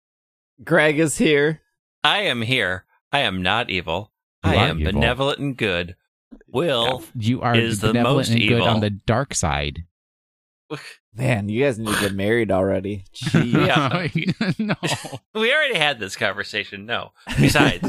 Greg 0.64 0.98
is 0.98 1.18
here. 1.18 1.62
I 2.02 2.22
am 2.22 2.42
here. 2.42 2.84
I 3.12 3.20
am 3.20 3.40
not 3.42 3.70
evil. 3.70 4.12
You 4.44 4.50
I 4.50 4.54
am 4.66 4.80
evil. 4.80 4.92
benevolent 4.94 5.38
and 5.38 5.56
good. 5.56 5.94
Will 6.48 7.02
You 7.14 7.40
are 7.42 7.54
is 7.56 7.80
the 7.80 7.94
most 7.94 8.30
and 8.30 8.38
good 8.40 8.44
evil. 8.52 8.68
on 8.68 8.80
the 8.80 8.90
dark 8.90 9.34
side. 9.34 9.84
Man, 11.14 11.48
you 11.50 11.62
guys 11.64 11.78
need 11.78 11.92
to 11.94 12.00
get 12.00 12.14
married 12.14 12.50
already. 12.50 13.04
Jeez. 13.14 13.66
Yeah. 13.66 14.52
no. 14.58 14.74
we 15.34 15.52
already 15.52 15.76
had 15.76 15.98
this 15.98 16.16
conversation. 16.16 16.86
No. 16.86 17.12
Besides, 17.38 17.86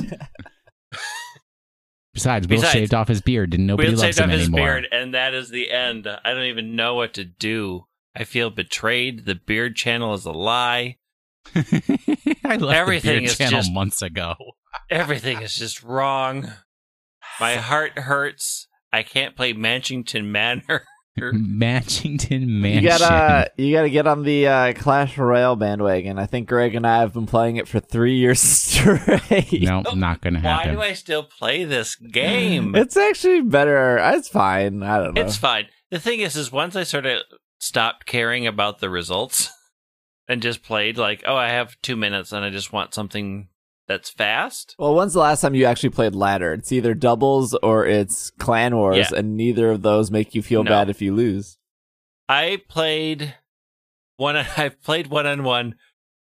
Besides, 2.14 2.48
Will 2.48 2.58
Besides, 2.58 2.74
shaved 2.74 2.94
off 2.94 3.08
his 3.08 3.22
beard 3.22 3.54
and 3.54 3.66
nobody 3.66 3.90
Will 3.90 3.96
loves 3.98 4.18
saved 4.18 4.20
him 4.20 4.30
up 4.30 4.38
his 4.38 4.48
anymore. 4.48 4.60
beard, 4.68 4.88
and 4.92 5.14
that 5.16 5.34
is 5.34 5.50
the 5.50 5.72
end. 5.72 6.08
I 6.08 6.34
don't 6.34 6.44
even 6.44 6.76
know 6.76 6.94
what 6.96 7.14
to 7.16 7.24
do. 7.26 7.86
I 8.16 8.24
feel 8.26 8.52
betrayed. 8.52 9.26
The 9.26 9.34
beard 9.36 9.76
channel 9.76 10.14
is 10.14 10.26
a 10.26 10.32
lie. 10.32 10.98
I 11.56 12.58
left 12.58 12.78
Everything 12.78 13.14
the 13.16 13.20
beard 13.20 13.24
is 13.24 13.38
channel 13.38 13.59
just- 13.59 13.74
months 13.74 14.02
ago. 14.03 14.36
Everything 14.90 15.42
is 15.42 15.56
just 15.56 15.82
wrong. 15.84 16.52
My 17.40 17.56
heart 17.56 17.98
hurts. 17.98 18.68
I 18.92 19.04
can't 19.04 19.36
play 19.36 19.54
Manchington 19.54 20.26
Manor. 20.26 20.86
Manchington 21.20 22.48
Mansion. 22.48 22.84
You 22.84 22.90
gotta, 22.90 23.52
you 23.58 23.76
gotta 23.76 23.90
get 23.90 24.08
on 24.08 24.24
the 24.24 24.48
uh, 24.48 24.74
Clash 24.74 25.18
Royale 25.18 25.56
bandwagon. 25.56 26.18
I 26.18 26.26
think 26.26 26.48
Greg 26.48 26.74
and 26.74 26.88
I 26.88 27.00
have 27.00 27.14
been 27.14 27.26
playing 27.28 27.58
it 27.58 27.68
for 27.68 27.80
three 27.80 28.16
years 28.16 28.40
straight. 28.40 29.62
no, 29.62 29.82
not 29.94 30.22
gonna 30.22 30.40
happen. 30.40 30.70
Why 30.70 30.76
do 30.76 30.82
I 30.82 30.94
still 30.94 31.24
play 31.24 31.64
this 31.66 31.96
game? 31.96 32.76
It's 32.84 32.98
actually 32.98 33.42
better. 33.42 33.98
It's 33.98 34.28
fine. 34.28 34.84
I 34.84 34.98
don't 34.98 35.14
know. 35.14 35.22
It's 35.22 35.38
fine. 35.38 35.68
The 35.92 36.00
thing 36.00 36.20
is, 36.20 36.36
is 36.36 36.52
once 36.52 36.76
I 36.76 36.84
sort 36.84 37.06
of 37.06 37.22
stopped 37.60 38.06
caring 38.06 38.48
about 38.48 38.80
the 38.80 38.90
results 38.90 39.50
and 40.28 40.42
just 40.42 40.64
played 40.64 40.98
like, 40.98 41.24
oh, 41.26 41.36
I 41.36 41.50
have 41.50 41.76
two 41.82 41.96
minutes 41.96 42.32
and 42.32 42.44
I 42.44 42.50
just 42.50 42.74
want 42.74 42.94
something 42.94 43.50
that's 43.88 44.10
fast. 44.10 44.76
well, 44.80 44.96
when's 44.96 45.14
the 45.14 45.20
last 45.20 45.42
time 45.42 45.56
you 45.56 45.66
actually 45.66 45.90
played 45.90 46.16
ladder? 46.16 46.54
It's 46.54 46.72
either 46.72 46.94
doubles 46.94 47.54
or 47.62 47.86
it's 47.86 48.32
clan 48.40 48.76
wars, 48.76 48.98
Yeah. 49.12 49.20
and 49.20 49.36
neither 49.36 49.70
of 49.72 49.82
those 49.82 50.10
make 50.12 50.34
you 50.36 50.42
feel 50.42 50.64
No. 50.64 50.70
bad 50.72 50.90
if 50.90 51.02
you 51.02 51.14
lose. 51.16 51.58
I 52.30 52.62
played 52.70 53.36
one. 54.18 54.36
I've 54.58 54.82
played 54.82 55.08
one 55.08 55.28
on 55.28 55.44
one 55.44 55.76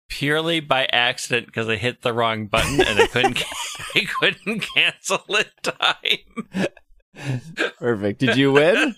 purely 0.08 0.60
by 0.60 0.86
accident 0.92 1.46
because 1.46 1.68
I 1.68 1.76
hit 1.76 2.02
the 2.02 2.12
wrong 2.12 2.46
button 2.46 2.80
and 2.80 3.00
I 3.00 3.06
couldn't. 3.06 3.42
I 3.94 4.06
couldn't 4.20 4.60
cancel 4.60 5.24
in 5.28 5.44
time. 5.62 6.66
Perfect. 7.78 8.20
Did 8.20 8.36
you 8.36 8.52
win? 8.52 8.94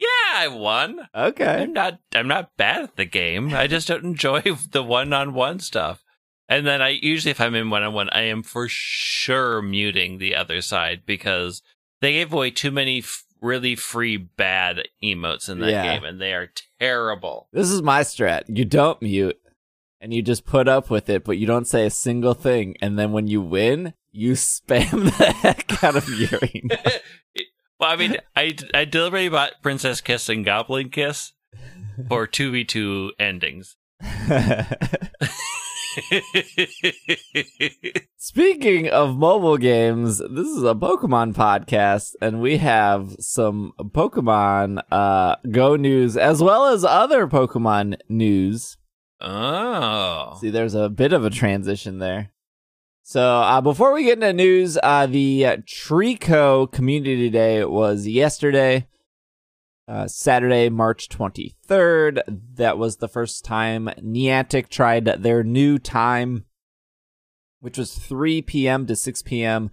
yeah, 0.00 0.06
I 0.36 0.48
won. 0.48 1.08
Okay. 1.14 1.62
I'm 1.62 1.72
not. 1.72 1.98
I'm 2.14 2.28
not 2.28 2.56
bad 2.56 2.82
at 2.84 2.96
the 2.96 3.04
game. 3.04 3.54
I 3.54 3.66
just 3.66 3.88
don't 3.88 4.04
enjoy 4.04 4.40
the 4.72 4.82
one-on-one 4.82 5.60
stuff. 5.60 6.02
And 6.48 6.66
then 6.66 6.80
I 6.80 6.88
usually, 6.90 7.30
if 7.30 7.40
I'm 7.40 7.54
in 7.54 7.68
one-on-one, 7.70 8.08
I 8.10 8.22
am 8.22 8.42
for 8.42 8.68
sure 8.68 9.60
muting 9.62 10.16
the 10.18 10.34
other 10.34 10.62
side 10.62 11.02
because 11.04 11.62
they 12.00 12.12
gave 12.12 12.32
away 12.32 12.50
too 12.50 12.70
many 12.70 12.98
f- 13.00 13.24
really 13.40 13.76
free 13.76 14.16
bad 14.16 14.88
emotes 15.04 15.48
in 15.48 15.58
that 15.60 15.70
Yeah. 15.70 15.94
game, 15.94 16.04
and 16.04 16.20
they 16.20 16.32
are 16.32 16.50
terrible. 16.80 17.48
This 17.52 17.70
is 17.70 17.82
my 17.82 18.00
strat. 18.00 18.44
You 18.48 18.64
don't 18.64 19.00
mute, 19.02 19.38
and 20.00 20.14
you 20.14 20.22
just 20.22 20.46
put 20.46 20.68
up 20.68 20.88
with 20.90 21.10
it, 21.10 21.22
but 21.24 21.36
you 21.38 21.46
don't 21.46 21.66
say 21.66 21.84
a 21.84 21.90
single 21.90 22.34
thing. 22.34 22.76
And 22.80 22.98
then 22.98 23.12
when 23.12 23.26
you 23.26 23.40
win, 23.42 23.92
you 24.10 24.32
spam 24.34 25.04
the 25.18 25.26
heck 25.32 25.84
out 25.84 25.96
of 25.96 26.08
your 26.18 26.40
email. 26.54 26.78
well, 27.78 27.90
I 27.90 27.96
mean, 27.96 28.16
I 28.34 28.56
I 28.74 28.84
deliberately 28.86 29.28
bought 29.28 29.60
Princess 29.62 30.00
Kiss 30.00 30.28
and 30.30 30.44
Goblin 30.44 30.88
Kiss 30.88 31.32
for 32.08 32.26
two 32.26 32.50
v 32.52 32.64
two 32.64 33.12
endings. 33.18 33.76
Speaking 38.16 38.88
of 38.88 39.16
mobile 39.16 39.56
games, 39.56 40.18
this 40.18 40.46
is 40.46 40.62
a 40.62 40.74
Pokemon 40.74 41.34
podcast, 41.34 42.14
and 42.20 42.40
we 42.40 42.58
have 42.58 43.16
some 43.18 43.72
Pokemon 43.78 44.82
uh, 44.90 45.36
Go 45.50 45.76
news 45.76 46.16
as 46.16 46.42
well 46.42 46.66
as 46.66 46.84
other 46.84 47.26
Pokemon 47.26 47.96
news. 48.08 48.76
oh, 49.20 50.36
See, 50.40 50.50
there's 50.50 50.74
a 50.74 50.88
bit 50.88 51.12
of 51.12 51.24
a 51.24 51.30
transition 51.30 51.98
there. 51.98 52.30
So, 53.02 53.38
uh, 53.38 53.60
before 53.60 53.92
we 53.92 54.04
get 54.04 54.18
into 54.18 54.32
news, 54.32 54.78
uh, 54.82 55.06
the 55.06 55.46
uh, 55.46 55.56
Treecko 55.58 56.70
Community 56.70 57.30
Day 57.30 57.64
was 57.64 58.06
yesterday, 58.06 58.86
uh, 59.88 60.06
Saturday, 60.06 60.68
March 60.68 61.08
23rd. 61.08 62.20
That 62.54 62.78
was 62.78 62.96
the 62.96 63.08
first 63.08 63.44
time 63.44 63.88
Niantic 64.00 64.68
tried 64.68 65.06
their 65.06 65.42
new 65.42 65.78
time, 65.78 66.44
which 67.60 67.78
was 67.78 67.94
3 67.94 68.42
p.m. 68.42 68.86
to 68.86 68.94
6 68.94 69.22
p.m. 69.22 69.70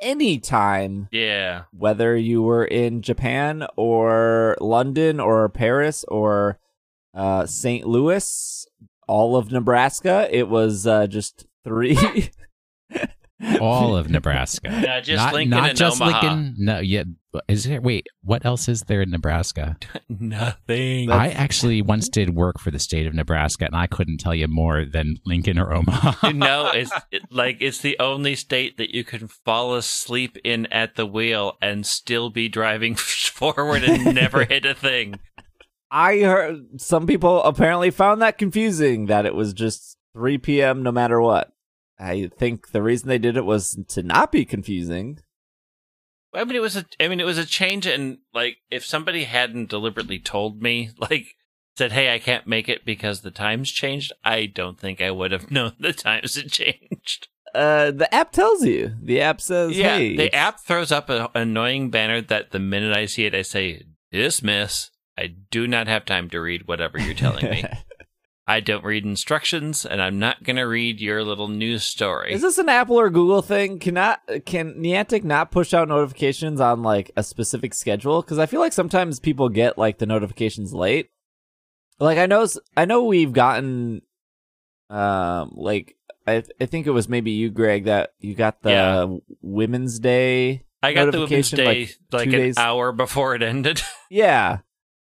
anytime, 0.00 1.08
yeah. 1.10 1.64
whether 1.72 2.16
you 2.16 2.42
were 2.42 2.64
in 2.64 3.02
Japan 3.02 3.66
or 3.76 4.56
London 4.60 5.18
or 5.18 5.48
Paris 5.48 6.04
or 6.04 6.58
uh, 7.12 7.46
St. 7.46 7.86
Louis, 7.86 8.66
all 9.08 9.36
of 9.36 9.50
Nebraska. 9.50 10.28
It 10.30 10.48
was 10.48 10.86
uh, 10.86 11.06
just 11.08 11.46
three. 11.64 12.30
All 13.60 13.96
of 13.96 14.08
Nebraska. 14.10 14.68
Yeah, 14.70 15.00
just 15.00 15.24
not, 15.24 15.34
Lincoln 15.34 15.50
not 15.50 15.68
and 15.70 15.78
just 15.78 16.00
Omaha. 16.00 16.20
Lincoln. 16.20 16.54
No, 16.58 16.78
yeah. 16.80 17.04
Is 17.48 17.64
there? 17.64 17.80
Wait, 17.80 18.06
what 18.22 18.44
else 18.44 18.68
is 18.68 18.82
there 18.82 19.02
in 19.02 19.10
Nebraska? 19.10 19.76
Nothing. 20.08 21.10
I 21.10 21.30
actually 21.30 21.82
once 21.82 22.08
did 22.08 22.34
work 22.34 22.58
for 22.58 22.70
the 22.70 22.78
state 22.78 23.06
of 23.06 23.14
Nebraska, 23.14 23.66
and 23.66 23.76
I 23.76 23.86
couldn't 23.86 24.18
tell 24.18 24.34
you 24.34 24.48
more 24.48 24.84
than 24.84 25.16
Lincoln 25.24 25.58
or 25.58 25.72
Omaha. 25.72 26.30
no, 26.32 26.70
it's 26.74 26.92
it, 27.10 27.22
like 27.30 27.58
it's 27.60 27.80
the 27.80 27.96
only 27.98 28.34
state 28.34 28.76
that 28.78 28.94
you 28.94 29.04
can 29.04 29.28
fall 29.28 29.74
asleep 29.74 30.36
in 30.44 30.66
at 30.66 30.96
the 30.96 31.06
wheel 31.06 31.56
and 31.60 31.86
still 31.86 32.30
be 32.30 32.48
driving 32.48 32.94
forward 32.96 33.84
and 33.84 34.14
never 34.14 34.44
hit 34.44 34.64
a 34.64 34.74
thing. 34.74 35.18
I 35.90 36.20
heard 36.20 36.80
some 36.80 37.06
people 37.06 37.42
apparently 37.44 37.90
found 37.90 38.20
that 38.22 38.38
confusing 38.38 39.06
that 39.06 39.26
it 39.26 39.34
was 39.34 39.52
just 39.52 39.96
3 40.14 40.38
p.m. 40.38 40.82
no 40.82 40.90
matter 40.90 41.20
what. 41.20 41.52
I 41.98 42.30
think 42.38 42.72
the 42.72 42.82
reason 42.82 43.08
they 43.08 43.18
did 43.18 43.36
it 43.36 43.44
was 43.44 43.78
to 43.88 44.02
not 44.02 44.32
be 44.32 44.44
confusing. 44.44 45.20
I 46.36 46.44
mean, 46.44 46.56
it 46.56 46.62
was 46.62 46.76
a. 46.76 46.84
I 47.00 47.08
mean, 47.08 47.20
it 47.20 47.26
was 47.26 47.38
a 47.38 47.46
change, 47.46 47.86
and 47.86 48.18
like, 48.34 48.58
if 48.70 48.84
somebody 48.84 49.24
hadn't 49.24 49.70
deliberately 49.70 50.18
told 50.18 50.62
me, 50.62 50.90
like, 50.98 51.34
said, 51.76 51.92
"Hey, 51.92 52.14
I 52.14 52.18
can't 52.18 52.46
make 52.46 52.68
it 52.68 52.84
because 52.84 53.20
the 53.20 53.30
times 53.30 53.70
changed," 53.70 54.12
I 54.24 54.46
don't 54.46 54.78
think 54.78 55.00
I 55.00 55.10
would 55.10 55.32
have 55.32 55.50
known 55.50 55.72
the 55.78 55.92
times 55.92 56.36
had 56.36 56.50
changed. 56.50 57.28
Uh, 57.54 57.90
the 57.90 58.12
app 58.14 58.32
tells 58.32 58.64
you. 58.64 58.94
The 59.02 59.22
app 59.22 59.40
says, 59.40 59.76
yeah, 59.76 59.96
"Hey, 59.96 60.16
the 60.16 60.34
app 60.34 60.60
throws 60.60 60.92
up 60.92 61.08
an 61.08 61.28
annoying 61.34 61.90
banner 61.90 62.20
that 62.20 62.50
the 62.50 62.58
minute 62.58 62.94
I 62.96 63.06
see 63.06 63.24
it, 63.24 63.34
I 63.34 63.42
say 63.42 63.82
dismiss. 64.12 64.90
I 65.18 65.34
do 65.50 65.66
not 65.66 65.88
have 65.88 66.04
time 66.04 66.28
to 66.30 66.40
read 66.40 66.68
whatever 66.68 66.98
you're 66.98 67.14
telling 67.14 67.48
me. 67.48 67.64
I 68.48 68.60
don't 68.60 68.84
read 68.84 69.04
instructions, 69.04 69.84
and 69.84 70.00
I'm 70.00 70.20
not 70.20 70.44
going 70.44 70.54
to 70.56 70.62
read 70.62 71.00
your 71.00 71.24
little 71.24 71.48
news 71.48 71.82
story. 71.82 72.32
Is 72.32 72.42
this 72.42 72.58
an 72.58 72.68
Apple 72.68 72.96
or 72.98 73.10
Google 73.10 73.42
thing? 73.42 73.80
Cannot 73.80 74.20
can 74.46 74.74
Niantic 74.74 75.24
not 75.24 75.50
push 75.50 75.74
out 75.74 75.88
notifications 75.88 76.60
on 76.60 76.82
like 76.82 77.10
a 77.16 77.24
specific 77.24 77.74
schedule? 77.74 78.22
Because 78.22 78.38
I 78.38 78.46
feel 78.46 78.60
like 78.60 78.72
sometimes 78.72 79.18
people 79.18 79.48
get 79.48 79.76
like 79.78 79.98
the 79.98 80.06
notifications 80.06 80.72
late. 80.72 81.10
Like 81.98 82.18
I 82.18 82.26
know, 82.26 82.42
s- 82.42 82.58
I 82.76 82.84
know 82.84 83.02
we've 83.04 83.32
gotten, 83.32 84.02
um, 84.90 85.52
like 85.56 85.96
I 86.26 86.44
I 86.60 86.66
think 86.66 86.86
it 86.86 86.90
was 86.92 87.08
maybe 87.08 87.32
you, 87.32 87.50
Greg, 87.50 87.84
that 87.86 88.12
you 88.20 88.34
got 88.36 88.62
the 88.62 88.70
Yeah. 88.70 89.06
Women's 89.42 89.98
Day. 89.98 90.62
I 90.84 90.92
got 90.92 91.10
the 91.10 91.20
Women's 91.22 91.50
Day 91.50 91.64
like, 91.64 91.96
like, 92.12 92.28
two 92.30 92.36
an 92.36 92.42
days- 92.42 92.58
hour 92.58 92.92
before 92.92 93.34
it 93.34 93.42
ended. 93.42 93.82
Yeah, 94.08 94.58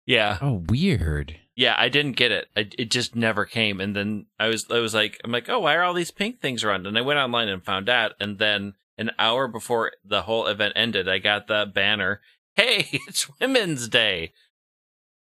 yeah, 0.06 0.38
Oh, 0.42 0.64
weird. 0.70 1.38
Yeah, 1.56 1.76
I 1.78 1.90
didn't 1.90 2.14
get 2.14 2.32
it. 2.32 2.48
I, 2.56 2.70
it 2.78 2.92
just 2.92 3.16
never 3.16 3.46
came. 3.46 3.80
And 3.80 3.96
then 3.96 4.26
I 4.40 4.48
was, 4.48 4.66
I 4.72 4.80
was 4.80 4.94
like, 4.94 5.20
I'm 5.24 5.32
like, 5.32 5.50
oh, 5.50 5.60
why 5.60 5.76
are 5.76 5.84
all 5.84 5.94
these 5.94 6.12
pink 6.12 6.42
things 6.42 6.64
around? 6.64 6.88
And 6.88 6.98
I 6.98 7.02
went 7.02 7.20
online 7.20 7.48
and 7.48 7.64
found 7.64 7.90
out. 7.90 8.14
And 8.20 8.40
then 8.40 8.74
an 8.98 9.12
hour 9.20 9.48
before 9.48 9.92
the 10.04 10.24
whole 10.24 10.48
event 10.48 10.74
ended, 10.76 11.08
I 11.08 11.20
got 11.20 11.48
the 11.48 11.70
banner. 11.72 12.22
Hey, 12.56 12.88
it's 13.08 13.30
Women's 13.40 13.88
Day. 13.88 14.34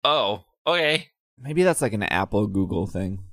Oh, 0.04 0.46
okay, 0.66 1.10
maybe 1.38 1.64
that's 1.64 1.82
like 1.82 1.94
an 1.94 2.04
Apple 2.04 2.48
Google 2.48 2.88
thing. 2.88 3.24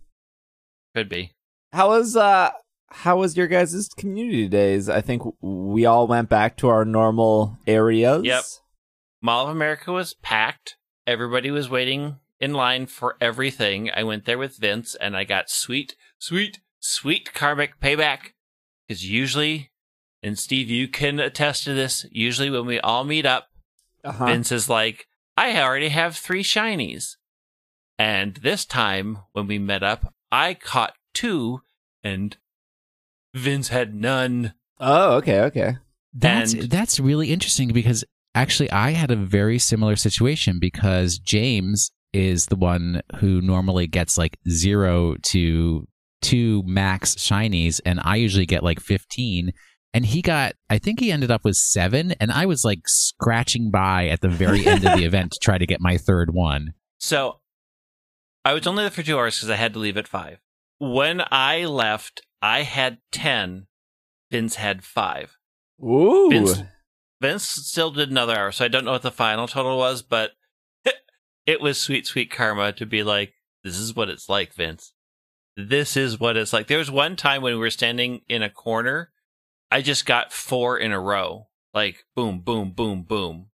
could 0.95 1.09
be. 1.09 1.33
How 1.73 1.89
was 1.89 2.15
uh 2.17 2.51
how 2.91 3.19
was 3.19 3.37
your 3.37 3.47
guys' 3.47 3.89
community 3.97 4.49
days? 4.49 4.89
I 4.89 5.01
think 5.01 5.23
we 5.41 5.87
all 5.87 6.07
went 6.07 6.29
back 6.29 6.57
to 6.59 6.69
our 6.69 6.85
normal 6.85 7.59
areas. 7.67 8.25
Yep. 8.25 8.45
Mall 9.23 9.45
of 9.45 9.51
America 9.51 9.93
was 9.93 10.15
packed. 10.15 10.77
Everybody 11.07 11.51
was 11.51 11.71
waiting 11.71 12.17
in 12.41 12.53
line 12.53 12.87
for 12.87 13.17
everything. 13.21 13.91
I 13.95 14.05
went 14.05 14.25
there 14.25 14.39
with 14.39 14.57
Vince 14.57 14.95
and 14.95 15.17
I 15.17 15.25
got 15.25 15.51
sweet, 15.51 15.97
sweet, 16.19 16.61
sweet 16.81 17.33
karmic 17.35 17.81
payback. 17.81 18.33
Because 18.87 19.09
usually, 19.09 19.71
and 20.23 20.39
Steve, 20.39 20.71
you 20.71 20.89
can 20.89 21.19
attest 21.21 21.65
to 21.65 21.75
this, 21.75 22.07
usually 22.11 22.51
when 22.51 22.67
we 22.67 22.81
all 22.81 23.05
meet 23.05 23.27
up, 23.27 23.49
Uh-huh. 24.05 24.27
Vince 24.27 24.53
is 24.53 24.69
like, 24.69 25.07
I 25.37 25.61
already 25.61 25.89
have 25.89 26.17
three 26.17 26.43
shinies. 26.43 27.17
And 27.99 28.37
this 28.37 28.65
time, 28.65 29.19
when 29.33 29.47
we 29.49 29.59
met 29.59 29.83
up, 29.83 30.15
I 30.31 30.55
caught 30.55 30.95
two 31.15 31.63
and 32.05 32.37
Vince 33.35 33.69
had 33.69 33.95
none. 33.95 34.55
Oh, 34.79 35.17
okay, 35.17 35.41
okay. 35.41 35.77
That's 36.13 36.53
And- 36.55 36.71
that's 36.71 37.01
really 37.01 37.31
interesting 37.33 37.73
because 37.73 38.05
actually 38.35 38.71
I 38.71 38.93
had 38.93 39.11
a 39.11 39.17
very 39.17 39.59
similar 39.59 39.97
situation 39.97 40.59
because 40.61 41.19
James 41.19 41.91
is 42.13 42.47
the 42.47 42.57
one 42.57 43.03
who 43.17 43.41
normally 43.41 43.87
gets 43.87 44.17
like 44.19 44.39
zero 44.49 45.17
to 45.25 45.87
two 46.23 46.63
max 46.67 47.15
shinies, 47.15 47.81
and 47.85 48.01
I 48.03 48.17
usually 48.17 48.47
get 48.47 48.63
like 48.63 48.81
fifteen. 48.81 49.53
And 49.95 50.05
he 50.05 50.21
got, 50.21 50.53
I 50.69 50.77
think 50.77 51.01
he 51.01 51.11
ended 51.11 51.31
up 51.31 51.45
with 51.45 51.57
seven, 51.57 52.13
and 52.21 52.31
I 52.31 52.45
was 52.45 52.63
like 52.63 52.83
scratching 52.87 53.71
by 53.71 54.09
at 54.09 54.21
the 54.21 54.29
very 54.29 54.67
end 54.67 54.85
of 54.87 54.99
the 54.99 55.05
event 55.07 55.33
to 55.33 55.39
try 55.41 55.57
to 55.57 55.67
get 55.67 55.81
my 55.81 55.97
third 55.97 56.35
one. 56.35 56.75
So 56.99 57.41
I 58.45 58.53
was 58.53 58.67
only 58.67 58.83
there 58.83 58.91
for 58.91 59.03
two 59.03 59.19
hours 59.19 59.37
because 59.37 59.49
I 59.51 59.57
had 59.57 59.73
to 59.73 59.79
leave 59.79 59.97
at 59.97 60.07
five. 60.07 60.39
When 60.79 61.23
I 61.31 61.65
left, 61.65 62.21
I 62.43 62.63
had 62.63 62.99
10. 63.13 63.67
Vince 64.31 64.57
had 64.57 64.85
five. 64.85 65.39
Ooh. 65.83 66.29
Vince- 66.31 66.63
Vince 67.21 67.45
still 67.49 67.91
did 67.91 68.11
another 68.11 68.37
hour, 68.37 68.53
so 68.53 68.65
I 68.65 68.69
don't 68.69 68.85
know 68.85 68.93
what 68.93 69.03
the 69.03 69.11
final 69.11 69.49
total 69.49 69.79
was, 69.79 70.03
but 70.03 70.33
it 71.49 71.63
was 71.63 71.81
sweet, 71.81 72.07
sweet 72.07 72.31
karma 72.31 72.73
to 72.75 72.85
be 72.85 73.03
like, 73.03 73.33
this 73.65 73.79
is 73.79 73.97
what 73.97 74.11
it's 74.11 74.29
like, 74.29 74.53
Vince. 74.53 74.93
This 75.57 75.97
is 75.97 76.21
what 76.21 76.37
it's 76.37 76.53
like. 76.53 76.67
There 76.67 76.77
was 76.77 76.91
one 76.91 77.17
time 77.17 77.41
when 77.41 77.55
we 77.55 77.59
were 77.59 77.71
standing 77.71 78.21
in 78.29 78.43
a 78.43 78.51
corner, 78.51 79.11
I 79.71 79.81
just 79.81 80.05
got 80.05 80.31
four 80.31 80.77
in 80.79 80.93
a 80.93 81.01
row. 81.01 81.49
Like, 81.73 82.05
boom, 82.15 82.41
boom, 82.41 82.73
boom, 82.73 83.03
boom. 83.03 83.47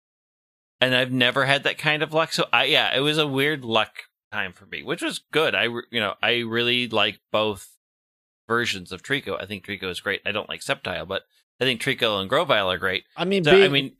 And 0.81 0.95
I've 0.95 1.11
never 1.11 1.45
had 1.45 1.63
that 1.65 1.77
kind 1.77 2.01
of 2.01 2.13
luck. 2.13 2.33
So 2.33 2.47
I, 2.51 2.65
yeah, 2.65 2.97
it 2.97 3.01
was 3.01 3.19
a 3.19 3.27
weird 3.27 3.63
luck 3.63 3.91
time 4.31 4.53
for 4.53 4.65
me, 4.65 4.81
which 4.81 5.03
was 5.03 5.21
good. 5.31 5.53
I, 5.53 5.65
you 5.65 5.99
know, 5.99 6.15
I 6.21 6.39
really 6.39 6.87
like 6.89 7.19
both 7.31 7.69
versions 8.47 8.91
of 8.91 9.03
Treecko. 9.03 9.39
I 9.39 9.45
think 9.45 9.65
Treecko 9.67 9.91
is 9.91 10.01
great. 10.01 10.21
I 10.25 10.31
don't 10.31 10.49
like 10.49 10.61
Sceptile, 10.61 11.07
but 11.07 11.21
I 11.61 11.65
think 11.65 11.79
Treecko 11.79 12.19
and 12.19 12.27
Grovyle 12.29 12.71
are 12.71 12.79
great. 12.79 13.03
I 13.15 13.25
mean, 13.25 13.43
So, 13.43 13.51
being, 13.51 13.63
I 13.63 13.67
mean, 13.69 13.91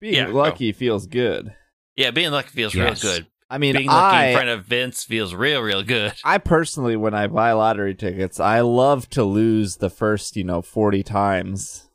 being 0.00 0.14
yeah, 0.14 0.26
go. 0.26 0.32
lucky 0.32 0.72
feels 0.72 1.06
good. 1.06 1.54
Yeah, 1.96 2.10
being 2.10 2.30
lucky 2.30 2.48
feels 2.50 2.74
Yes. 2.74 3.02
real 3.02 3.12
good. 3.12 3.26
I 3.48 3.58
mean, 3.58 3.74
being 3.76 3.86
lucky 3.86 4.16
I 4.16 4.26
in 4.26 4.34
front 4.36 4.48
of 4.48 4.64
Vince 4.66 5.04
feels 5.04 5.32
real, 5.34 5.60
real 5.62 5.82
good. 5.84 6.12
I 6.24 6.38
personally, 6.38 6.96
when 6.96 7.14
I 7.14 7.28
buy 7.28 7.52
lottery 7.52 7.94
tickets, 7.94 8.40
I 8.40 8.60
love 8.60 9.08
to 9.10 9.22
lose 9.24 9.76
the 9.76 9.88
first, 9.90 10.36
you 10.36 10.42
know, 10.44 10.62
forty 10.62 11.02
times 11.04 11.88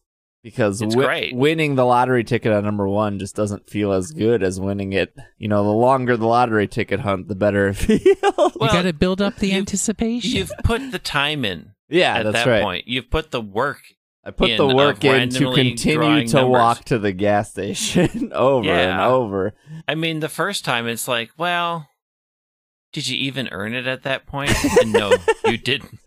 because 0.43 0.79
wi- 0.79 1.05
great. 1.05 1.35
winning 1.35 1.75
the 1.75 1.85
lottery 1.85 2.23
ticket 2.23 2.51
at 2.53 2.63
number 2.63 2.87
one 2.87 3.19
just 3.19 3.35
doesn't 3.35 3.69
feel 3.69 3.91
as 3.91 4.11
good 4.11 4.41
as 4.43 4.59
winning 4.61 4.93
it. 4.93 5.13
You 5.37 5.49
know, 5.49 5.63
the 5.63 5.69
longer 5.71 6.15
the 6.15 6.25
lottery 6.25 6.67
ticket 6.67 7.01
hunt, 7.01 7.27
the 7.27 7.35
better 7.35 7.67
it 7.67 7.73
feels. 7.75 8.01
you 8.05 8.15
Well, 8.23 8.71
got 8.71 8.83
to 8.83 8.93
build 8.93 9.21
up 9.21 9.35
the 9.35 9.49
you- 9.49 9.57
anticipation. 9.57 10.31
You've 10.31 10.51
put 10.63 10.91
the 10.91 10.99
time 10.99 11.43
in 11.43 11.73
yeah, 11.89 12.19
at 12.19 12.23
that's 12.23 12.45
that 12.45 12.49
right. 12.49 12.63
point. 12.63 12.87
You've 12.87 13.09
put 13.11 13.31
the 13.31 13.41
work. 13.41 13.81
I 14.23 14.31
put 14.31 14.51
in 14.51 14.57
the 14.57 14.67
work 14.75 15.03
in 15.03 15.29
to 15.31 15.53
continue 15.53 16.27
to 16.27 16.35
numbers. 16.35 16.49
walk 16.51 16.85
to 16.85 16.99
the 16.99 17.11
gas 17.11 17.49
station 17.51 18.31
over 18.35 18.69
and 18.69 19.01
over. 19.01 19.53
I 19.87 19.95
mean, 19.95 20.19
the 20.19 20.29
first 20.29 20.63
time 20.63 20.87
it's 20.87 21.07
like, 21.07 21.31
well, 21.37 21.87
did 22.93 23.07
you 23.07 23.17
even 23.17 23.47
earn 23.51 23.73
it 23.73 23.87
at 23.87 24.03
that 24.03 24.27
point? 24.27 24.51
And 24.81 24.93
no, 24.93 25.13
you 25.45 25.57
didn't. 25.57 25.99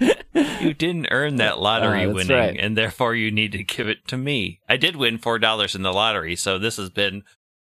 You 0.60 0.74
didn't 0.74 1.08
earn 1.10 1.36
that 1.36 1.58
lottery 1.58 2.02
Ah, 2.04 2.06
that's 2.06 2.14
winning, 2.14 2.36
right. 2.36 2.56
and 2.60 2.76
therefore 2.78 3.16
you 3.16 3.32
need 3.32 3.50
to 3.52 3.64
give 3.64 3.88
it 3.88 4.06
to 4.08 4.16
me. 4.16 4.60
I 4.68 4.76
did 4.76 4.94
win 4.94 5.18
four 5.18 5.40
dollars 5.40 5.74
in 5.74 5.82
the 5.82 5.92
lottery, 5.92 6.36
so 6.36 6.56
this 6.58 6.76
has 6.76 6.88
been 6.90 7.24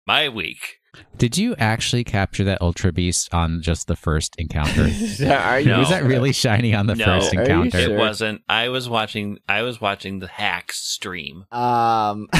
my 0.06 0.30
week. 0.30 0.78
Did 1.16 1.38
you 1.38 1.54
actually 1.56 2.04
capture 2.04 2.44
that 2.44 2.60
Ultra 2.60 2.92
Beast 2.92 3.32
on 3.32 3.62
just 3.62 3.86
the 3.86 3.96
first 3.96 4.34
encounter? 4.38 4.82
Are 5.28 5.60
you? 5.60 5.68
No. 5.70 5.78
Was 5.80 5.90
that 5.90 6.04
really 6.04 6.32
shiny 6.32 6.74
on 6.74 6.86
the 6.86 6.94
No. 6.94 7.04
first 7.04 7.32
encounter? 7.32 7.78
sure? 7.80 7.94
It 7.94 7.98
wasn't. 7.98 8.42
I 8.48 8.68
was 8.68 8.88
watching. 8.88 9.38
I 9.48 9.62
was 9.62 9.80
watching 9.80 10.18
the 10.18 10.26
hacks 10.28 10.78
stream. 10.80 11.44
Um. 11.52 12.28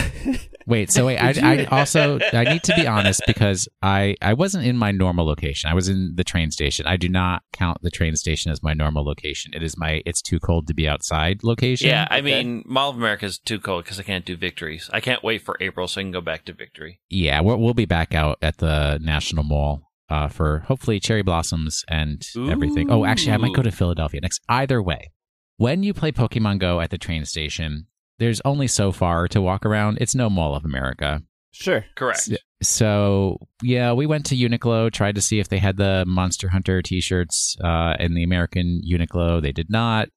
Wait, 0.67 0.91
so 0.91 1.05
wait, 1.05 1.19
I, 1.19 1.35
I 1.43 1.65
also 1.67 2.19
I 2.33 2.45
need 2.45 2.63
to 2.63 2.75
be 2.75 2.87
honest 2.87 3.21
because 3.27 3.69
I 3.83 4.17
I 4.23 4.33
wasn't 4.33 4.65
in 4.65 4.79
my 4.79 4.93
normal 4.93 5.27
location. 5.27 5.69
I 5.69 5.75
was 5.75 5.91
in 5.91 6.15
the 6.17 6.25
train 6.25 6.51
station. 6.51 6.87
I 6.87 6.97
do 6.97 7.07
not 7.07 7.43
count 7.53 7.83
the 7.83 7.91
train 7.91 8.17
station 8.17 8.51
as 8.51 8.63
my 8.63 8.73
normal 8.73 9.05
location. 9.05 9.53
It 9.55 9.63
is 9.63 9.77
my 9.77 10.01
it's 10.07 10.23
too 10.23 10.41
cold 10.41 10.67
to 10.69 10.75
be 10.75 10.89
outside 10.89 11.45
location. 11.45 11.89
Yeah, 11.89 12.09
I 12.11 12.21
Okay. 12.21 12.43
mean, 12.43 12.63
Mall 12.67 12.89
of 12.89 12.97
America 12.97 13.27
is 13.27 13.37
too 13.39 13.59
cold 13.61 13.85
because 13.85 14.01
I 14.01 14.05
can't 14.05 14.25
do 14.25 14.39
victories. 14.39 14.89
I 14.91 15.01
can't 15.01 15.23
wait 15.23 15.43
for 15.43 15.59
April 15.61 15.87
so 15.87 16.01
I 16.01 16.05
can 16.05 16.13
go 16.13 16.23
back 16.23 16.47
to 16.47 16.55
victory. 16.55 16.99
yeah, 17.11 17.43
we'll, 17.43 17.59
we'll 17.59 17.75
be 17.75 17.85
back 17.85 18.15
out 18.15 18.39
at 18.45 18.59
the 18.59 18.99
National 19.03 19.43
Mall 19.43 19.81
uh, 20.11 20.29
for 20.29 20.61
hopefully 20.69 21.01
cherry 21.01 21.23
blossoms 21.23 21.83
and 21.89 22.23
everything. 22.51 22.91
Oh, 22.91 23.05
actually, 23.05 23.33
I 23.33 23.39
might 23.39 23.55
go 23.55 23.63
to 23.63 23.73
Philadelphia 23.73 24.21
next. 24.21 24.41
Either 24.49 24.81
way, 24.83 25.11
when 25.57 25.83
you 25.83 25.93
play 25.95 26.13
Pokemon 26.13 26.59
Go 26.61 26.81
at 26.81 26.91
the 26.91 26.99
train 26.99 27.25
station, 27.25 27.87
there's 28.19 28.41
only 28.45 28.69
so 28.69 28.93
far 28.93 29.27
to 29.29 29.41
walk 29.41 29.65
around. 29.67 29.99
It's 30.01 30.15
no 30.15 30.29
Mall 30.31 30.55
of 30.55 30.65
America. 30.65 31.23
sure. 31.53 31.85
Correct. 31.97 32.29
S- 32.31 32.39
So 32.63 33.39
yeah, 33.63 33.93
we 33.93 34.07
went 34.07 34.27
to 34.27 34.37
Uniqlo, 34.37 34.91
tried 34.93 35.15
to 35.17 35.21
see 35.21 35.39
if 35.41 35.49
they 35.49 35.59
had 35.59 35.77
the 35.77 36.05
Monster 36.07 36.49
Hunter 36.49 36.81
T-shirts 36.83 37.57
uh, 37.63 37.95
in 37.99 38.15
the 38.15 38.23
American 38.25 38.81
Uniqlo. 38.89 39.41
They 39.43 39.53
did 39.53 39.69
not. 39.71 40.09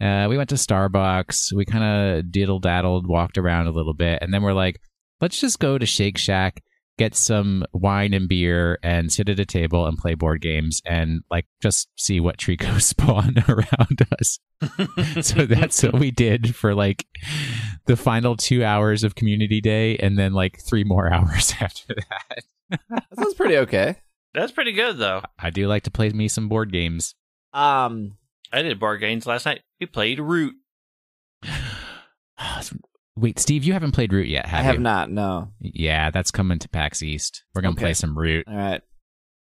Uh, 0.00 0.26
we 0.28 0.36
went 0.36 0.48
to 0.50 0.56
Starbucks. 0.56 1.52
We 1.54 1.64
kind 1.64 1.84
of 1.84 2.30
diddle 2.30 2.58
daddled, 2.60 3.06
walked 3.06 3.38
around 3.38 3.66
a 3.66 3.70
little 3.70 3.94
bit, 3.94 4.18
and 4.22 4.32
then 4.32 4.42
we're 4.42 4.52
like, 4.52 4.78
let's 5.20 5.40
just 5.40 5.58
go 5.58 5.78
to 5.78 5.86
Shake 5.86 6.18
Shack, 6.18 6.62
get 6.98 7.14
some 7.14 7.64
wine 7.72 8.14
and 8.14 8.28
beer, 8.28 8.78
and 8.82 9.12
sit 9.12 9.28
at 9.28 9.38
a 9.38 9.44
table 9.46 9.86
and 9.86 9.98
play 9.98 10.14
board 10.14 10.40
games, 10.40 10.80
and 10.86 11.22
like 11.30 11.46
just 11.60 11.88
see 11.96 12.20
what 12.20 12.36
Treecko 12.38 12.80
spawn 12.80 13.36
around 13.48 14.06
us. 14.18 14.38
so 15.26 15.44
that's 15.46 15.82
what 15.82 15.98
we 15.98 16.10
did 16.10 16.54
for 16.56 16.74
like 16.74 17.04
the 17.86 17.96
final 17.96 18.36
two 18.36 18.64
hours 18.64 19.04
of 19.04 19.14
community 19.14 19.60
day 19.60 19.96
and 19.98 20.18
then 20.18 20.32
like 20.32 20.58
three 20.60 20.82
more 20.84 21.12
hours 21.12 21.52
after 21.60 21.94
that 21.94 22.44
That 22.88 23.04
sounds 23.14 23.34
pretty 23.34 23.58
okay. 23.58 23.96
That's 24.32 24.52
pretty 24.52 24.72
good 24.72 24.96
though. 24.96 25.22
i 25.38 25.50
do 25.50 25.66
like 25.68 25.82
to 25.82 25.90
play 25.90 26.08
me 26.10 26.28
some 26.28 26.48
board 26.48 26.72
games 26.72 27.14
Um. 27.52 28.16
I 28.52 28.62
did 28.62 28.78
board 28.80 29.00
games 29.00 29.26
last 29.26 29.44
night. 29.44 29.60
We 29.80 29.86
played 29.86 30.20
Root. 30.20 30.54
wait 33.16 33.38
steve 33.38 33.64
you 33.64 33.72
haven't 33.72 33.92
played 33.92 34.12
root 34.12 34.28
yet 34.28 34.46
have 34.46 34.60
I 34.60 34.62
have 34.62 34.74
you 34.76 34.80
not. 34.80 35.10
No. 35.10 35.48
yeah 35.60 36.10
that's 36.10 36.30
coming 36.30 36.58
to 36.60 36.68
pax 36.68 37.02
east 37.02 37.44
we're 37.54 37.62
gonna 37.62 37.72
Okay. 37.72 37.82
play 37.86 37.94
some 37.94 38.16
root 38.18 38.46
All 38.48 38.56
right. 38.56 38.82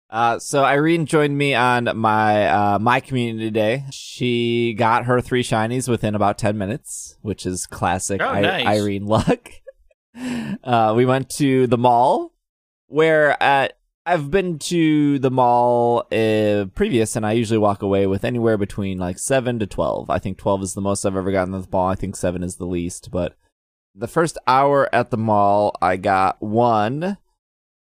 Uh, 0.07 0.37
so 0.39 0.63
Irene 0.63 1.07
joined 1.07 1.35
me 1.37 1.55
on 1.55 1.89
my 1.97 2.47
uh, 2.47 2.79
my 2.79 2.99
community 2.99 3.49
day. 3.49 3.83
She 3.91 4.73
got 4.77 5.05
her 5.05 5.19
three 5.19 5.41
shinies 5.43 5.89
within 5.89 6.13
about 6.15 6.37
ten 6.37 6.57
minutes, 6.59 7.17
which 7.21 7.45
is 7.45 7.65
classic 7.65 8.21
Oh, 8.21 8.27
I- 8.27 8.41
nice. 8.41 8.65
Irene 8.67 9.05
luck. 9.05 9.49
Uh, 10.63 10.93
we 10.95 11.05
went 11.05 11.29
to 11.29 11.67
the 11.67 11.77
mall, 11.77 12.31
where 12.87 13.41
at 13.43 13.77
I've 14.05 14.31
been 14.31 14.59
to 14.59 15.19
the 15.19 15.31
mall 15.31 16.05
uh, 16.11 16.65
previous, 16.75 17.15
and 17.17 17.25
I 17.25 17.33
usually 17.33 17.57
walk 17.57 17.81
away 17.81 18.07
with 18.07 18.23
anywhere 18.23 18.57
between 18.57 18.97
like 18.97 19.19
seven 19.19 19.59
to 19.59 19.65
twelve. 19.67 20.09
I 20.09 20.19
think 20.19 20.37
twelve 20.37 20.61
is 20.63 20.73
the 20.73 20.81
most 20.81 21.03
I've 21.03 21.17
ever 21.17 21.31
gotten 21.31 21.53
at 21.53 21.63
the 21.63 21.67
mall. 21.69 21.87
I 21.89 21.95
think 21.95 22.15
seven 22.15 22.43
is 22.43 22.55
the 22.55 22.65
least. 22.65 23.09
But 23.11 23.35
the 23.95 24.07
first 24.07 24.37
hour 24.45 24.89
at 24.93 25.09
the 25.09 25.17
mall, 25.17 25.75
I 25.81 25.97
got 25.97 26.41
one. 26.41 27.17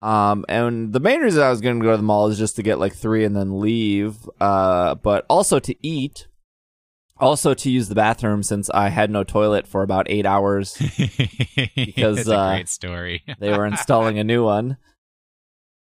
Um, 0.03 0.45
and 0.49 0.93
the 0.93 1.00
main 1.00 1.21
reason 1.21 1.43
I 1.43 1.50
was 1.50 1.61
going 1.61 1.81
to 1.81 1.85
go 1.85 1.93
to 1.93 1.97
the 1.97 2.03
mall 2.03 2.29
is 2.29 2.38
just 2.38 2.57
to 2.57 2.62
get 2.62 2.79
like 2.79 2.95
three 2.95 3.25
and 3.25 3.35
then 3.35 3.61
leave. 3.61 4.29
Uh, 4.41 4.95
but 4.95 5.25
also 5.29 5.59
to 5.59 5.75
eat, 5.85 6.29
also 7.19 7.55
to 7.55 7.71
use 7.71 7.88
the 7.88 7.95
bathroom 7.95 8.43
since 8.43 8.69
I 8.71 8.91
had 8.91 9.11
no 9.11 9.25
toilet 9.25 9.67
for 9.67 9.83
about 9.83 10.07
eight 10.09 10.26
hours. 10.26 10.76
Because, 11.75 12.19
it's 12.19 12.29
a 12.29 12.37
uh, 12.37 12.50
great 12.53 12.69
story. 12.69 13.23
they 13.38 13.57
were 13.57 13.65
installing 13.65 14.19
a 14.19 14.25
new 14.25 14.45
one. 14.45 14.76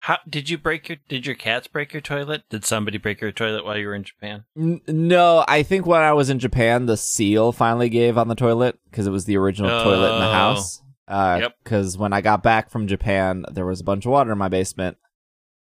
How 0.04 0.18
did 0.30 0.50
you 0.50 0.58
break 0.58 0.90
your? 0.90 0.98
Did 1.08 1.26
your 1.26 1.36
cats 1.36 1.68
break 1.68 1.94
your 1.94 2.02
toilet? 2.02 2.44
Did 2.50 2.66
somebody 2.66 2.98
break 2.98 3.22
your 3.22 3.32
toilet 3.32 3.64
while 3.64 3.78
you 3.78 3.88
were 3.88 3.96
in 3.96 4.04
Japan? 4.04 4.44
N- 4.60 4.82
no, 4.86 5.46
I 5.48 5.64
think 5.64 5.86
when 5.86 6.02
I 6.02 6.12
was 6.12 6.30
in 6.30 6.40
Japan, 6.40 6.88
the 6.88 6.98
seal 6.98 7.54
finally 7.54 7.88
gave 7.88 8.18
on 8.18 8.28
the 8.28 8.36
toilet 8.36 8.78
because 8.92 9.08
it 9.08 9.12
was 9.12 9.24
the 9.24 9.38
original 9.38 9.70
toilet 9.82 10.14
in 10.16 10.20
the 10.20 10.28
Oh. 10.28 10.32
house. 10.34 10.82
Uh, 11.08 11.38
Yep. 11.44 11.56
Because 11.64 11.98
when 11.98 12.12
I 12.12 12.20
got 12.20 12.44
back 12.44 12.70
from 12.70 12.86
Japan, 12.86 13.46
there 13.50 13.66
was 13.66 13.80
a 13.80 13.84
bunch 13.86 14.06
of 14.06 14.12
water 14.12 14.34
in 14.34 14.38
my 14.38 14.50
basement, 14.50 14.98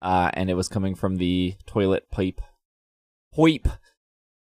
uh, 0.03 0.29
and 0.35 0.47
it 0.47 0.53
was 0.55 0.69
coming 0.69 0.93
from 0.93 1.17
the 1.17 1.55
toilet 1.65 2.11
pipe. 2.11 2.39
Pipe. 3.35 3.67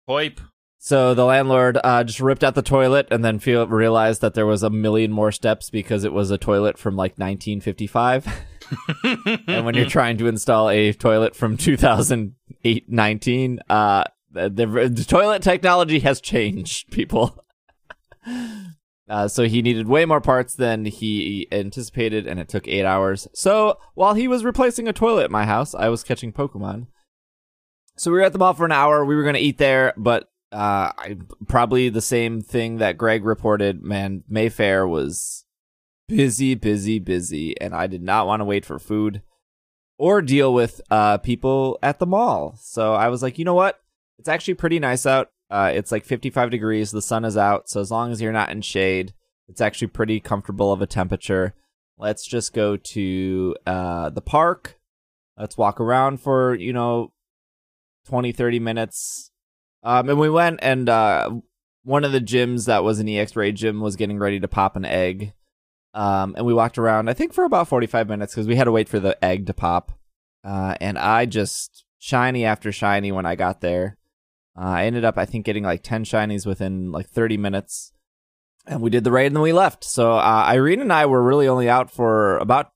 Hoip. 0.09 0.39
So 0.79 1.13
the 1.13 1.25
landlord 1.25 1.77
uh, 1.83 2.03
just 2.03 2.19
ripped 2.19 2.43
out 2.43 2.55
the 2.55 2.61
toilet 2.63 3.07
and 3.11 3.23
then 3.23 3.37
feel, 3.37 3.67
realized 3.67 4.21
that 4.21 4.33
there 4.33 4.45
was 4.47 4.63
a 4.63 4.69
million 4.71 5.11
more 5.11 5.31
steps 5.31 5.69
because 5.69 6.03
it 6.03 6.13
was 6.13 6.31
a 6.31 6.39
toilet 6.39 6.79
from 6.79 6.95
like 6.95 7.19
1955. 7.19 8.27
and 9.03 9.65
when 9.65 9.75
you're 9.75 9.85
trying 9.85 10.17
to 10.17 10.27
install 10.27 10.69
a 10.69 10.93
toilet 10.93 11.35
from 11.35 11.57
2008 11.57 12.89
19, 12.89 13.59
uh, 13.69 14.03
the, 14.31 14.49
the, 14.49 15.05
toilet 15.07 15.41
technology 15.41 15.99
has 15.99 16.21
changed, 16.21 16.91
people. 16.91 17.43
Uh, 19.07 19.27
so 19.27 19.43
he 19.43 19.61
needed 19.61 19.87
way 19.87 20.03
more 20.03 20.21
parts 20.21 20.55
than 20.55 20.85
he 20.85 21.47
anticipated, 21.51 22.25
and 22.25 22.39
it 22.39 22.49
took 22.49 22.67
eight 22.67 22.85
hours. 22.85 23.27
So 23.33 23.77
while 23.93 24.15
he 24.15 24.27
was 24.27 24.43
replacing 24.43 24.87
a 24.87 24.93
toilet 24.93 25.25
at 25.25 25.31
my 25.31 25.45
house, 25.45 25.75
I 25.75 25.89
was 25.89 26.03
catching 26.03 26.33
Pokemon. 26.33 26.87
So 27.97 28.11
we 28.11 28.17
were 28.17 28.23
at 28.23 28.33
the 28.33 28.39
mall 28.39 28.53
for 28.53 28.65
an 28.65 28.71
hour. 28.71 29.05
We 29.05 29.15
were 29.15 29.21
going 29.21 29.35
to 29.35 29.39
eat 29.41 29.57
there, 29.59 29.93
but 29.95 30.23
uh, 30.51 30.91
I 30.97 31.17
probably 31.47 31.89
the 31.89 32.01
same 32.01 32.41
thing 32.41 32.77
that 32.77 32.97
Greg 32.97 33.23
reported. 33.23 33.83
Man, 33.83 34.23
Mayfair 34.27 34.87
was 34.87 35.44
busy, 36.07 36.55
busy, 36.55 36.99
busy, 36.99 37.59
and 37.59 37.73
I 37.73 37.87
did 37.87 38.01
not 38.01 38.27
want 38.27 38.41
to 38.41 38.45
wait 38.45 38.65
for 38.65 38.79
food 38.79 39.21
or 39.97 40.21
deal 40.21 40.53
with 40.53 40.81
uh, 40.91 41.17
people 41.19 41.79
at 41.81 41.99
the 41.99 42.05
mall. 42.05 42.55
So 42.59 42.93
I 42.93 43.07
was 43.07 43.23
like, 43.23 43.39
you 43.39 43.45
know 43.45 43.53
what? 43.53 43.79
It's 44.19 44.29
actually 44.29 44.55
pretty 44.55 44.79
nice 44.79 45.05
out. 45.05 45.29
Uh, 45.49 45.71
it's 45.73 45.91
like 45.91 46.05
55 46.05 46.49
degrees. 46.49 46.91
The 46.91 47.01
sun 47.01 47.25
is 47.25 47.37
out. 47.37 47.69
So 47.69 47.79
as 47.79 47.91
long 47.91 48.11
as 48.11 48.21
you're 48.21 48.31
not 48.31 48.49
in 48.49 48.61
shade, 48.61 49.13
it's 49.47 49.61
actually 49.61 49.87
pretty 49.87 50.19
comfortable 50.19 50.71
of 50.71 50.81
a 50.81 50.87
temperature. 50.87 51.53
Let's 51.97 52.25
just 52.25 52.53
go 52.53 52.77
to 52.77 53.55
uh, 53.65 54.09
the 54.09 54.21
park. 54.21 54.79
Let's 55.37 55.57
walk 55.57 55.79
around 55.79 56.19
for, 56.19 56.55
you 56.55 56.73
know, 56.73 57.13
20, 58.07 58.31
30 58.31 58.59
minutes. 58.59 59.31
Um, 59.83 60.09
and 60.09 60.19
we 60.19 60.29
went 60.29 60.59
and 60.61 60.89
uh, 60.89 61.31
one 61.83 62.03
of 62.03 62.11
the 62.11 62.19
gyms 62.19 62.65
that 62.65 62.83
was 62.83 62.99
an 62.99 63.07
EX 63.07 63.35
raid 63.35 63.55
gym 63.55 63.79
was 63.79 63.95
getting 63.95 64.17
ready 64.17 64.39
to 64.39 64.47
pop 64.47 64.75
an 64.75 64.85
egg. 64.85 65.33
Um, 65.95 66.35
and 66.35 66.45
we 66.45 66.53
walked 66.53 66.77
around, 66.77 67.09
I 67.09 67.13
think, 67.13 67.33
for 67.33 67.45
about 67.45 67.69
45 67.69 68.09
minutes 68.09 68.35
because 68.35 68.47
we 68.47 68.57
had 68.57 68.65
to 68.65 68.71
wait 68.71 68.89
for 68.89 68.99
the 68.99 69.23
egg 69.23 69.47
to 69.47 69.53
pop. 69.53 69.93
Uh, 70.43 70.75
and 70.81 70.99
I 70.99 71.25
just 71.25 71.85
shiny 71.97 72.43
after 72.43 72.71
shiny 72.71 73.13
when 73.13 73.25
I 73.25 73.35
got 73.35 73.61
there. 73.61 73.97
Uh, 74.57 74.65
I 74.65 74.85
ended 74.85 75.05
up, 75.05 75.17
I 75.17 75.25
think, 75.25 75.45
getting 75.45 75.63
like 75.63 75.83
10 75.83 76.03
shinies 76.03 76.45
within 76.45 76.91
like 76.91 77.07
30 77.07 77.37
minutes. 77.37 77.93
And 78.67 78.81
we 78.81 78.89
did 78.89 79.05
the 79.05 79.11
raid 79.11 79.27
and 79.27 79.37
then 79.37 79.43
we 79.43 79.53
left. 79.53 79.85
So 79.85 80.13
uh, 80.13 80.45
Irene 80.47 80.81
and 80.81 80.91
I 80.91 81.05
were 81.05 81.23
really 81.23 81.47
only 81.47 81.69
out 81.69 81.89
for 81.89 82.37
about 82.39 82.71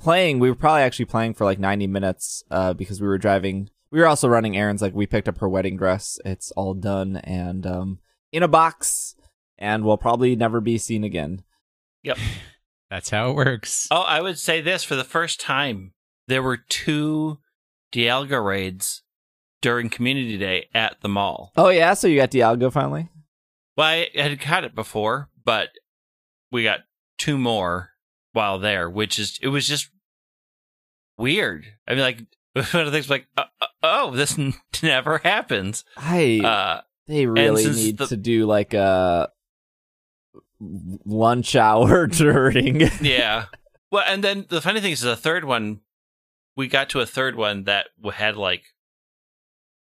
playing. 0.00 0.38
We 0.38 0.48
were 0.48 0.56
probably 0.56 0.82
actually 0.82 1.04
playing 1.04 1.34
for 1.34 1.44
like 1.44 1.58
90 1.58 1.86
minutes 1.86 2.44
uh, 2.50 2.72
because 2.72 3.00
we 3.00 3.08
were 3.08 3.18
driving. 3.18 3.68
We 3.90 4.00
were 4.00 4.06
also 4.06 4.28
running 4.28 4.56
errands. 4.56 4.80
Like 4.80 4.94
we 4.94 5.06
picked 5.06 5.28
up 5.28 5.38
her 5.38 5.48
wedding 5.48 5.76
dress. 5.76 6.18
It's 6.24 6.50
all 6.52 6.72
done 6.72 7.16
and 7.16 7.66
um, 7.66 7.98
in 8.32 8.42
a 8.42 8.48
box 8.48 9.16
and 9.58 9.84
will 9.84 9.98
probably 9.98 10.34
never 10.34 10.60
be 10.60 10.78
seen 10.78 11.04
again. 11.04 11.42
That's 12.90 13.10
how 13.10 13.30
it 13.30 13.34
works. 13.36 13.86
Oh, 13.90 14.00
I 14.02 14.20
would 14.20 14.38
say 14.38 14.60
this 14.60 14.82
for 14.84 14.96
the 14.96 15.04
first 15.04 15.40
time, 15.40 15.92
there 16.26 16.42
were 16.42 16.56
two 16.56 17.38
Dialga 17.92 18.42
raids 18.44 19.02
during 19.60 19.90
Community 19.90 20.38
Day 20.38 20.68
at 20.74 20.96
the 21.02 21.08
mall. 21.08 21.52
Oh, 21.56 21.68
yeah. 21.68 21.94
So 21.94 22.06
you 22.08 22.16
got 22.16 22.30
Dialga 22.30 22.72
finally? 22.72 23.08
Well, 23.76 23.86
I 23.86 24.08
had 24.14 24.40
caught 24.40 24.64
it 24.64 24.74
before, 24.74 25.28
but 25.44 25.68
we 26.50 26.62
got 26.62 26.80
two 27.18 27.36
more 27.36 27.90
while 28.32 28.58
there, 28.58 28.88
which 28.88 29.18
is 29.18 29.38
it 29.42 29.48
was 29.48 29.66
just 29.68 29.90
weird. 31.18 31.66
I 31.86 31.92
mean, 31.92 32.00
like 32.00 32.18
one 32.72 32.86
of 32.86 32.86
the 32.86 32.92
things 32.92 33.10
like, 33.10 33.26
uh, 33.36 33.44
uh, 33.60 33.66
oh, 33.82 34.10
this 34.16 34.38
n- 34.38 34.54
never 34.82 35.18
happens. 35.18 35.84
I. 35.96 36.40
Uh, 36.42 36.80
They 37.06 37.26
really 37.26 37.66
need 37.70 37.98
the- 37.98 38.06
to 38.06 38.16
do 38.16 38.46
like 38.46 38.74
a 38.74 39.30
lunch 40.60 41.56
hour 41.56 42.06
during. 42.08 42.80
yeah. 43.00 43.46
Well, 43.90 44.04
and 44.06 44.22
then 44.22 44.46
the 44.48 44.60
funny 44.60 44.80
thing 44.80 44.92
is, 44.92 45.00
the 45.00 45.16
third 45.16 45.44
one, 45.44 45.80
we 46.56 46.68
got 46.68 46.88
to 46.90 47.00
a 47.00 47.06
third 47.06 47.36
one 47.36 47.64
that 47.64 47.86
had 48.14 48.36
like 48.36 48.64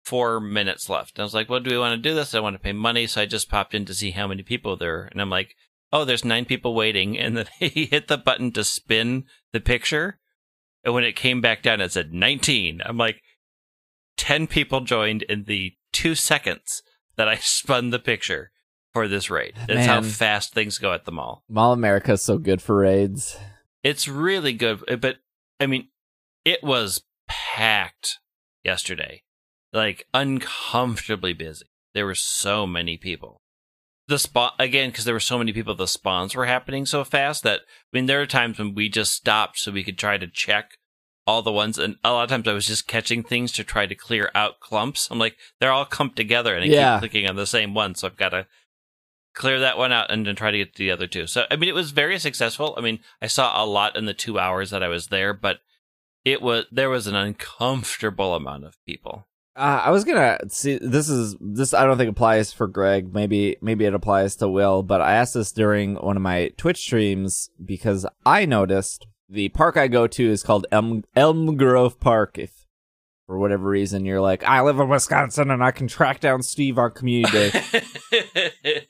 four 0.04 0.40
minutes 0.40 0.88
left. 0.88 1.16
And 1.16 1.23
I 1.23 1.25
was 1.25 1.35
like, 1.35 1.49
well, 1.49 1.61
do 1.61 1.71
we 1.71 1.78
want 1.78 1.93
to 1.93 2.09
do 2.09 2.14
this? 2.14 2.35
I 2.35 2.40
want 2.40 2.54
to 2.54 2.62
pay 2.62 2.73
money. 2.73 3.07
So 3.07 3.23
I 3.23 3.26
just 3.26 3.49
popped 3.49 3.75
in 3.75 3.85
to 3.87 3.95
see 3.95 4.11
how 4.11 4.26
many 4.26 4.43
people 4.43 4.76
there. 4.76 5.09
And 5.11 5.21
I'm 5.21 5.31
like, 5.31 5.54
oh, 5.93 6.04
there's 6.04 6.25
nine 6.25 6.45
people 6.45 6.75
waiting. 6.75 7.19
And 7.19 7.37
then 7.37 7.47
he 7.59 7.87
hit 7.87 8.09
the 8.09 8.19
button 8.19 8.52
to 8.52 8.64
spin 8.64 9.25
the 9.52 9.61
picture. 9.61 10.19
And 10.85 10.93
when 10.93 11.04
it 11.04 11.16
came 11.16 11.40
back 11.40 11.62
down, 11.62 11.81
it 11.81 11.93
said 11.93 12.12
19. 12.12 12.83
I'm 12.85 12.99
like, 12.99 13.23
10 14.19 14.47
people 14.47 14.81
joined 14.81 15.23
in 15.23 15.45
the 15.45 15.73
two 15.93 16.14
seconds 16.14 16.83
that 17.16 17.28
I 17.28 17.37
spun 17.40 17.90
the 17.90 17.99
picture 17.99 18.50
for 18.94 19.08
this 19.08 19.28
raid. 19.28 19.54
That's 19.68 19.86
how 19.86 20.00
fast 20.00 20.54
things 20.54 20.78
go 20.78 20.92
at 20.92 21.04
the 21.04 21.12
mall. 21.12 21.42
Mall 21.48 21.72
America 21.72 22.12
is 22.12 22.22
so 22.22 22.38
good 22.38 22.62
for 22.62 22.76
raids. 22.76 23.36
It's 23.82 24.08
really 24.08 24.52
good, 24.54 24.82
uh, 24.88 24.96
but 24.96 25.16
I 25.60 25.66
mean, 25.66 25.88
it 26.44 26.62
was 26.62 27.02
packed 27.28 28.18
yesterday, 28.64 29.22
like 29.72 30.06
uncomfortably 30.14 31.32
busy. 31.34 31.66
There 31.92 32.06
were 32.06 32.14
so 32.14 32.66
many 32.66 32.96
people. 32.96 33.40
The 34.06 34.18
spot 34.18 34.54
again 34.58 34.90
because 34.90 35.04
there 35.04 35.14
were 35.14 35.20
so 35.20 35.38
many 35.38 35.52
people. 35.52 35.74
The 35.74 35.86
spawns 35.88 36.34
were 36.34 36.46
happening 36.46 36.86
so 36.86 37.04
fast 37.04 37.42
that 37.42 37.60
I 37.60 37.96
mean, 37.96 38.06
there 38.06 38.20
are 38.20 38.26
times 38.26 38.58
when 38.58 38.74
we 38.74 38.88
just 38.88 39.12
stopped 39.12 39.58
so 39.58 39.72
we 39.72 39.84
could 39.84 39.98
try 39.98 40.18
to 40.18 40.26
check 40.26 40.78
all 41.26 41.40
the 41.40 41.52
ones, 41.52 41.78
and 41.78 41.96
a 42.04 42.12
lot 42.12 42.24
of 42.24 42.28
times 42.28 42.46
I 42.46 42.52
was 42.52 42.66
just 42.66 42.86
catching 42.86 43.22
things 43.22 43.50
to 43.52 43.64
try 43.64 43.86
to 43.86 43.94
clear 43.94 44.30
out 44.34 44.60
clumps. 44.60 45.08
I'm 45.10 45.18
like, 45.18 45.36
they're 45.58 45.72
all 45.72 45.86
clumped 45.86 46.16
together, 46.16 46.54
and 46.54 46.64
I 46.64 46.66
Yeah. 46.68 46.94
keep 46.96 47.10
clicking 47.10 47.28
on 47.28 47.36
the 47.36 47.46
same 47.46 47.72
one, 47.72 47.94
so 47.94 48.06
I've 48.08 48.16
got 48.18 48.28
to 48.30 48.46
clear 49.34 49.60
that 49.60 49.76
one 49.76 49.92
out 49.92 50.10
and 50.10 50.26
then 50.26 50.36
try 50.36 50.50
to 50.50 50.58
get 50.58 50.76
the 50.76 50.90
other 50.90 51.06
two. 51.06 51.26
So 51.26 51.44
I 51.50 51.56
mean, 51.56 51.68
it 51.68 51.74
was 51.74 51.90
very 51.90 52.18
successful. 52.18 52.74
I 52.78 52.80
mean, 52.80 53.00
I 53.20 53.26
saw 53.26 53.62
a 53.62 53.66
lot 53.66 53.96
in 53.96 54.06
the 54.06 54.14
two 54.14 54.38
hours 54.38 54.70
that 54.70 54.82
I 54.82 54.88
was 54.88 55.08
there, 55.08 55.34
but 55.34 55.58
it 56.24 56.40
was 56.40 56.64
there 56.72 56.90
was 56.90 57.06
an 57.06 57.14
uncomfortable 57.14 58.34
amount 58.34 58.64
of 58.64 58.76
people. 58.86 59.26
Uh, 59.56 59.82
I 59.84 59.90
was 59.90 60.04
gonna 60.04 60.38
see. 60.48 60.78
This 60.80 61.08
is 61.08 61.36
this. 61.40 61.74
I 61.74 61.84
don't 61.84 61.96
think 61.96 62.10
applies 62.10 62.52
for 62.52 62.66
Greg. 62.66 63.14
Maybe 63.14 63.56
maybe 63.60 63.84
it 63.84 63.94
applies 63.94 64.34
to 64.36 64.48
Will. 64.48 64.82
But 64.82 65.00
I 65.00 65.14
asked 65.14 65.34
this 65.34 65.52
during 65.52 65.94
one 65.96 66.16
of 66.16 66.22
my 66.22 66.50
Twitch 66.56 66.78
streams 66.78 67.50
because 67.64 68.06
I 68.26 68.46
noticed 68.46 69.06
the 69.28 69.50
park 69.50 69.76
I 69.76 69.86
go 69.86 70.06
to 70.08 70.28
is 70.28 70.42
called 70.42 70.66
Elm 70.72 71.04
Elm 71.14 71.56
Grove 71.56 72.00
Park. 72.00 72.36
If 72.36 72.63
for 73.26 73.38
whatever 73.38 73.69
reason 73.69 74.04
you're 74.04 74.21
like, 74.21 74.45
I 74.45 74.61
live 74.61 74.78
in 74.78 74.88
Wisconsin 74.88 75.50
and 75.50 75.64
I 75.64 75.71
can 75.71 75.88
track 75.88 76.21
down 76.21 76.43
Steve 76.43 76.78
on 76.78 76.90
Community 76.90 77.33
Day. 77.33 77.83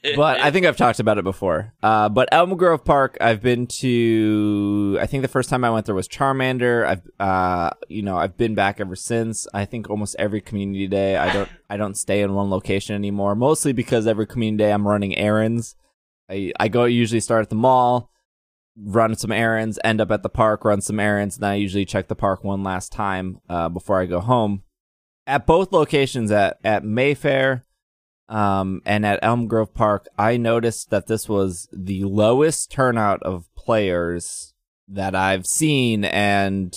but 0.17 0.41
I 0.41 0.51
think 0.51 0.67
I've 0.67 0.77
talked 0.77 0.99
about 0.99 1.19
it 1.19 1.25
before. 1.25 1.73
Uh, 1.83 2.09
but 2.09 2.29
Elm 2.33 2.57
Grove 2.57 2.85
Park, 2.85 3.17
I've 3.21 3.41
been 3.41 3.67
to. 3.79 4.99
I 5.01 5.07
think 5.07 5.23
the 5.23 5.29
first 5.29 5.51
time 5.51 5.65
I 5.65 5.71
went 5.71 5.87
there 5.87 5.95
was 5.95 6.09
Charmander. 6.09 6.85
I've, 6.85 7.03
uh, 7.21 7.71
you 7.89 8.03
know, 8.03 8.17
I've 8.17 8.37
been 8.37 8.57
back 8.57 8.81
ever 8.81 8.97
since. 8.97 9.47
I 9.55 9.65
think 9.65 9.89
almost 9.89 10.17
every 10.19 10.41
community 10.41 10.89
day. 10.89 11.17
I 11.17 11.33
don't, 11.33 11.49
I 11.71 11.77
don't 11.77 11.97
stay 11.97 12.23
in 12.23 12.35
one 12.35 12.51
location 12.51 12.97
anymore. 12.97 13.37
Mostly 13.37 13.73
because 13.73 14.07
every 14.07 14.27
community 14.27 14.65
day 14.65 14.73
I'm 14.73 14.87
running 14.87 15.17
errands. 15.17 15.77
I, 16.29 16.53
I 16.59 16.69
go 16.69 16.87
usually 16.87 17.21
start 17.21 17.43
at 17.43 17.51
the 17.51 17.57
mall, 17.57 18.11
run 18.77 19.15
some 19.15 19.33
errands, 19.33 19.79
end 19.85 20.01
up 20.01 20.11
at 20.11 20.23
the 20.23 20.29
park, 20.29 20.65
run 20.65 20.81
some 20.81 21.01
errands, 21.01 21.37
and 21.37 21.47
I 21.47 21.55
usually 21.55 21.85
check 21.85 22.09
the 22.09 22.15
park 22.15 22.43
one 22.43 22.63
last 22.63 22.93
time 22.93 23.41
uh, 23.49 23.69
before 23.69 24.01
I 24.01 24.07
go 24.07 24.21
home. 24.21 24.63
At 25.27 25.47
both 25.47 25.73
locations, 25.73 26.31
at 26.31 26.59
at 26.65 26.85
Mayfair 26.85 27.65
um, 28.29 28.83
and 28.85 29.07
at 29.07 29.21
Elm 29.23 29.47
Grove 29.47 29.73
Park, 29.75 30.07
I 30.19 30.37
noticed 30.37 30.91
that 30.91 31.07
this 31.07 31.29
was 31.29 31.69
the 31.73 32.05
lowest 32.05 32.71
turnout 32.71 33.23
of 33.23 33.49
players 33.55 34.55
that 34.89 35.15
I've 35.15 35.47
seen, 35.47 36.05
and 36.05 36.77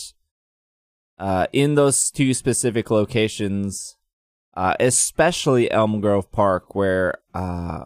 uh, 1.20 1.48
in 1.52 1.76
those 1.76 2.10
two 2.10 2.34
specific 2.34 2.90
locations, 2.90 3.98
uh, 4.56 4.76
especially 4.80 5.70
Elm 5.72 6.00
Grove 6.00 6.32
Park, 6.32 6.74
where 6.74 7.16
uh, 7.34 7.86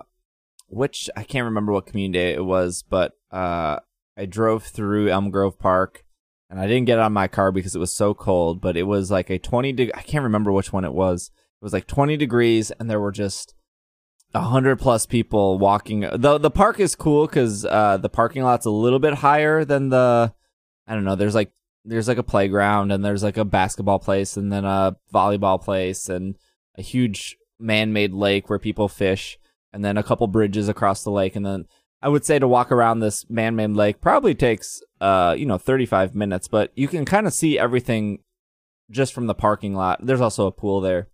which 0.67 1.09
I 1.17 1.23
can't 1.23 1.45
remember 1.45 1.71
what 1.71 1.87
community 1.87 2.33
it 2.33 2.45
was, 2.45 2.83
but 2.87 3.13
uh, 3.31 3.79
I 4.17 4.25
drove 4.25 4.63
through 4.63 5.09
Elm 5.09 5.29
Grove 5.31 5.57
Park 5.57 6.03
and 6.49 6.59
I 6.59 6.67
didn't 6.67 6.85
get 6.85 6.99
on 6.99 7.13
my 7.13 7.27
car 7.27 7.51
because 7.51 7.75
it 7.75 7.79
was 7.79 7.93
so 7.93 8.13
cold, 8.13 8.59
but 8.61 8.75
it 8.75 8.83
was 8.83 9.09
like 9.09 9.29
a 9.29 9.39
20 9.39 9.71
de- 9.73 9.93
I 9.95 10.01
can't 10.01 10.23
remember 10.23 10.51
which 10.51 10.73
one 10.73 10.83
it 10.83 10.93
was. 10.93 11.31
It 11.61 11.63
was 11.63 11.73
like 11.73 11.87
20 11.87 12.17
degrees 12.17 12.71
and 12.71 12.89
there 12.89 12.99
were 12.99 13.11
just 13.11 13.53
a 14.33 14.41
hundred 14.41 14.79
plus 14.79 15.05
people 15.05 15.59
walking. 15.59 16.01
The 16.01 16.37
the 16.37 16.51
park 16.51 16.79
is 16.79 16.95
cool 16.95 17.27
because 17.27 17.65
uh, 17.65 17.97
the 17.97 18.09
parking 18.09 18.43
lot's 18.43 18.65
a 18.65 18.71
little 18.71 18.99
bit 18.99 19.15
higher 19.15 19.65
than 19.65 19.89
the. 19.89 20.33
I 20.87 20.93
don't 20.93 21.03
know. 21.03 21.15
There's 21.15 21.35
like 21.35 21.51
there's 21.83 22.07
like 22.07 22.17
a 22.17 22.23
playground 22.23 22.91
and 22.91 23.03
there's 23.03 23.23
like 23.23 23.37
a 23.37 23.45
basketball 23.45 23.99
place 23.99 24.37
and 24.37 24.51
then 24.51 24.65
a 24.65 24.95
volleyball 25.13 25.61
place 25.61 26.09
and 26.09 26.37
a 26.77 26.81
huge 26.81 27.37
man-made 27.59 28.13
lake 28.13 28.49
where 28.49 28.59
people 28.59 28.87
fish 28.87 29.37
and 29.73 29.83
then 29.83 29.97
a 29.97 30.03
couple 30.03 30.27
bridges 30.27 30.69
across 30.69 31.03
the 31.03 31.11
lake 31.11 31.35
and 31.35 31.45
then 31.45 31.65
I 32.01 32.09
would 32.09 32.25
say 32.25 32.39
to 32.39 32.47
walk 32.47 32.71
around 32.71 32.99
this 32.99 33.29
man-made 33.29 33.71
lake 33.71 34.01
probably 34.01 34.35
takes 34.35 34.81
uh 34.99 35.35
you 35.37 35.45
know 35.45 35.57
35 35.57 36.15
minutes 36.15 36.47
but 36.47 36.71
you 36.75 36.87
can 36.87 37.05
kind 37.05 37.27
of 37.27 37.33
see 37.33 37.59
everything 37.59 38.19
just 38.91 39.13
from 39.13 39.27
the 39.27 39.33
parking 39.33 39.73
lot. 39.73 40.05
There's 40.05 40.21
also 40.21 40.45
a 40.45 40.51
pool 40.51 40.81
there. 40.81 41.07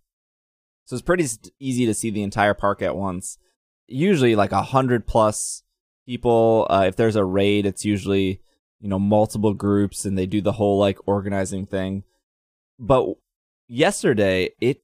So 0.84 0.94
it's 0.94 1.02
pretty 1.02 1.26
easy 1.60 1.86
to 1.86 1.94
see 1.94 2.10
the 2.10 2.22
entire 2.22 2.54
park 2.54 2.82
at 2.82 2.96
once. 2.96 3.38
Usually 3.86 4.34
like 4.34 4.52
a 4.52 4.62
hundred 4.62 5.06
plus 5.06 5.62
people. 6.06 6.66
Uh, 6.68 6.84
if 6.86 6.96
there's 6.96 7.16
a 7.16 7.24
raid, 7.24 7.66
it's 7.66 7.84
usually, 7.84 8.40
you 8.80 8.88
know, 8.88 8.98
multiple 8.98 9.54
groups 9.54 10.04
and 10.04 10.18
they 10.18 10.26
do 10.26 10.40
the 10.40 10.52
whole 10.52 10.78
like 10.78 10.98
organizing 11.06 11.66
thing. 11.66 12.04
But 12.78 13.06
yesterday, 13.66 14.50
it, 14.60 14.82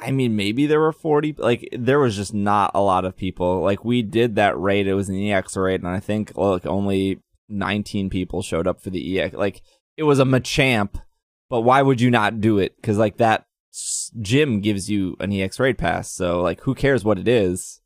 I 0.00 0.10
mean, 0.10 0.36
maybe 0.36 0.66
there 0.66 0.80
were 0.80 0.92
40, 0.92 1.36
like 1.38 1.68
there 1.72 1.98
was 1.98 2.16
just 2.16 2.32
not 2.32 2.70
a 2.74 2.80
lot 2.80 3.04
of 3.04 3.16
people. 3.16 3.60
Like 3.62 3.84
we 3.84 4.02
did 4.02 4.36
that 4.36 4.58
raid. 4.58 4.86
It 4.86 4.94
was 4.94 5.08
an 5.08 5.22
EX 5.22 5.56
raid 5.56 5.80
and 5.80 5.88
I 5.88 6.00
think 6.00 6.36
like 6.36 6.66
only 6.66 7.20
19 7.48 8.10
people 8.10 8.42
showed 8.42 8.66
up 8.66 8.80
for 8.80 8.90
the 8.90 9.20
EX. 9.20 9.34
Like 9.34 9.62
it 9.96 10.04
was 10.04 10.18
a 10.18 10.24
Machamp, 10.24 11.00
but 11.50 11.60
why 11.60 11.82
would 11.82 12.00
you 12.00 12.10
not 12.10 12.40
do 12.40 12.58
it? 12.58 12.74
Cause 12.82 12.96
like 12.96 13.18
that 13.18 13.46
gym 14.20 14.60
gives 14.60 14.90
you 14.90 15.16
an 15.20 15.32
EX 15.32 15.60
raid 15.60 15.78
pass. 15.78 16.10
So 16.10 16.40
like, 16.40 16.60
who 16.62 16.74
cares 16.74 17.04
what 17.04 17.18
it 17.18 17.28
is? 17.28 17.80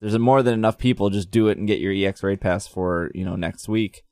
There's 0.00 0.18
more 0.18 0.42
than 0.42 0.54
enough 0.54 0.76
people. 0.76 1.08
Just 1.08 1.30
do 1.30 1.48
it 1.48 1.56
and 1.56 1.66
get 1.66 1.80
your 1.80 1.92
EX 1.92 2.22
raid 2.22 2.40
pass 2.40 2.66
for 2.66 3.10
you 3.14 3.24
know 3.24 3.36
next 3.36 3.68
week. 3.68 4.02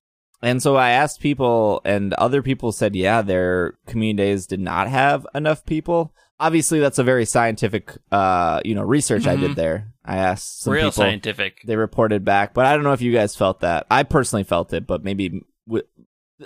And 0.41 0.61
so 0.61 0.75
I 0.77 0.91
asked 0.91 1.21
people, 1.21 1.81
and 1.85 2.15
other 2.15 2.43
people 2.43 2.73
said, 2.73 2.97
yeah, 2.97 3.23
their 3.23 3.75
community 3.87 4.31
days 4.31 4.47
did 4.47 4.59
not 4.59 4.89
have 4.89 5.25
enough 5.35 5.65
people. 5.65 6.13
Obviously, 6.43 6.81
that's 6.81 6.99
a 6.99 7.05
very 7.05 7.25
scientific, 7.25 7.97
uh, 8.11 8.61
you 8.65 8.75
know, 8.75 8.83
research 8.83 9.27
I 9.27 9.37
did 9.37 9.53
Mhm. 9.53 9.55
there. 9.57 9.93
I 10.05 10.17
asked 10.17 10.63
some 10.63 10.73
Real 10.73 10.91
people. 10.91 11.05
scientific. 11.05 11.63
They 11.65 11.77
reported 11.77 12.25
back, 12.25 12.53
but 12.55 12.67
I 12.67 12.75
don't 12.75 12.83
know 12.85 12.93
if 12.93 13.01
you 13.01 13.13
guys 13.13 13.37
felt 13.37 13.61
that. 13.61 13.87
I 13.91 14.03
personally 14.03 14.43
felt 14.45 14.73
it, 14.73 14.87
but 14.87 15.05
maybe 15.05 15.41
w- 15.69 15.87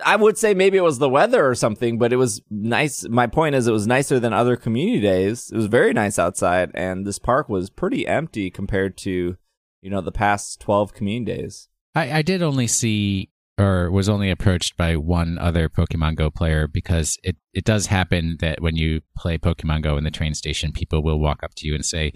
I 0.04 0.16
would 0.16 0.36
say 0.36 0.52
maybe 0.52 0.76
it 0.76 0.82
was 0.82 0.98
the 0.98 1.08
weather 1.08 1.48
or 1.48 1.54
something. 1.54 1.98
But 1.98 2.12
it 2.12 2.16
was 2.16 2.42
nice. 2.50 3.08
My 3.08 3.26
point 3.26 3.54
is, 3.54 3.66
it 3.66 3.72
was 3.72 3.86
nicer 3.86 4.20
than 4.20 4.34
other 4.34 4.54
community 4.56 5.00
days. 5.00 5.50
It 5.50 5.56
was 5.56 5.66
very 5.66 5.94
nice 5.94 6.18
outside, 6.18 6.70
and 6.74 7.06
this 7.06 7.18
park 7.18 7.48
was 7.48 7.70
pretty 7.70 8.06
empty 8.06 8.50
compared 8.50 8.98
to 8.98 9.38
you 9.82 9.90
know 9.90 10.02
the 10.02 10.12
past 10.12 10.60
twelve 10.60 10.92
community 10.92 11.40
days. 11.40 11.68
I, 11.94 12.18
I 12.18 12.22
did 12.22 12.42
only 12.42 12.66
see 12.66 13.30
or 13.58 13.90
was 13.90 14.08
only 14.08 14.30
approached 14.30 14.76
by 14.76 14.96
one 14.96 15.38
other 15.38 15.68
Pokemon 15.68 16.16
Go 16.16 16.30
player 16.30 16.66
because 16.66 17.16
it, 17.22 17.36
it 17.54 17.64
does 17.64 17.86
happen 17.86 18.36
that 18.40 18.60
when 18.60 18.76
you 18.76 19.00
play 19.16 19.38
Pokemon 19.38 19.82
Go 19.82 19.96
in 19.96 20.04
the 20.04 20.10
train 20.10 20.34
station, 20.34 20.72
people 20.72 21.02
will 21.02 21.18
walk 21.18 21.42
up 21.42 21.54
to 21.56 21.66
you 21.66 21.74
and 21.74 21.84
say, 21.84 22.12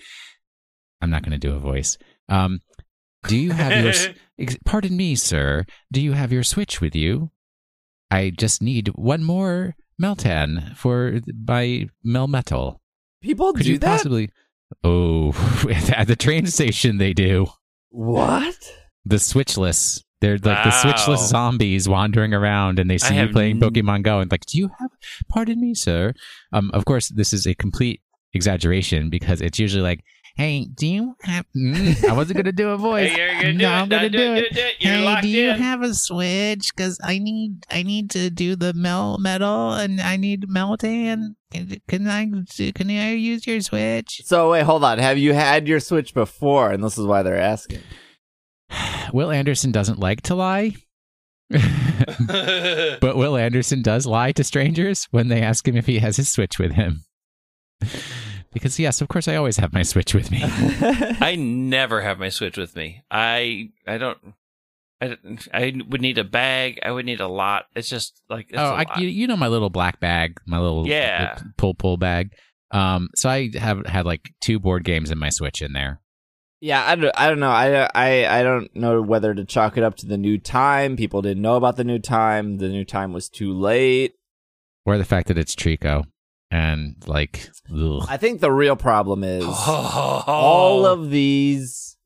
I'm 1.00 1.11
not 1.11 1.22
going 1.22 1.33
to 1.33 1.38
do 1.38 1.55
a 1.55 1.59
voice. 1.59 1.96
Um, 2.29 2.61
do 3.26 3.37
you 3.37 3.53
have 3.53 3.85
your, 3.85 4.14
ex- 4.38 4.59
pardon 4.64 4.96
me, 4.96 5.14
sir, 5.14 5.64
do 5.90 6.00
you 6.00 6.12
have 6.12 6.33
your 6.33 6.42
Switch 6.42 6.81
with 6.81 6.94
you? 6.94 7.31
I 8.11 8.31
just 8.31 8.61
need 8.61 8.88
one 8.88 9.24
more 9.24 9.76
Meltan 10.00 10.76
for 10.76 11.20
my 11.46 11.88
Melmetal. 12.07 12.76
People 13.22 13.53
Could 13.53 13.64
do 13.66 13.72
you 13.72 13.79
that. 13.79 13.87
possibly? 13.87 14.31
Oh, 14.85 15.33
at 15.96 16.07
the 16.07 16.16
train 16.16 16.46
station 16.46 16.98
they 16.98 17.12
do. 17.12 17.46
What? 17.90 18.57
The 19.05 19.16
switchless. 19.16 20.03
They're 20.20 20.38
like 20.38 20.64
the 20.64 20.70
switchless 20.70 21.28
zombies 21.28 21.88
wandering 21.88 22.35
around, 22.35 22.78
and 22.78 22.90
they 22.90 22.98
see 22.98 23.16
you 23.16 23.28
playing 23.28 23.62
n- 23.62 23.70
Pokemon 23.70 24.02
Go, 24.02 24.20
and 24.20 24.30
like, 24.30 24.44
do 24.46 24.59
you 24.59 24.68
have? 24.78 24.90
Pardon 25.28 25.61
me, 25.61 25.74
sir. 25.74 26.12
Um, 26.52 26.70
of 26.74 26.85
course, 26.85 27.09
this 27.09 27.33
is 27.33 27.46
a 27.46 27.54
complete 27.54 28.02
exaggeration 28.35 29.11
because 29.11 29.40
it's 29.40 29.59
usually 29.59 29.83
like, 29.83 30.04
hey, 30.37 30.66
do 30.74 30.87
you 30.87 31.14
have? 31.22 31.44
Mm, 31.56 32.09
I 32.09 32.12
wasn't 32.12 32.37
gonna 32.37 32.52
do 32.52 32.68
a 32.70 32.76
voice. 32.90 33.11
Hey, 33.11 33.16
you're 33.18 33.28
gonna 33.42 33.52
do 33.52 33.59
no, 33.59 33.68
it. 33.68 33.72
I'm 33.72 33.88
gonna 33.88 34.02
No, 34.11 34.18
do 34.18 34.35
it. 34.35 34.52
do 34.54 34.61
it. 34.61 34.74
You're 34.80 34.92
hey, 34.94 35.04
locked 35.04 35.22
do 35.22 35.28
you 35.28 35.50
in. 35.50 35.59
have 35.59 35.83
a 35.83 35.94
switch? 35.94 36.70
Because 36.76 36.98
I 37.02 37.18
need, 37.18 37.64
I 37.70 37.83
need 37.83 38.11
to 38.11 38.28
do 38.30 38.56
the 38.56 38.72
Melmetal, 38.74 39.83
and 39.83 40.00
I 40.00 40.16
need 40.16 40.42
Meltan. 40.48 41.35
Can, 41.50 41.80
can 41.88 42.06
I, 42.06 42.26
can 42.74 42.90
I 42.90 43.12
use 43.14 43.46
your 43.46 43.61
switch? 43.61 44.20
So 44.24 44.50
wait, 44.52 44.62
hold 44.64 44.85
on. 44.85 44.98
Have 44.98 45.18
you 45.18 45.33
had 45.33 45.66
your 45.66 45.80
Switch 45.80 46.14
before? 46.14 46.70
And 46.70 46.85
this 46.85 46.96
is 46.96 47.04
why 47.06 47.22
they're 47.24 47.40
asking. 47.40 47.80
Will 49.12 49.30
Anderson 49.30 49.72
doesn't 49.72 49.98
like 49.98 50.22
to 50.22 50.35
lie. 50.35 50.74
But 53.00 53.16
Will 53.16 53.37
Anderson 53.37 53.83
does 53.83 54.06
lie 54.06 54.33
to 54.33 54.44
strangers 54.44 55.06
when 55.11 55.28
they 55.28 55.42
ask 55.42 55.66
him 55.66 55.76
if 55.76 55.87
he 55.87 55.98
has 55.98 56.16
his 56.16 56.30
Switch 56.30 56.59
with 56.59 56.72
him. 56.72 57.04
because, 58.52 58.78
yes, 58.78 59.00
of 59.00 59.09
course, 59.09 59.28
I 59.28 59.37
always 59.37 59.56
have 59.59 59.72
my 59.72 59.83
Switch 59.83 60.14
with 60.14 60.30
me. 60.30 60.40
I 60.44 61.37
never 61.38 62.00
have 62.00 62.18
my 62.18 62.28
Switch 62.28 62.56
with 62.56 62.76
me. 62.76 63.02
I 63.11 63.70
I 63.87 63.98
don't. 63.98 64.18
I, 65.02 65.16
I 65.52 65.72
would 65.88 66.02
need 66.02 66.18
a 66.18 66.24
bag. 66.24 66.78
I 66.83 66.90
would 66.90 67.06
need 67.06 67.20
a 67.20 67.28
lot. 67.28 67.66
It's 67.74 67.88
just 67.88 68.20
like 68.28 68.46
it's 68.50 68.59
oh, 68.59 68.64
a 68.64 68.74
I, 68.74 68.83
lot. 68.85 68.98
you, 69.00 69.09
you 69.09 69.26
know 69.26 69.37
my 69.37 69.48
little 69.48 69.70
black 69.70 69.98
bag, 69.98 70.38
my 70.46 70.59
little 70.59 70.87
Yeah. 70.87 71.38
pull 71.56 71.74
pull 71.74 71.96
bag. 71.96 72.33
Um, 72.70 73.09
so 73.14 73.28
I 73.28 73.50
have 73.59 73.87
had 73.87 74.04
like 74.06 74.30
two 74.42 74.59
board 74.59 74.85
games 74.85 75.11
in 75.11 75.18
my 75.18 75.30
Switch 75.30 75.62
in 75.62 75.72
there. 75.72 76.00
Yeah, 76.61 76.85
I 76.87 76.94
don't, 76.94 77.14
I 77.16 77.29
don't 77.29 77.40
know. 77.40 77.51
I, 77.51 77.88
I, 77.94 78.40
I 78.40 78.42
don't 78.42 78.75
know 78.77 79.01
whether 79.01 79.35
to 79.35 79.44
chalk 79.44 79.79
it 79.79 79.83
up 79.83 79.96
to 79.96 80.07
the 80.07 80.18
new 80.18 80.37
time. 80.38 80.96
People 80.96 81.23
didn't 81.23 81.42
know 81.42 81.57
about 81.57 81.77
the 81.77 81.85
new 81.85 81.99
time. 81.99 82.59
The 82.59 82.68
new 82.68 82.85
time 82.85 83.12
was 83.12 83.29
too 83.31 83.53
late. 83.53 84.14
Or 84.85 84.99
the 84.99 85.05
fact 85.05 85.29
that 85.29 85.38
it's 85.38 85.55
Treecko. 85.55 86.05
And 86.51 86.96
like, 87.07 87.49
ugh. 87.75 88.05
I 88.09 88.16
think 88.16 88.40
the 88.40 88.53
real 88.53 88.77
problem 88.77 89.23
is 89.25 89.44
all 89.46 90.85
of 90.85 91.11
these 91.11 91.96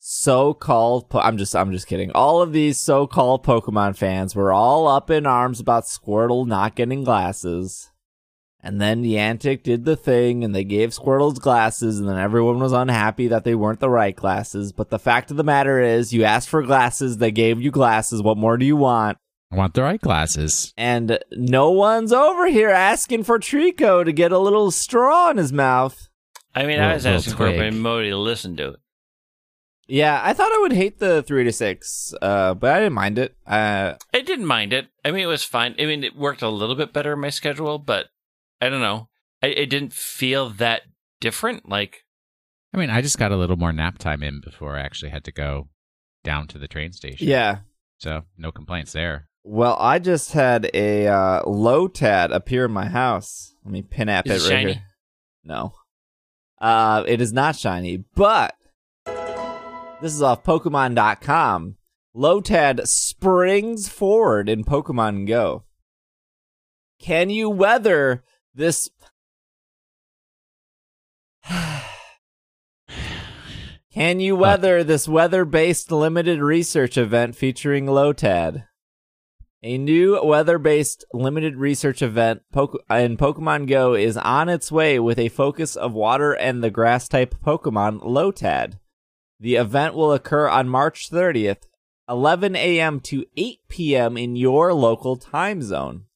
so-called 0.00 1.08
po- 1.08 1.20
I'm 1.20 1.38
just 1.38 1.54
I'm 1.54 1.70
just 1.70 1.86
kidding. 1.86 2.10
All 2.10 2.42
of 2.42 2.52
these 2.52 2.80
so-called 2.80 3.44
Pokemon 3.46 3.96
fans 3.96 4.34
were 4.34 4.52
all 4.52 4.88
up 4.88 5.08
in 5.08 5.24
arms 5.24 5.60
about 5.60 5.84
Squirtle 5.84 6.46
not 6.46 6.74
getting 6.74 7.04
glasses. 7.04 7.91
And 8.64 8.80
then 8.80 9.02
Niantic 9.02 9.64
did 9.64 9.84
the 9.84 9.96
thing 9.96 10.44
and 10.44 10.54
they 10.54 10.62
gave 10.62 10.94
Squirtle's 10.94 11.40
glasses 11.40 11.98
and 11.98 12.08
then 12.08 12.18
everyone 12.18 12.60
was 12.60 12.72
unhappy 12.72 13.26
that 13.28 13.42
they 13.42 13.56
weren't 13.56 13.80
the 13.80 13.90
right 13.90 14.14
glasses. 14.14 14.72
But 14.72 14.88
the 14.90 15.00
fact 15.00 15.32
of 15.32 15.36
the 15.36 15.42
matter 15.42 15.80
is 15.80 16.12
you 16.12 16.22
asked 16.22 16.48
for 16.48 16.62
glasses, 16.62 17.18
they 17.18 17.32
gave 17.32 17.60
you 17.60 17.72
glasses. 17.72 18.22
What 18.22 18.38
more 18.38 18.56
do 18.56 18.64
you 18.64 18.76
want? 18.76 19.18
I 19.50 19.56
want 19.56 19.74
the 19.74 19.82
right 19.82 20.00
glasses. 20.00 20.72
And 20.76 21.18
no 21.32 21.70
one's 21.70 22.12
over 22.12 22.46
here 22.46 22.70
asking 22.70 23.24
for 23.24 23.38
Treecko 23.38 24.04
to 24.04 24.12
get 24.12 24.32
a 24.32 24.38
little 24.38 24.70
straw 24.70 25.30
in 25.30 25.38
his 25.38 25.52
mouth. 25.52 26.08
I 26.54 26.60
mean, 26.60 26.76
Little- 26.78 26.84
I 26.90 26.94
was 26.94 27.06
asking 27.06 27.34
for 27.34 27.48
it, 27.48 27.58
but 27.58 27.70
twig. 27.70 28.10
to 28.10 28.16
listen 28.16 28.56
to 28.58 28.68
it. 28.68 28.76
Yeah, 29.88 30.20
I 30.22 30.32
thought 30.32 30.52
I 30.52 30.60
would 30.60 30.72
hate 30.72 31.00
the 31.00 31.22
three 31.22 31.44
to 31.44 31.52
six, 31.52 32.14
uh, 32.22 32.54
but 32.54 32.72
I 32.72 32.78
didn't 32.78 32.92
mind 32.94 33.18
it. 33.18 33.34
Uh, 33.46 33.94
I 34.14 34.20
didn't 34.20 34.46
mind 34.46 34.72
it. 34.72 34.86
I 35.04 35.10
mean, 35.10 35.24
it 35.24 35.26
was 35.26 35.42
fine. 35.44 35.74
I 35.78 35.84
mean, 35.86 36.04
it 36.04 36.16
worked 36.16 36.40
a 36.40 36.48
little 36.48 36.76
bit 36.76 36.92
better 36.92 37.12
in 37.12 37.20
my 37.20 37.30
schedule, 37.30 37.78
but 37.78 38.06
I 38.62 38.68
don't 38.68 38.80
know. 38.80 39.08
I, 39.42 39.48
it 39.48 39.70
didn't 39.70 39.92
feel 39.92 40.50
that 40.50 40.82
different. 41.20 41.68
Like, 41.68 42.04
I 42.72 42.78
mean, 42.78 42.90
I 42.90 43.02
just 43.02 43.18
got 43.18 43.32
a 43.32 43.36
little 43.36 43.56
more 43.56 43.72
nap 43.72 43.98
time 43.98 44.22
in 44.22 44.40
before 44.40 44.76
I 44.76 44.82
actually 44.82 45.10
had 45.10 45.24
to 45.24 45.32
go 45.32 45.68
down 46.22 46.46
to 46.46 46.58
the 46.58 46.68
train 46.68 46.92
station. 46.92 47.26
yeah. 47.26 47.58
So 47.98 48.22
no 48.38 48.52
complaints 48.52 48.92
there. 48.92 49.28
Well, 49.42 49.76
I 49.80 49.98
just 49.98 50.32
had 50.32 50.70
a 50.72 51.08
uh, 51.08 51.42
Lotad 51.42 52.32
appear 52.32 52.66
in 52.66 52.72
my 52.72 52.86
house. 52.86 53.52
Let 53.64 53.72
me 53.72 53.82
pin 53.82 54.08
app 54.08 54.26
it 54.26 54.30
it 54.30 54.34
right 54.34 54.48
shiny? 54.48 54.72
here. 54.74 54.82
No, 55.42 55.74
uh, 56.60 57.02
it 57.08 57.20
is 57.20 57.32
not 57.32 57.56
shiny, 57.56 58.04
but 58.14 58.54
this 60.00 60.14
is 60.14 60.22
off 60.22 60.44
Pokemon.com. 60.44 61.76
Lotad 62.14 62.86
springs 62.86 63.88
forward 63.88 64.48
in 64.48 64.62
Pokemon 64.64 65.26
Go. 65.26 65.64
Can 67.00 67.30
you 67.30 67.50
weather 67.50 68.22
this? 68.54 68.90
Can 73.92 74.20
you 74.20 74.36
weather 74.36 74.82
this 74.82 75.06
weather-based 75.06 75.92
limited 75.92 76.40
research 76.40 76.96
event 76.96 77.36
featuring 77.36 77.86
Lotad? 77.86 78.64
A 79.62 79.78
new 79.78 80.18
weather-based 80.24 81.04
limited 81.12 81.56
research 81.56 82.02
event 82.02 82.42
in 82.54 83.16
Pokemon 83.16 83.68
Go 83.68 83.94
is 83.94 84.16
on 84.16 84.48
its 84.48 84.72
way 84.72 84.98
with 84.98 85.18
a 85.18 85.28
focus 85.28 85.76
of 85.76 85.92
water 85.92 86.32
and 86.32 86.64
the 86.64 86.70
grass-type 86.70 87.34
Pokemon 87.44 88.02
Lotad. 88.02 88.78
The 89.38 89.56
event 89.56 89.94
will 89.94 90.12
occur 90.12 90.48
on 90.48 90.68
March 90.68 91.10
30th, 91.10 91.64
11 92.08 92.56
a.m. 92.56 92.98
to 93.00 93.26
8 93.36 93.58
p.m. 93.68 94.16
in 94.16 94.36
your 94.36 94.72
local 94.72 95.16
time 95.16 95.62
zone. 95.62 96.06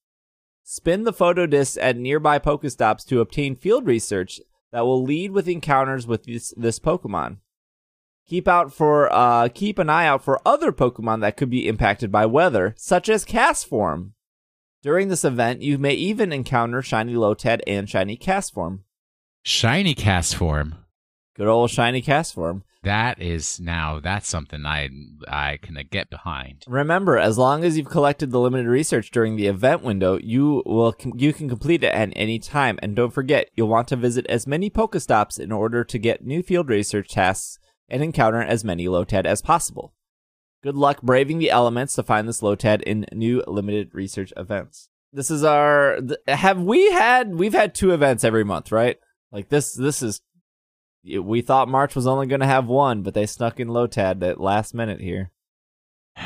Spin 0.68 1.04
the 1.04 1.12
photo 1.12 1.46
disc 1.46 1.78
at 1.80 1.96
nearby 1.96 2.40
Pokestops 2.40 3.06
to 3.06 3.20
obtain 3.20 3.54
field 3.54 3.86
research 3.86 4.40
that 4.72 4.84
will 4.84 5.00
lead 5.00 5.30
with 5.30 5.46
encounters 5.46 6.08
with 6.08 6.24
this, 6.24 6.52
this 6.56 6.80
Pokemon. 6.80 7.36
Keep 8.26 8.48
out 8.48 8.72
for 8.72 9.08
uh 9.12 9.48
keep 9.54 9.78
an 9.78 9.88
eye 9.88 10.08
out 10.08 10.24
for 10.24 10.40
other 10.44 10.72
Pokemon 10.72 11.20
that 11.20 11.36
could 11.36 11.50
be 11.50 11.68
impacted 11.68 12.10
by 12.10 12.26
weather, 12.26 12.74
such 12.76 13.08
as 13.08 13.24
Castform. 13.24 14.10
During 14.82 15.06
this 15.06 15.24
event, 15.24 15.62
you 15.62 15.78
may 15.78 15.94
even 15.94 16.32
encounter 16.32 16.82
Shiny 16.82 17.14
Lotad 17.14 17.60
and 17.64 17.88
Shiny 17.88 18.16
Castform. 18.16 18.80
Shiny 19.44 19.94
Castform. 19.94 20.78
Good 21.36 21.46
old 21.46 21.70
Shiny 21.70 22.02
Castform. 22.02 22.62
That 22.86 23.20
is 23.20 23.58
now 23.58 23.98
that's 23.98 24.28
something 24.28 24.64
I 24.64 24.88
I 25.26 25.58
can 25.60 25.76
get 25.90 26.08
behind. 26.08 26.62
Remember, 26.68 27.18
as 27.18 27.36
long 27.36 27.64
as 27.64 27.76
you've 27.76 27.88
collected 27.88 28.30
the 28.30 28.38
limited 28.38 28.68
research 28.68 29.10
during 29.10 29.34
the 29.34 29.48
event 29.48 29.82
window, 29.82 30.20
you 30.22 30.62
will 30.64 30.94
you 31.16 31.32
can 31.32 31.48
complete 31.48 31.82
it 31.82 31.92
at 31.92 32.12
any 32.14 32.38
time. 32.38 32.78
And 32.80 32.94
don't 32.94 33.12
forget, 33.12 33.50
you'll 33.56 33.66
want 33.66 33.88
to 33.88 33.96
visit 33.96 34.24
as 34.28 34.46
many 34.46 34.70
Pokestops 34.70 35.40
in 35.40 35.50
order 35.50 35.82
to 35.82 35.98
get 35.98 36.24
new 36.24 36.44
field 36.44 36.68
research 36.68 37.08
tasks 37.08 37.58
and 37.88 38.04
encounter 38.04 38.40
as 38.40 38.62
many 38.62 38.86
Lotad 38.86 39.26
as 39.26 39.42
possible. 39.42 39.92
Good 40.62 40.76
luck 40.76 41.02
braving 41.02 41.40
the 41.40 41.50
elements 41.50 41.96
to 41.96 42.04
find 42.04 42.28
this 42.28 42.40
Lotad 42.40 42.82
in 42.82 43.04
new 43.12 43.42
limited 43.48 43.90
research 43.94 44.32
events. 44.36 44.90
This 45.12 45.28
is 45.28 45.42
our 45.42 45.98
have 46.28 46.60
we 46.60 46.92
had 46.92 47.34
we've 47.34 47.52
had 47.52 47.74
two 47.74 47.90
events 47.90 48.22
every 48.22 48.44
month, 48.44 48.70
right? 48.70 48.98
Like 49.32 49.48
this 49.48 49.72
this 49.72 50.02
is 50.02 50.20
we 51.22 51.40
thought 51.40 51.68
March 51.68 51.94
was 51.94 52.06
only 52.06 52.26
going 52.26 52.40
to 52.40 52.46
have 52.46 52.66
one, 52.66 53.02
but 53.02 53.14
they 53.14 53.26
snuck 53.26 53.60
in 53.60 53.68
Lotad 53.68 54.22
at 54.22 54.40
last 54.40 54.74
minute 54.74 55.00
here. 55.00 55.30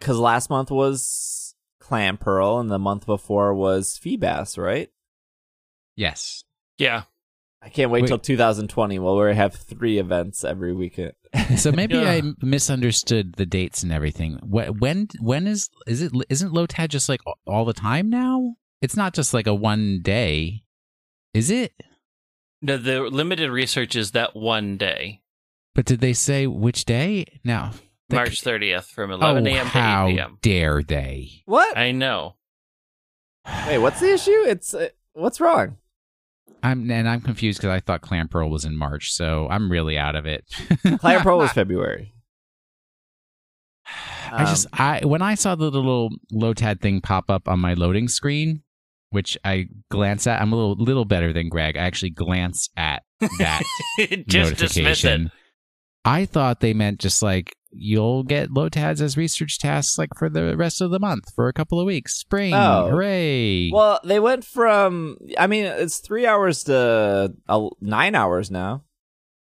Cuz 0.00 0.18
last 0.18 0.50
month 0.50 0.70
was 0.70 1.54
Clamperl 1.80 2.60
and 2.60 2.70
the 2.70 2.78
month 2.78 3.06
before 3.06 3.54
was 3.54 3.98
Feebas, 4.02 4.58
right? 4.58 4.90
Yes. 5.96 6.44
Yeah. 6.78 7.04
I 7.62 7.70
can't 7.70 7.90
wait 7.90 8.02
Wait. 8.02 8.08
till 8.08 8.18
2020 8.18 8.98
while 8.98 9.18
we 9.18 9.34
have 9.34 9.54
three 9.54 9.98
events 9.98 10.44
every 10.44 10.74
weekend. 10.74 11.12
So 11.56 11.72
maybe 11.72 11.94
Yeah. 11.94 12.10
I 12.10 12.22
misunderstood 12.40 13.34
the 13.34 13.46
dates 13.46 13.82
and 13.82 13.90
everything. 13.92 14.38
When 14.44 15.08
when 15.20 15.46
is 15.46 15.68
is 15.86 16.02
it 16.02 16.12
isn't 16.28 16.52
Lotad 16.52 16.88
just 16.88 17.08
like 17.08 17.20
all 17.46 17.64
the 17.64 17.72
time 17.72 18.08
now? 18.10 18.56
It's 18.80 18.96
not 18.96 19.14
just 19.14 19.32
like 19.34 19.46
a 19.46 19.54
one 19.54 20.00
day, 20.02 20.63
is 21.34 21.50
it? 21.50 21.72
No, 22.62 22.76
the 22.78 23.02
limited 23.02 23.50
research 23.50 23.94
is 23.96 24.12
that 24.12 24.34
one 24.34 24.76
day, 24.78 25.20
But 25.74 25.84
did 25.84 26.00
they 26.00 26.14
say 26.14 26.46
which 26.46 26.84
day? 26.86 27.26
No. 27.44 27.70
That 28.08 28.16
March 28.16 28.40
c- 28.40 28.46
30th 28.50 28.84
from 28.84 29.10
Oh, 29.10 29.14
11 29.14 29.46
a.m. 29.46 29.64
to 29.66 29.68
how 29.70 30.06
8 30.08 30.14
p.m. 30.14 30.38
dare 30.40 30.82
they? 30.82 31.42
What? 31.46 31.76
I 31.76 31.90
know. 31.92 32.36
Wait, 33.66 33.78
what's 33.78 34.00
the 34.00 34.12
issue? 34.12 34.30
It's 34.46 34.72
uh, 34.72 34.88
what's 35.12 35.40
wrong? 35.40 35.76
I'm 36.62 36.90
and 36.90 37.06
I'm 37.06 37.20
confused 37.20 37.58
because 37.58 37.70
I 37.76 37.80
thought 37.80 38.00
Clamperl 38.00 38.48
was 38.48 38.64
in 38.64 38.74
March, 38.76 39.12
so 39.12 39.48
I'm 39.50 39.70
really 39.70 39.98
out 39.98 40.16
of 40.16 40.24
it. 40.24 40.44
Clamperl 40.84 41.36
was 41.38 41.52
February. 41.54 42.14
I 44.32 44.44
just 44.46 44.66
Um, 44.66 44.70
I 44.74 45.00
when 45.04 45.20
I 45.20 45.34
saw 45.34 45.54
the 45.54 45.70
little 45.70 46.10
Lotad 46.32 46.80
thing 46.80 47.00
pop 47.02 47.30
up 47.30 47.48
on 47.48 47.60
my 47.60 47.74
loading 47.74 48.08
screen, 48.08 48.62
which 49.14 49.38
I 49.44 49.66
glance 49.90 50.26
at, 50.26 50.42
I'm 50.42 50.52
a 50.52 50.56
little 50.56 50.76
little 50.76 51.04
better 51.06 51.32
than 51.32 51.48
Greg. 51.48 51.76
I 51.76 51.80
actually 51.80 52.10
glance 52.10 52.68
at 52.76 53.02
that 53.38 53.62
Just 54.28 54.56
dismiss 54.56 54.76
it. 55.04 55.08
notification. 55.08 55.30
I 56.04 56.26
thought 56.26 56.60
they 56.60 56.74
meant 56.74 57.00
just 57.00 57.22
like 57.22 57.54
you'll 57.76 58.22
get 58.22 58.50
Lotads 58.50 59.00
as 59.00 59.16
research 59.16 59.58
tasks 59.58 59.96
like 59.98 60.10
for 60.18 60.28
the 60.28 60.56
rest 60.56 60.80
of 60.80 60.90
the 60.90 61.00
month 61.00 61.24
for 61.34 61.48
a 61.48 61.52
couple 61.52 61.80
of 61.80 61.86
weeks. 61.86 62.14
Spring, 62.18 62.52
Oh. 62.54 62.90
hooray! 62.90 63.70
Well, 63.72 64.00
they 64.04 64.20
went 64.20 64.44
from. 64.44 65.16
I 65.38 65.46
mean, 65.46 65.64
it's 65.64 65.98
three 66.00 66.26
hours 66.26 66.62
to 66.64 67.32
uh, 67.48 67.68
nine 67.80 68.14
hours 68.14 68.50
now. 68.50 68.84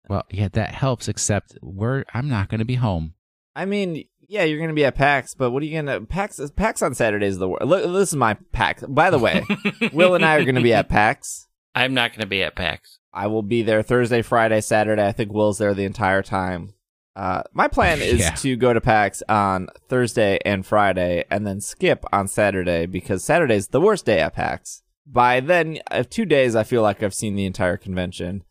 Well, 0.09 0.25
yeah, 0.31 0.49
that 0.53 0.75
helps. 0.75 1.07
Except 1.07 1.57
we're 1.63 2.05
I'm 2.13 2.29
not 2.29 2.49
going 2.49 2.59
to 2.59 2.65
be 2.65 2.75
home. 2.75 3.15
I 3.55 3.65
mean, 3.65 4.05
yeah, 4.31 4.45
you're 4.45 4.61
gonna 4.61 4.73
be 4.73 4.85
at 4.85 4.95
PAX, 4.95 5.35
but 5.35 5.51
what 5.51 5.63
are 5.63 5.67
you 5.67 5.77
gonna 5.77 6.01
PAX? 6.03 6.41
PAX 6.57 6.81
on 6.83 6.95
Saturdays 6.95 7.33
is 7.35 7.39
the 7.39 7.49
worst. 7.49 7.65
Look, 7.65 7.83
this 7.93 8.11
is 8.11 8.17
my 8.17 8.35
PAX. 8.53 8.85
By 8.89 9.11
the 9.11 9.19
way, 9.19 9.45
Will 9.93 10.15
and 10.15 10.25
I 10.25 10.37
are 10.37 10.45
gonna 10.45 10.61
be 10.63 10.73
at 10.73 10.89
PAX. 10.89 11.49
I'm 11.75 11.95
not 11.95 12.11
going 12.11 12.21
to 12.23 12.27
be 12.27 12.43
at 12.43 12.57
PAX. 12.57 12.99
I 13.13 13.29
will 13.29 13.43
be 13.45 13.63
there 13.63 13.83
Thursday, 13.83 14.23
Friday, 14.23 14.61
Saturday. 14.61 15.07
I 15.07 15.13
think 15.13 15.33
Will's 15.33 15.59
there 15.59 15.73
the 15.73 15.85
entire 15.85 16.21
time. 16.21 16.75
Uh, 17.15 17.43
my 17.53 17.69
plan 17.69 18.01
is 18.03 18.19
Yeah. 18.19 18.31
to 18.31 18.57
go 18.57 18.73
to 18.73 18.81
PAX 18.81 19.23
on 19.29 19.69
Thursday 19.89 20.39
and 20.45 20.67
Friday, 20.67 21.25
and 21.31 21.47
then 21.47 21.61
skip 21.61 22.05
on 22.13 22.27
Saturday 22.27 22.87
because 22.87 23.23
Saturday's 23.23 23.69
the 23.69 23.81
worst 23.81 24.05
day 24.05 24.19
at 24.21 24.35
PAX. 24.35 24.83
By 25.07 25.39
then, 25.41 25.79
uh, 25.93 26.03
two 26.09 26.25
days, 26.25 26.57
I 26.57 26.65
feel 26.65 26.83
like 26.83 27.03
I've 27.05 27.15
seen 27.15 27.37
the 27.37 27.47
entire 27.47 27.77
convention, 27.77 28.43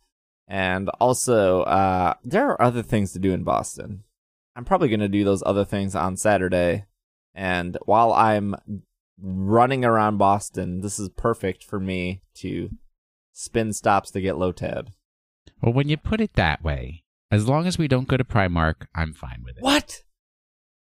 and 0.47 0.87
also 1.01 1.63
uh, 1.63 2.13
there 2.23 2.47
are 2.49 2.61
other 2.61 2.83
things 2.83 3.11
to 3.13 3.19
do 3.19 3.33
in 3.33 3.43
Boston. 3.43 4.03
I'm 4.55 4.65
probably 4.65 4.89
going 4.89 4.99
to 4.99 5.07
do 5.07 5.23
those 5.23 5.43
other 5.45 5.65
things 5.65 5.95
on 5.95 6.17
Saturday, 6.17 6.85
and 7.33 7.77
while 7.85 8.11
I'm 8.13 8.55
running 9.21 9.85
around 9.85 10.17
Boston, 10.17 10.81
this 10.81 10.99
is 10.99 11.09
perfect 11.09 11.63
for 11.63 11.79
me 11.79 12.21
to 12.35 12.69
spin 13.33 13.73
stops 13.73 14.11
to 14.11 14.21
get 14.21 14.35
Lotad. 14.35 14.89
Well, 15.61 15.73
when 15.73 15.89
you 15.89 15.97
put 15.97 16.21
it 16.21 16.33
that 16.33 16.63
way, 16.63 17.03
as 17.31 17.47
long 17.47 17.67
as 17.67 17.77
we 17.77 17.87
don't 17.87 18.07
go 18.07 18.17
to 18.17 18.23
Primark, 18.23 18.87
I'm 18.95 19.13
fine 19.13 19.43
with 19.45 19.57
it. 19.57 19.63
What? 19.63 20.03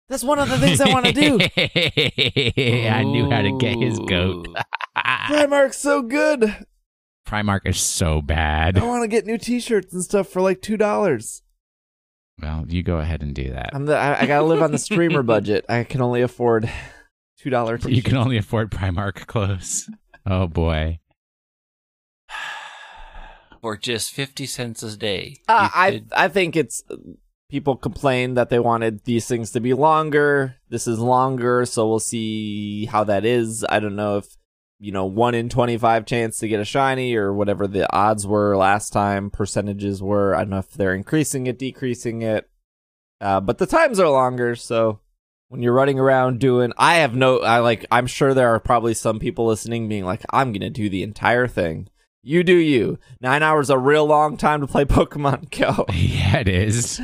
That's 0.09 0.23
one 0.23 0.37
of 0.37 0.49
the 0.49 0.57
things 0.59 0.81
I 0.81 0.89
want 0.89 1.05
to 1.07 1.13
do. 1.13 1.39
I 2.89 3.03
knew 3.03 3.29
how 3.29 3.41
to 3.41 3.57
get 3.57 3.77
his 3.77 3.97
goat. 3.99 4.47
Primark's 4.97 5.77
so 5.77 6.01
good. 6.03 6.65
Primark 7.27 7.61
is 7.65 7.79
so 7.79 8.21
bad. 8.21 8.77
I 8.77 8.85
want 8.85 9.03
to 9.03 9.07
get 9.07 9.25
new 9.25 9.39
T-shirts 9.39 9.93
and 9.93 10.03
stuff 10.03 10.27
for 10.27 10.41
like 10.41 10.61
two 10.61 10.77
dollars. 10.77 11.41
Well, 12.41 12.65
you 12.67 12.83
go 12.83 12.97
ahead 12.97 13.21
and 13.21 13.33
do 13.33 13.51
that. 13.51 13.71
I'm 13.73 13.85
the 13.85 13.95
I, 13.95 14.21
I 14.21 14.25
gotta 14.25 14.45
live 14.45 14.61
on 14.61 14.71
the 14.71 14.77
streamer 14.77 15.23
budget. 15.33 15.65
I 15.69 15.83
can 15.83 16.01
only 16.01 16.21
afford 16.21 16.69
two 17.37 17.49
dollar 17.49 17.79
You 17.85 18.01
can 18.01 18.17
only 18.17 18.37
afford 18.37 18.71
Primark 18.71 19.25
clothes. 19.27 19.89
Oh 20.25 20.47
boy. 20.47 20.99
For 23.61 23.77
just 23.77 24.11
50 24.13 24.45
cents 24.45 24.83
a 24.83 24.95
day. 24.95 25.37
Uh, 25.47 25.69
you 25.91 26.01
I 26.15 26.25
I 26.25 26.27
think 26.27 26.55
it's 26.55 26.83
people 27.49 27.75
complain 27.75 28.33
that 28.35 28.49
they 28.49 28.59
wanted 28.59 29.05
these 29.05 29.27
things 29.27 29.51
to 29.51 29.59
be 29.59 29.73
longer. 29.73 30.57
This 30.69 30.87
is 30.87 30.99
longer, 30.99 31.65
so 31.65 31.87
we'll 31.87 31.99
see 31.99 32.85
how 32.85 33.03
that 33.05 33.25
is. 33.25 33.65
I 33.69 33.79
don't 33.79 33.95
know 33.95 34.17
if 34.17 34.35
you 34.79 34.91
know 34.91 35.05
one 35.05 35.35
in 35.35 35.49
twenty 35.49 35.77
five 35.77 36.05
chance 36.05 36.39
to 36.39 36.47
get 36.47 36.59
a 36.59 36.65
shiny 36.65 37.15
or 37.15 37.33
whatever 37.33 37.67
the 37.67 37.91
odds 37.93 38.25
were 38.27 38.57
last 38.57 38.91
time. 38.91 39.29
Percentages 39.29 40.01
were. 40.01 40.35
I 40.35 40.39
don't 40.39 40.49
know 40.51 40.59
if 40.59 40.71
they're 40.71 40.95
increasing 40.95 41.47
it, 41.47 41.59
decreasing 41.59 42.21
it. 42.21 42.49
Uh, 43.21 43.39
but 43.39 43.57
the 43.57 43.65
times 43.65 43.99
are 43.99 44.09
longer, 44.09 44.55
so 44.55 44.99
when 45.47 45.61
you're 45.61 45.73
running 45.73 45.99
around 45.99 46.39
doing, 46.39 46.73
I 46.77 46.95
have 46.95 47.15
no. 47.15 47.39
I 47.39 47.59
like. 47.59 47.85
I'm 47.91 48.07
sure 48.07 48.33
there 48.33 48.53
are 48.53 48.59
probably 48.59 48.93
some 48.93 49.19
people 49.19 49.45
listening 49.45 49.87
being 49.87 50.05
like, 50.05 50.23
I'm 50.31 50.51
gonna 50.51 50.69
do 50.69 50.89
the 50.89 51.03
entire 51.03 51.47
thing. 51.47 51.89
You 52.21 52.43
do 52.43 52.55
you. 52.55 52.97
Nine 53.21 53.43
hours 53.43 53.69
a 53.69 53.77
real 53.77 54.05
long 54.05 54.35
time 54.35 54.61
to 54.61 54.67
play 54.67 54.83
Pokemon 54.85 55.51
Go. 55.57 55.85
Yeah, 55.93 56.39
it 56.39 56.47
is. 56.47 56.99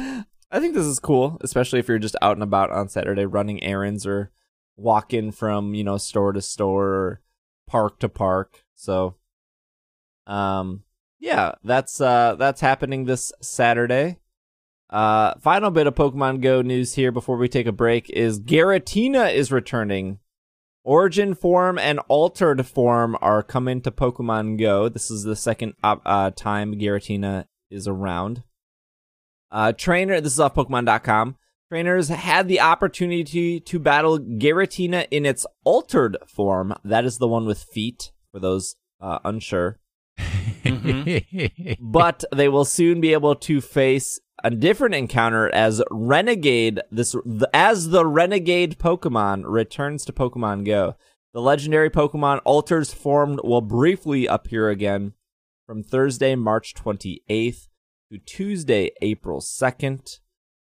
I 0.51 0.59
think 0.59 0.73
this 0.73 0.85
is 0.85 0.99
cool, 0.99 1.37
especially 1.41 1.79
if 1.79 1.87
you're 1.87 1.99
just 1.99 2.15
out 2.21 2.35
and 2.35 2.43
about 2.43 2.71
on 2.71 2.89
Saturday 2.89 3.25
running 3.25 3.63
errands 3.63 4.05
or 4.05 4.31
walking 4.75 5.31
from, 5.31 5.75
you 5.75 5.83
know, 5.83 5.97
store 5.97 6.33
to 6.33 6.41
store 6.41 6.87
or 6.87 7.21
park 7.71 7.99
to 7.99 8.09
park. 8.09 8.65
So 8.75 9.15
um 10.27 10.83
yeah, 11.19 11.53
that's 11.63 12.01
uh 12.01 12.35
that's 12.35 12.59
happening 12.59 13.05
this 13.05 13.31
Saturday. 13.41 14.17
Uh 14.89 15.35
final 15.39 15.71
bit 15.71 15.87
of 15.87 15.95
Pokemon 15.95 16.41
Go 16.41 16.61
news 16.61 16.95
here 16.95 17.13
before 17.13 17.37
we 17.37 17.47
take 17.47 17.67
a 17.67 17.71
break 17.71 18.09
is 18.09 18.41
Giratina 18.41 19.33
is 19.33 19.53
returning. 19.53 20.19
Origin 20.83 21.33
form 21.33 21.77
and 21.77 21.99
altered 22.09 22.65
form 22.65 23.15
are 23.21 23.43
coming 23.43 23.81
to 23.81 23.91
Pokemon 23.91 24.59
Go. 24.59 24.89
This 24.89 25.09
is 25.09 25.23
the 25.23 25.35
second 25.35 25.75
uh, 25.83 26.31
time 26.31 26.75
Giratina 26.75 27.45
is 27.69 27.87
around. 27.87 28.43
Uh, 29.49 29.71
trainer, 29.73 30.19
this 30.19 30.33
is 30.33 30.39
off 30.39 30.55
Pokemon.com. 30.55 31.37
Trainers 31.71 32.09
had 32.09 32.49
the 32.49 32.59
opportunity 32.59 33.61
to 33.61 33.79
battle 33.79 34.19
Giratina 34.19 35.07
in 35.09 35.25
its 35.25 35.45
altered 35.63 36.17
form. 36.27 36.73
That 36.83 37.05
is 37.05 37.17
the 37.17 37.29
one 37.29 37.45
with 37.45 37.63
feet, 37.63 38.11
for 38.33 38.41
those 38.41 38.75
uh, 38.99 39.19
unsure. 39.23 39.79
But 41.79 42.25
they 42.35 42.49
will 42.49 42.65
soon 42.65 42.99
be 42.99 43.13
able 43.13 43.35
to 43.35 43.61
face 43.61 44.19
a 44.43 44.51
different 44.51 44.95
encounter 44.95 45.49
as 45.55 45.81
Renegade. 45.89 46.81
This 46.91 47.15
as 47.53 47.87
the 47.91 48.05
Renegade 48.05 48.77
Pokemon 48.77 49.43
returns 49.45 50.03
to 50.03 50.11
Pokemon 50.11 50.65
Go. 50.65 50.97
The 51.33 51.39
legendary 51.39 51.89
Pokemon 51.89 52.41
Alters 52.43 52.93
formed 52.93 53.39
will 53.45 53.61
briefly 53.61 54.25
appear 54.25 54.67
again 54.67 55.13
from 55.65 55.83
Thursday, 55.83 56.35
March 56.35 56.73
28th 56.73 57.69
to 58.11 58.17
Tuesday, 58.17 58.91
April 59.01 59.39
2nd. 59.39 60.19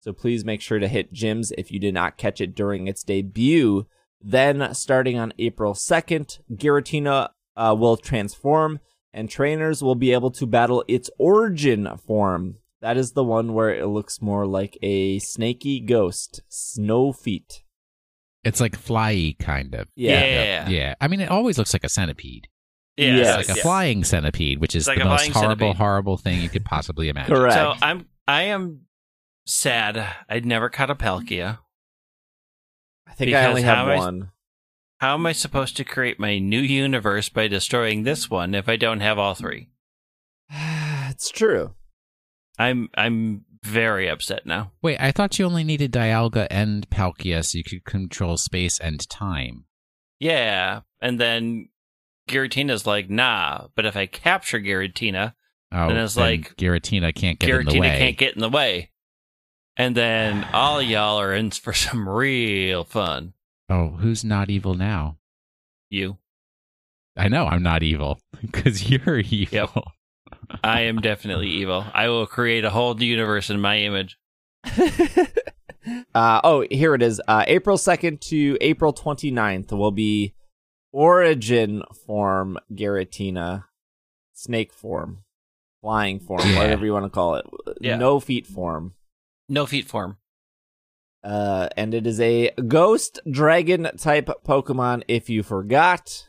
So 0.04 0.12
please 0.12 0.44
make 0.44 0.60
sure 0.60 0.80
to 0.80 0.88
hit 0.89 1.13
gyms 1.13 1.54
if 1.58 1.72
you 1.72 1.80
did 1.80 1.94
not 1.94 2.18
catch 2.18 2.42
it 2.42 2.54
during 2.54 2.88
its 2.88 3.04
debut. 3.06 3.88
Then, 4.22 4.74
starting 4.74 5.18
on 5.18 5.32
April 5.39 5.74
2nd, 5.74 6.39
Giratina 6.52 7.30
uh, 7.56 7.74
will 7.80 7.96
transform 7.96 8.82
and 9.13 9.30
trainers 9.30 9.82
will 9.82 9.96
be 9.96 10.12
able 10.12 10.32
to 10.32 10.46
battle 10.46 10.84
its 10.89 11.10
origin 11.18 11.88
form. 12.06 12.56
That 12.82 12.98
is 12.98 13.13
the 13.13 13.24
one 13.24 13.54
where 13.54 13.74
it 13.74 13.88
looks 13.88 14.22
more 14.22 14.46
like 14.46 14.78
a 14.82 15.20
snaky 15.20 15.80
ghost, 15.80 16.42
snow 16.50 17.13
feet. 17.13 17.63
It's 18.44 18.60
like 18.60 18.78
flyy 18.78 19.39
kind 19.39 19.74
of. 19.74 19.88
Yeah. 19.96 20.26
Yeah. 20.26 20.70
Yeah. 20.70 20.96
I 21.00 21.08
mean, 21.08 21.22
it 21.22 21.30
always 21.32 21.58
looks 21.58 21.72
like 21.72 21.86
a 21.86 21.89
centipede. 21.89 22.50
Yeah, 22.98 23.16
Yes. 23.16 23.39
It's 23.39 23.48
like 23.48 23.56
a 23.56 23.58
yeah. 23.60 23.63
flying 23.63 24.04
centipede, 24.04 24.60
which 24.60 24.76
is 24.76 24.86
like 24.86 24.98
the 24.98 25.06
most 25.06 25.22
flying 25.22 25.32
horrible, 25.32 25.60
centipede. 25.68 25.78
horrible 25.78 26.18
thing 26.18 26.42
you 26.42 26.50
could 26.50 26.66
possibly 26.66 27.08
imagine. 27.08 27.34
Correct. 27.34 27.54
So 27.54 27.74
I'm 27.82 28.06
I 28.28 28.44
am 28.44 28.82
sad. 29.45 30.08
I'd 30.29 30.45
never 30.45 30.69
caught 30.69 30.89
a 30.89 30.95
Palkia. 30.95 31.60
I 33.08 33.13
think 33.13 33.34
I 33.34 33.45
only 33.45 33.62
have 33.63 33.88
am 33.88 33.89
I- 33.89 33.97
one. 33.97 34.29
How 34.99 35.15
am 35.15 35.25
I 35.25 35.34
supposed 35.34 35.75
to 35.77 35.84
create 35.84 36.17
my 36.17 36.39
new 36.39 36.62
universe 36.62 37.27
by 37.27 37.49
destroying 37.49 38.03
this 38.03 38.29
one 38.29 38.56
if 38.56 38.69
I 38.69 38.77
don't 38.77 39.01
have 39.01 39.19
all 39.19 39.34
three? 39.36 39.69
it's 40.49 41.29
true. 41.29 41.73
I'm 42.58 42.89
I'm 42.95 43.43
very 43.63 44.08
upset 44.08 44.45
now. 44.45 44.71
Wait, 44.82 44.97
I 45.01 45.12
thought 45.12 45.38
you 45.39 45.45
only 45.45 45.63
needed 45.65 45.91
Dialga 45.91 46.47
and 46.49 46.89
Palkia 46.89 47.43
so 47.43 47.58
you 47.58 47.63
could 47.65 47.84
control 47.84 48.38
space 48.38 48.79
and 48.79 49.08
time. 49.10 49.65
Yeah, 50.19 50.82
and 51.01 51.19
then 51.19 51.67
Giratina's 52.29 52.88
like, 52.88 53.10
nah. 53.10 53.67
But 53.75 53.86
if 53.86 53.97
I 53.97 54.06
capture 54.06 54.60
Giratina, 54.60 55.34
Oh, 55.75 55.89
And 55.89 55.97
it's 55.97 56.13
then 56.13 56.23
like, 56.23 56.56
Giratina 56.56 57.13
can't 57.15 57.39
get 57.39 57.49
in 57.49 57.65
the 57.65 57.71
Giratina 57.71 57.79
way. 57.82 57.97
can't 57.97 58.17
get 58.17 58.36
in 58.36 58.41
the 58.41 58.49
way. 58.49 58.91
And 59.76 59.96
then 59.98 60.46
all 60.54 60.82
y'all 60.82 61.20
are 61.20 61.34
in 61.34 61.52
for 61.52 61.74
some 61.86 62.08
real 62.08 62.84
fun. 62.84 63.34
oh, 63.70 63.90
who's 64.00 64.24
not 64.24 64.50
evil 64.50 64.74
now? 64.76 65.18
You, 65.90 66.18
I 67.16 67.28
know 67.28 67.46
I'm 67.46 67.62
not 67.64 67.84
evil 67.84 68.20
because 68.42 68.90
you're 68.90 69.20
evil. 69.20 69.84
I 70.64 70.82
am 70.82 71.00
definitely 71.02 71.50
evil. 71.50 71.86
I 71.94 72.10
will 72.10 72.26
create 72.26 72.66
a 72.66 72.70
whole 72.72 73.00
universe 73.02 73.50
in 73.52 73.60
my 73.62 73.78
image. 73.80 74.18
uh, 76.16 76.42
oh, 76.44 76.66
here 76.70 76.96
it 76.96 77.02
is. 77.02 77.22
Uh, 77.28 77.44
April 77.48 77.78
2nd 77.78 78.20
to 78.22 78.58
April 78.62 78.94
29th 78.94 79.72
will 79.72 79.92
be 79.92 80.34
Origin 80.92 81.84
form 82.06 82.58
Giratina, 82.72 83.66
snake 84.34 84.72
form, 84.74 85.24
flying 85.82 86.20
form, 86.20 86.42
Yeah. 86.46 86.60
whatever 86.60 86.86
you 86.86 86.94
want 86.94 87.06
to 87.06 87.10
call 87.10 87.36
it. 87.36 87.46
Yeah. 87.82 87.98
No 87.98 88.20
feet 88.20 88.46
form. 88.48 88.94
No 89.54 89.68
feet 89.68 89.86
form. 89.88 90.18
Uh, 91.24 91.70
and 91.78 91.94
it 91.94 92.08
is 92.08 92.20
a 92.20 92.50
ghost 92.68 93.20
dragon 93.30 93.88
type 94.00 94.28
Pokemon. 94.44 95.04
If 95.08 95.30
you 95.30 95.44
forgot, 95.44 96.28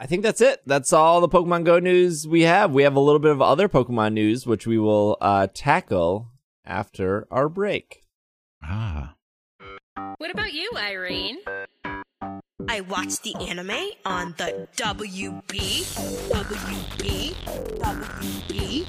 I 0.00 0.06
think 0.06 0.24
that's 0.24 0.40
it. 0.40 0.60
That's 0.66 0.92
all 0.92 1.20
the 1.20 1.28
Pokemon 1.28 1.62
Go 1.62 1.78
news 1.78 2.26
we 2.26 2.42
have. 2.42 2.72
We 2.72 2.82
have 2.82 2.96
a 2.96 3.00
little 3.00 3.20
bit 3.20 3.30
of 3.30 3.40
other 3.40 3.68
Pokemon 3.68 4.14
news, 4.14 4.44
which 4.44 4.66
we 4.66 4.76
will 4.76 5.16
uh, 5.20 5.46
tackle 5.54 6.32
after 6.64 7.28
our 7.30 7.48
break. 7.48 8.02
Ah. 8.60 9.14
What 10.18 10.32
about 10.32 10.52
you, 10.52 10.72
Irene? 10.76 11.38
I 12.68 12.80
watched 12.82 13.22
the 13.22 13.34
anime 13.36 13.70
on 14.04 14.34
the 14.38 14.68
WB, 14.76 15.82
WB, 16.30 17.34
WB, 17.78 17.80
WB. 17.80 18.86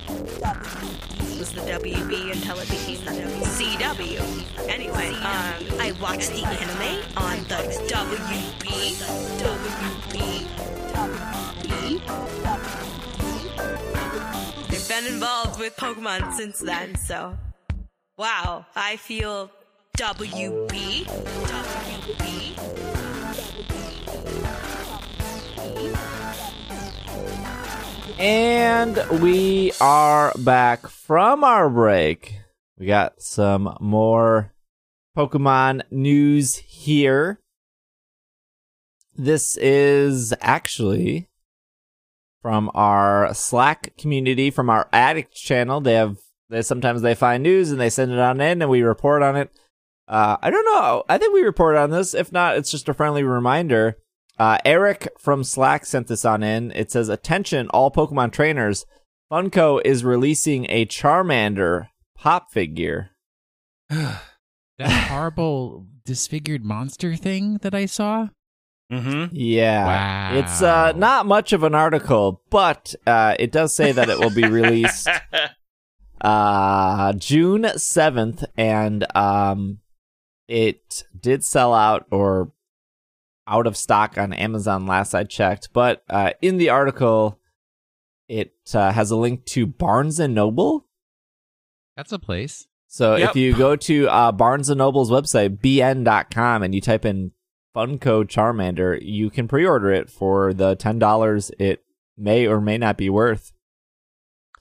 Was 1.39 1.51
the 1.53 1.61
WB 1.61 2.31
until 2.31 2.57
it 2.59 2.69
became 2.69 3.03
the 3.05 3.11
CW. 3.45 4.19
Anyway, 4.69 5.09
um, 5.09 5.53
I 5.79 5.91
watched 6.01 6.31
the 6.31 6.43
anime 6.45 7.03
on 7.17 7.37
the 7.43 7.55
WB, 7.87 8.95
WB, 9.41 10.45
WB. 10.93 12.01
I've 14.71 14.87
been 14.87 15.05
involved 15.13 15.59
with 15.59 15.75
Pokemon 15.75 16.33
since 16.33 16.59
then, 16.59 16.95
so 16.95 17.37
wow, 18.17 18.65
I 18.75 18.95
feel 18.95 19.51
WB, 19.97 21.05
WB. 21.05 23.04
And 28.17 28.97
we 29.21 29.73
are 29.81 30.31
back 30.37 30.87
from 30.87 31.43
our 31.43 31.69
break. 31.69 32.39
We 32.79 32.85
got 32.85 33.21
some 33.21 33.77
more 33.79 34.53
Pokemon 35.17 35.81
news 35.91 36.55
here. 36.57 37.39
This 39.15 39.57
is 39.57 40.33
actually 40.41 41.29
from 42.41 42.69
our 42.73 43.33
Slack 43.33 43.97
community, 43.97 44.49
from 44.51 44.69
our 44.69 44.87
Addict 44.93 45.33
channel. 45.33 45.81
They 45.81 45.95
have 45.95 46.17
they 46.49 46.61
sometimes 46.61 47.01
they 47.01 47.15
find 47.15 47.43
news 47.43 47.71
and 47.71 47.79
they 47.79 47.89
send 47.89 48.11
it 48.11 48.19
on 48.19 48.39
in 48.39 48.61
and 48.61 48.69
we 48.69 48.81
report 48.81 49.23
on 49.23 49.35
it. 49.35 49.51
Uh, 50.07 50.37
I 50.41 50.51
don't 50.51 50.65
know. 50.65 51.03
I 51.09 51.17
think 51.17 51.33
we 51.33 51.41
report 51.41 51.75
on 51.75 51.89
this. 51.89 52.13
If 52.13 52.31
not, 52.31 52.57
it's 52.57 52.71
just 52.71 52.87
a 52.87 52.93
friendly 52.93 53.23
reminder. 53.23 53.97
Uh, 54.37 54.57
Eric 54.65 55.07
from 55.17 55.43
Slack 55.43 55.85
sent 55.85 56.07
this 56.07 56.25
on 56.25 56.43
in. 56.43 56.71
It 56.71 56.91
says, 56.91 57.09
"Attention, 57.09 57.67
all 57.69 57.91
Pokemon 57.91 58.31
trainers! 58.31 58.85
Funko 59.31 59.81
is 59.85 60.03
releasing 60.03 60.65
a 60.69 60.85
Charmander 60.85 61.87
pop 62.17 62.51
figure." 62.51 63.11
That 64.77 65.07
horrible 65.09 65.85
disfigured 66.03 66.65
monster 66.65 67.15
thing 67.15 67.59
that 67.61 67.73
I 67.73 67.85
saw? 67.85 68.27
Mm-hmm. 68.91 69.27
Yeah, 69.31 69.85
Wow. 69.85 70.37
it's 70.37 70.61
uh, 70.61 70.91
not 70.91 71.25
much 71.25 71.53
of 71.53 71.63
an 71.63 71.73
article, 71.73 72.41
but 72.49 72.93
uh, 73.07 73.35
it 73.39 73.53
does 73.53 73.73
say 73.73 73.93
that 73.93 74.09
it 74.09 74.19
will 74.19 74.31
be 74.35 74.43
released 74.49 75.07
uh, 76.21 77.13
June 77.13 77.65
seventh, 77.77 78.43
and 78.57 79.05
um, 79.15 79.79
it 80.49 81.03
did 81.17 81.43
sell 81.45 81.73
out 81.73 82.05
or 82.11 82.51
out 83.47 83.67
of 83.67 83.77
stock 83.77 84.17
on 84.17 84.33
Amazon 84.33 84.85
last 84.87 85.13
I 85.13 85.23
checked. 85.23 85.69
But 85.73 86.03
uh, 86.09 86.31
in 86.41 86.57
the 86.57 86.69
article, 86.69 87.39
it 88.27 88.53
uh, 88.73 88.91
has 88.91 89.11
a 89.11 89.15
link 89.15 89.45
to 89.47 89.65
Barnes 89.67 90.19
and 90.19 90.33
Noble. 90.33 90.87
That's 91.95 92.11
a 92.11 92.19
place. 92.19 92.67
So 92.87 93.15
Yep. 93.15 93.29
if 93.31 93.35
you 93.35 93.55
go 93.55 93.75
to 93.75 94.07
uh, 94.09 94.31
Barnes 94.31 94.69
and 94.69 94.77
Noble's 94.79 95.11
website, 95.11 95.57
bn.com, 95.59 96.63
and 96.63 96.73
you 96.73 96.81
type 96.81 97.05
in 97.05 97.31
Funko 97.75 98.23
Charmander, 98.25 98.97
you 99.01 99.29
can 99.29 99.47
pre-order 99.47 99.91
it 99.91 100.09
for 100.09 100.53
the 100.53 100.75
ten 100.75 100.97
dollars 100.97 101.51
it 101.59 101.83
may 102.17 102.47
or 102.47 102.61
may 102.61 102.77
not 102.77 102.97
be 102.97 103.09
worth. 103.09 103.51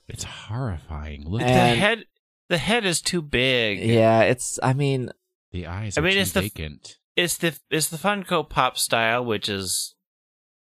It's 0.07 0.23
horrifying. 0.25 1.23
Look 1.27 1.41
the 1.41 1.47
at 1.47 1.51
And- 1.71 1.79
head 1.79 2.05
the 2.49 2.57
head 2.57 2.85
is 2.85 3.01
too 3.01 3.21
big. 3.21 3.79
Yeah, 3.79 4.21
it's. 4.21 4.59
I 4.61 4.73
mean, 4.73 5.09
the 5.51 5.65
eyes. 5.67 5.97
I 5.97 6.01
mean, 6.01 6.13
too 6.13 6.19
it's 6.19 6.31
the- 6.33 6.41
vacant. 6.41 6.97
It's 7.15 7.37
the 7.37 7.57
it's 7.69 7.87
the 7.87 7.97
Funko 7.97 8.47
Pop 8.47 8.77
style, 8.77 9.23
which 9.23 9.47
is 9.49 9.95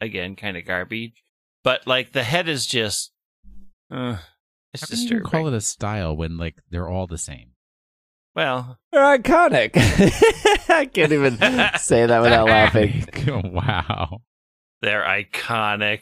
again 0.00 0.36
kind 0.36 0.56
of 0.56 0.66
garbage. 0.66 1.22
But 1.62 1.86
like 1.86 2.12
the 2.12 2.24
head 2.24 2.48
is 2.48 2.66
just 2.66 3.12
uh, 3.90 4.18
it's 4.72 4.82
How 4.82 4.96
can 4.96 5.16
you 5.16 5.20
call 5.22 5.48
it 5.48 5.54
a 5.54 5.60
style 5.60 6.16
when 6.16 6.36
like 6.36 6.56
they're 6.70 6.88
all 6.88 7.06
the 7.06 7.18
same? 7.18 7.50
well, 8.34 8.78
they're 8.92 9.18
iconic. 9.18 9.70
I 10.68 10.86
can't 10.86 11.12
even 11.12 11.38
say 11.78 12.06
that 12.06 12.22
without 12.22 12.46
laughing. 12.46 13.06
wow. 13.26 14.20
they're 14.82 15.04
iconic. 15.04 16.00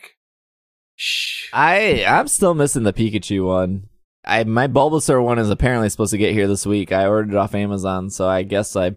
Shh. 0.97 1.49
I 1.53 2.05
I'm 2.07 2.29
still 2.29 2.55
missing 2.55 2.85
the 2.85 2.93
Pikachu 2.93 3.47
one. 3.47 3.89
I 4.25 4.45
my 4.45 4.69
Bulbasaur 4.69 5.23
one 5.23 5.39
is 5.39 5.51
apparently 5.51 5.89
supposed 5.89 6.13
to 6.13 6.19
get 6.19 6.33
here 6.33 6.47
this 6.47 6.65
week. 6.65 6.93
I 6.93 7.07
ordered 7.07 7.33
it 7.33 7.37
off 7.37 7.55
Amazon, 7.55 8.09
so 8.11 8.29
I 8.29 8.43
guess 8.43 8.77
I 8.77 8.97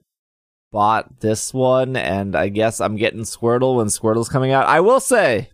bought 0.76 1.22
this 1.22 1.54
one, 1.54 1.96
and 1.96 2.36
I 2.36 2.50
guess 2.50 2.82
I'm 2.82 2.98
getting 2.98 3.22
Squirtle 3.22 3.78
when 3.78 3.88
Squirtle's 3.88 4.28
coming 4.28 4.52
out. 4.52 4.68
I 4.68 4.82
will 4.82 5.00
say, 5.00 5.50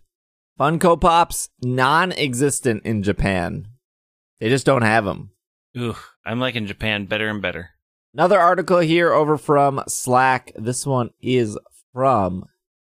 Funko 0.58 1.00
Pops 1.00 1.48
non-existent 1.62 2.84
in 2.84 3.04
Japan. 3.04 3.68
They 4.40 4.48
just 4.48 4.66
don't 4.66 4.82
have 4.82 5.04
them. 5.04 5.30
Ooh, 5.78 5.94
I'm 6.26 6.40
liking 6.40 6.66
Japan 6.66 7.06
better 7.06 7.28
and 7.28 7.40
better. 7.40 7.70
Another 8.12 8.40
article 8.40 8.80
here 8.80 9.12
over 9.12 9.38
from 9.38 9.80
Slack. 9.86 10.50
This 10.56 10.84
one 10.84 11.10
is 11.20 11.56
from 11.92 12.46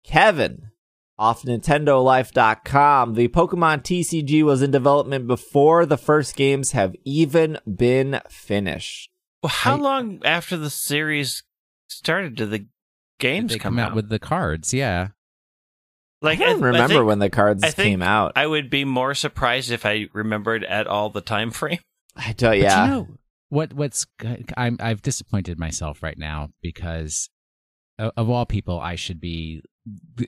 Kevin. 0.03 0.71
off 1.19 1.43
NintendoLife.com. 1.43 3.15
The 3.15 3.29
Pokemon 3.29 3.83
TCG 3.83 4.43
was 4.43 4.63
in 4.63 4.71
development 4.71 5.27
before 5.27 5.85
the 5.85 5.99
first 5.99 6.35
games 6.37 6.73
have 6.73 6.97
even 7.05 7.59
been 7.73 8.21
finished. 8.31 9.11
Well, 9.43 9.51
how 9.51 9.77
I- 9.77 9.81
long 9.81 10.21
after 10.25 10.57
the 10.57 10.71
series 10.71 11.43
started 11.97 12.37
did 12.37 12.51
the 12.51 12.67
games 13.19 13.53
they 13.53 13.59
come, 13.59 13.77
come 13.77 13.79
out 13.79 13.95
with 13.95 14.09
the 14.09 14.19
cards. 14.19 14.75
Yeah. 14.75 15.09
Like 16.23 16.41
I 16.41 16.45
don't 16.45 16.63
I 16.63 16.67
remember 16.69 16.95
think 16.95 17.07
when 17.07 17.19
the 17.19 17.31
cards 17.31 17.63
I 17.63 17.71
think 17.71 17.87
came 17.87 18.03
out. 18.03 18.33
I 18.37 18.47
would 18.47 18.71
be 18.71 18.85
more 18.85 19.15
surprised 19.15 19.71
if 19.71 19.85
I 19.85 20.07
remembered 20.13 20.65
at 20.65 20.87
all 20.87 21.11
the 21.11 21.21
time 21.21 21.51
frame. 21.51 21.81
I 22.17 22.33
don't. 22.33 22.51
But 22.51 22.59
you 22.59 22.65
know 22.65 23.09
what? 23.51 23.73
What's 23.75 24.07
I'm 24.57 24.79
I've 24.81 25.03
disappointed 25.03 25.59
myself 25.59 26.03
right 26.03 26.19
now 26.19 26.51
because 26.63 27.29
of, 27.99 28.13
of 28.17 28.31
all 28.31 28.47
people, 28.47 28.81
I 28.81 28.95
should 28.95 29.21
be 29.21 29.63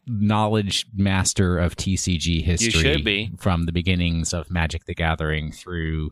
knowledge 0.07 0.87
master 0.95 1.59
of 1.59 1.77
TCG 1.77 2.43
history. 2.43 2.71
should 2.73 3.05
be. 3.05 3.31
from 3.39 3.65
the 3.65 3.73
beginnings 3.73 4.35
of 4.35 4.51
Magic 4.51 4.85
the 4.85 4.95
Gathering 4.95 5.51
through 5.51 6.11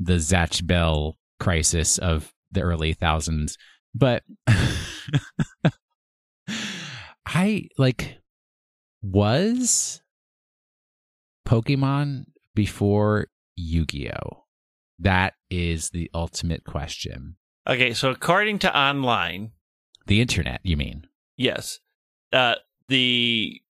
the 0.00 0.14
Zatch 0.14 0.66
Bell 0.66 1.18
crisis 1.38 1.98
of 1.98 2.32
the 2.50 2.62
early 2.62 2.94
thousands. 2.94 3.58
But 3.94 4.24
I 7.26 7.68
like 7.78 8.18
was 9.02 10.02
Pokemon 11.46 12.24
before 12.54 13.28
Yu-Gi-Oh. 13.56 14.44
That 14.98 15.34
is 15.50 15.90
the 15.90 16.10
ultimate 16.14 16.64
question. 16.64 17.36
Okay, 17.68 17.92
so 17.94 18.10
according 18.10 18.58
to 18.60 18.74
online, 18.78 19.50
The 20.06 20.20
internet, 20.20 20.60
you 20.62 20.76
mean? 20.76 21.06
yes, 21.36 21.80
uh, 22.32 22.54
the 22.88 23.60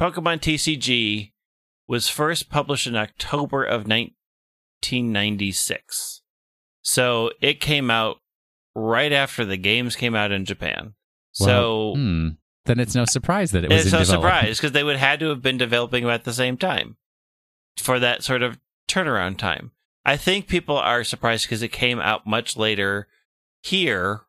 Pokemon 0.00 0.40
TCG 0.40 1.32
was 1.88 2.08
first 2.08 2.50
published 2.50 2.86
in 2.86 2.96
October 2.96 3.62
of 3.64 3.86
1996. 3.86 6.22
So 6.82 7.30
it 7.40 7.60
came 7.60 7.90
out 7.90 8.18
right 8.76 9.12
after 9.12 9.44
the 9.44 9.56
games 9.56 9.96
came 9.96 10.14
out 10.14 10.30
in 10.30 10.44
Japan. 10.44 10.92
So 11.32 11.94
hmm, 11.96 12.28
then 12.66 12.78
it's 12.78 12.94
no 12.94 13.04
surprise 13.06 13.50
that 13.50 13.64
it 13.64 13.70
was 13.70 13.86
it's 13.86 13.92
in 13.92 13.98
no 13.98 14.04
surprise 14.04 14.58
because 14.58 14.72
they 14.72 14.84
would 14.84 14.96
had 14.96 15.18
to 15.20 15.28
have 15.30 15.42
been 15.42 15.56
developing 15.56 16.04
them 16.04 16.12
at 16.12 16.24
the 16.24 16.32
same 16.32 16.56
time 16.56 16.96
for 17.78 17.98
that 17.98 18.22
sort 18.22 18.42
of 18.42 18.58
turnaround 18.88 19.38
time. 19.38 19.72
I 20.04 20.16
think 20.16 20.46
people 20.46 20.76
are 20.76 21.04
surprised 21.04 21.46
because 21.46 21.62
it 21.62 21.72
came 21.72 21.98
out 21.98 22.26
much 22.26 22.56
later 22.56 23.08
here 23.62 24.22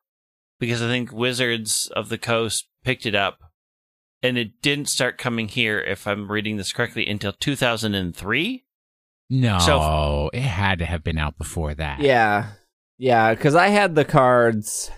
because 0.58 0.82
I 0.82 0.86
think 0.88 1.12
Wizards 1.12 1.90
of 1.94 2.08
the 2.08 2.18
Coast 2.18 2.66
picked 2.84 3.06
it 3.06 3.14
up 3.14 3.38
and 4.22 4.36
it 4.36 4.60
didn't 4.60 4.88
start 4.88 5.18
coming 5.18 5.46
here 5.48 5.78
if 5.78 6.06
I'm 6.06 6.30
reading 6.30 6.56
this 6.56 6.72
correctly 6.72 7.06
until 7.06 7.32
2003. 7.32 8.64
No, 9.30 9.58
So- 9.60 10.30
it 10.32 10.40
had 10.40 10.78
to 10.80 10.86
have 10.86 11.04
been 11.04 11.18
out 11.18 11.38
before 11.38 11.74
that. 11.74 12.00
Yeah. 12.00 12.52
Yeah, 12.98 13.34
because 13.34 13.54
I 13.54 13.68
had 13.68 13.94
the 13.94 14.04
cards 14.04 14.90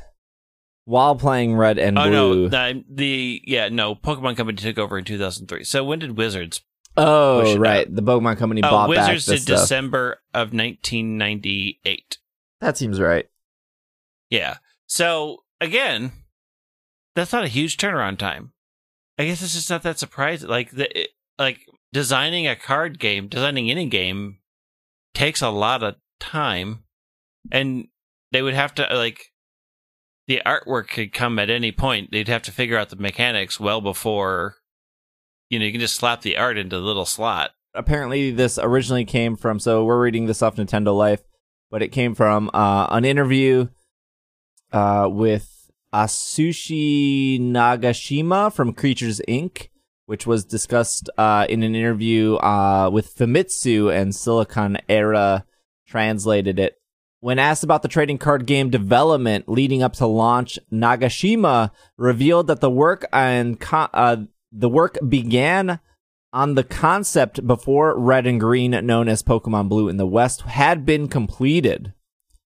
while 0.86 1.14
playing 1.14 1.54
Red 1.54 1.78
and 1.78 1.98
oh 1.98 2.08
Blue. 2.08 2.48
no, 2.48 2.72
the, 2.72 2.84
the 2.88 3.42
yeah, 3.44 3.68
no, 3.68 3.94
Pokemon 3.94 4.36
Company 4.36 4.56
took 4.56 4.78
over 4.78 4.98
in 4.98 5.04
2003. 5.04 5.64
So 5.64 5.84
when 5.84 5.98
did 5.98 6.16
Wizards 6.16 6.62
oh, 6.96 7.56
right. 7.58 7.86
out. 7.86 7.94
The 7.94 8.02
Pokemon 8.02 8.38
Company 8.38 8.62
Oh, 8.64 8.70
bought 8.70 8.88
Wizards 8.88 9.26
back 9.26 9.36
did 9.36 9.42
stuff. 9.42 9.60
December 9.60 10.12
of 10.34 10.52
1998. 10.52 12.18
That 12.60 12.76
seems 12.76 13.00
right. 13.00 13.26
Yeah. 14.30 14.56
So 14.86 15.44
again, 15.60 16.12
that's 17.14 17.32
not 17.32 17.44
a 17.44 17.48
huge 17.48 17.76
turnaround 17.76 18.18
time. 18.18 18.52
I 19.18 19.26
guess 19.26 19.42
it's 19.42 19.54
just 19.54 19.70
not 19.70 19.82
that 19.82 19.98
surprising. 19.98 20.48
Like 20.48 20.70
the 20.70 21.02
it, 21.02 21.10
like 21.38 21.60
designing 21.92 22.46
a 22.46 22.56
card 22.56 22.98
game, 22.98 23.28
designing 23.28 23.70
any 23.70 23.86
game 23.86 24.38
takes 25.14 25.42
a 25.42 25.50
lot 25.50 25.82
of 25.82 25.96
time, 26.18 26.84
and 27.50 27.88
they 28.33 28.42
would 28.42 28.55
have 28.55 28.74
to 28.76 28.87
like 28.92 29.26
the 30.26 30.42
artwork 30.46 30.88
could 30.88 31.12
come 31.12 31.38
at 31.38 31.50
any 31.50 31.72
point. 31.72 32.11
They'd 32.12 32.29
have 32.29 32.42
to 32.42 32.53
figure 32.53 32.79
out 32.79 32.90
the 32.90 32.96
mechanics 32.96 33.59
well 33.59 33.81
before. 33.81 34.57
You 35.48 35.59
know, 35.59 35.64
you 35.64 35.72
can 35.72 35.81
just 35.81 35.96
slap 35.96 36.22
the 36.22 36.37
art 36.37 36.57
into 36.57 36.76
the 36.76 36.83
little 36.83 37.07
slot. 37.07 37.50
apparently 37.74 38.31
this 38.31 38.59
originally 38.59 39.05
came 39.05 39.37
from 39.37 39.59
so 39.59 39.85
we're 39.85 40.00
reading 40.00 40.26
this 40.26 40.42
off 40.42 40.57
Nintendo 40.57 40.96
Life, 40.96 41.22
but 41.70 41.83
it 41.83 41.88
came 41.88 42.14
from 42.14 42.50
uh, 42.55 42.87
an 42.90 43.05
interview 43.05 43.68
uh, 44.72 45.09
with 45.11 45.70
Atsushi 45.92 47.40
Nagashima 47.40 48.53
from 48.53 48.72
Creatures 48.72 49.20
Inc., 49.29 49.68
which 50.07 50.26
was 50.26 50.44
discussed 50.44 51.11
uh, 51.18 51.46
in 51.48 51.62
an 51.62 51.74
interview 51.74 52.37
uh, 52.37 52.90
with 52.92 53.14
Famitsu 53.14 53.92
and 53.94 54.14
Silicon 54.14 54.79
Era 54.88 55.44
translated 55.87 56.59
it. 56.59 56.79
When 57.22 57.38
asked 57.38 57.62
about 57.62 57.83
the 57.83 57.88
trading 57.88 58.16
card 58.16 58.46
game 58.46 58.70
development 58.70 59.46
leading 59.46 59.83
up 59.83 59.92
to 59.94 60.06
launch, 60.06 60.59
Nagashima 60.72 61.70
revealed 61.98 62.46
that 62.46 62.61
the 62.61 62.70
work 62.70 63.06
and 63.12 63.61
co- 63.61 63.90
uh, 63.92 64.16
the 64.50 64.70
work 64.70 64.96
began 65.06 65.80
on 66.33 66.54
the 66.54 66.64
concept 66.64 67.46
before 67.46 67.98
Red 67.98 68.26
and 68.26 68.40
Green, 68.40 68.70
known 68.87 69.06
as 69.06 69.22
Pokemon 69.22 69.68
Blue 69.68 69.88
in 69.88 69.98
the 69.98 70.06
West, 70.06 70.42
had 70.42 70.87
been 70.87 71.09
completed. 71.09 71.92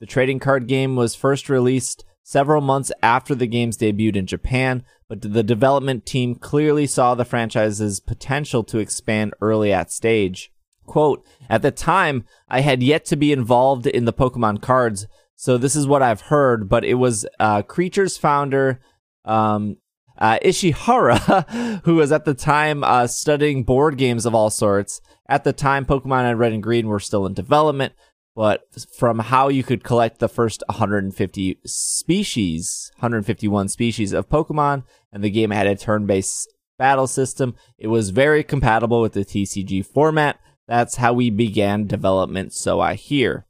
The 0.00 0.06
trading 0.06 0.38
card 0.38 0.66
game 0.66 0.96
was 0.96 1.14
first 1.14 1.50
released 1.50 2.04
several 2.22 2.62
months 2.62 2.90
after 3.02 3.34
the 3.34 3.46
games 3.46 3.76
debuted 3.76 4.16
in 4.16 4.26
Japan, 4.26 4.82
but 5.08 5.20
the 5.20 5.42
development 5.42 6.06
team 6.06 6.36
clearly 6.36 6.86
saw 6.86 7.14
the 7.14 7.26
franchise's 7.26 8.00
potential 8.00 8.64
to 8.64 8.78
expand 8.78 9.34
early 9.42 9.72
at 9.72 9.92
stage. 9.92 10.50
Quote, 10.86 11.24
at 11.48 11.62
the 11.62 11.70
time, 11.70 12.24
I 12.48 12.60
had 12.60 12.82
yet 12.82 13.04
to 13.06 13.16
be 13.16 13.32
involved 13.32 13.86
in 13.86 14.04
the 14.04 14.12
Pokemon 14.12 14.60
cards, 14.62 15.06
so 15.36 15.58
this 15.58 15.74
is 15.74 15.86
what 15.86 16.02
I've 16.02 16.22
heard, 16.22 16.68
but 16.68 16.84
it 16.84 16.94
was 16.94 17.26
uh, 17.40 17.62
Creatures 17.62 18.16
founder 18.16 18.80
um, 19.24 19.78
uh, 20.18 20.38
Ishihara, 20.44 21.80
who 21.84 21.96
was 21.96 22.12
at 22.12 22.24
the 22.24 22.34
time 22.34 22.84
uh, 22.84 23.06
studying 23.06 23.64
board 23.64 23.98
games 23.98 24.26
of 24.26 24.34
all 24.34 24.50
sorts. 24.50 25.00
At 25.28 25.44
the 25.44 25.52
time, 25.52 25.86
Pokemon 25.86 26.30
and 26.30 26.38
Red 26.38 26.52
and 26.52 26.62
Green 26.62 26.86
were 26.86 27.00
still 27.00 27.26
in 27.26 27.34
development, 27.34 27.94
but 28.36 28.64
from 28.96 29.18
how 29.20 29.48
you 29.48 29.62
could 29.62 29.84
collect 29.84 30.18
the 30.18 30.28
first 30.28 30.62
150 30.68 31.58
species, 31.64 32.90
151 32.96 33.68
species 33.68 34.12
of 34.12 34.28
Pokemon, 34.28 34.84
and 35.12 35.24
the 35.24 35.30
game 35.30 35.50
had 35.50 35.66
a 35.66 35.76
turn-based 35.76 36.48
battle 36.78 37.06
system, 37.06 37.54
it 37.78 37.88
was 37.88 38.10
very 38.10 38.42
compatible 38.42 39.00
with 39.00 39.12
the 39.12 39.24
TCG 39.24 39.86
format. 39.86 40.38
That's 40.66 40.96
how 40.96 41.12
we 41.12 41.30
began 41.30 41.86
development, 41.86 42.52
so 42.52 42.80
I 42.80 42.94
hear. 42.94 43.46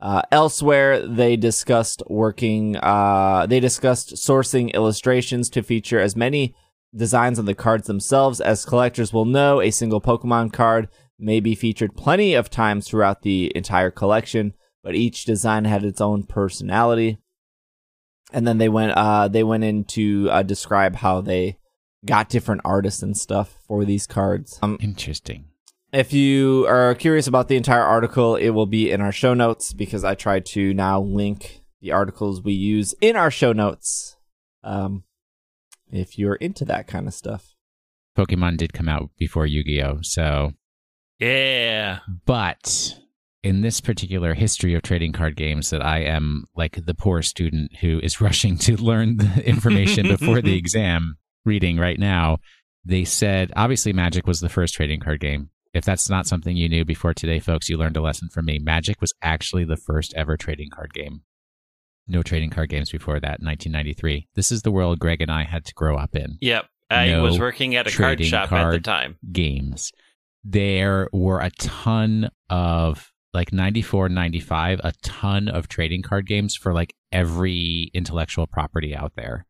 Uh, 0.00 0.22
elsewhere, 0.30 1.06
they 1.06 1.36
discussed 1.36 2.02
working, 2.06 2.76
uh, 2.76 3.46
they 3.46 3.60
discussed 3.60 4.14
sourcing 4.14 4.72
illustrations 4.74 5.48
to 5.50 5.62
feature 5.62 6.00
as 6.00 6.16
many 6.16 6.54
designs 6.94 7.38
on 7.38 7.46
the 7.46 7.54
cards 7.54 7.86
themselves. 7.86 8.40
As 8.40 8.64
collectors 8.64 9.12
will 9.12 9.24
know, 9.24 9.60
a 9.60 9.70
single 9.70 10.00
Pokemon 10.00 10.52
card 10.52 10.88
may 11.18 11.40
be 11.40 11.54
featured 11.54 11.96
plenty 11.96 12.34
of 12.34 12.50
times 12.50 12.88
throughout 12.88 13.22
the 13.22 13.50
entire 13.54 13.90
collection, 13.90 14.52
but 14.82 14.94
each 14.94 15.24
design 15.24 15.64
had 15.64 15.84
its 15.84 16.00
own 16.00 16.24
personality. 16.24 17.18
And 18.32 18.46
then 18.46 18.58
they 18.58 18.68
went, 18.68 18.92
uh, 18.92 19.28
they 19.28 19.44
went 19.44 19.64
in 19.64 19.84
to 19.84 20.28
uh, 20.30 20.42
describe 20.42 20.96
how 20.96 21.20
they 21.20 21.58
got 22.04 22.28
different 22.28 22.62
artists 22.64 23.02
and 23.02 23.16
stuff 23.16 23.56
for 23.66 23.84
these 23.84 24.06
cards. 24.06 24.58
Um, 24.62 24.76
Interesting. 24.80 25.45
If 25.96 26.12
you 26.12 26.66
are 26.68 26.94
curious 26.94 27.26
about 27.26 27.48
the 27.48 27.56
entire 27.56 27.82
article, 27.82 28.36
it 28.36 28.50
will 28.50 28.66
be 28.66 28.90
in 28.90 29.00
our 29.00 29.12
show 29.12 29.34
notes 29.34 29.72
because 29.72 30.04
I 30.04 30.14
try 30.14 30.40
to 30.40 30.74
now 30.74 31.00
link 31.00 31.62
the 31.80 31.92
articles 31.92 32.42
we 32.42 32.52
use 32.52 32.94
in 33.00 33.16
our 33.16 33.30
show 33.30 33.52
notes. 33.52 34.16
Um, 34.62 35.04
if 35.90 36.18
you're 36.18 36.34
into 36.34 36.64
that 36.66 36.86
kind 36.86 37.06
of 37.06 37.14
stuff. 37.14 37.54
Pokemon 38.16 38.56
did 38.56 38.72
come 38.72 38.88
out 38.88 39.10
before 39.18 39.46
Yu-Gi-Oh, 39.46 39.98
so 40.02 40.52
Yeah. 41.18 42.00
but 42.24 42.98
in 43.42 43.60
this 43.60 43.80
particular 43.80 44.34
history 44.34 44.74
of 44.74 44.82
trading 44.82 45.12
card 45.12 45.36
games 45.36 45.70
that 45.70 45.84
I 45.84 46.00
am 46.00 46.44
like 46.56 46.84
the 46.84 46.94
poor 46.94 47.22
student 47.22 47.76
who 47.76 48.00
is 48.02 48.20
rushing 48.20 48.58
to 48.58 48.76
learn 48.76 49.18
the 49.18 49.42
information 49.46 50.08
before 50.08 50.42
the 50.42 50.56
exam 50.58 51.16
reading 51.44 51.78
right 51.78 51.98
now, 51.98 52.38
they 52.84 53.04
said 53.04 53.52
obviously 53.56 53.92
Magic 53.92 54.26
was 54.26 54.40
the 54.40 54.48
first 54.48 54.74
trading 54.74 55.00
card 55.00 55.20
game. 55.20 55.50
If 55.76 55.84
that's 55.84 56.08
not 56.08 56.26
something 56.26 56.56
you 56.56 56.70
knew 56.70 56.86
before 56.86 57.12
today, 57.12 57.38
folks, 57.38 57.68
you 57.68 57.76
learned 57.76 57.98
a 57.98 58.00
lesson 58.00 58.30
from 58.30 58.46
me. 58.46 58.58
Magic 58.58 58.98
was 59.02 59.12
actually 59.20 59.64
the 59.64 59.76
first 59.76 60.14
ever 60.16 60.38
trading 60.38 60.70
card 60.70 60.94
game. 60.94 61.20
No 62.08 62.22
trading 62.22 62.48
card 62.48 62.70
games 62.70 62.90
before 62.90 63.20
that, 63.20 63.42
1993. 63.42 64.28
This 64.34 64.50
is 64.50 64.62
the 64.62 64.70
world 64.70 64.98
Greg 64.98 65.20
and 65.20 65.30
I 65.30 65.44
had 65.44 65.66
to 65.66 65.74
grow 65.74 65.98
up 65.98 66.16
in 66.16 66.38
Yep. 66.40 66.64
I 66.88 67.08
No 67.08 67.24
was 67.24 67.38
working 67.38 67.74
at 67.74 67.86
a 67.86 67.94
card 67.94 68.24
shop 68.24 68.52
at 68.52 68.70
the 68.70 68.80
time. 68.80 69.18
games. 69.32 69.92
There 70.44 71.10
were 71.12 71.40
a 71.40 71.50
ton 71.50 72.30
of 72.48 73.12
like 73.34 73.52
94, 73.52 74.08
95, 74.08 74.80
a 74.82 74.92
ton 75.02 75.46
of 75.46 75.68
trading 75.68 76.00
card 76.00 76.26
games 76.26 76.56
for 76.56 76.72
like 76.72 76.94
every 77.12 77.90
intellectual 77.92 78.46
property 78.46 78.96
out 78.96 79.12
there. 79.14 79.44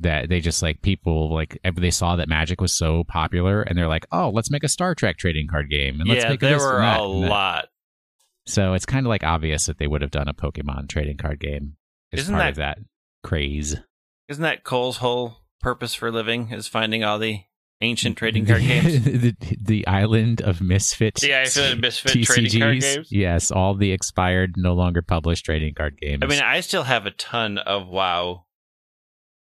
That 0.00 0.28
they 0.28 0.40
just 0.40 0.62
like 0.62 0.80
people 0.82 1.32
like 1.32 1.58
they 1.76 1.90
saw 1.90 2.16
that 2.16 2.28
Magic 2.28 2.60
was 2.60 2.72
so 2.72 3.04
popular 3.04 3.62
and 3.62 3.76
they're 3.76 3.88
like, 3.88 4.06
oh, 4.12 4.30
let's 4.30 4.50
make 4.50 4.64
a 4.64 4.68
Star 4.68 4.94
Trek 4.94 5.16
trading 5.16 5.48
card 5.48 5.68
game 5.70 6.00
and 6.00 6.08
let's 6.08 6.22
yeah, 6.24 6.30
make 6.30 6.40
there 6.40 6.58
were 6.58 6.80
a 6.80 7.02
lot. 7.02 7.66
So 8.46 8.74
it's 8.74 8.86
kind 8.86 9.04
of 9.04 9.10
like 9.10 9.24
obvious 9.24 9.66
that 9.66 9.78
they 9.78 9.86
would 9.86 10.00
have 10.02 10.10
done 10.10 10.28
a 10.28 10.34
Pokemon 10.34 10.88
trading 10.88 11.16
card 11.18 11.40
game 11.40 11.76
as 12.12 12.20
Isn't 12.20 12.34
part 12.34 12.44
that- 12.44 12.50
of 12.50 12.56
that 12.56 12.78
craze. 13.22 13.76
Isn't 14.28 14.42
that 14.42 14.62
Cole's 14.64 14.98
whole 14.98 15.38
purpose 15.60 15.94
for 15.94 16.10
living 16.12 16.50
is 16.52 16.68
finding 16.68 17.02
all 17.02 17.18
the 17.18 17.40
ancient 17.80 18.16
trading 18.18 18.46
card 18.46 18.62
games? 18.62 19.04
the, 19.04 19.34
the 19.60 19.86
island 19.86 20.40
of 20.42 20.60
misfit. 20.60 21.22
Yeah, 21.22 21.40
I 21.40 21.44
feel 21.46 21.70
like 21.70 21.78
misfit 21.80 22.24
trading 22.24 22.60
card 22.60 22.80
games. 22.80 23.08
Yes, 23.10 23.50
all 23.50 23.74
the 23.74 23.92
expired, 23.92 24.54
no 24.56 24.74
longer 24.74 25.02
published 25.02 25.44
trading 25.44 25.74
card 25.74 25.98
games. 26.00 26.22
I 26.22 26.26
mean, 26.26 26.40
I 26.40 26.60
still 26.60 26.82
have 26.84 27.06
a 27.06 27.10
ton 27.10 27.58
of 27.58 27.88
WoW 27.88 28.44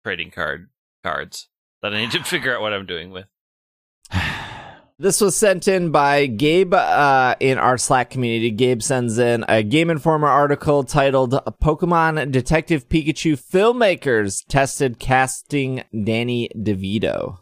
trading 0.08 0.32
card 0.32 0.70
cards 1.04 1.50
that 1.82 1.94
I 1.94 2.00
need 2.00 2.12
to 2.12 2.24
figure 2.24 2.56
out 2.56 2.62
what 2.62 2.72
I'm 2.72 2.86
doing 2.86 3.12
with. 3.12 3.26
This 5.00 5.22
was 5.22 5.36
sent 5.36 5.68
in 5.68 5.92
by 5.92 6.26
Gabe 6.26 6.74
uh, 6.74 7.36
in 7.40 7.60
our 7.60 7.78
Slack 7.78 8.10
community. 8.10 8.50
Gabe 8.50 8.82
sends 8.82 9.20
in 9.20 9.46
a 9.48 9.62
Game 9.62 9.92
Informer 9.92 10.28
article 10.28 10.84
titled 10.84 11.34
Pokemon 11.62 12.32
Detective 12.32 12.90
Pikachu 12.90 13.40
Filmmakers 13.40 14.44
Tested 14.48 14.98
Casting 14.98 15.84
Danny 16.04 16.50
DeVito. 16.58 17.38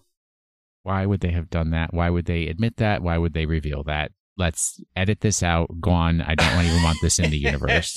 why 0.83 1.05
would 1.05 1.21
they 1.21 1.31
have 1.31 1.49
done 1.49 1.69
that? 1.69 1.93
Why 1.93 2.09
would 2.09 2.25
they 2.25 2.47
admit 2.47 2.75
that? 2.75 3.01
Why 3.01 3.17
would 3.17 3.31
they 3.33 3.45
reveal 3.45 3.83
that? 3.83 4.11
Let's 4.37 4.83
edit 4.97 5.21
this 5.21 5.41
out. 5.41 5.69
Go 5.79 5.91
on. 5.91 6.19
I 6.19 6.35
don't 6.35 6.65
even 6.65 6.83
want 6.83 6.97
this 7.01 7.19
in 7.19 7.31
the 7.31 7.37
universe. 7.49 7.95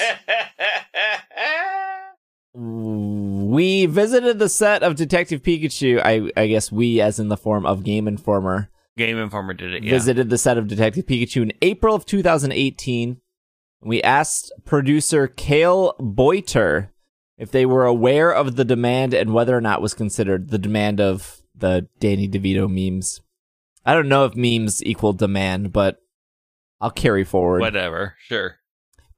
We 2.58 3.86
visited 3.86 4.38
the 4.38 4.48
set 4.48 4.82
of 4.82 4.96
Detective 4.96 5.42
Pikachu. 5.42 6.02
I, 6.04 6.30
I 6.40 6.48
guess 6.48 6.72
we, 6.72 7.00
as 7.00 7.20
in 7.20 7.28
the 7.28 7.36
form 7.36 7.64
of 7.64 7.84
Game 7.84 8.08
Informer, 8.08 8.70
Game 8.96 9.16
Informer 9.16 9.54
did 9.54 9.72
it. 9.74 9.84
Yeah. 9.84 9.92
visited 9.92 10.28
the 10.28 10.38
set 10.38 10.58
of 10.58 10.66
Detective 10.66 11.06
Pikachu 11.06 11.42
in 11.42 11.52
April 11.62 11.94
of 11.94 12.04
2018. 12.04 13.20
We 13.80 14.02
asked 14.02 14.50
producer 14.64 15.28
Cale 15.28 15.94
Boyter 16.00 16.88
if 17.38 17.52
they 17.52 17.64
were 17.64 17.86
aware 17.86 18.32
of 18.32 18.56
the 18.56 18.64
demand 18.64 19.14
and 19.14 19.32
whether 19.32 19.56
or 19.56 19.60
not 19.60 19.80
was 19.80 19.94
considered 19.94 20.50
the 20.50 20.58
demand 20.58 21.00
of 21.00 21.42
the 21.54 21.86
Danny 22.00 22.28
DeVito 22.28 22.68
memes. 22.68 23.20
I 23.86 23.94
don't 23.94 24.08
know 24.08 24.24
if 24.24 24.34
memes 24.34 24.82
equal 24.84 25.12
demand, 25.12 25.72
but 25.72 25.98
I'll 26.80 26.90
carry 26.90 27.22
forward. 27.22 27.60
Whatever. 27.60 28.16
Sure. 28.18 28.56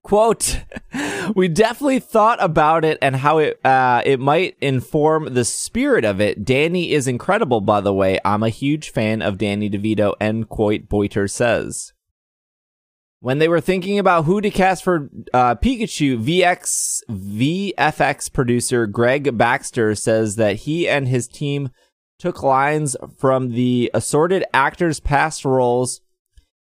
Quote, 0.03 0.64
we 1.34 1.48
definitely 1.48 2.01
thought 2.01 2.42
about 2.42 2.84
it 2.84 2.98
and 3.03 3.16
how 3.16 3.38
it 3.38 3.64
uh, 3.64 4.03
it 4.05 4.18
might 4.18 4.57
inform 4.61 5.34
the 5.34 5.44
spirit 5.44 6.05
of 6.05 6.20
it. 6.20 6.44
Danny 6.44 6.92
is 6.92 7.07
incredible, 7.07 7.61
by 7.61 7.80
the 7.80 7.92
way. 7.92 8.18
I'm 8.24 8.42
a 8.42 8.48
huge 8.48 8.90
fan 8.90 9.20
of 9.20 9.38
Danny 9.38 9.68
DeVito, 9.68 10.14
end 10.20 10.48
quote, 10.48 10.88
Boyter 10.88 11.30
says. 11.30 11.92
When 13.22 13.38
they 13.38 13.48
were 13.48 13.61
thinking 13.61 13.98
about 13.98 14.24
who 14.24 14.40
to 14.40 14.51
cast 14.51 14.82
for 14.82 15.11
uh, 15.34 15.55
Pikachu, 15.57 16.18
VX 16.18 17.01
VFX 17.11 18.32
producer 18.32 18.86
Greg 18.86 19.36
Baxter 19.36 19.94
says 19.94 20.36
that 20.36 20.57
he 20.57 20.88
and 20.88 21.07
his 21.07 21.28
team 21.28 21.68
took 22.18 22.42
lines 22.42 22.96
from 23.18 23.51
the 23.51 23.90
assorted 23.92 24.44
actors' 24.55 25.01
past 25.01 25.44
roles 25.44 26.01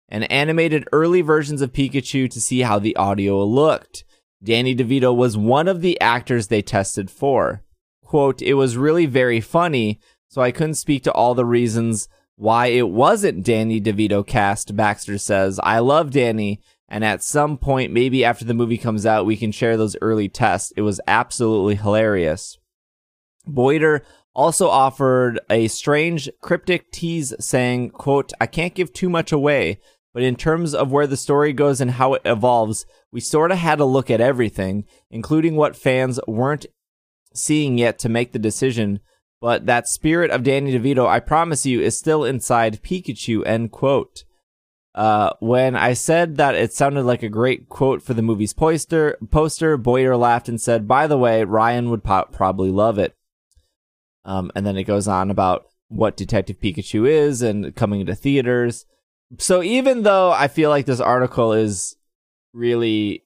and 0.09 0.29
animated 0.31 0.87
early 0.91 1.21
versions 1.21 1.61
of 1.61 1.71
Pikachu 1.71 2.29
to 2.29 2.41
see 2.41 2.61
how 2.61 2.79
the 2.79 2.95
audio 2.95 3.43
looked. 3.45 4.03
Danny 4.43 4.75
DeVito 4.75 5.15
was 5.15 5.37
one 5.37 5.67
of 5.67 5.81
the 5.81 5.99
actors 6.01 6.47
they 6.47 6.61
tested 6.61 7.09
for. 7.09 7.63
Quote, 8.03 8.41
it 8.41 8.55
was 8.55 8.75
really 8.75 9.05
very 9.05 9.39
funny, 9.39 9.99
so 10.27 10.41
I 10.41 10.51
couldn't 10.51 10.75
speak 10.75 11.03
to 11.03 11.11
all 11.11 11.35
the 11.35 11.45
reasons 11.45 12.09
why 12.35 12.67
it 12.67 12.89
wasn't 12.89 13.43
Danny 13.43 13.79
DeVito 13.79 14.25
cast, 14.25 14.75
Baxter 14.75 15.17
says. 15.17 15.59
I 15.61 15.79
love 15.79 16.11
Danny, 16.11 16.61
and 16.87 17.03
at 17.03 17.21
some 17.21 17.57
point, 17.57 17.91
maybe 17.91 18.25
after 18.25 18.45
the 18.45 18.53
movie 18.53 18.77
comes 18.77 19.05
out, 19.05 19.25
we 19.25 19.37
can 19.37 19.51
share 19.51 19.77
those 19.77 19.97
early 20.01 20.29
tests. 20.29 20.73
It 20.75 20.81
was 20.81 21.01
absolutely 21.05 21.75
hilarious. 21.75 22.57
Boyter 23.45 24.01
also 24.33 24.69
offered 24.69 25.39
a 25.49 25.67
strange 25.67 26.29
cryptic 26.41 26.91
tease 26.91 27.33
saying, 27.39 27.89
quote, 27.89 28.31
I 28.39 28.47
can't 28.47 28.73
give 28.73 28.93
too 28.93 29.09
much 29.09 29.31
away, 29.31 29.79
but 30.13 30.23
in 30.23 30.35
terms 30.35 30.73
of 30.73 30.91
where 30.91 31.07
the 31.07 31.17
story 31.17 31.53
goes 31.53 31.79
and 31.79 31.91
how 31.91 32.13
it 32.13 32.21
evolves, 32.25 32.85
we 33.11 33.19
sort 33.19 33.51
of 33.51 33.57
had 33.57 33.79
a 33.79 33.85
look 33.85 34.09
at 34.09 34.21
everything, 34.21 34.85
including 35.11 35.55
what 35.55 35.75
fans 35.75 36.19
weren't 36.27 36.65
seeing 37.33 37.77
yet 37.77 37.99
to 37.99 38.09
make 38.09 38.31
the 38.31 38.39
decision. 38.39 38.99
But 39.41 39.67
that 39.67 39.87
spirit 39.87 40.31
of 40.31 40.43
Danny 40.43 40.77
DeVito, 40.77 41.07
I 41.07 41.19
promise 41.19 41.65
you, 41.65 41.79
is 41.79 41.97
still 41.97 42.25
inside 42.25 42.81
Pikachu, 42.83 43.45
end 43.45 43.71
quote. 43.71 44.23
Uh, 44.95 45.31
when 45.39 45.75
I 45.75 45.93
said 45.93 46.37
that 46.37 46.55
it 46.55 46.73
sounded 46.73 47.03
like 47.03 47.23
a 47.23 47.29
great 47.29 47.69
quote 47.69 48.01
for 48.01 48.13
the 48.13 48.21
movie's 48.21 48.53
poster, 48.53 49.17
poster, 49.31 49.77
Boyter 49.77 50.17
laughed 50.17 50.49
and 50.49 50.59
said, 50.59 50.87
by 50.87 51.07
the 51.07 51.17
way, 51.17 51.43
Ryan 51.43 51.89
would 51.89 52.03
po- 52.03 52.27
probably 52.31 52.71
love 52.71 52.97
it. 52.97 53.15
Um, 54.25 54.51
and 54.55 54.65
then 54.65 54.75
it 54.75 54.83
goes 54.83 55.07
on 55.07 55.31
about 55.31 55.67
what 55.87 56.17
Detective 56.17 56.59
Pikachu 56.59 57.07
is 57.07 57.41
and 57.41 57.75
coming 57.75 58.05
to 58.05 58.15
theaters. 58.15 58.85
So 59.37 59.61
even 59.61 60.03
though 60.03 60.31
I 60.31 60.47
feel 60.47 60.69
like 60.69 60.85
this 60.85 60.99
article 60.99 61.53
is 61.53 61.95
really 62.53 63.25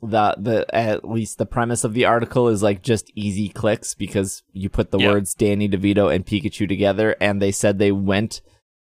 the 0.00 0.36
the 0.38 0.66
at 0.74 1.08
least 1.08 1.38
the 1.38 1.46
premise 1.46 1.82
of 1.82 1.94
the 1.94 2.04
article 2.04 2.48
is 2.48 2.62
like 2.62 2.82
just 2.82 3.10
easy 3.16 3.48
clicks 3.48 3.94
because 3.94 4.42
you 4.52 4.68
put 4.68 4.90
the 4.90 4.98
words 4.98 5.34
Danny 5.34 5.68
DeVito 5.68 6.14
and 6.14 6.24
Pikachu 6.24 6.68
together 6.68 7.16
and 7.20 7.42
they 7.42 7.50
said 7.50 7.78
they 7.78 7.90
went 7.90 8.40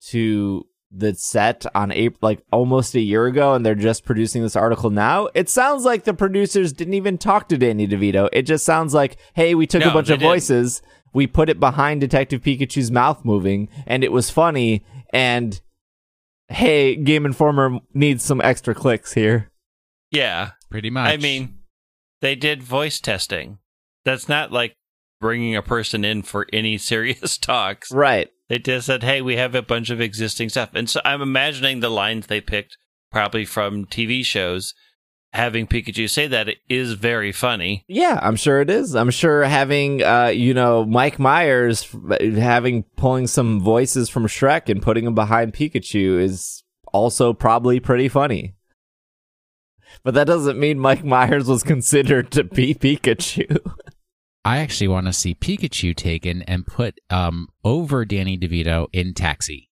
to 0.09 0.67
the 0.91 1.15
set 1.15 1.65
on 1.73 1.91
April 1.91 2.19
like 2.21 2.43
almost 2.51 2.93
a 2.95 2.99
year 2.99 3.25
ago 3.25 3.53
and 3.53 3.65
they're 3.65 3.75
just 3.75 4.03
producing 4.03 4.43
this 4.43 4.55
article 4.55 4.89
now. 4.89 5.29
It 5.33 5.49
sounds 5.49 5.85
like 5.85 6.03
the 6.03 6.13
producers 6.13 6.73
didn't 6.73 6.95
even 6.95 7.17
talk 7.17 7.47
to 7.49 7.57
Danny 7.57 7.87
DeVito. 7.87 8.29
It 8.33 8.43
just 8.43 8.65
sounds 8.65 8.93
like, 8.93 9.17
hey, 9.33 9.55
we 9.55 9.65
took 9.65 9.83
a 9.83 9.91
bunch 9.91 10.09
of 10.09 10.19
didn't. 10.19 10.29
voices, 10.29 10.81
we 11.13 11.27
put 11.27 11.49
it 11.49 11.59
behind 11.59 12.01
Detective 12.01 12.41
Pikachu's 12.41 12.91
mouth 12.91 13.23
moving, 13.25 13.69
and 13.85 14.03
it 14.03 14.11
was 14.11 14.29
funny 14.29 14.83
and 15.13 15.61
hey, 16.51 16.95
Game 16.95 17.25
Informer 17.25 17.79
needs 17.93 18.23
some 18.23 18.41
extra 18.41 18.75
clicks 18.75 19.13
here. 19.13 19.51
Yeah. 20.11 20.51
Pretty 20.69 20.89
much. 20.89 21.11
I 21.11 21.17
mean, 21.17 21.59
they 22.21 22.35
did 22.35 22.63
voice 22.63 22.99
testing. 22.99 23.59
That's 24.05 24.29
not 24.29 24.51
like 24.51 24.75
bringing 25.19 25.55
a 25.55 25.61
person 25.61 26.03
in 26.03 26.23
for 26.23 26.47
any 26.51 26.77
serious 26.77 27.37
talks. 27.37 27.91
Right. 27.91 28.29
They 28.49 28.59
just 28.59 28.87
said, 28.87 29.03
"Hey, 29.03 29.21
we 29.21 29.37
have 29.37 29.55
a 29.55 29.61
bunch 29.61 29.89
of 29.89 30.01
existing 30.01 30.49
stuff," 30.49 30.71
and 30.73 30.89
so 30.89 30.99
I'm 31.05 31.21
imagining 31.21 31.79
the 31.79 31.89
lines 31.89 32.27
they 32.27 32.41
picked 32.41 32.77
probably 33.09 33.45
from 33.45 33.85
TV 33.85 34.25
shows. 34.25 34.73
Having 35.33 35.67
Pikachu 35.67 36.09
say 36.09 36.27
that 36.27 36.49
is 36.67 36.91
very 36.93 37.31
funny. 37.31 37.85
Yeah, 37.87 38.19
I'm 38.21 38.35
sure 38.35 38.59
it 38.59 38.69
is. 38.69 38.95
I'm 38.95 39.11
sure 39.11 39.43
having, 39.45 40.03
uh, 40.03 40.27
you 40.27 40.53
know, 40.53 40.85
Mike 40.85 41.19
Myers 41.19 41.87
having 42.19 42.83
pulling 42.97 43.27
some 43.27 43.61
voices 43.61 44.09
from 44.09 44.27
Shrek 44.27 44.67
and 44.67 44.81
putting 44.81 45.05
them 45.05 45.15
behind 45.15 45.53
Pikachu 45.53 46.19
is 46.19 46.63
also 46.91 47.31
probably 47.31 47.79
pretty 47.79 48.09
funny. 48.09 48.55
But 50.03 50.15
that 50.15 50.27
doesn't 50.27 50.59
mean 50.59 50.79
Mike 50.79 51.03
Myers 51.05 51.47
was 51.47 51.63
considered 51.63 52.31
to 52.31 52.43
be 52.43 52.73
Pikachu. 52.75 53.57
I 54.43 54.57
actually 54.57 54.87
want 54.89 55.05
to 55.07 55.13
see 55.13 55.33
Pikachu 55.35 55.95
taken 55.95 56.41
and 56.41 56.65
put 56.67 56.99
um 57.09 57.47
over 57.63 58.03
Danny 58.03 58.37
DeVito 58.37 58.87
in 58.91 59.13
Taxi, 59.13 59.69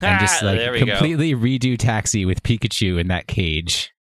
and 0.00 0.20
just 0.20 0.42
Ah, 0.42 0.46
like 0.46 0.58
there 0.58 0.72
we 0.72 0.78
go. 0.80 0.86
completely 0.86 1.34
redo 1.34 1.76
Taxi 1.76 2.24
with 2.24 2.42
Pikachu 2.42 2.98
in 2.98 3.08
that 3.08 3.26
cage. 3.26 3.92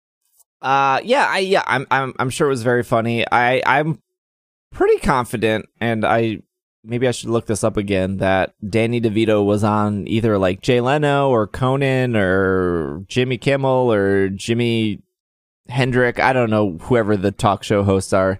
Uh, 0.61 0.99
yeah, 1.03 1.25
I 1.29 1.39
yeah, 1.39 1.63
I'm 1.67 1.87
I'm 1.89 2.13
I'm 2.19 2.29
sure 2.29 2.47
it 2.47 2.51
was 2.51 2.63
very 2.63 2.83
funny. 2.83 3.25
I 3.31 3.61
I'm 3.65 4.01
pretty 4.71 4.99
confident, 4.99 5.67
and 5.79 6.05
I 6.05 6.39
maybe 6.83 7.07
I 7.07 7.11
should 7.11 7.29
look 7.29 7.45
this 7.45 7.63
up 7.63 7.77
again. 7.77 8.17
That 8.17 8.53
Danny 8.67 8.99
DeVito 8.99 9.45
was 9.45 9.63
on 9.63 10.07
either 10.07 10.37
like 10.37 10.61
Jay 10.61 10.81
Leno 10.81 11.29
or 11.29 11.47
Conan 11.47 12.15
or 12.15 13.03
Jimmy 13.07 13.37
Kimmel 13.37 13.91
or 13.91 14.29
Jimmy 14.29 15.01
Hendrick. 15.69 16.19
I 16.19 16.33
don't 16.33 16.49
know 16.49 16.77
whoever 16.81 17.15
the 17.15 17.31
talk 17.31 17.63
show 17.63 17.83
hosts 17.83 18.13
are. 18.13 18.39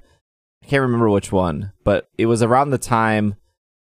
I 0.64 0.66
can't 0.66 0.82
remember 0.82 1.10
which 1.10 1.32
one, 1.32 1.72
but 1.84 2.10
it 2.18 2.26
was 2.26 2.44
around 2.44 2.70
the 2.70 2.78
time 2.78 3.36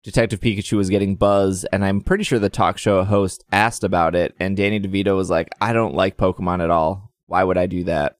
Detective 0.02 0.40
Pikachu 0.40 0.76
was 0.76 0.88
getting 0.88 1.16
buzz, 1.16 1.64
and 1.64 1.84
I'm 1.84 2.00
pretty 2.00 2.24
sure 2.24 2.38
the 2.38 2.48
talk 2.48 2.78
show 2.78 3.02
host 3.04 3.44
asked 3.52 3.84
about 3.84 4.14
it, 4.14 4.34
and 4.38 4.56
Danny 4.56 4.78
DeVito 4.78 5.16
was 5.16 5.30
like, 5.30 5.48
"I 5.60 5.72
don't 5.72 5.94
like 5.94 6.16
Pokemon 6.16 6.62
at 6.62 6.70
all. 6.70 7.09
Why 7.30 7.44
would 7.44 7.56
I 7.56 7.66
do 7.66 7.84
that?" 7.84 8.16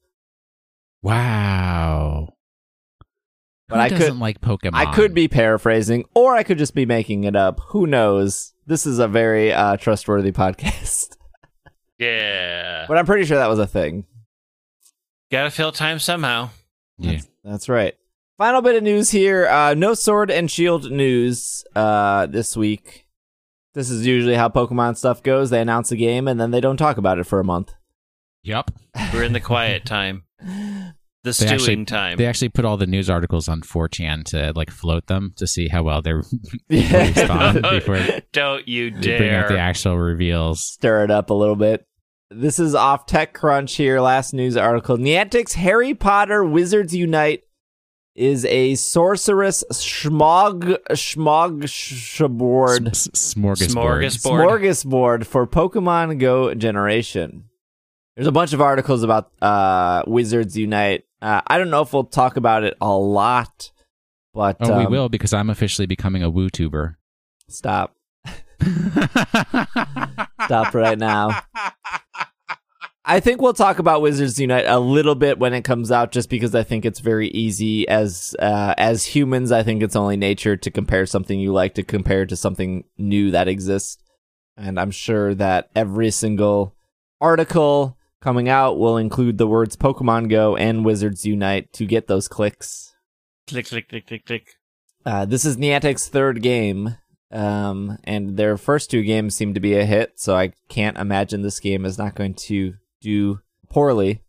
Wow. 1.03 2.33
But 3.67 3.75
Who 3.75 3.81
I 3.81 3.89
could- 3.89 3.99
doesn't 3.99 4.19
like 4.19 4.41
Pokemon. 4.41 4.71
I 4.73 4.93
could 4.93 5.13
be 5.13 5.27
paraphrasing, 5.27 6.05
or 6.13 6.35
I 6.35 6.43
could 6.43 6.57
just 6.57 6.75
be 6.75 6.85
making 6.85 7.23
it 7.23 7.35
up. 7.35 7.59
Who 7.69 7.87
knows? 7.87 8.53
This 8.67 8.85
is 8.85 8.99
a 8.99 9.07
very 9.07 9.51
uh, 9.53 9.77
trustworthy 9.77 10.31
podcast, 10.43 11.15
Yeah, 11.97 12.85
but 12.87 12.97
I'm 12.97 13.05
pretty 13.05 13.25
sure 13.25 13.37
that 13.37 13.49
was 13.49 13.59
a 13.59 13.67
thing. 13.67 14.05
gotta 15.31 15.51
fill 15.51 15.71
time 15.71 15.99
somehow. 15.99 16.49
Yeah. 16.97 17.21
That's 17.43 17.67
right. 17.69 17.95
Final 18.37 18.61
bit 18.61 18.75
of 18.75 18.83
news 18.83 19.09
here. 19.11 19.47
Uh, 19.47 19.73
no 19.73 19.93
sword 19.93 20.29
and 20.31 20.49
shield 20.51 20.91
news 20.91 21.63
uh, 21.75 22.25
this 22.27 22.55
week. 22.57 23.05
This 23.73 23.89
is 23.89 24.05
usually 24.05 24.35
how 24.35 24.49
Pokemon 24.49 24.97
stuff 24.97 25.23
goes. 25.23 25.49
They 25.49 25.61
announce 25.61 25.91
a 25.91 25.95
game 25.95 26.27
and 26.27 26.39
then 26.39 26.51
they 26.51 26.59
don't 26.61 26.77
talk 26.77 26.97
about 26.97 27.17
it 27.19 27.23
for 27.25 27.39
a 27.39 27.43
month. 27.43 27.73
Yep. 28.43 28.71
We're 29.13 29.23
in 29.23 29.33
the 29.33 29.39
quiet 29.39 29.85
time. 29.85 30.23
The 30.39 30.93
They 31.23 31.31
stewing 31.33 31.53
actually, 31.53 31.85
time. 31.85 32.17
they 32.17 32.25
actually 32.25 32.49
put 32.49 32.65
all 32.65 32.77
the 32.77 32.87
news 32.87 33.07
articles 33.09 33.47
on 33.47 33.61
4chan 33.61 34.23
to 34.31 34.53
like 34.55 34.71
float 34.71 35.05
them 35.05 35.33
to 35.35 35.45
see 35.45 35.67
how 35.67 35.83
well 35.83 36.01
they're 36.01 36.23
respond 36.69 37.61
before 37.69 37.99
Don't 38.33 38.67
you 38.67 38.89
they 38.89 39.17
bring 39.17 39.29
out 39.33 39.47
the 39.47 39.59
actual 39.59 39.97
reveals. 39.99 40.63
Stir 40.63 41.03
it 41.03 41.11
up 41.11 41.29
a 41.29 41.33
little 41.35 41.55
bit. 41.55 41.85
This 42.31 42.57
is 42.59 42.73
off 42.73 43.05
TechCrunch 43.05 43.75
here. 43.75 43.99
Last 44.01 44.33
news 44.33 44.57
article. 44.57 44.97
Niantic's 44.97 45.53
Harry 45.53 45.93
Potter 45.93 46.43
Wizards 46.43 46.95
Unite 46.95 47.41
is 48.15 48.43
a 48.45 48.73
sorceress 48.75 49.63
schmog 49.71 50.77
schmog 50.91 52.37
board 52.37 52.87
S- 52.87 53.09
s- 53.13 53.33
smorgasbord. 53.35 54.01
Smorgasbord. 54.05 54.21
smorgasbord 55.21 55.25
for 55.25 55.45
Pokemon 55.45 56.19
Go 56.19 56.53
generation. 56.55 57.43
There's 58.21 58.27
a 58.27 58.33
bunch 58.33 58.53
of 58.53 58.61
articles 58.61 59.01
about 59.01 59.31
uh, 59.41 60.03
Wizards 60.05 60.55
Unite. 60.55 61.05
Uh, 61.23 61.41
I 61.47 61.57
don't 61.57 61.71
know 61.71 61.81
if 61.81 61.91
we'll 61.91 62.03
talk 62.03 62.37
about 62.37 62.63
it 62.63 62.77
a 62.79 62.95
lot, 62.95 63.71
but 64.31 64.57
Oh, 64.59 64.77
we 64.77 64.85
um, 64.85 64.91
will 64.91 65.09
because 65.09 65.33
I'm 65.33 65.49
officially 65.49 65.87
becoming 65.87 66.21
a 66.21 66.31
WooTuber. 66.31 66.97
Stop. 67.49 67.95
Stop 70.45 70.75
right 70.75 70.99
now. 70.99 71.41
I 73.03 73.19
think 73.21 73.41
we'll 73.41 73.53
talk 73.53 73.79
about 73.79 74.03
Wizards 74.03 74.39
Unite 74.39 74.65
a 74.67 74.79
little 74.79 75.15
bit 75.15 75.39
when 75.39 75.55
it 75.55 75.63
comes 75.63 75.91
out, 75.91 76.11
just 76.11 76.29
because 76.29 76.53
I 76.53 76.61
think 76.61 76.85
it's 76.85 76.99
very 76.99 77.29
easy 77.29 77.87
as 77.87 78.35
uh, 78.37 78.75
as 78.77 79.03
humans. 79.03 79.51
I 79.51 79.63
think 79.63 79.81
it's 79.81 79.95
only 79.95 80.15
nature 80.15 80.55
to 80.55 80.69
compare 80.69 81.07
something 81.07 81.39
you 81.39 81.53
like 81.53 81.73
to 81.73 81.81
compare 81.81 82.27
to 82.27 82.35
something 82.35 82.83
new 82.99 83.31
that 83.31 83.47
exists, 83.47 83.97
and 84.57 84.79
I'm 84.79 84.91
sure 84.91 85.33
that 85.33 85.71
every 85.75 86.11
single 86.11 86.75
article 87.19 87.97
coming 88.21 88.47
out 88.47 88.77
will 88.77 88.97
include 88.97 89.37
the 89.37 89.47
words 89.47 89.75
Pokemon 89.75 90.29
Go 90.29 90.55
and 90.55 90.85
Wizards 90.85 91.25
Unite 91.25 91.73
to 91.73 91.85
get 91.85 92.07
those 92.07 92.27
clicks. 92.27 92.93
Click, 93.47 93.67
click, 93.67 93.89
click, 93.89 94.07
click, 94.07 94.25
click. 94.25 94.47
Uh, 95.05 95.25
this 95.25 95.45
is 95.45 95.57
Niantic's 95.57 96.07
third 96.07 96.41
game, 96.41 96.95
um, 97.31 97.97
and 98.03 98.37
their 98.37 98.55
first 98.55 98.91
two 98.91 99.01
games 99.01 99.35
seem 99.35 99.55
to 99.55 99.59
be 99.59 99.73
a 99.73 99.83
hit, 99.83 100.19
so 100.19 100.35
I 100.35 100.53
can't 100.69 100.97
imagine 100.97 101.41
this 101.41 101.59
game 101.59 101.85
is 101.85 101.97
not 101.97 102.15
going 102.15 102.35
to 102.35 102.75
do 103.01 103.39
poorly. 103.69 104.21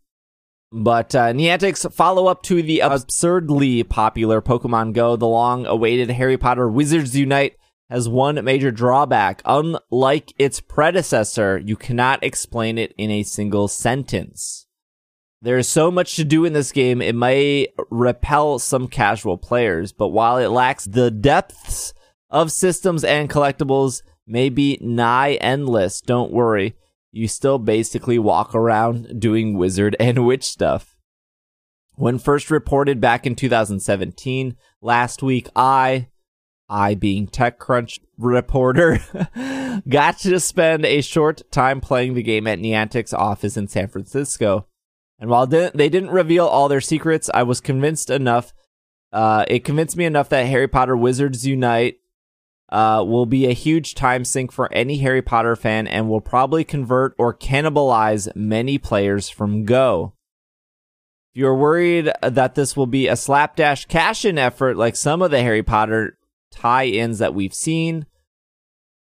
But 0.71 1.13
uh, 1.13 1.31
Niantic's 1.33 1.85
follow 1.95 2.25
up 2.25 2.41
to 2.43 2.63
the 2.63 2.79
absurdly 2.79 3.83
popular 3.83 4.41
Pokemon 4.41 4.93
Go, 4.93 5.15
the 5.15 5.27
long 5.27 5.67
awaited 5.67 6.09
Harry 6.09 6.37
Potter 6.37 6.67
Wizards 6.67 7.15
Unite, 7.15 7.57
has 7.93 8.09
one 8.09 8.43
major 8.43 8.71
drawback. 8.71 9.39
Unlike 9.45 10.33
its 10.39 10.59
predecessor, 10.59 11.59
you 11.63 11.75
cannot 11.75 12.23
explain 12.23 12.79
it 12.79 12.91
in 12.97 13.11
a 13.11 13.21
single 13.21 13.67
sentence. 13.67 14.65
There 15.43 15.59
is 15.59 15.69
so 15.69 15.91
much 15.91 16.15
to 16.15 16.23
do 16.23 16.43
in 16.43 16.53
this 16.53 16.71
game, 16.71 17.03
it 17.03 17.13
may 17.13 17.67
repel 17.91 18.57
some 18.57 18.87
casual 18.87 19.37
players, 19.37 19.91
but 19.91 20.07
while 20.07 20.39
it 20.39 20.47
lacks 20.47 20.85
the 20.85 21.11
depths 21.11 21.93
of 22.31 22.51
systems 22.51 23.03
and 23.03 23.29
collectibles, 23.29 24.01
may 24.25 24.49
be 24.49 24.79
nigh 24.81 25.33
endless, 25.33 26.01
don't 26.01 26.31
worry. 26.31 26.75
You 27.11 27.27
still 27.27 27.59
basically 27.59 28.17
walk 28.17 28.55
around 28.55 29.19
doing 29.19 29.55
wizard 29.55 29.95
and 29.99 30.25
witch 30.25 30.45
stuff. 30.45 30.95
When 31.93 32.17
first 32.17 32.49
reported 32.49 32.99
back 32.99 33.27
in 33.27 33.35
2017, 33.35 34.55
last 34.81 35.21
week 35.21 35.47
I, 35.55 36.07
I 36.69 36.95
being 36.95 37.27
TechCrunch 37.27 37.99
reporter, 38.17 38.99
got 39.89 40.19
to 40.19 40.39
spend 40.39 40.85
a 40.85 41.01
short 41.01 41.49
time 41.51 41.81
playing 41.81 42.13
the 42.13 42.23
game 42.23 42.47
at 42.47 42.59
Niantic's 42.59 43.13
office 43.13 43.57
in 43.57 43.67
San 43.67 43.87
Francisco. 43.87 44.67
And 45.19 45.29
while 45.29 45.47
they 45.47 45.69
didn't 45.71 46.09
reveal 46.09 46.45
all 46.45 46.67
their 46.67 46.81
secrets, 46.81 47.29
I 47.33 47.43
was 47.43 47.61
convinced 47.61 48.09
enough. 48.09 48.53
Uh, 49.11 49.45
it 49.47 49.63
convinced 49.63 49.95
me 49.95 50.05
enough 50.05 50.29
that 50.29 50.47
Harry 50.47 50.67
Potter 50.67 50.97
Wizards 50.97 51.45
Unite 51.45 51.99
uh, 52.69 53.03
will 53.07 53.27
be 53.27 53.45
a 53.45 53.53
huge 53.53 53.93
time 53.93 54.25
sink 54.25 54.51
for 54.51 54.71
any 54.73 54.97
Harry 54.97 55.21
Potter 55.21 55.55
fan 55.55 55.85
and 55.87 56.09
will 56.09 56.21
probably 56.21 56.63
convert 56.63 57.13
or 57.19 57.33
cannibalize 57.33 58.35
many 58.35 58.79
players 58.79 59.29
from 59.29 59.63
Go. 59.63 60.13
If 61.31 61.39
you're 61.39 61.55
worried 61.55 62.11
that 62.21 62.55
this 62.55 62.75
will 62.75 62.87
be 62.87 63.07
a 63.07 63.15
slapdash 63.15 63.85
cash 63.85 64.25
in 64.25 64.37
effort 64.37 64.75
like 64.75 64.95
some 64.95 65.21
of 65.21 65.29
the 65.29 65.41
Harry 65.41 65.63
Potter 65.63 66.17
tie 66.53 66.85
ins 66.85 67.19
that 67.19 67.33
we've 67.33 67.53
seen, 67.53 68.05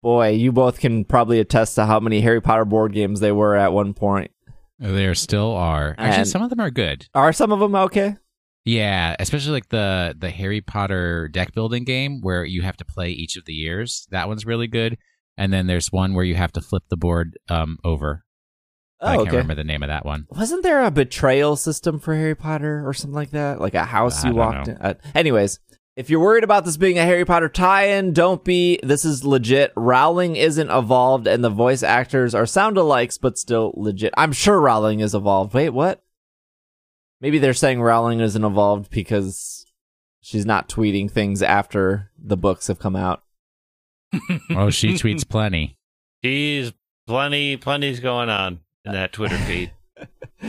boy, 0.01 0.29
you 0.29 0.51
both 0.51 0.79
can 0.79 1.05
probably 1.05 1.39
attest 1.39 1.75
to 1.75 1.85
how 1.85 1.99
many 1.99 2.21
Harry 2.21 2.41
Potter 2.41 2.65
board 2.65 2.93
games 2.93 3.19
they 3.19 3.31
were 3.31 3.55
at 3.55 3.73
one 3.73 3.93
point. 3.93 4.31
There 4.79 5.15
still 5.15 5.51
are. 5.53 5.95
Actually, 5.97 6.19
And- 6.21 6.27
some 6.27 6.41
of 6.41 6.49
them 6.49 6.59
are 6.59 6.71
good. 6.71 7.07
Are 7.13 7.31
some 7.33 7.51
of 7.51 7.59
them 7.59 7.75
okay? 7.75 8.17
Yeah, 8.65 9.15
especially 9.19 9.51
like 9.51 9.67
the 9.69 10.15
the 10.17 10.29
Harry 10.29 10.61
Potter 10.61 11.27
deck 11.27 11.53
building 11.53 11.83
game 11.83 12.21
where 12.21 12.45
you 12.45 12.61
have 12.61 12.77
to 12.77 12.85
play 12.85 13.09
each 13.11 13.35
of 13.35 13.43
the 13.45 13.53
years. 13.53 14.07
That 14.11 14.29
one's 14.29 14.45
really 14.45 14.67
good. 14.67 14.97
And 15.37 15.51
then 15.51 15.67
there's 15.67 15.91
one 15.91 16.13
where 16.13 16.23
you 16.23 16.35
have 16.35 16.53
to 16.53 16.61
flip 16.61 16.83
the 16.89 16.95
board 16.95 17.37
um 17.49 17.77
over. 17.83 18.23
I 19.01 19.15
Oh, 19.15 19.17
can't 19.17 19.27
okay. 19.27 19.31
remember 19.37 19.55
the 19.55 19.65
name 19.65 19.83
of 19.83 19.89
that 19.89 20.05
one. 20.05 20.27
Wasn't 20.29 20.63
there 20.63 20.81
a 20.81 20.91
betrayal 20.91 21.57
system 21.57 21.99
for 21.99 22.15
Harry 22.15 22.35
Potter 22.35 22.87
or 22.87 22.93
something 22.93 23.15
like 23.15 23.31
that? 23.31 23.59
Like 23.59 23.73
a 23.73 23.83
house 23.83 24.23
I 24.23 24.29
you 24.29 24.35
walked 24.35 24.67
know. 24.67 24.73
in? 24.75 24.81
Uh, 24.81 24.93
anyways, 25.13 25.59
if 25.95 26.09
you're 26.09 26.19
worried 26.19 26.43
about 26.43 26.65
this 26.65 26.77
being 26.77 26.97
a 26.97 27.03
Harry 27.05 27.25
Potter 27.25 27.49
tie-in, 27.49 28.13
don't 28.13 28.43
be. 28.43 28.79
This 28.81 29.05
is 29.05 29.23
legit. 29.23 29.71
Rowling 29.75 30.35
isn't 30.35 30.69
evolved, 30.69 31.27
and 31.27 31.43
the 31.43 31.49
voice 31.49 31.83
actors 31.83 32.33
are 32.33 32.45
sound 32.45 32.77
alikes, 32.77 33.19
but 33.19 33.37
still 33.37 33.73
legit. 33.75 34.13
I'm 34.17 34.31
sure 34.31 34.59
Rowling 34.59 35.01
is 35.01 35.13
evolved. 35.13 35.53
Wait, 35.53 35.69
what? 35.69 36.03
Maybe 37.21 37.37
they're 37.37 37.53
saying 37.53 37.81
Rowling 37.81 38.19
isn't 38.19 38.43
evolved 38.43 38.89
because 38.89 39.65
she's 40.19 40.45
not 40.45 40.67
tweeting 40.67 41.09
things 41.09 41.41
after 41.43 42.11
the 42.17 42.37
books 42.37 42.67
have 42.67 42.79
come 42.79 42.95
out. 42.95 43.23
Oh, 44.51 44.69
she 44.69 44.93
tweets 44.93 45.27
plenty. 45.27 45.75
She's 46.23 46.71
plenty, 47.07 47.57
plenty's 47.57 47.99
going 47.99 48.29
on 48.29 48.59
in 48.85 48.93
that 48.93 49.11
Twitter 49.11 49.37
feed. 49.39 49.73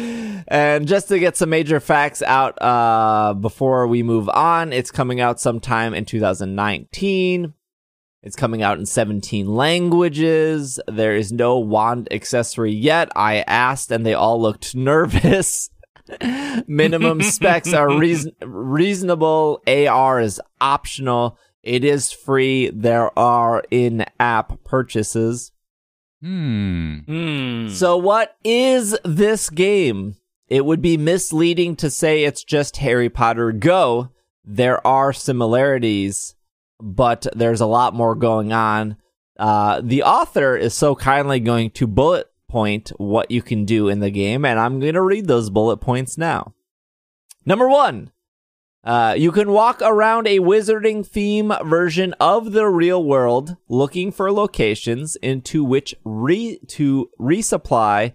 and 0.48 0.86
just 0.86 1.08
to 1.08 1.18
get 1.18 1.36
some 1.36 1.50
major 1.50 1.80
facts 1.80 2.22
out 2.22 2.60
uh, 2.60 3.34
before 3.34 3.86
we 3.86 4.02
move 4.02 4.28
on, 4.28 4.72
it's 4.72 4.90
coming 4.90 5.20
out 5.20 5.40
sometime 5.40 5.94
in 5.94 6.04
2019. 6.04 7.54
It's 8.22 8.36
coming 8.36 8.62
out 8.62 8.78
in 8.78 8.86
17 8.86 9.46
languages. 9.46 10.80
There 10.88 11.14
is 11.14 11.30
no 11.30 11.58
wand 11.58 12.08
accessory 12.10 12.72
yet. 12.72 13.10
I 13.14 13.40
asked, 13.46 13.90
and 13.90 14.04
they 14.06 14.14
all 14.14 14.40
looked 14.40 14.74
nervous. 14.74 15.68
Minimum 16.66 17.22
specs 17.22 17.72
are 17.72 17.98
reason- 17.98 18.32
reasonable. 18.42 19.62
AR 19.66 20.20
is 20.20 20.40
optional. 20.60 21.38
It 21.62 21.84
is 21.84 22.12
free. 22.12 22.70
There 22.70 23.16
are 23.18 23.62
in 23.70 24.04
app 24.18 24.64
purchases. 24.64 25.52
Hmm. 26.24 27.00
Hmm. 27.00 27.68
So, 27.68 27.98
what 27.98 28.38
is 28.42 28.96
this 29.04 29.50
game? 29.50 30.16
It 30.48 30.64
would 30.64 30.80
be 30.80 30.96
misleading 30.96 31.76
to 31.76 31.90
say 31.90 32.24
it's 32.24 32.42
just 32.42 32.78
Harry 32.78 33.10
Potter 33.10 33.52
Go. 33.52 34.08
There 34.42 34.84
are 34.86 35.12
similarities, 35.12 36.34
but 36.80 37.26
there's 37.36 37.60
a 37.60 37.66
lot 37.66 37.92
more 37.92 38.14
going 38.14 38.54
on. 38.54 38.96
Uh, 39.38 39.82
the 39.84 40.02
author 40.02 40.56
is 40.56 40.72
so 40.72 40.94
kindly 40.94 41.40
going 41.40 41.70
to 41.72 41.86
bullet 41.86 42.30
point 42.48 42.90
what 42.96 43.30
you 43.30 43.42
can 43.42 43.66
do 43.66 43.90
in 43.90 44.00
the 44.00 44.10
game, 44.10 44.46
and 44.46 44.58
I'm 44.58 44.80
going 44.80 44.94
to 44.94 45.02
read 45.02 45.26
those 45.26 45.50
bullet 45.50 45.78
points 45.78 46.16
now. 46.16 46.54
Number 47.44 47.68
one, 47.68 48.12
uh, 48.84 49.14
you 49.16 49.32
can 49.32 49.50
walk 49.50 49.80
around 49.80 50.26
a 50.26 50.40
wizarding 50.40 51.06
theme 51.06 51.52
version 51.64 52.14
of 52.20 52.52
the 52.52 52.66
real 52.66 53.02
world, 53.02 53.56
looking 53.68 54.12
for 54.12 54.30
locations 54.30 55.16
into 55.16 55.64
which 55.64 55.94
re 56.04 56.58
to 56.68 57.10
resupply, 57.18 58.14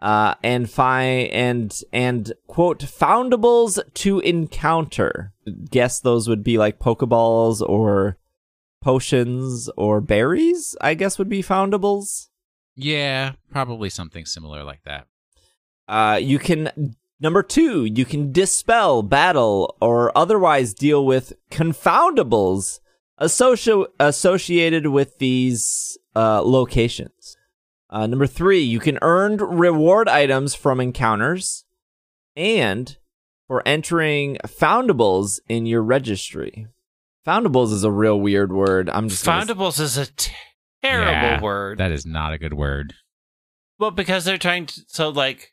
uh, 0.00 0.34
and 0.42 0.68
find 0.68 1.28
and 1.30 1.82
and 1.90 2.32
quote 2.46 2.80
foundables 2.80 3.80
to 3.94 4.20
encounter. 4.20 5.32
Guess 5.70 6.00
those 6.00 6.28
would 6.28 6.44
be 6.44 6.58
like 6.58 6.78
Pokeballs 6.78 7.66
or 7.66 8.18
potions 8.82 9.70
or 9.78 10.02
berries. 10.02 10.76
I 10.82 10.92
guess 10.92 11.18
would 11.18 11.30
be 11.30 11.42
foundables. 11.42 12.28
Yeah, 12.76 13.32
probably 13.50 13.88
something 13.88 14.26
similar 14.26 14.64
like 14.64 14.82
that. 14.84 15.06
Uh, 15.88 16.18
you 16.20 16.38
can 16.38 16.94
number 17.20 17.42
two, 17.42 17.84
you 17.84 18.04
can 18.04 18.32
dispel, 18.32 19.02
battle, 19.02 19.76
or 19.80 20.16
otherwise 20.16 20.74
deal 20.74 21.04
with 21.04 21.32
confoundables 21.50 22.80
associ- 23.20 23.86
associated 24.00 24.86
with 24.88 25.18
these 25.18 25.96
uh, 26.16 26.42
locations. 26.42 27.36
Uh, 27.90 28.06
number 28.06 28.26
three, 28.26 28.60
you 28.60 28.80
can 28.80 28.98
earn 29.02 29.36
reward 29.36 30.08
items 30.08 30.54
from 30.54 30.80
encounters, 30.80 31.64
and 32.36 32.96
for 33.46 33.62
entering 33.66 34.36
foundables 34.46 35.38
in 35.48 35.66
your 35.66 35.82
registry. 35.82 36.66
Foundables 37.26 37.72
is 37.72 37.84
a 37.84 37.90
real 37.92 38.18
weird 38.20 38.52
word. 38.52 38.90
I'm 38.90 39.08
just 39.08 39.24
gonna- 39.24 39.44
Foundables 39.46 39.78
is 39.80 39.96
a 39.96 40.06
t- 40.06 40.32
terrible 40.82 41.12
Yeah, 41.12 41.40
word. 41.40 41.78
That 41.78 41.92
is 41.92 42.04
not 42.04 42.32
a 42.32 42.38
good 42.38 42.54
word. 42.54 42.94
well, 43.78 43.90
because 43.92 44.24
they're 44.24 44.38
trying 44.38 44.66
to. 44.66 44.80
So, 44.88 45.08
like, 45.10 45.52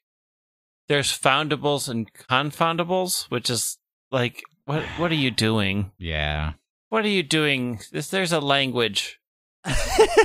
there's 0.92 1.18
foundables 1.18 1.88
and 1.88 2.12
confoundables, 2.14 3.24
which 3.32 3.50
is 3.50 3.78
like, 4.12 4.44
what? 4.66 4.84
What 4.98 5.10
are 5.10 5.16
you 5.16 5.32
doing? 5.32 5.92
Yeah. 5.98 6.54
What 6.89 7.06
are 7.06 7.10
you 7.10 7.24
doing? 7.24 7.80
This, 7.94 8.10
there's 8.10 8.34
a 8.34 8.42
language. 8.42 9.20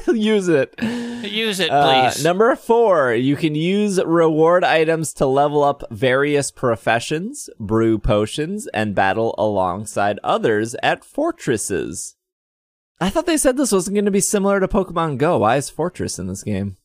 use 0.08 0.48
it. 0.48 0.74
Use 0.82 1.60
it, 1.60 1.70
Uh, 1.70 2.10
please. 2.10 2.24
number 2.24 2.56
four, 2.56 3.14
you 3.14 3.36
can 3.36 3.54
use 3.54 4.02
reward 4.02 4.64
items 4.64 5.12
to 5.14 5.26
level 5.26 5.62
up 5.62 5.84
various 5.92 6.50
professions, 6.50 7.48
brew 7.60 7.96
potions, 7.98 8.66
and 8.68 8.92
battle 8.94 9.36
alongside 9.38 10.18
others 10.24 10.74
at 10.82 11.04
fortresses. 11.04 12.16
I 13.00 13.10
thought 13.10 13.26
they 13.26 13.36
said 13.36 13.56
this 13.56 13.70
wasn't 13.72 13.94
going 13.94 14.06
to 14.06 14.10
be 14.10 14.20
similar 14.20 14.58
to 14.58 14.66
Pokemon 14.66 15.18
Go. 15.18 15.38
Why 15.38 15.56
is 15.58 15.70
Fortress 15.70 16.18
in 16.18 16.26
this 16.26 16.42
game? 16.42 16.76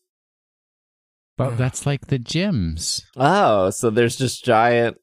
But 1.38 1.58
that's 1.58 1.86
like 1.86 2.08
the 2.08 2.20
gyms. 2.20 3.04
Oh, 3.16 3.70
so 3.72 3.90
there's 3.90 4.16
just 4.16 4.46
giant. 4.46 4.98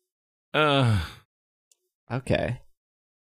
Ugh. 0.55 1.01
Okay. 2.11 2.61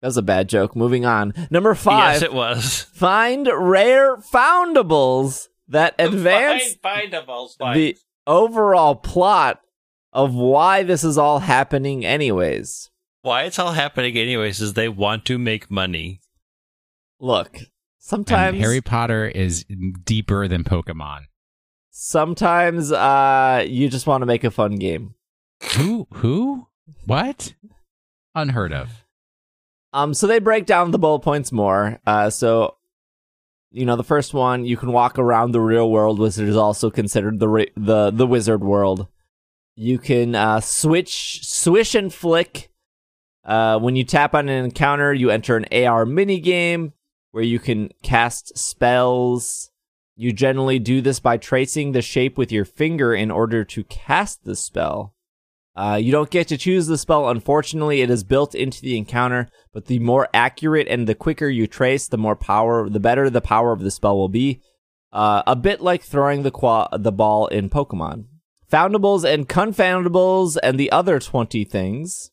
That 0.02 0.08
was 0.08 0.16
a 0.16 0.22
bad 0.22 0.48
joke. 0.48 0.74
Moving 0.76 1.04
on. 1.06 1.32
Number 1.50 1.74
five. 1.74 2.14
yes, 2.14 2.22
it 2.22 2.32
was. 2.32 2.82
Find 2.92 3.48
rare 3.52 4.16
foundables 4.16 5.48
that 5.68 5.94
advance 5.98 6.74
Find, 6.82 7.12
findables. 7.12 7.56
the 7.74 7.96
overall 8.26 8.94
plot 8.94 9.60
of 10.12 10.34
why 10.34 10.82
this 10.82 11.04
is 11.04 11.16
all 11.18 11.38
happening 11.40 12.04
anyways. 12.04 12.90
Why 13.22 13.42
it's 13.44 13.58
all 13.58 13.72
happening 13.72 14.16
anyways 14.16 14.60
is 14.60 14.74
they 14.74 14.88
want 14.88 15.24
to 15.26 15.38
make 15.38 15.70
money. 15.70 16.20
Look, 17.18 17.56
And 17.56 17.66
sometimes 17.98 18.58
Harry 18.58 18.80
Potter 18.80 19.26
is 19.26 19.64
deeper 20.04 20.46
than 20.48 20.64
Pokemon. 20.64 21.22
Sometimes 21.98 22.92
uh 22.92 23.64
you 23.66 23.88
just 23.88 24.06
want 24.06 24.20
to 24.22 24.26
make 24.26 24.44
a 24.44 24.50
fun 24.50 24.76
game. 24.76 25.14
Who? 25.76 26.06
Who? 26.14 26.68
What? 27.06 27.54
Unheard 28.34 28.72
of. 28.72 29.04
Um 29.94 30.12
so 30.12 30.26
they 30.26 30.38
break 30.38 30.66
down 30.66 30.90
the 30.90 30.98
bullet 30.98 31.20
points 31.20 31.50
more. 31.52 32.00
Uh 32.06 32.28
so 32.28 32.76
you 33.72 33.84
know, 33.84 33.96
the 33.96 34.04
first 34.04 34.32
one, 34.32 34.64
you 34.64 34.76
can 34.76 34.92
walk 34.92 35.18
around 35.18 35.52
the 35.52 35.60
real 35.60 35.90
world, 35.90 36.18
which 36.18 36.38
is 36.38 36.56
also 36.56 36.90
considered 36.90 37.40
the 37.40 37.48
ri- 37.48 37.72
the 37.76 38.10
the 38.10 38.26
wizard 38.26 38.62
world. 38.62 39.06
You 39.74 39.98
can 39.98 40.34
uh, 40.34 40.60
switch, 40.60 41.46
swish, 41.46 41.94
and 41.94 42.12
flick. 42.12 42.70
Uh, 43.44 43.78
when 43.78 43.94
you 43.94 44.04
tap 44.04 44.34
on 44.34 44.48
an 44.48 44.64
encounter, 44.64 45.12
you 45.12 45.28
enter 45.30 45.58
an 45.58 45.66
AR 45.70 46.06
mini 46.06 46.40
game 46.40 46.94
where 47.32 47.44
you 47.44 47.58
can 47.58 47.90
cast 48.02 48.56
spells. 48.56 49.70
You 50.18 50.32
generally 50.32 50.78
do 50.78 51.02
this 51.02 51.20
by 51.20 51.36
tracing 51.36 51.92
the 51.92 52.00
shape 52.00 52.38
with 52.38 52.50
your 52.50 52.64
finger 52.64 53.14
in 53.14 53.30
order 53.30 53.64
to 53.64 53.84
cast 53.84 54.44
the 54.44 54.56
spell. 54.56 55.14
Uh, 55.76 55.98
you 56.00 56.10
don't 56.10 56.30
get 56.30 56.48
to 56.48 56.56
choose 56.56 56.86
the 56.86 56.96
spell, 56.96 57.28
unfortunately. 57.28 58.00
It 58.00 58.08
is 58.08 58.24
built 58.24 58.54
into 58.54 58.80
the 58.80 58.96
encounter, 58.96 59.50
but 59.74 59.86
the 59.86 59.98
more 59.98 60.26
accurate 60.32 60.88
and 60.88 61.06
the 61.06 61.14
quicker 61.14 61.48
you 61.50 61.66
trace, 61.66 62.08
the 62.08 62.16
more 62.16 62.34
power, 62.34 62.88
the 62.88 62.98
better 62.98 63.28
the 63.28 63.42
power 63.42 63.72
of 63.72 63.80
the 63.80 63.90
spell 63.90 64.16
will 64.16 64.30
be. 64.30 64.62
Uh, 65.12 65.42
a 65.46 65.54
bit 65.54 65.82
like 65.82 66.02
throwing 66.02 66.44
the 66.44 66.50
qua- 66.50 66.88
the 66.96 67.12
ball 67.12 67.46
in 67.48 67.68
Pokemon. 67.68 68.24
Foundables 68.72 69.22
and 69.22 69.50
confoundables 69.50 70.56
and 70.62 70.80
the 70.80 70.90
other 70.90 71.20
20 71.20 71.62
things. 71.64 72.30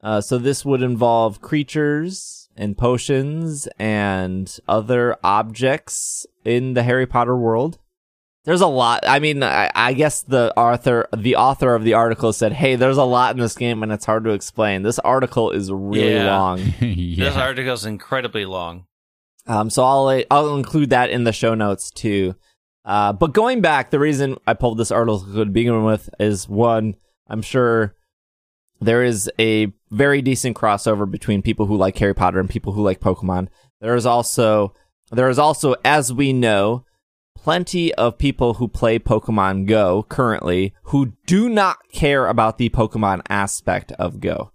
Uh, 0.00 0.20
so 0.20 0.38
this 0.38 0.64
would 0.64 0.82
involve 0.82 1.40
creatures 1.40 2.39
and 2.60 2.76
potions 2.78 3.66
and 3.78 4.56
other 4.68 5.16
objects 5.24 6.26
in 6.44 6.74
the 6.74 6.82
Harry 6.84 7.06
Potter 7.06 7.36
world. 7.36 7.78
There's 8.44 8.60
a 8.60 8.66
lot. 8.66 9.00
I 9.06 9.18
mean, 9.18 9.42
I, 9.42 9.70
I 9.74 9.92
guess 9.92 10.22
the 10.22 10.52
author, 10.56 11.08
the 11.16 11.36
author 11.36 11.74
of 11.74 11.84
the 11.84 11.94
article 11.94 12.32
said, 12.32 12.52
"Hey, 12.52 12.74
there's 12.76 12.96
a 12.96 13.04
lot 13.04 13.34
in 13.34 13.40
this 13.40 13.54
game, 13.56 13.82
and 13.82 13.90
it's 13.92 14.06
hard 14.06 14.24
to 14.24 14.30
explain." 14.30 14.82
This 14.82 14.98
article 15.00 15.50
is 15.50 15.70
really 15.72 16.14
Yeah. 16.14 16.36
long. 16.38 16.58
yeah. 16.80 17.52
This 17.54 17.80
is 17.80 17.84
incredibly 17.86 18.44
long. 18.46 18.86
Um, 19.46 19.68
so 19.70 19.82
I'll 19.84 20.22
I'll 20.30 20.56
include 20.56 20.90
that 20.90 21.10
in 21.10 21.24
the 21.24 21.32
show 21.32 21.54
notes 21.54 21.90
too. 21.90 22.34
Uh, 22.84 23.12
but 23.12 23.32
going 23.34 23.60
back, 23.60 23.90
the 23.90 23.98
reason 23.98 24.36
I 24.46 24.54
pulled 24.54 24.78
this 24.78 24.90
article 24.90 25.20
to 25.20 25.44
begin 25.44 25.84
with 25.84 26.08
is 26.18 26.48
one, 26.48 26.94
I'm 27.28 27.42
sure 27.42 27.94
there 28.80 29.02
is 29.02 29.30
a 29.38 29.72
very 29.90 30.22
decent 30.22 30.56
crossover 30.56 31.10
between 31.10 31.42
people 31.42 31.66
who 31.66 31.76
like 31.76 31.98
Harry 31.98 32.14
Potter 32.14 32.40
and 32.40 32.48
people 32.48 32.72
who 32.72 32.82
like 32.82 33.00
Pokemon. 33.00 33.48
There 33.80 33.94
is 33.94 34.06
also 34.06 34.74
there 35.10 35.28
is 35.28 35.38
also, 35.38 35.74
as 35.84 36.12
we 36.12 36.32
know, 36.32 36.84
plenty 37.36 37.92
of 37.94 38.16
people 38.18 38.54
who 38.54 38.68
play 38.68 38.98
Pokemon 38.98 39.66
Go 39.66 40.04
currently 40.08 40.74
who 40.84 41.12
do 41.26 41.48
not 41.48 41.78
care 41.92 42.26
about 42.28 42.58
the 42.58 42.68
Pokemon 42.70 43.22
aspect 43.28 43.92
of 43.92 44.20
Go. 44.20 44.52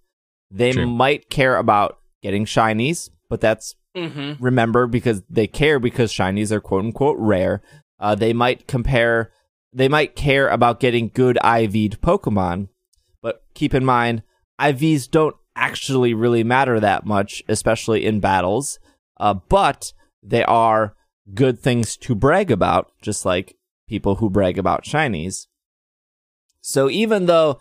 They 0.52 0.72
True. 0.72 0.86
might 0.88 1.30
care 1.30 1.58
about 1.58 1.98
getting 2.22 2.46
shinies, 2.46 3.10
but 3.30 3.42
that's 3.42 3.76
Mm-hmm. 3.96 4.44
remember 4.44 4.88
because 4.88 5.24
they 5.30 5.48
care 5.48 5.80
because 5.80 6.12
shinies 6.12 6.52
are 6.52 6.60
quote 6.60 6.84
unquote 6.84 7.16
rare. 7.18 7.62
Uh, 7.98 8.14
they 8.14 8.34
might 8.34 8.68
compare, 8.68 9.32
they 9.72 9.88
might 9.88 10.18
care 10.18 10.50
about 10.50 10.82
getting 10.82 11.08
good 11.14 11.38
IV'd 11.42 12.02
Pokemon, 12.02 12.68
but 13.26 13.42
keep 13.56 13.74
in 13.74 13.84
mind, 13.84 14.22
IVs 14.62 15.10
don't 15.10 15.36
actually 15.56 16.14
really 16.14 16.44
matter 16.44 16.80
that 16.80 17.08
much, 17.08 17.42
especially 17.48 18.06
in 18.06 18.20
battles. 18.20 18.78
Uh, 19.18 19.34
but 19.34 19.94
they 20.22 20.44
are 20.44 20.96
good 21.34 21.60
things 21.60 21.98
to 21.98 22.14
brag 22.14 22.52
about, 22.52 22.92
just 23.02 23.26
like 23.26 23.56
people 23.90 24.18
who 24.18 24.30
brag 24.30 24.60
about 24.60 24.84
shinies. 24.84 25.48
So 26.62 26.88
even 26.88 27.26
though 27.26 27.60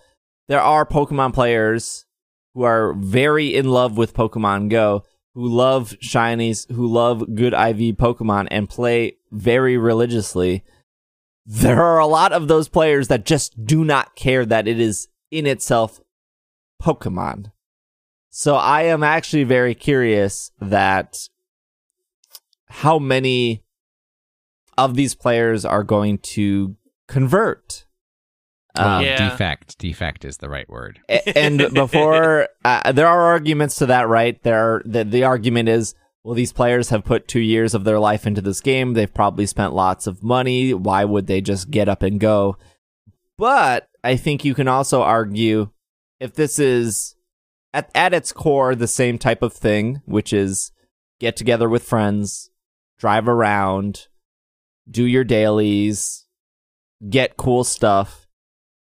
there 0.49 0.61
are 0.61 0.85
Pokemon 0.85 1.33
players 1.33 2.05
who 2.53 2.65
are 2.65 2.93
very 2.93 3.55
in 3.55 3.71
love 3.71 3.97
with 3.97 4.13
Pokemon 4.13 4.69
Go, 4.69 5.07
who 5.33 5.49
love 5.49 5.97
shinies, 6.03 6.71
who 6.71 6.87
love 6.87 7.35
good 7.35 7.55
IV 7.55 7.97
Pokemon 7.97 8.49
and 8.51 8.69
play 8.69 9.17
very 9.33 9.79
religiously, 9.79 10.63
there 11.47 11.83
are 11.83 11.99
a 11.99 12.07
lot 12.07 12.33
of 12.33 12.49
those 12.49 12.69
players 12.69 13.09
that 13.09 13.25
just 13.25 13.65
do 13.65 13.83
not 13.83 14.15
care 14.15 14.45
that 14.45 14.69
it 14.69 14.79
is 14.79 15.09
in 15.31 15.47
itself 15.47 16.01
Pokemon. 16.83 17.53
So 18.31 18.57
I 18.57 18.83
am 18.83 19.03
actually 19.03 19.45
very 19.45 19.75
curious 19.75 20.51
that 20.61 21.17
how 22.69 22.99
many 22.99 23.63
of 24.77 24.97
these 24.97 25.15
players 25.15 25.65
are 25.65 25.85
going 25.85 26.19
to 26.19 26.77
convert. 27.07 27.85
Well, 28.77 28.99
Um, 28.99 29.05
Yeah. 29.05 29.17
defect. 29.31 29.79
Defect 29.79 30.25
is 30.25 30.39
the 30.39 30.49
right 30.49 30.69
word. 30.69 31.01
and 31.37 31.59
before 31.75 32.49
uh, 32.65 32.91
there 32.93 33.07
are 33.07 33.23
arguments 33.23 33.77
to 33.77 33.87
that 33.87 34.09
right 34.09 34.43
there 34.43 34.59
are, 34.77 34.83
the, 34.85 35.05
the 35.05 35.23
argument 35.23 35.69
is 35.69 35.95
well 36.25 36.35
these 36.35 36.53
players 36.53 36.89
have 36.89 37.05
put 37.05 37.29
two 37.29 37.39
years 37.41 37.73
of 37.75 37.85
their 37.85 38.01
life 38.01 38.27
into 38.27 38.41
this 38.41 38.61
game 38.61 38.95
they've 38.95 39.15
probably 39.15 39.47
spent 39.47 39.75
lots 39.75 40.07
of 40.09 40.25
money 40.25 40.75
why 40.75 41.05
would 41.05 41.27
they 41.29 41.41
just 41.41 41.71
get 41.71 41.89
up 41.89 42.03
and 42.03 42.19
go 42.19 42.57
but 43.39 43.89
i 44.05 44.15
think 44.17 44.45
you 44.45 44.55
can 44.55 44.69
also 44.69 45.03
argue 45.03 45.71
if 46.21 46.35
this 46.35 46.59
is 46.61 47.17
at, 47.73 47.91
at 47.95 48.15
its 48.15 48.31
core 48.33 48.75
the 48.77 48.87
same 48.87 49.19
type 49.19 49.43
of 49.43 49.53
thing 49.53 50.01
which 50.05 50.33
is 50.33 50.71
get 51.19 51.37
together 51.37 51.69
with 51.69 51.83
friends 51.83 52.51
drive 52.99 53.27
around 53.29 54.07
do 54.89 55.05
your 55.05 55.25
dailies 55.25 56.27
get 57.09 57.37
cool 57.37 57.65
stuff 57.65 58.21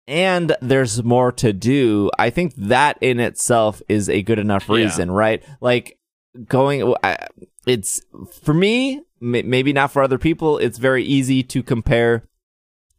and 0.10 0.56
there's 0.62 1.04
more 1.04 1.34
to 1.34 1.52
do, 1.52 2.10
I 2.18 2.30
think 2.30 2.54
that 2.56 2.98
in 3.02 3.20
itself 3.20 3.82
is 3.90 4.08
a 4.08 4.22
good 4.22 4.40
enough 4.40 4.70
Yeah. 4.70 4.76
reason, 4.78 5.12
right? 5.12 5.44
Like 5.60 6.00
going, 6.48 6.94
I- 7.04 7.28
it's 7.66 8.02
for 8.42 8.54
me, 8.54 9.02
m- 9.22 9.50
maybe 9.50 9.74
not 9.74 9.92
for 9.92 10.02
other 10.02 10.18
people. 10.18 10.60
It's 10.60 10.78
very 10.78 11.04
easy 11.04 11.44
to 11.44 11.62
compare 11.62 12.24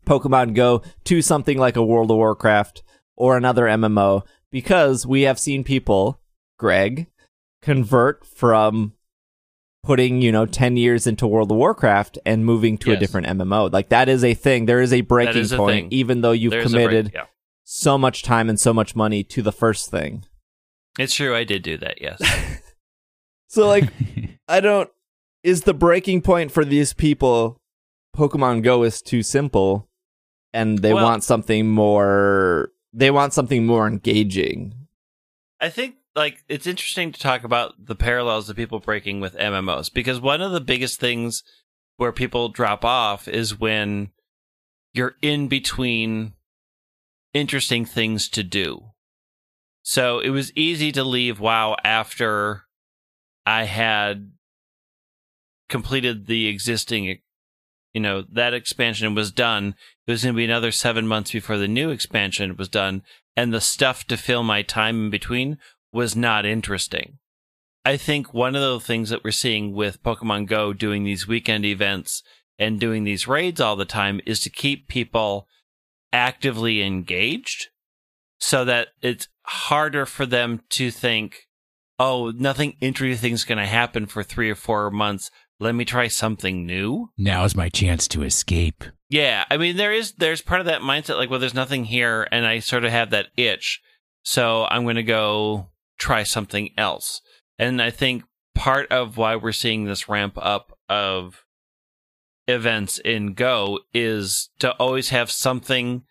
Pokemon 0.08 0.54
Go 0.54 0.82
to 1.04 1.22
something 1.22 1.58
like 1.58 1.76
a 1.76 1.84
World 1.84 2.10
of 2.10 2.16
Warcraft 2.16 2.82
or 3.16 3.36
another 3.36 3.64
MMO 3.64 4.22
because 4.50 5.06
we 5.06 5.22
have 5.22 5.38
seen 5.38 5.64
people, 5.64 6.20
Greg, 6.58 7.06
convert 7.62 8.24
from 8.24 8.94
putting, 9.82 10.22
you 10.22 10.32
know, 10.32 10.46
10 10.46 10.76
years 10.76 11.06
into 11.06 11.26
World 11.26 11.50
of 11.50 11.56
Warcraft 11.58 12.18
and 12.24 12.44
moving 12.44 12.78
to 12.78 12.92
a 12.92 12.96
different 12.96 13.26
MMO. 13.26 13.72
Like 13.72 13.90
that 13.90 14.08
is 14.08 14.24
a 14.24 14.34
thing. 14.34 14.66
There 14.66 14.80
is 14.80 14.92
a 14.92 15.02
breaking 15.02 15.42
is 15.42 15.52
a 15.52 15.56
point, 15.56 15.84
thing. 15.84 15.88
even 15.92 16.20
though 16.22 16.32
you've 16.32 16.50
There's 16.50 16.72
a 16.72 16.76
break- 16.76 16.88
committed 16.88 17.12
yeah. 17.14 17.26
so 17.64 17.98
much 17.98 18.22
time 18.22 18.48
and 18.48 18.58
so 18.58 18.72
much 18.72 18.96
money 18.96 19.22
to 19.24 19.42
the 19.42 19.52
first 19.52 19.90
thing. 19.90 20.24
It's 20.98 21.14
true. 21.14 21.34
I 21.34 21.44
did 21.44 21.62
do 21.62 21.76
that. 21.78 22.00
Yes. 22.00 22.20
So 23.48 23.66
like 23.66 23.88
I 24.48 24.60
don't 24.60 24.90
is 25.42 25.62
the 25.62 25.74
breaking 25.74 26.22
point 26.22 26.52
for 26.52 26.64
these 26.64 26.92
people 26.92 27.60
Pokemon 28.16 28.62
Go 28.62 28.82
is 28.82 29.00
too 29.00 29.22
simple 29.22 29.87
and 30.52 30.78
they 30.78 30.94
Well- 30.94 31.04
want 31.04 31.24
something 31.24 31.68
more 31.68 32.72
they 32.92 33.10
want 33.10 33.34
something 33.34 33.66
more 33.66 33.86
engaging. 33.86 34.74
I 35.60 35.68
think 35.68 35.96
like 36.16 36.42
it's 36.48 36.66
interesting 36.66 37.12
to 37.12 37.20
talk 37.20 37.44
about 37.44 37.74
the 37.86 37.94
parallels 37.94 38.48
of 38.48 38.56
people 38.56 38.80
breaking 38.80 39.20
with 39.20 39.36
MMOs 39.36 39.92
because 39.92 40.20
one 40.20 40.40
of 40.40 40.52
the 40.52 40.60
biggest 40.60 40.98
things 40.98 41.42
where 41.96 42.12
people 42.12 42.48
drop 42.48 42.84
off 42.84 43.28
is 43.28 43.58
when 43.58 44.10
you're 44.94 45.16
in 45.20 45.48
between 45.48 46.32
interesting 47.34 47.84
things 47.84 48.28
to 48.30 48.42
do. 48.42 48.92
So 49.82 50.18
it 50.18 50.30
was 50.30 50.52
easy 50.54 50.90
to 50.92 51.04
leave 51.04 51.40
WoW 51.40 51.76
after 51.84 52.64
I 53.44 53.64
had 53.64 54.32
completed 55.68 56.26
the 56.26 56.46
existing 56.48 57.18
you 57.94 58.00
know 58.00 58.22
that 58.30 58.54
expansion 58.54 59.14
was 59.14 59.30
done 59.32 59.74
it 60.08 60.12
was 60.12 60.24
going 60.24 60.34
to 60.34 60.36
be 60.36 60.44
another 60.44 60.72
seven 60.72 61.06
months 61.06 61.32
before 61.32 61.58
the 61.58 61.68
new 61.68 61.90
expansion 61.90 62.56
was 62.56 62.68
done 62.68 63.02
and 63.36 63.52
the 63.52 63.60
stuff 63.60 64.04
to 64.06 64.16
fill 64.16 64.42
my 64.42 64.62
time 64.62 65.04
in 65.04 65.10
between 65.10 65.58
was 65.92 66.16
not 66.16 66.46
interesting 66.46 67.18
i 67.84 67.96
think 67.96 68.32
one 68.34 68.56
of 68.56 68.62
the 68.62 68.80
things 68.80 69.10
that 69.10 69.22
we're 69.22 69.30
seeing 69.30 69.74
with 69.74 70.02
pokemon 70.02 70.46
go 70.46 70.72
doing 70.72 71.04
these 71.04 71.28
weekend 71.28 71.64
events 71.64 72.22
and 72.58 72.80
doing 72.80 73.04
these 73.04 73.28
raids 73.28 73.60
all 73.60 73.76
the 73.76 73.84
time 73.84 74.20
is 74.26 74.40
to 74.40 74.50
keep 74.50 74.88
people 74.88 75.46
actively 76.12 76.82
engaged 76.82 77.68
so 78.40 78.64
that 78.64 78.88
it's 79.02 79.28
harder 79.42 80.06
for 80.06 80.24
them 80.24 80.62
to 80.70 80.90
think 80.90 81.46
oh 81.98 82.32
nothing 82.34 82.74
interesting 82.80 83.34
is 83.34 83.44
going 83.44 83.58
to 83.58 83.66
happen 83.66 84.06
for 84.06 84.22
three 84.22 84.50
or 84.50 84.54
four 84.54 84.90
months 84.90 85.30
let 85.60 85.74
me 85.74 85.84
try 85.84 86.06
something 86.06 86.66
new. 86.66 87.10
Now's 87.18 87.56
my 87.56 87.68
chance 87.68 88.06
to 88.08 88.22
escape. 88.22 88.84
Yeah, 89.08 89.44
I 89.50 89.56
mean 89.56 89.76
there 89.76 89.92
is 89.92 90.12
there's 90.12 90.42
part 90.42 90.60
of 90.60 90.66
that 90.66 90.82
mindset 90.82 91.16
like 91.16 91.30
well 91.30 91.40
there's 91.40 91.54
nothing 91.54 91.84
here 91.84 92.28
and 92.30 92.46
I 92.46 92.58
sort 92.58 92.84
of 92.84 92.90
have 92.90 93.10
that 93.10 93.28
itch. 93.36 93.80
So 94.22 94.66
I'm 94.70 94.82
going 94.82 94.96
to 94.96 95.02
go 95.02 95.68
try 95.98 96.22
something 96.22 96.70
else. 96.76 97.22
And 97.58 97.80
I 97.80 97.90
think 97.90 98.24
part 98.54 98.90
of 98.92 99.16
why 99.16 99.36
we're 99.36 99.52
seeing 99.52 99.84
this 99.84 100.08
ramp 100.08 100.36
up 100.36 100.76
of 100.88 101.44
events 102.46 102.98
in 102.98 103.34
Go 103.34 103.80
is 103.94 104.50
to 104.58 104.72
always 104.72 105.10
have 105.10 105.30
something 105.30 106.02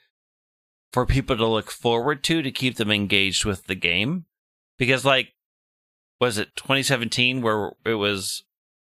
for 0.92 1.06
people 1.06 1.38
to 1.38 1.46
look 1.46 1.70
forward 1.70 2.24
to 2.24 2.42
to 2.42 2.52
keep 2.52 2.78
them 2.78 2.92
engaged 2.92 3.46
with 3.46 3.68
the 3.68 3.76
game. 3.76 4.26
Because 4.78 5.06
like 5.06 5.34
was 6.20 6.38
it 6.38 6.56
2017 6.56 7.42
where 7.42 7.74
it 7.86 7.96
was 7.96 8.44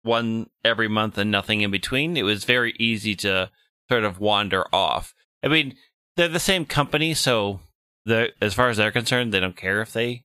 one 0.02 0.48
every 0.64 0.88
month 0.88 1.16
and 1.16 1.30
nothing 1.30 1.60
in 1.60 1.70
between, 1.70 2.16
it 2.16 2.24
was 2.24 2.44
very 2.44 2.74
easy 2.78 3.14
to 3.14 3.50
sort 3.92 4.04
of 4.04 4.18
wander 4.18 4.64
off. 4.74 5.14
I 5.42 5.48
mean, 5.48 5.74
they're 6.16 6.28
the 6.28 6.40
same 6.40 6.64
company, 6.64 7.12
so 7.12 7.60
as 8.40 8.54
far 8.54 8.70
as 8.70 8.78
they're 8.78 8.90
concerned, 8.90 9.32
they 9.34 9.40
don't 9.40 9.56
care 9.56 9.82
if 9.82 9.92
they 9.92 10.24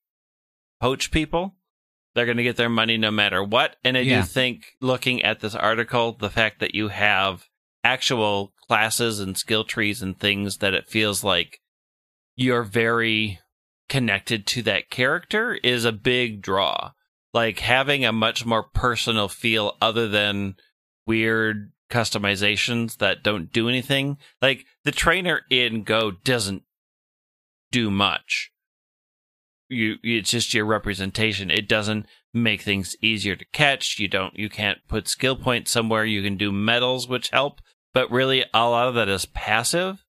poach 0.80 1.12
people. 1.12 1.56
They're 2.16 2.26
going 2.26 2.38
to 2.38 2.44
get 2.44 2.56
their 2.56 2.70
money 2.70 2.98
no 2.98 3.12
matter 3.12 3.44
what. 3.44 3.76
And 3.84 3.98
I 3.98 4.02
Yeah. 4.02 4.22
do 4.22 4.28
think, 4.28 4.76
looking 4.82 5.22
at 5.22 5.42
this 5.42 5.54
article, 5.54 6.14
the 6.14 6.30
fact 6.30 6.60
that 6.62 6.74
you 6.74 6.88
have 6.88 7.46
actual 7.84 8.54
classes 8.68 9.20
and 9.20 9.38
skill 9.38 9.64
trees 9.66 10.02
and 10.02 10.18
things 10.20 10.58
that 10.58 10.74
it 10.74 10.88
feels 10.88 11.24
like 11.24 11.60
you're 12.36 12.64
very 12.64 13.40
connected 13.90 14.46
to 14.48 14.62
that 14.64 14.90
character 14.90 15.56
is 15.56 15.86
a 15.86 15.92
big 15.92 16.42
draw 16.42 16.92
like 17.34 17.60
having 17.60 18.04
a 18.04 18.12
much 18.12 18.46
more 18.46 18.64
personal 18.64 19.28
feel 19.30 19.78
other 19.82 20.08
than 20.08 20.56
weird 21.06 21.72
customizations 21.90 22.98
that 22.98 23.24
don't 23.24 23.52
do 23.52 23.70
anything. 23.70 24.18
Like 24.42 24.66
the 24.84 24.92
trainer 24.92 25.42
in 25.50 25.84
Go 25.84 26.12
doesn't 26.12 26.64
do 27.72 27.90
much. 27.92 28.52
You 29.70 29.96
it's 30.04 30.32
just 30.32 30.54
your 30.54 30.66
representation. 30.66 31.52
It 31.52 31.68
doesn't 31.68 32.06
make 32.34 32.62
things 32.62 32.96
easier 33.02 33.36
to 33.36 33.46
catch. 33.52 34.00
You 34.00 34.08
don't 34.08 34.38
you 34.38 34.50
can't 34.50 34.80
put 34.88 35.08
skill 35.08 35.36
points 35.36 35.72
somewhere. 35.72 36.06
You 36.06 36.22
can 36.24 36.38
do 36.38 36.52
medals 36.52 37.08
which 37.08 37.30
help, 37.30 37.60
but 37.94 38.12
really 38.12 38.46
a 38.54 38.70
lot 38.70 38.88
of 38.88 38.96
that 38.96 39.10
is 39.10 39.26
passive. 39.26 40.06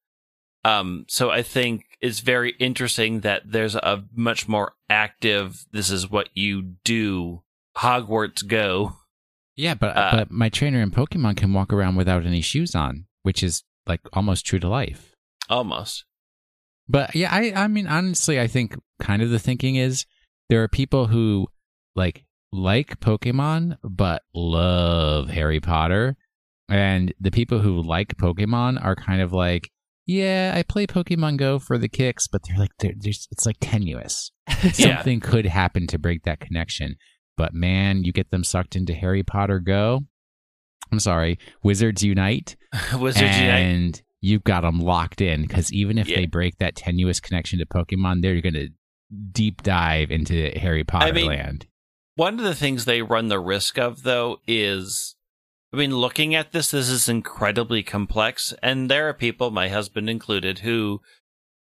Um 0.64 1.07
so 1.09 1.31
I 1.31 1.43
think 1.43 1.85
it's 2.01 2.20
very 2.20 2.53
interesting 2.61 3.20
that 3.20 3.43
there's 3.47 3.74
a 3.74 4.05
much 4.14 4.47
more 4.47 4.74
active 4.89 5.64
this 5.72 5.91
is 5.91 6.09
what 6.11 6.29
you 6.35 6.74
do 6.85 7.43
Hogwarts 7.79 8.47
Go. 8.47 8.98
Yeah, 9.59 9.75
but 9.75 9.97
Uh, 9.97 10.11
but 10.13 10.31
my 10.31 10.49
trainer 10.49 10.81
in 10.81 10.93
Pokemon 10.93 11.37
can 11.37 11.53
walk 11.53 11.73
around 11.73 11.97
without 11.97 12.25
any 12.25 12.41
shoes 12.41 12.77
on, 12.77 13.07
which 13.25 13.43
is 13.43 13.65
like 13.89 14.01
almost 14.13 14.47
true 14.47 14.61
to 14.61 14.69
life. 14.69 15.17
Almost. 15.51 16.05
But 16.89 17.15
yeah, 17.17 17.35
I 17.35 17.53
I 17.65 17.67
mean 17.67 17.89
honestly, 17.89 18.41
I 18.41 18.47
think 18.47 18.77
kind 19.01 19.21
of 19.21 19.31
the 19.31 19.41
thinking 19.41 19.75
is 19.75 20.07
there 20.49 20.63
are 20.63 20.69
people 20.69 21.09
who 21.09 21.49
like 21.97 22.25
like 22.53 23.01
Pokemon 23.01 23.79
but 23.83 24.23
love 24.33 25.29
Harry 25.31 25.61
Potter, 25.61 26.17
and 26.69 27.13
the 27.21 27.33
people 27.33 27.59
who 27.59 27.83
like 27.83 28.17
Pokemon 28.17 28.83
are 28.83 28.95
kind 28.95 29.21
of 29.21 29.33
like, 29.33 29.71
yeah, 30.07 30.53
I 30.55 30.63
play 30.63 30.87
Pokemon 30.87 31.37
Go 31.37 31.59
for 31.59 31.79
the 31.79 31.89
kicks, 31.89 32.29
but 32.29 32.43
they're 32.47 32.59
like 32.59 32.71
they're, 32.79 32.95
there's 32.97 33.27
it's 33.33 33.45
like 33.45 33.57
tenuous. 33.61 34.31
Yeah. 34.63 34.73
Something 34.73 35.21
could 35.21 35.47
happen 35.47 35.87
to 35.89 35.99
break 35.99 36.23
that 36.23 36.41
connection. 36.41 36.97
But 37.39 37.55
man, 37.55 38.05
you 38.05 38.12
get 38.12 38.30
them 38.30 38.45
sucked 38.45 38.76
into 38.76 38.93
Harry 38.93 39.22
Potter 39.22 39.61
Go. 39.61 40.01
I'm 40.93 41.01
sorry, 41.01 41.39
Wizards 41.62 42.03
Unite 42.03 42.57
Wizards 42.99 43.36
Unite. 43.39 43.61
and 43.61 44.03
you've 44.20 44.45
got 44.45 44.62
them 44.62 44.80
locked 44.80 45.20
in 45.22 45.43
because 45.43 45.72
even 45.72 45.97
if 45.97 46.09
Yeah. 46.09 46.16
they 46.16 46.26
break 46.26 46.59
that 46.59 46.74
tenuous 46.76 47.20
connection 47.20 47.59
to 47.61 47.66
Pokemon, 47.66 48.20
they're 48.22 48.41
going 48.43 48.55
to 48.55 48.68
deep 49.32 49.62
dive 49.62 50.11
into 50.11 50.51
Harry 50.59 50.84
Potter 50.84 51.12
mean- 51.14 51.26
land. 51.26 51.66
One 52.16 52.39
of 52.39 52.45
the 52.45 52.55
things 52.55 52.84
they 52.84 53.01
run 53.01 53.28
the 53.28 53.39
risk 53.39 53.78
of, 53.78 54.03
though, 54.03 54.39
is 54.47 55.14
I 55.72 55.76
mean, 55.76 55.95
looking 55.95 56.34
at 56.34 56.51
this, 56.53 56.70
this 56.72 56.89
is 56.89 57.09
incredibly 57.09 57.82
complex. 57.82 58.53
And 58.62 58.91
there 58.91 59.09
are 59.09 59.12
people, 59.14 59.51
my 59.53 59.68
husband 59.68 60.09
included, 60.11 60.61
who 60.61 61.01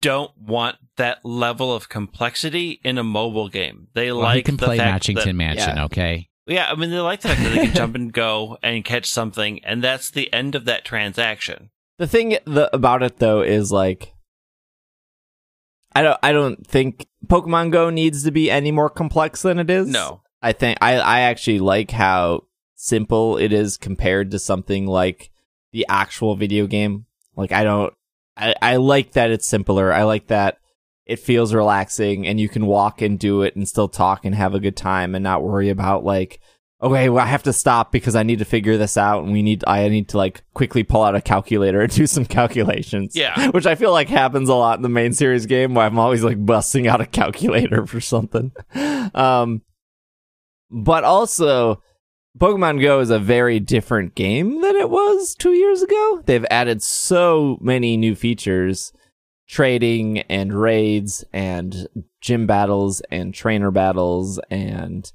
don't 0.03 0.31
want 0.37 0.75
that 0.97 1.23
level 1.23 1.73
of 1.73 1.89
complexity 1.89 2.79
in 2.83 2.97
a 2.97 3.03
mobile 3.03 3.49
game. 3.49 3.87
They 3.93 4.11
Well, 4.11 4.21
like 4.21 4.35
he 4.35 4.43
can 4.43 4.57
the 4.57 4.65
play 4.65 4.77
Matchington 4.77 5.25
that, 5.25 5.33
Mansion, 5.33 5.77
Yeah. 5.77 5.85
okay? 5.85 6.29
Yeah, 6.45 6.69
I 6.69 6.75
mean, 6.75 6.91
they 6.91 6.99
like 6.99 7.21
the 7.21 7.29
fact 7.29 7.41
that 7.41 7.49
they 7.49 7.65
can 7.67 7.75
jump 7.75 7.95
and 7.95 8.11
go 8.11 8.57
and 8.61 8.83
catch 8.83 9.05
something, 9.05 9.63
and 9.63 9.81
that's 9.81 10.11
the 10.11 10.31
end 10.33 10.55
of 10.55 10.65
that 10.65 10.83
transaction. 10.83 11.69
The 11.97 12.07
thing 12.07 12.37
the, 12.45 12.69
about 12.75 13.01
it 13.01 13.19
though 13.19 13.41
is 13.41 13.71
like 13.71 14.13
I 15.95 16.01
don't 16.01 16.19
I 16.21 16.31
don't 16.31 16.65
think 16.65 17.07
Pokemon 17.27 17.71
Go 17.71 17.89
needs 17.89 18.23
to 18.23 18.31
be 18.31 18.51
any 18.51 18.71
more 18.71 18.89
complex 18.89 19.41
than 19.41 19.59
it 19.59 19.69
is. 19.69 19.87
No. 19.87 20.21
I 20.41 20.51
think 20.51 20.79
I 20.81 20.95
I 20.95 21.19
actually 21.21 21.59
like 21.59 21.91
how 21.91 22.45
simple 22.75 23.37
it 23.37 23.53
is 23.53 23.77
compared 23.77 24.31
to 24.31 24.39
something 24.39 24.87
like 24.87 25.31
the 25.71 25.85
actual 25.87 26.35
video 26.35 26.67
game. 26.67 27.05
Like 27.35 27.51
I 27.51 27.63
don't 27.63 27.93
I, 28.35 28.55
I 28.61 28.75
like 28.77 29.13
that 29.13 29.31
it's 29.31 29.47
simpler. 29.47 29.93
I 29.93 30.03
like 30.03 30.27
that 30.27 30.57
it 31.05 31.19
feels 31.19 31.53
relaxing 31.53 32.25
and 32.25 32.39
you 32.39 32.47
can 32.47 32.65
walk 32.65 33.01
and 33.01 33.19
do 33.19 33.41
it 33.41 33.55
and 33.55 33.67
still 33.67 33.89
talk 33.89 34.25
and 34.25 34.33
have 34.33 34.53
a 34.53 34.59
good 34.59 34.77
time 34.77 35.15
and 35.15 35.23
not 35.23 35.43
worry 35.43 35.69
about 35.69 36.03
like 36.03 36.39
okay, 36.83 37.07
well, 37.07 37.23
I 37.23 37.27
have 37.27 37.43
to 37.43 37.53
stop 37.53 37.93
because 37.93 38.13
I 38.13 38.23
need 38.23 38.39
to 38.39 38.45
figure 38.45 38.75
this 38.75 38.97
out 38.97 39.23
and 39.23 39.31
we 39.31 39.41
need 39.41 39.63
I 39.65 39.87
need 39.87 40.09
to 40.09 40.17
like 40.17 40.43
quickly 40.53 40.83
pull 40.83 41.03
out 41.03 41.15
a 41.15 41.21
calculator 41.21 41.81
and 41.81 41.91
do 41.95 42.05
some 42.05 42.25
calculations. 42.25 43.15
Yeah. 43.15 43.47
Which 43.51 43.65
I 43.65 43.75
feel 43.75 43.91
like 43.91 44.09
happens 44.09 44.49
a 44.49 44.53
lot 44.53 44.77
in 44.77 44.83
the 44.83 44.89
main 44.89 45.13
series 45.13 45.45
game 45.45 45.73
where 45.73 45.85
I'm 45.85 45.97
always 45.97 46.23
like 46.23 46.45
busting 46.45 46.87
out 46.87 47.01
a 47.01 47.05
calculator 47.07 47.87
for 47.87 48.01
something. 48.01 48.51
Um 49.15 49.61
but 50.69 51.03
also 51.03 51.81
Pokemon 52.39 52.81
Go 52.81 52.99
is 52.99 53.09
a 53.09 53.19
very 53.19 53.59
different 53.59 54.15
game 54.15 54.61
than 54.61 54.75
it 54.75 54.89
was 54.89 55.35
two 55.35 55.53
years 55.53 55.81
ago. 55.81 56.23
They've 56.25 56.45
added 56.49 56.81
so 56.81 57.57
many 57.61 57.95
new 57.95 58.15
features 58.15 58.91
trading 59.47 60.19
and 60.19 60.53
raids 60.53 61.23
and 61.31 61.87
gym 62.21 62.47
battles 62.47 63.01
and 63.11 63.33
trainer 63.33 63.69
battles 63.69 64.39
and 64.49 65.11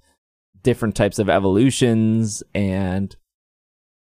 different 0.62 0.95
types 0.95 1.19
of 1.19 1.29
evolutions. 1.29 2.43
And 2.55 3.14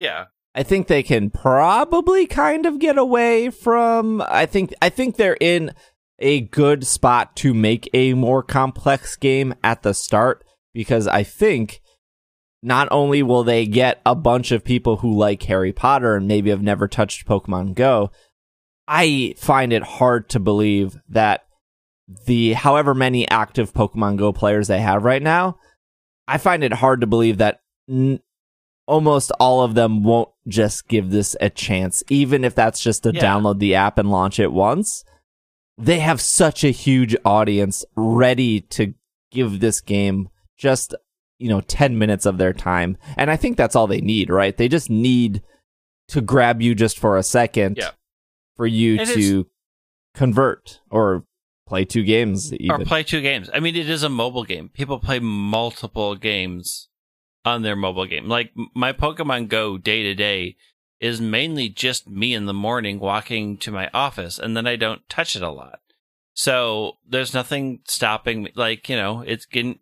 Yeah. 0.00 0.26
I 0.54 0.62
think 0.62 0.86
they 0.86 1.02
can 1.02 1.30
probably 1.30 2.26
kind 2.26 2.66
of 2.66 2.78
get 2.78 2.98
away 2.98 3.50
from. 3.50 4.22
I 4.28 4.46
think 4.46 4.74
I 4.82 4.88
think 4.88 5.16
they're 5.16 5.36
in 5.40 5.72
a 6.18 6.40
good 6.40 6.84
spot 6.86 7.36
to 7.36 7.54
make 7.54 7.88
a 7.92 8.14
more 8.14 8.42
complex 8.42 9.14
game 9.14 9.54
at 9.62 9.82
the 9.82 9.94
start 9.94 10.44
because 10.74 11.06
I 11.06 11.22
think 11.22 11.80
not 12.62 12.88
only 12.90 13.22
will 13.22 13.44
they 13.44 13.66
get 13.66 14.00
a 14.04 14.14
bunch 14.14 14.50
of 14.52 14.64
people 14.64 14.96
who 14.96 15.16
like 15.16 15.42
Harry 15.44 15.72
Potter 15.72 16.16
and 16.16 16.26
maybe 16.26 16.50
have 16.50 16.62
never 16.62 16.88
touched 16.88 17.26
Pokemon 17.26 17.74
Go, 17.74 18.10
I 18.86 19.34
find 19.38 19.72
it 19.72 19.82
hard 19.82 20.28
to 20.30 20.40
believe 20.40 20.96
that 21.08 21.44
the 22.26 22.54
however 22.54 22.94
many 22.94 23.28
active 23.28 23.72
Pokemon 23.72 24.16
Go 24.16 24.32
players 24.32 24.66
they 24.68 24.80
have 24.80 25.04
right 25.04 25.22
now, 25.22 25.58
I 26.26 26.38
find 26.38 26.64
it 26.64 26.72
hard 26.72 27.00
to 27.02 27.06
believe 27.06 27.38
that 27.38 27.60
n- 27.88 28.20
almost 28.86 29.30
all 29.38 29.62
of 29.62 29.74
them 29.74 30.02
won't 30.02 30.30
just 30.46 30.88
give 30.88 31.10
this 31.10 31.36
a 31.40 31.50
chance, 31.50 32.02
even 32.08 32.44
if 32.44 32.54
that's 32.54 32.80
just 32.80 33.02
to 33.02 33.12
Yeah. 33.14 33.20
download 33.22 33.58
the 33.58 33.74
app 33.74 33.98
and 33.98 34.10
launch 34.10 34.38
it 34.40 34.52
once. 34.52 35.04
They 35.76 36.00
have 36.00 36.20
such 36.20 36.64
a 36.64 36.70
huge 36.70 37.14
audience 37.24 37.84
ready 37.94 38.62
to 38.62 38.94
give 39.30 39.60
this 39.60 39.80
game 39.82 40.28
just 40.56 40.94
you 41.38 41.48
know 41.48 41.60
10 41.60 41.98
minutes 41.98 42.26
of 42.26 42.38
their 42.38 42.52
time 42.52 42.96
and 43.16 43.30
i 43.30 43.36
think 43.36 43.56
that's 43.56 43.76
all 43.76 43.86
they 43.86 44.00
need 44.00 44.28
right 44.30 44.56
they 44.56 44.68
just 44.68 44.90
need 44.90 45.42
to 46.08 46.20
grab 46.20 46.60
you 46.60 46.74
just 46.74 46.98
for 46.98 47.16
a 47.16 47.22
second 47.22 47.76
Yeah. 47.76 47.90
for 48.56 48.66
you 48.66 49.04
to 49.04 49.46
convert 50.14 50.80
or 50.90 51.24
play 51.66 51.84
two 51.84 52.02
games 52.02 52.52
even 52.54 52.70
or 52.82 52.84
play 52.84 53.02
two 53.02 53.20
games. 53.20 53.50
I 53.52 53.60
mean, 53.60 53.76
it 53.76 53.90
is 53.90 54.02
a 54.02 54.08
mobile 54.08 54.44
game. 54.44 54.70
People 54.70 54.98
play 54.98 55.18
multiple 55.18 56.14
games 56.16 56.88
on 57.44 57.60
their 57.62 57.76
mobile 57.76 58.06
game. 58.06 58.26
Like 58.26 58.52
my 58.74 58.92
Pokemon 58.94 59.48
Go 59.48 59.76
day 59.76 60.02
to 60.02 60.14
day 60.14 60.56
is 60.98 61.20
mainly 61.20 61.68
just 61.68 62.08
me 62.08 62.32
in 62.34 62.46
the 62.46 62.54
morning 62.54 62.98
walking 62.98 63.58
to 63.58 63.70
my 63.70 63.90
office, 63.92 64.38
and 64.38 64.56
then 64.56 64.66
I 64.66 64.76
don't 64.76 65.06
touch 65.10 65.36
it 65.36 65.42
a 65.42 65.50
lot. 65.50 65.80
So 66.34 66.92
there's 67.06 67.34
nothing 67.34 67.80
stopping 67.84 68.44
me. 68.44 68.52
Like 68.56 68.88
you 68.88 68.96
know, 68.96 69.20
it's 69.26 69.44
getting. 69.44 69.78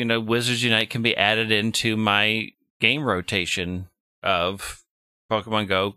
You 0.00 0.06
know, 0.06 0.18
Wizards 0.18 0.64
Unite 0.64 0.88
can 0.88 1.02
be 1.02 1.14
added 1.14 1.52
into 1.52 1.94
my 1.94 2.52
game 2.80 3.04
rotation 3.04 3.90
of 4.22 4.82
Pokemon 5.30 5.68
Go, 5.68 5.96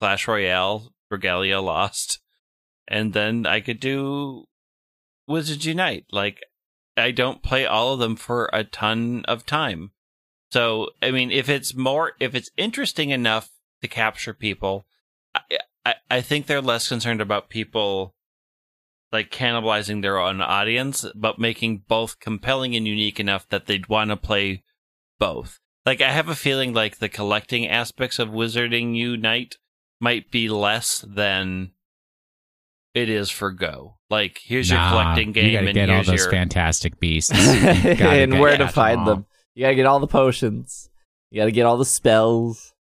Clash 0.00 0.26
Royale, 0.26 0.94
Regalia 1.10 1.60
Lost, 1.60 2.20
and 2.88 3.12
then 3.12 3.44
I 3.44 3.60
could 3.60 3.78
do 3.78 4.46
Wizards 5.28 5.66
Unite. 5.66 6.06
Like, 6.10 6.40
I 6.96 7.10
don't 7.10 7.42
play 7.42 7.66
all 7.66 7.92
of 7.92 7.98
them 7.98 8.16
for 8.16 8.48
a 8.54 8.64
ton 8.64 9.22
of 9.28 9.44
time. 9.44 9.90
So, 10.50 10.88
I 11.02 11.10
mean, 11.10 11.30
if 11.30 11.50
it's 11.50 11.74
more, 11.74 12.12
if 12.20 12.34
it's 12.34 12.50
interesting 12.56 13.10
enough 13.10 13.50
to 13.82 13.86
capture 13.86 14.32
people, 14.32 14.86
I, 15.34 15.58
I, 15.84 15.94
I 16.10 16.20
think 16.22 16.46
they're 16.46 16.62
less 16.62 16.88
concerned 16.88 17.20
about 17.20 17.50
people 17.50 18.14
like 19.12 19.30
cannibalizing 19.30 20.02
their 20.02 20.18
own 20.18 20.40
audience, 20.40 21.04
but 21.14 21.38
making 21.38 21.84
both 21.86 22.18
compelling 22.18 22.74
and 22.74 22.86
unique 22.86 23.20
enough 23.20 23.48
that 23.50 23.66
they'd 23.66 23.88
want 23.88 24.10
to 24.10 24.16
play 24.16 24.62
both. 25.18 25.58
Like, 25.84 26.00
I 26.00 26.10
have 26.10 26.28
a 26.28 26.34
feeling 26.34 26.72
like 26.72 26.98
the 26.98 27.08
collecting 27.08 27.68
aspects 27.68 28.18
of 28.18 28.28
Wizarding 28.28 28.94
Unite 28.96 29.56
might 30.00 30.30
be 30.30 30.48
less 30.48 31.04
than 31.06 31.72
it 32.94 33.10
is 33.10 33.30
for 33.30 33.50
Go. 33.50 33.96
Like, 34.08 34.40
here's 34.42 34.70
your 34.70 34.78
collecting 34.88 35.32
game, 35.32 35.46
You 35.46 35.52
gotta 35.52 35.66
and 35.66 35.74
get 35.74 35.90
all 35.90 36.04
those 36.04 36.20
your 36.20 36.30
fantastic 36.30 37.00
beasts. 37.00 37.32
And 37.34 38.38
where 38.38 38.56
to 38.56 38.68
find 38.68 39.00
all. 39.00 39.06
them 39.06 39.26
you 39.54 39.64
gotta 39.64 39.74
get 39.74 39.86
all 39.86 40.00
the 40.00 40.06
potions 40.06 40.88
you 41.30 41.40
gotta 41.40 41.50
get 41.50 41.66
all 41.66 41.76
the 41.76 41.84
spells 41.84 42.72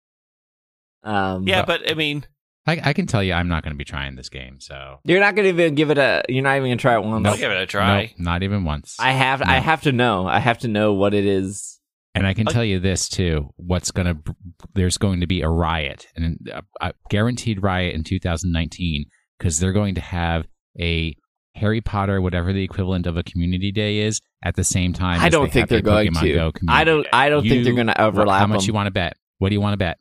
um 1.04 1.48
yeah. 1.48 1.66
But 1.66 1.90
I 1.90 1.96
mean, 1.96 2.26
I, 2.68 2.80
I 2.84 2.94
can 2.94 3.08
tell 3.08 3.24
you, 3.24 3.34
I'm 3.34 3.48
not 3.48 3.64
going 3.64 3.74
to 3.74 3.78
be 3.78 3.84
trying 3.84 4.16
this 4.16 4.30
game. 4.30 4.60
So 4.60 5.00
you're 5.04 5.20
not 5.20 5.36
gonna 5.36 5.48
even 5.48 5.74
give 5.76 5.90
it 5.90 5.98
a 5.98 6.24
you're 6.30 6.44
not 6.44 6.58
even 6.58 6.70
gonna 6.70 6.78
try 6.78 6.94
it 6.96 7.04
once 7.04 7.26
I'll 7.28 7.36
give 7.38 7.52
it 7.52 7.58
a 7.62 7.66
try. 7.66 8.02
Nope, 8.02 8.10
not 8.20 8.44
even 8.44 8.64
once. 8.64 8.98
i 9.00 9.12
have 9.12 9.42
i 9.42 9.56
No. 9.58 9.62
have 9.64 9.82
to 9.84 9.92
know 9.92 10.28
i 10.28 10.40
have 10.40 10.60
to 10.60 10.68
know 10.68 10.94
what 10.94 11.14
it 11.16 11.26
is 11.26 11.80
And 12.14 12.28
I 12.28 12.34
can 12.36 12.46
tell 12.46 12.64
you 12.64 12.80
this 12.80 13.10
too: 13.10 13.50
what's 13.56 13.90
going 13.92 14.08
to 14.08 14.36
there's 14.76 14.98
going 14.98 15.22
to 15.22 15.28
be 15.28 15.42
a 15.42 15.48
riot, 15.50 16.08
and 16.16 16.38
a, 16.54 16.62
a 16.82 16.94
guaranteed 17.10 17.64
riot 17.64 17.96
in 17.96 18.04
2019 18.04 19.06
because 19.40 19.60
they're 19.60 19.72
going 19.74 19.96
to 19.96 20.02
have 20.02 20.46
a 20.80 21.16
Harry 21.56 21.82
Potter, 21.82 22.22
whatever 22.22 22.54
the 22.54 22.64
equivalent 22.64 23.08
of 23.08 23.18
a 23.18 23.24
community 23.24 23.72
day 23.72 24.00
is, 24.00 24.22
at 24.44 24.56
the 24.56 24.64
same 24.64 24.94
time. 24.94 25.20
I 25.20 25.26
as 25.28 25.32
don't 25.32 25.46
they 25.46 25.50
think 25.52 25.62
have 25.64 25.70
they're 25.70 25.80
a 25.80 25.82
going 25.82 26.12
Pokemon 26.14 26.22
to. 26.22 26.34
Go 26.36 26.52
I 26.70 26.84
don't. 26.84 27.04
day. 27.04 27.10
I 27.12 27.30
don't 27.30 27.42
think 27.42 27.64
they're 27.64 27.72
You- 27.74 27.76
going 27.76 27.88
to 27.88 28.02
overlap. 28.02 28.40
How 28.40 28.48
much 28.48 28.62
them. 28.62 28.68
you 28.68 28.74
want 28.74 28.88
to 28.88 28.92
bet? 28.92 29.18
What 29.40 29.50
do 29.50 29.56
you 29.56 29.62
want 29.62 29.74
to 29.74 29.78
bet? 29.78 29.98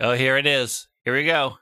Oh, 0.00 0.12
here 0.14 0.36
it 0.36 0.46
is. 0.46 0.88
Here 1.04 1.14
we 1.14 1.24
go. 1.24 1.56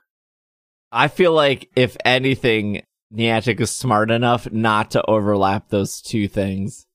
I 0.93 1.07
feel 1.07 1.33
like 1.33 1.69
if 1.75 1.97
anything, 2.05 2.83
Niantic 3.13 3.59
is 3.59 3.71
smart 3.71 4.11
enough 4.11 4.51
not 4.51 4.91
to 4.91 5.03
overlap 5.09 5.69
those 5.69 5.99
two 5.99 6.27
things. 6.27 6.85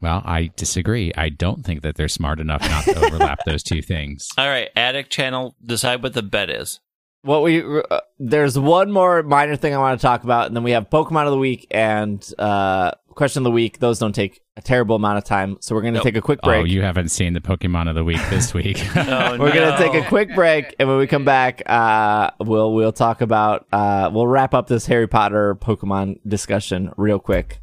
Well, 0.00 0.22
I 0.24 0.50
disagree. 0.56 1.12
I 1.16 1.28
don't 1.28 1.64
think 1.64 1.82
that 1.82 1.96
they're 1.96 2.08
smart 2.08 2.40
enough 2.40 2.62
not 2.62 2.84
to 2.84 3.06
overlap 3.06 3.40
those 3.44 3.62
two 3.62 3.82
things. 3.82 4.28
All 4.38 4.48
right, 4.48 4.68
Addict 4.74 5.10
Channel, 5.10 5.54
decide 5.64 6.02
what 6.02 6.14
the 6.14 6.22
bet 6.22 6.50
is. 6.50 6.80
What 7.22 7.42
we 7.42 7.62
uh, 7.62 8.00
there's 8.18 8.58
one 8.58 8.90
more 8.92 9.22
minor 9.22 9.56
thing 9.56 9.74
I 9.74 9.78
want 9.78 9.98
to 9.98 10.06
talk 10.06 10.24
about, 10.24 10.46
and 10.46 10.56
then 10.56 10.62
we 10.62 10.70
have 10.72 10.88
Pokemon 10.90 11.24
of 11.24 11.32
the 11.32 11.38
week 11.38 11.66
and 11.70 12.24
uh, 12.38 12.92
question 13.16 13.40
of 13.40 13.44
the 13.44 13.50
week. 13.50 13.80
Those 13.80 13.98
don't 13.98 14.14
take 14.14 14.40
a 14.56 14.62
terrible 14.62 14.94
amount 14.96 15.18
of 15.18 15.24
time, 15.24 15.56
so 15.60 15.74
we're 15.74 15.80
going 15.82 15.94
to 15.94 15.98
Nope. 15.98 16.04
take 16.04 16.16
a 16.16 16.20
quick 16.22 16.40
break. 16.42 16.60
Oh, 16.62 16.64
you 16.64 16.82
haven't 16.82 17.08
seen 17.10 17.32
the 17.32 17.40
Pokemon 17.40 17.88
of 17.88 17.94
the 17.96 18.04
week 18.04 18.20
this 18.30 18.54
week. 18.54 18.78
Oh, 18.96 19.36
We're 19.40 19.52
gonna 19.52 19.76
take 19.76 19.94
a 19.94 20.06
quick 20.06 20.34
break, 20.34 20.74
and 20.78 20.88
when 20.88 20.98
we 20.98 21.06
come 21.06 21.24
back, 21.24 21.62
uh, 21.66 22.30
we'll 22.40 22.72
we'll 22.72 22.92
talk 22.92 23.20
about 23.20 23.66
uh, 23.72 24.10
we'll 24.12 24.26
wrap 24.26 24.54
up 24.54 24.68
this 24.68 24.86
Harry 24.86 25.06
Potter 25.08 25.54
Pokemon 25.56 26.20
discussion 26.26 26.92
real 26.96 27.18
quick. 27.18 27.60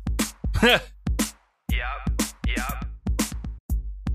Yep, 1.71 2.09
yep. 2.47 2.85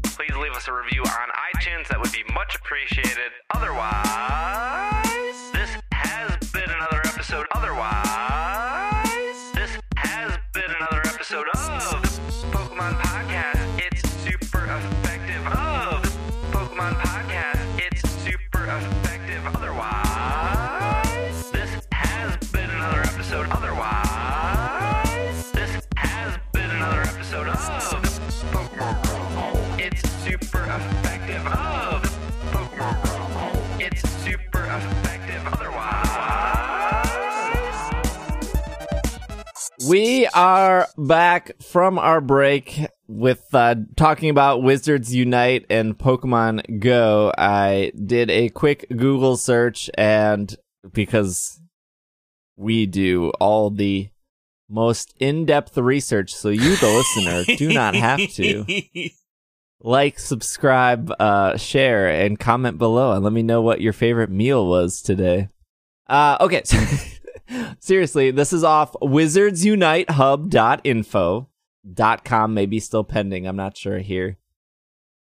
Please 0.04 0.36
leave 0.36 0.52
us 0.52 0.68
a 0.68 0.72
review 0.72 1.02
on 1.02 1.28
iTunes. 1.56 1.88
That 1.88 1.98
would 2.00 2.12
be 2.12 2.22
much 2.32 2.54
appreciated. 2.56 3.32
Otherwise, 3.54 5.50
this 5.52 5.70
has 5.92 6.52
been 6.52 6.70
another 6.70 7.00
episode. 7.06 7.46
Otherwise, 7.52 8.07
We 39.88 40.26
are 40.26 40.86
back 40.98 41.62
from 41.62 41.98
our 41.98 42.20
break 42.20 42.78
with 43.06 43.42
uh, 43.54 43.76
talking 43.96 44.28
about 44.28 44.62
Wizards 44.62 45.14
Unite 45.14 45.64
and 45.70 45.96
Pokemon 45.96 46.78
Go. 46.78 47.32
I 47.38 47.92
did 47.96 48.28
a 48.28 48.50
quick 48.50 48.84
Google 48.90 49.38
search, 49.38 49.88
and 49.96 50.54
because 50.92 51.58
we 52.56 52.84
do 52.84 53.30
all 53.40 53.70
the 53.70 54.10
most 54.68 55.14
in-depth 55.20 55.78
research, 55.78 56.34
so 56.34 56.50
you, 56.50 56.76
the 56.76 56.86
listener, 56.86 57.56
do 57.56 57.72
not 57.72 57.94
have 57.94 58.20
to. 58.32 58.66
like, 59.80 60.18
subscribe, 60.18 61.10
uh, 61.18 61.56
share, 61.56 62.08
and 62.10 62.38
comment 62.38 62.76
below, 62.76 63.12
and 63.12 63.24
let 63.24 63.32
me 63.32 63.42
know 63.42 63.62
what 63.62 63.80
your 63.80 63.94
favorite 63.94 64.30
meal 64.30 64.66
was 64.66 65.00
today. 65.00 65.48
Uh, 66.06 66.36
okay. 66.42 66.62
Seriously, 67.80 68.30
this 68.30 68.52
is 68.52 68.62
off 68.64 68.92
wizardsunitehub.info. 69.02 71.48
Dot 71.94 72.24
com 72.24 72.52
may 72.52 72.66
be 72.66 72.80
still 72.80 73.04
pending. 73.04 73.46
I'm 73.46 73.56
not 73.56 73.76
sure 73.76 74.00
here. 74.00 74.36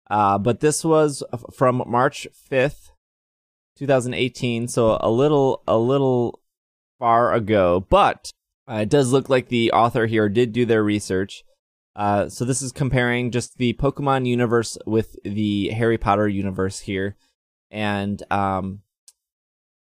Uh, 0.09 0.38
but 0.38 0.59
this 0.59 0.84
was 0.84 1.24
from 1.53 1.82
March 1.88 2.28
5th, 2.51 2.91
2018. 3.78 4.67
So 4.67 4.97
a 5.01 5.09
little, 5.09 5.63
a 5.67 5.78
little 5.78 6.41
far 6.99 7.34
ago, 7.34 7.86
but 7.89 8.30
uh, 8.69 8.82
it 8.82 8.89
does 8.89 9.11
look 9.11 9.30
like 9.30 9.47
the 9.47 9.72
author 9.72 10.05
here 10.05 10.30
did 10.30 10.51
do 10.51 10.65
their 10.65 10.84
research. 10.84 11.43
Uh, 11.95 12.30
so 12.30 12.45
this 12.45 12.61
is 12.61 12.72
comparing 12.72 13.32
just 13.32 13.57
the 13.57 13.74
Pokemon 13.74 14.28
universe 14.28 14.78
with 14.86 15.15
the 15.24 15.69
Harry 15.69 15.97
Potter 15.97 16.28
universe 16.28 16.80
here. 16.80 17.15
And, 17.72 18.22
um, 18.32 18.82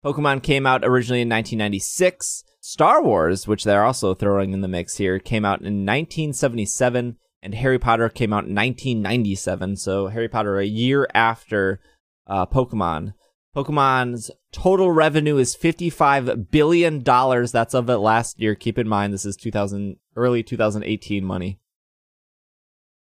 Pokemon 0.04 0.42
came 0.42 0.66
out 0.66 0.84
originally 0.84 1.22
in 1.22 1.30
1996. 1.30 2.44
Star 2.60 3.04
Wars, 3.04 3.48
which 3.48 3.64
they're 3.64 3.84
also 3.84 4.14
throwing 4.14 4.54
in 4.54 4.62
the 4.62 4.68
mix 4.68 4.98
here, 4.98 5.20
came 5.20 5.46
out 5.46 5.62
in 5.62 5.86
1977, 5.86 7.18
and 7.42 7.56
Harry 7.56 7.80
Potter 7.80 8.10
came 8.10 8.34
out 8.34 8.46
in 8.46 8.56
1997. 8.56 9.78
So 9.78 10.08
Harry 10.08 10.30
Potter 10.30 10.60
a 10.60 10.66
year 10.66 11.08
after 11.14 11.80
uh, 12.28 12.46
Pokemon. 12.46 13.14
Pokemon's 13.56 14.32
total 14.52 14.92
revenue 14.92 15.38
is 15.38 15.56
55 15.56 16.52
billion 16.52 17.04
dollars. 17.04 17.52
That's 17.52 17.74
of 17.74 17.90
it 17.90 17.98
last 17.98 18.40
year. 18.40 18.56
Keep 18.56 18.78
in 18.78 18.88
mind 18.88 19.14
this 19.14 19.26
is 19.26 19.36
2000 19.36 19.98
early 20.16 20.42
2018 20.42 21.26
money. 21.26 21.60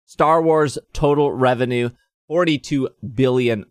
Star 0.05 0.41
Wars 0.41 0.77
total 0.91 1.31
revenue 1.31 1.91
$42 2.32 2.88
billion 3.13 3.65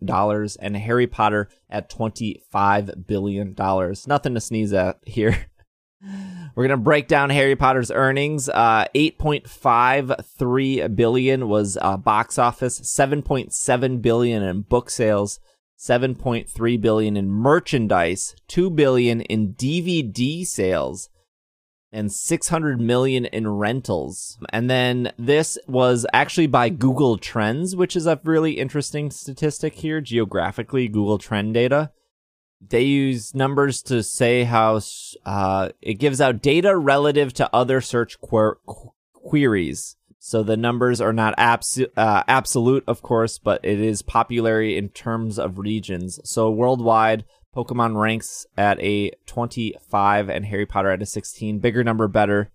and 0.60 0.76
Harry 0.76 1.06
Potter 1.06 1.48
at 1.70 1.90
$25 1.90 3.06
billion. 3.06 3.54
Nothing 4.06 4.34
to 4.34 4.40
sneeze 4.40 4.74
at 4.74 4.98
here. 5.06 5.46
We're 6.54 6.66
going 6.66 6.78
to 6.78 6.84
break 6.84 7.08
down 7.08 7.30
Harry 7.30 7.56
Potter's 7.56 7.90
earnings. 7.90 8.48
Uh, 8.48 8.84
8.53 8.94 10.96
billion 10.96 11.48
was 11.48 11.76
uh, 11.80 11.96
box 11.96 12.38
office, 12.38 12.78
7.7 12.80 14.02
billion 14.02 14.42
in 14.42 14.60
book 14.62 14.90
sales, 14.90 15.38
7.3 15.78 16.80
billion 16.80 17.16
in 17.16 17.30
merchandise, 17.30 18.34
2 18.48 18.70
billion 18.70 19.20
in 19.22 19.54
DVD 19.54 20.44
sales. 20.44 21.08
And 21.92 22.12
600 22.12 22.80
million 22.80 23.24
in 23.24 23.48
rentals. 23.48 24.38
And 24.50 24.70
then 24.70 25.12
this 25.18 25.58
was 25.66 26.06
actually 26.12 26.46
by 26.46 26.68
Google 26.68 27.18
Trends, 27.18 27.74
which 27.74 27.96
is 27.96 28.06
a 28.06 28.20
really 28.24 28.52
interesting 28.52 29.10
statistic 29.10 29.74
here 29.74 30.00
geographically, 30.00 30.88
Google 30.88 31.18
Trend 31.18 31.54
data. 31.54 31.90
They 32.60 32.82
use 32.82 33.34
numbers 33.34 33.82
to 33.84 34.02
say 34.02 34.44
how 34.44 34.80
uh, 35.24 35.70
it 35.80 35.94
gives 35.94 36.20
out 36.20 36.42
data 36.42 36.76
relative 36.76 37.32
to 37.34 37.54
other 37.54 37.80
search 37.80 38.20
quer- 38.20 38.58
queries. 39.14 39.96
So 40.22 40.42
the 40.42 40.58
numbers 40.58 41.00
are 41.00 41.14
not 41.14 41.34
uh, 41.38 42.22
absolute, 42.28 42.84
of 42.86 43.00
course, 43.00 43.38
but 43.38 43.64
it 43.64 43.80
is 43.80 44.02
popularity 44.02 44.76
in 44.76 44.90
terms 44.90 45.38
of 45.38 45.58
regions. 45.58 46.20
So 46.24 46.50
worldwide, 46.50 47.24
Pokemon 47.54 48.00
ranks 48.00 48.46
at 48.56 48.80
a 48.80 49.10
25 49.26 50.28
and 50.28 50.44
Harry 50.46 50.66
Potter 50.66 50.90
at 50.90 51.02
a 51.02 51.06
16. 51.06 51.58
Bigger 51.58 51.82
number, 51.82 52.06
better. 52.08 52.50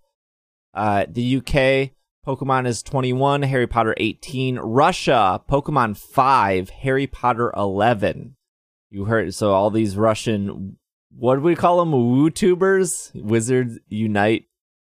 Uh, 0.72 1.06
the 1.08 1.36
UK, 1.36 1.90
Pokemon 2.26 2.66
is 2.66 2.82
21, 2.82 3.42
Harry 3.42 3.66
Potter 3.66 3.94
18. 3.98 4.58
Russia, 4.58 5.42
Pokemon 5.48 5.96
5, 5.96 6.70
Harry 6.70 7.06
Potter 7.06 7.52
11. 7.56 8.36
You 8.90 9.04
heard, 9.04 9.34
so 9.34 9.52
all 9.52 9.70
these 9.70 9.96
Russian, 9.96 10.76
what 11.14 11.36
do 11.36 11.40
we 11.42 11.54
call 11.56 11.78
them? 11.78 11.92
WooTubers? 11.92 13.12
Wizards 13.14 13.78
Unite 13.88 14.44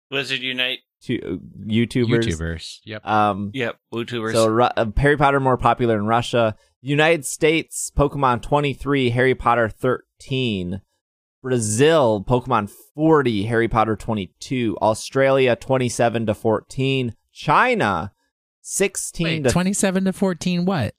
Wizard 0.09 0.39
Unite. 0.39 0.79
to, 1.03 1.41
YouTubers. 1.65 2.25
YouTubers. 2.25 2.79
Yep. 2.85 3.05
Um, 3.05 3.51
Yep. 3.53 3.77
WooTubers. 3.93 4.31
so 4.33 4.61
uh, 4.61 4.85
Harry 4.97 5.17
Potter 5.17 5.39
more 5.39 5.57
popular 5.57 5.97
in 5.97 6.05
Russia. 6.05 6.55
United 6.87 7.25
States, 7.25 7.91
Pokemon 7.95 8.41
23, 8.41 9.09
Harry 9.09 9.35
Potter 9.35 9.67
13. 9.67 10.81
Brazil, 11.43 12.23
Pokemon 12.25 12.69
40, 12.95 13.43
Harry 13.43 13.67
Potter 13.67 13.97
22. 13.97 14.77
Australia 14.81 15.57
27 15.57 16.25
to 16.25 16.33
14. 16.33 17.13
China 17.33 18.13
16 18.61 19.25
Wait, 19.25 19.43
to 19.43 19.49
27 19.49 20.05
to 20.05 20.13
14 20.13 20.65
what? 20.65 20.95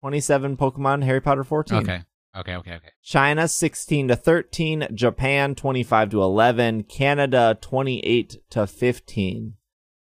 27 0.00 0.58
Pokemon 0.58 1.04
Harry 1.04 1.22
Potter 1.22 1.44
14. 1.44 1.78
Okay. 1.78 2.02
Okay, 2.36 2.56
okay, 2.56 2.74
okay. 2.74 2.88
China 3.02 3.48
16 3.48 4.08
to 4.08 4.16
13, 4.16 4.88
Japan 4.94 5.54
25 5.54 6.10
to 6.10 6.22
11, 6.22 6.84
Canada 6.84 7.58
28 7.60 8.36
to 8.50 8.66
15. 8.66 9.54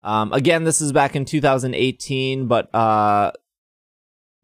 Um, 0.03 0.33
again, 0.33 0.65
this 0.65 0.81
is 0.81 0.93
back 0.93 1.17
in 1.17 1.25
2018, 1.25 2.47
but 2.47 2.75
uh, 2.75 3.33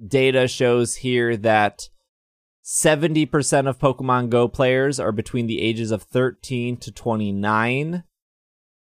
data 0.06 0.48
shows 0.48 0.96
here 0.96 1.36
that 1.38 1.88
70% 2.64 3.68
of 3.68 3.78
Pokemon 3.78 4.30
Go 4.30 4.48
players 4.48 4.98
are 4.98 5.12
between 5.12 5.46
the 5.46 5.60
ages 5.60 5.90
of 5.90 6.02
13 6.02 6.76
to 6.78 6.92
29. 6.92 8.04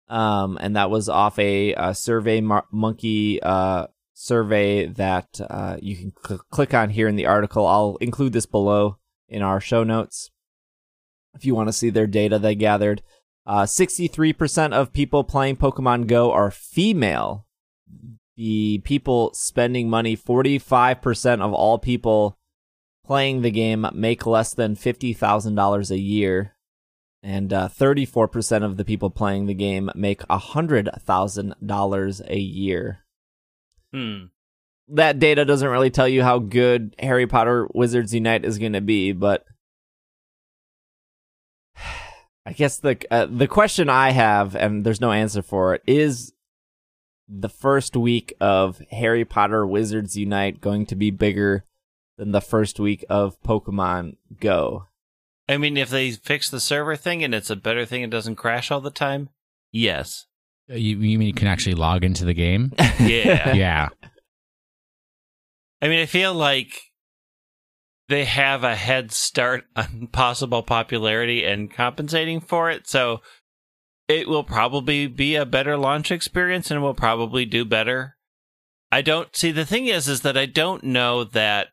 Um, 0.08 0.58
and 0.62 0.76
that 0.76 0.92
was 0.92 1.10
off 1.10 1.40
a, 1.40 1.74
a 1.74 1.96
Survey 1.96 2.42
Mar- 2.42 2.68
Monkey 2.72 3.42
uh, 3.42 3.88
survey 4.14 4.86
that 4.86 5.42
uh, 5.50 5.78
you 5.82 5.96
can 5.96 6.14
cl- 6.24 6.46
click 6.52 6.76
on 6.76 6.92
here 6.92 7.08
in 7.08 7.16
the 7.16 7.26
article. 7.26 7.66
I'll 7.66 7.98
include 7.98 8.34
this 8.34 8.46
below 8.46 9.00
in 9.28 9.42
our 9.42 9.60
show 9.60 9.84
notes 9.84 10.30
if 11.34 11.44
you 11.44 11.56
want 11.56 11.68
to 11.68 11.74
see 11.74 11.90
their 11.90 12.08
data 12.08 12.40
they 12.40 12.56
gathered. 12.56 13.02
Uh, 13.46 13.64
63% 13.64 14.74
of 14.74 14.94
people 14.94 15.24
playing 15.24 15.58
Pokemon 15.58 16.08
Go 16.08 16.32
are 16.32 16.50
female. 16.50 17.46
The 18.38 18.82
people 18.84 19.32
spending 19.34 19.90
money, 19.90 20.18
45% 20.18 21.42
of 21.42 21.54
all 21.54 21.80
people 21.80 22.38
playing 23.06 23.42
the 23.42 23.52
game 23.52 23.88
make 23.94 24.26
less 24.26 24.54
than 24.54 24.76
$50,000 24.76 25.92
a 25.92 26.00
year. 26.00 26.52
And 27.24 27.54
uh, 27.54 27.70
34% 27.70 28.64
of 28.64 28.78
the 28.78 28.86
people 28.86 29.10
playing 29.10 29.46
the 29.46 29.54
game 29.54 29.90
make 29.96 30.22
$100,000 30.28 32.30
a 32.30 32.40
year 32.40 33.06
hmm. 33.96 34.26
that 34.90 35.20
data 35.20 35.46
doesn't 35.46 35.70
really 35.70 35.90
tell 35.90 36.08
you 36.08 36.22
how 36.22 36.40
good 36.40 36.96
Harry 37.00 37.26
Potter 37.26 37.68
Wizards 37.74 38.14
Unite 38.14 38.46
is 38.46 38.60
going 38.60 38.74
to 38.74 38.82
be, 38.82 39.14
but 39.14 39.46
I 42.46 42.54
guess 42.54 42.78
the 42.78 42.98
uh, 43.10 43.26
the 43.26 43.48
question 43.48 43.90
I 43.90 44.12
have, 44.12 44.56
and 44.56 44.86
there's 44.86 45.02
no 45.02 45.12
answer 45.12 45.42
for 45.42 45.74
it, 45.74 45.82
is 45.88 46.34
the 47.28 47.50
first 47.50 47.96
week 47.96 48.34
of 48.40 48.82
Harry 48.92 49.26
Potter 49.26 49.66
Wizards 49.66 50.16
Unite 50.16 50.62
going 50.62 50.86
to 50.88 50.96
be 50.96 51.12
bigger 51.12 51.66
than 52.18 52.32
the 52.32 52.42
first 52.42 52.80
week 52.80 53.04
of 53.10 53.42
Pokemon 53.42 54.18
Go? 54.40 54.88
I 55.48 55.58
mean, 55.58 55.78
if 55.78 55.90
they 55.90 56.12
fix 56.12 56.50
the 56.50 56.60
server 56.60 56.96
thing 56.96 57.24
and 57.24 57.36
it's 57.36 57.50
a 57.50 57.56
better 57.56 57.86
thing, 57.86 58.02
it 58.02 58.10
doesn't 58.10 58.36
crash 58.36 58.72
all 58.72 58.82
the 58.82 58.90
time. 58.92 59.30
Yes. 59.72 60.26
Uh, 60.70 60.76
You, 60.76 60.98
you 60.98 61.20
mean 61.20 61.28
you 61.28 61.34
can 61.34 61.48
actually 61.48 61.76
log 61.76 62.04
into 62.04 62.26
the 62.26 62.34
game? 62.34 62.72
Yeah. 63.00 63.54
yeah. 63.54 63.90
I 65.82 65.88
mean, 65.88 66.00
I 66.00 66.06
feel 66.06 66.34
like 66.34 66.92
they 68.08 68.26
have 68.26 68.64
a 68.64 68.76
head 68.76 69.12
start 69.12 69.66
on 69.76 70.08
possible 70.12 70.64
popularity 70.64 71.44
and 71.46 71.72
compensating 71.72 72.40
for 72.40 72.70
it. 72.72 72.88
So 72.88 73.22
it 74.08 74.28
will 74.28 74.44
probably 74.44 75.08
be 75.08 75.36
a 75.36 75.46
better 75.46 75.78
launch 75.78 76.12
experience 76.12 76.70
and 76.70 76.82
will 76.82 76.94
probably 76.94 77.46
do 77.46 77.66
better. 77.66 78.16
I 78.92 79.02
don't 79.02 79.36
see 79.36 79.52
the 79.52 79.66
thing 79.66 79.88
is 79.88 80.08
is 80.08 80.22
that 80.22 80.38
I 80.38 80.46
don't 80.46 80.84
know 80.84 81.24
that 81.24 81.70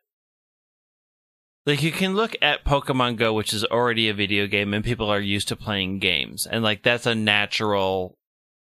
like 1.66 1.82
you 1.82 1.92
can 1.92 2.14
look 2.14 2.34
at 2.40 2.64
Pokemon 2.64 3.16
Go 3.16 3.32
which 3.32 3.52
is 3.52 3.64
already 3.64 4.08
a 4.08 4.14
video 4.14 4.46
game 4.46 4.72
and 4.74 4.84
people 4.84 5.10
are 5.10 5.20
used 5.20 5.48
to 5.48 5.56
playing 5.56 5.98
games 5.98 6.46
and 6.46 6.64
like 6.64 6.82
that's 6.82 7.06
a 7.06 7.14
natural 7.14 8.16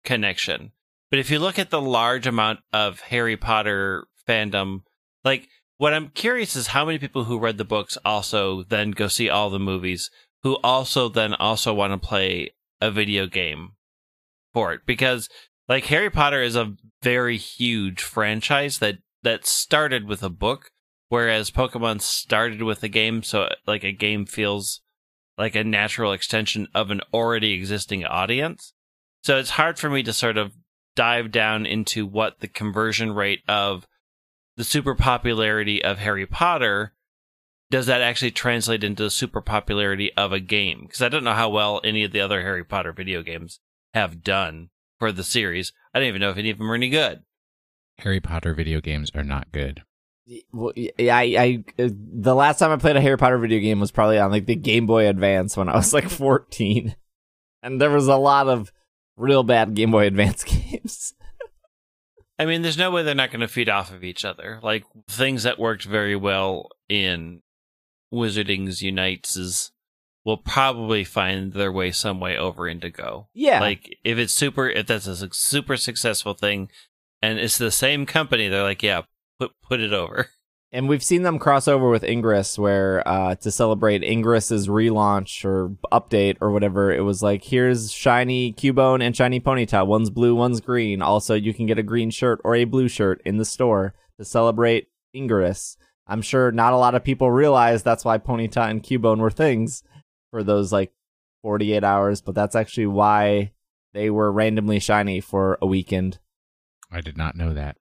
connection. 0.03 0.71
But 1.11 1.19
if 1.19 1.29
you 1.29 1.39
look 1.39 1.59
at 1.59 1.69
the 1.69 1.81
large 1.81 2.27
amount 2.27 2.59
of 2.71 3.01
Harry 3.01 3.35
Potter 3.35 4.07
fandom 4.27 4.83
like 5.23 5.47
what 5.77 5.93
I'm 5.93 6.09
curious 6.09 6.55
is 6.55 6.67
how 6.67 6.85
many 6.85 6.97
people 6.97 7.25
who 7.25 7.39
read 7.39 7.57
the 7.57 7.65
books 7.65 7.97
also 8.05 8.63
then 8.63 8.91
go 8.91 9.09
see 9.09 9.29
all 9.29 9.49
the 9.49 9.59
movies 9.59 10.09
who 10.43 10.55
also 10.63 11.09
then 11.09 11.33
also 11.33 11.73
want 11.73 11.91
to 11.91 12.07
play 12.07 12.51
a 12.81 12.91
video 12.91 13.27
game 13.27 13.71
for 14.53 14.73
it. 14.73 14.81
Because 14.85 15.29
like 15.67 15.85
Harry 15.85 16.09
Potter 16.09 16.41
is 16.41 16.55
a 16.55 16.75
very 17.01 17.37
huge 17.37 18.01
franchise 18.01 18.79
that 18.79 18.97
that 19.23 19.45
started 19.45 20.05
with 20.05 20.23
a 20.23 20.29
book 20.29 20.71
whereas 21.09 21.51
Pokemon 21.51 22.01
started 22.01 22.61
with 22.61 22.81
a 22.83 22.87
game 22.87 23.21
so 23.23 23.49
like 23.67 23.83
a 23.83 23.91
game 23.91 24.25
feels 24.25 24.81
like 25.37 25.55
a 25.55 25.63
natural 25.63 26.13
extension 26.13 26.67
of 26.73 26.91
an 26.91 27.01
already 27.13 27.53
existing 27.53 28.05
audience. 28.05 28.73
So 29.23 29.37
it's 29.37 29.51
hard 29.51 29.79
for 29.79 29.89
me 29.89 30.03
to 30.03 30.13
sort 30.13 30.37
of 30.37 30.53
dive 30.95 31.31
down 31.31 31.65
into 31.65 32.05
what 32.05 32.39
the 32.39 32.47
conversion 32.47 33.13
rate 33.13 33.41
of 33.47 33.87
the 34.57 34.63
super 34.63 34.95
popularity 34.95 35.83
of 35.83 35.97
Harry 35.97 36.25
Potter 36.25 36.93
does 37.71 37.85
that 37.85 38.01
actually 38.01 38.31
translate 38.31 38.83
into 38.83 39.03
the 39.03 39.11
super 39.11 39.41
popularity 39.41 40.11
of 40.17 40.31
a 40.31 40.39
game? 40.39 40.81
Because 40.83 41.01
I 41.01 41.09
don't 41.09 41.23
know 41.23 41.33
how 41.33 41.49
well 41.49 41.81
any 41.83 42.03
of 42.03 42.11
the 42.11 42.21
other 42.21 42.41
Harry 42.41 42.63
Potter 42.63 42.91
video 42.91 43.21
games 43.21 43.59
have 43.93 44.23
done 44.23 44.69
for 44.97 45.11
the 45.11 45.23
series. 45.23 45.71
I 45.93 45.99
don't 45.99 46.07
even 46.07 46.21
know 46.21 46.31
if 46.31 46.37
any 46.37 46.49
of 46.49 46.57
them 46.57 46.71
are 46.71 46.75
any 46.75 46.89
good. 46.89 47.23
Harry 47.99 48.19
Potter 48.19 48.53
video 48.53 48.81
games 48.81 49.11
are 49.13 49.23
not 49.23 49.51
good. 49.51 49.83
Well, 50.51 50.73
I, 50.77 51.03
I, 51.07 51.63
uh, 51.81 51.89
the 51.91 52.35
last 52.35 52.59
time 52.59 52.71
I 52.71 52.77
played 52.77 52.95
a 52.95 53.01
Harry 53.01 53.17
Potter 53.17 53.37
video 53.37 53.59
game 53.59 53.79
was 53.79 53.91
probably 53.91 54.19
on 54.19 54.31
like 54.31 54.45
the 54.45 54.55
Game 54.55 54.85
Boy 54.85 55.07
Advance 55.07 55.57
when 55.57 55.69
I 55.69 55.75
was 55.75 55.93
like 55.93 56.09
14. 56.09 56.95
And 57.61 57.81
there 57.81 57.89
was 57.89 58.07
a 58.07 58.15
lot 58.15 58.47
of 58.47 58.71
real 59.17 59.43
bad 59.43 59.73
Game 59.73 59.91
Boy 59.91 60.05
Advance 60.07 60.43
games. 60.45 61.13
I 62.37 62.45
mean, 62.45 62.61
there's 62.61 62.77
no 62.77 62.89
way 62.89 63.03
they're 63.03 63.15
not 63.15 63.31
going 63.31 63.41
to 63.41 63.47
feed 63.47 63.69
off 63.69 63.91
of 63.91 64.03
each 64.03 64.23
other. 64.23 64.59
Like 64.63 64.85
things 65.09 65.43
that 65.43 65.59
worked 65.59 65.83
very 65.83 66.15
well 66.15 66.69
in 66.87 67.41
Wizarding's 68.13 68.81
Unites 68.81 69.35
is 69.35 69.71
will 70.25 70.37
probably 70.37 71.03
find 71.03 71.53
their 71.53 71.71
way 71.71 71.91
some 71.91 72.19
way 72.19 72.37
over 72.37 72.67
into 72.67 72.89
Go. 72.89 73.27
Yeah. 73.33 73.59
Like 73.61 73.97
if 74.03 74.17
it's 74.17 74.33
super, 74.33 74.69
if 74.69 74.87
that's 74.87 75.07
a 75.07 75.29
super 75.33 75.77
successful 75.77 76.33
thing, 76.33 76.69
and 77.21 77.39
it's 77.39 77.57
the 77.57 77.71
same 77.71 78.05
company, 78.05 78.47
they're 78.47 78.63
like, 78.63 78.83
yeah, 78.83 79.01
put 79.39 79.51
put 79.61 79.79
it 79.79 79.93
over. 79.93 80.27
And 80.71 80.87
we've 80.87 81.01
seen 81.01 81.23
them 81.23 81.39
cross 81.39 81.67
over 81.67 81.89
with 81.89 82.03
Ingress, 82.03 82.59
where 82.59 83.01
uh, 83.07 83.33
to 83.35 83.49
celebrate 83.49 84.03
Ingress's 84.03 84.67
relaunch 84.67 85.43
or 85.43 85.69
update 85.91 86.37
or 86.41 86.51
whatever, 86.51 86.93
it 86.93 87.01
was 87.01 87.23
like, 87.23 87.43
here's 87.43 87.91
shiny 87.91 88.53
Cubone 88.53 89.01
and 89.01 89.17
shiny 89.17 89.39
Ponyta. 89.39 89.87
One's 89.87 90.11
blue, 90.11 90.35
one's 90.35 90.61
green. 90.61 91.01
Also, 91.01 91.33
you 91.33 91.55
can 91.55 91.65
get 91.65 91.79
a 91.79 91.83
green 91.83 92.11
shirt 92.11 92.39
or 92.43 92.53
a 92.53 92.65
blue 92.65 92.87
shirt 92.87 93.19
in 93.25 93.37
the 93.37 93.45
store 93.45 93.95
to 94.19 94.23
celebrate 94.23 94.89
Ingress. 95.15 95.75
I'm 96.09 96.21
sure 96.21 96.51
not 96.51 96.73
a 96.73 96.77
lot 96.77 96.95
of 96.95 97.03
people 97.03 97.29
realize 97.31 97.83
that's 97.83 98.03
why 98.03 98.17
Ponyta 98.17 98.69
and 98.69 98.81
Cubone 98.83 99.19
were 99.19 99.29
things 99.31 99.83
for 100.31 100.43
those 100.43 100.71
like 100.71 100.91
48 101.43 101.83
hours, 101.83 102.21
but 102.21 102.35
that's 102.35 102.55
actually 102.55 102.87
why 102.87 103.51
they 103.93 104.09
were 104.09 104.31
randomly 104.31 104.79
shiny 104.79 105.21
for 105.21 105.57
a 105.61 105.67
weekend. 105.67 106.19
I 106.91 107.01
did 107.01 107.15
not 107.17 107.35
know 107.35 107.53
that. 107.53 107.77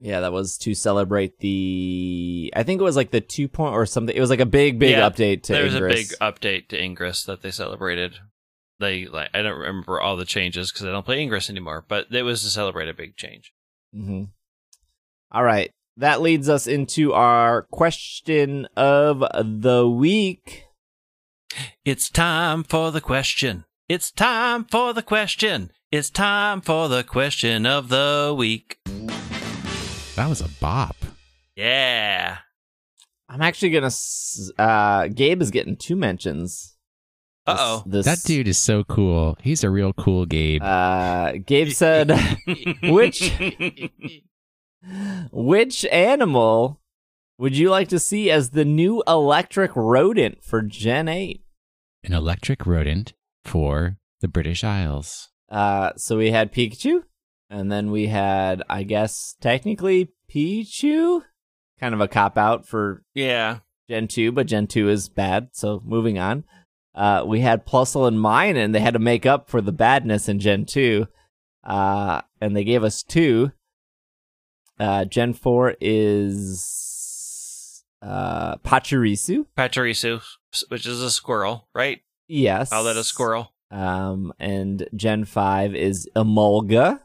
Yeah, 0.00 0.20
that 0.20 0.32
was 0.32 0.58
to 0.58 0.74
celebrate 0.74 1.38
the. 1.38 2.52
I 2.54 2.62
think 2.62 2.80
it 2.80 2.84
was 2.84 2.96
like 2.96 3.10
the 3.10 3.20
two 3.22 3.48
point 3.48 3.74
or 3.74 3.86
something. 3.86 4.14
It 4.14 4.20
was 4.20 4.28
like 4.30 4.40
a 4.40 4.46
big, 4.46 4.78
big 4.78 4.90
Yeah, 4.90 5.08
update 5.08 5.44
to 5.44 5.54
Ingress. 5.54 5.56
there 5.56 5.64
was 5.64 5.74
Ingress. 5.74 5.92
a 5.94 5.96
big 5.96 6.18
update 6.20 6.68
to 6.68 6.82
Ingress 6.82 7.24
that 7.24 7.40
they 7.42 7.50
celebrated. 7.50 8.16
they 8.80 9.06
like 9.06 9.30
I 9.32 9.40
don't 9.40 9.58
remember 9.58 9.98
all 10.00 10.16
the 10.16 10.26
changes 10.26 10.70
because 10.70 10.84
I 10.86 10.90
don't 10.90 11.06
play 11.06 11.22
Ingress 11.22 11.48
anymore. 11.48 11.84
But 11.88 12.08
it 12.10 12.22
was 12.22 12.42
to 12.42 12.48
celebrate 12.50 12.88
a 12.88 12.94
big 12.94 13.16
change. 13.16 13.52
Mm-hmm. 13.96 14.24
All 15.32 15.44
right. 15.44 15.70
That 15.96 16.20
leads 16.20 16.48
us 16.48 16.66
into 16.66 17.12
our 17.12 17.62
question 17.70 18.66
of 18.76 19.24
the 19.44 19.88
week. 19.88 20.64
It's 21.84 22.10
time 22.10 22.64
for 22.64 22.90
the 22.90 23.00
question. 23.00 23.64
It's 23.88 24.10
time 24.10 24.64
for 24.64 24.92
the 24.92 25.02
question. 25.02 25.70
It's 25.92 26.10
time 26.10 26.60
for 26.62 26.88
the 26.88 27.04
question 27.04 27.64
of 27.64 27.90
the 27.90 28.34
week. 28.36 28.78
That 30.16 30.28
was 30.28 30.40
a 30.40 30.48
bop. 30.60 30.96
Yeah. 31.54 32.38
I'm 33.28 33.42
actually 33.42 33.70
gonna. 33.70 33.90
Uh, 34.58 35.06
Gabe 35.08 35.40
is 35.42 35.52
getting 35.52 35.76
two 35.76 35.94
mentions. 35.94 36.76
Uh 37.46 37.56
oh. 37.58 37.82
This, 37.86 38.06
That 38.06 38.22
dude 38.24 38.48
is 38.48 38.58
so 38.58 38.82
cool. 38.82 39.38
He's 39.42 39.62
a 39.62 39.70
real 39.70 39.92
cool 39.92 40.26
Gabe. 40.26 40.62
Uh, 40.62 41.34
Gabe 41.46 41.70
said, 41.70 42.10
which 42.82 43.32
which 45.32 45.84
animal 45.86 46.80
would 47.38 47.56
you 47.56 47.70
like 47.70 47.88
to 47.88 47.98
see 47.98 48.30
as 48.30 48.50
the 48.50 48.64
new 48.64 49.02
electric 49.06 49.74
rodent 49.74 50.42
for 50.44 50.62
Gen 50.62 51.08
Eight? 51.08 51.42
An 52.02 52.12
electric 52.12 52.66
rodent 52.66 53.14
for 53.44 53.96
the 54.20 54.28
British 54.28 54.62
Isles. 54.64 55.28
Uh, 55.50 55.92
so 55.96 56.18
we 56.18 56.30
had 56.30 56.52
Pikachu, 56.52 57.02
and 57.50 57.70
then 57.70 57.90
we 57.90 58.06
had, 58.06 58.62
I 58.68 58.82
guess, 58.82 59.36
technically 59.40 60.10
Pichu. 60.32 61.22
Kind 61.80 61.94
of 61.94 62.00
a 62.00 62.08
cop 62.08 62.36
out 62.38 62.66
for 62.66 63.02
Yeah. 63.14 63.58
Gen 63.88 64.08
2, 64.08 64.32
but 64.32 64.46
Gen 64.46 64.66
2 64.66 64.88
is 64.88 65.08
bad, 65.10 65.48
so 65.52 65.82
moving 65.84 66.18
on. 66.18 66.44
Uh, 66.94 67.22
we 67.26 67.40
had 67.40 67.66
Plusle 67.66 68.08
and 68.08 68.16
Minun, 68.18 68.56
and 68.64 68.74
they 68.74 68.80
had 68.80 68.94
to 68.94 68.98
make 69.00 69.26
up 69.26 69.50
for 69.50 69.60
the 69.60 69.72
badness 69.72 70.26
in 70.28 70.38
Gen 70.38 70.64
2. 70.64 71.06
Uh, 71.64 72.22
and 72.40 72.56
they 72.56 72.64
gave 72.64 72.82
us 72.84 73.02
two. 73.02 73.52
Uh, 74.78 75.04
Gen 75.04 75.32
4 75.32 75.76
is 75.80 77.84
uh, 78.02 78.56
Pachirisu. 78.56 79.46
Pachirisu, 79.56 80.20
which 80.68 80.86
is 80.86 81.00
a 81.00 81.10
squirrel, 81.10 81.68
right? 81.74 82.00
Yes. 82.28 82.70
Call 82.70 82.84
that 82.84 82.96
a 82.96 83.04
squirrel. 83.04 83.52
Um, 83.70 84.32
and 84.38 84.86
Gen 84.94 85.24
5 85.24 85.74
is 85.74 86.08
Emolga, 86.16 87.00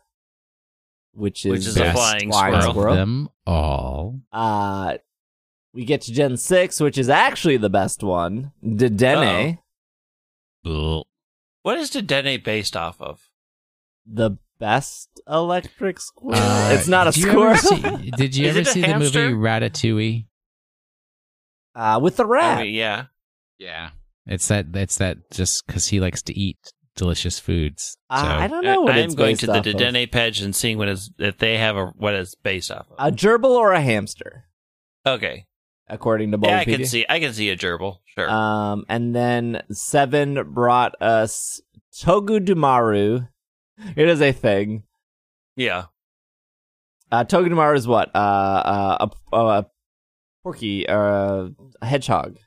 which 1.14 1.46
is 1.46 1.52
Which 1.52 1.68
is 1.68 1.78
a 1.78 1.82
Best 1.82 1.96
flying 1.98 2.32
flying 2.32 2.62
squirrel. 2.62 2.94
Of 2.94 2.98
them 3.00 3.30
all. 3.46 4.20
Uh, 4.32 4.98
we 5.74 5.86
get 5.86 6.02
to 6.02 6.14
Gen 6.14 6.38
6, 6.38 6.80
which 6.82 6.98
is 6.98 7.10
actually 7.10 7.58
the 7.58 7.70
best 7.70 8.04
one. 8.04 8.52
Dedenne. 8.64 9.60
Ugh. 10.66 11.04
What 11.64 11.78
is 11.78 11.92
Dedenne 11.92 12.44
based 12.44 12.76
off 12.76 13.02
of? 13.02 13.26
the 14.12 14.32
best 14.60 15.10
electric 15.28 16.00
squirrel. 16.00 16.40
Uh, 16.42 16.72
it's 16.74 16.88
not 16.88 17.08
a 17.08 17.12
did 17.12 17.24
you 17.24 17.30
squirrel. 17.32 17.56
see- 17.58 18.12
did 18.18 18.36
you 18.36 18.48
ever 18.50 18.64
see 18.64 18.82
the 18.82 18.88
hamster? 18.88 19.30
movie 19.30 19.34
Ratatouille? 19.42 20.26
uh, 21.76 22.00
with 22.02 22.18
the 22.18 22.26
rat. 22.26 22.60
I 22.60 22.64
mean, 22.64 22.74
yeah. 22.74 23.06
Yeah. 23.58 23.90
It's 24.26 24.48
that. 24.50 24.68
It's 24.74 24.98
that. 24.98 25.18
Just 25.32 25.66
because 25.66 25.88
he 25.88 26.00
likes 26.00 26.22
to 26.24 26.38
eat 26.38 26.58
delicious 26.96 27.40
foods. 27.40 27.98
Uh, 28.10 28.22
So- 28.22 28.28
I 28.28 28.48
don't 28.48 28.64
know 28.64 28.82
what 28.82 28.96
I 28.96 29.00
it's 29.00 29.14
am 29.14 29.18
going 29.18 29.32
based 29.32 29.40
to 29.42 29.46
the 29.48 29.54
off 29.54 29.66
of. 29.66 29.74
Dedenne 29.76 30.12
page 30.12 30.42
and 30.42 30.56
seeing 30.56 30.78
what 30.78 30.90
is 30.90 31.12
if 31.18 31.38
they 31.38 31.58
have 31.58 31.76
a 31.78 31.86
what 31.88 32.14
it's 32.14 32.36
based 32.36 32.72
off 32.72 32.88
of. 32.92 32.96
A 33.00 33.12
gerbil 33.16 33.52
or 33.52 33.72
a 33.74 33.82
hamster, 33.82 34.46
okay. 35.06 35.46
according 35.88 36.32
to 36.32 36.40
Yeah, 36.42 36.60
I 36.60 36.66
can 36.66 36.86
see 36.86 37.06
I 37.10 37.20
can 37.20 37.34
see 37.34 37.50
a 37.50 37.56
gerbil. 37.58 37.98
Sure. 38.18 38.30
Um, 38.30 38.84
and 38.90 39.16
then 39.16 39.62
seven 39.72 40.52
brought 40.54 41.02
us 41.02 41.62
Togedemaru. 41.96 43.30
It 43.96 44.08
is 44.10 44.22
a 44.22 44.32
thing. 44.32 44.84
yeah. 45.56 45.86
Uh, 47.12 47.24
Togedemaru 47.24 47.76
is 47.76 47.88
what? 47.88 48.12
Uh, 48.16 48.18
uh, 48.20 49.08
a, 49.34 49.36
a 49.38 49.66
porky 50.44 50.88
or 50.88 51.08
a, 51.08 51.52
a 51.82 51.86
hedgehog. 51.86 52.38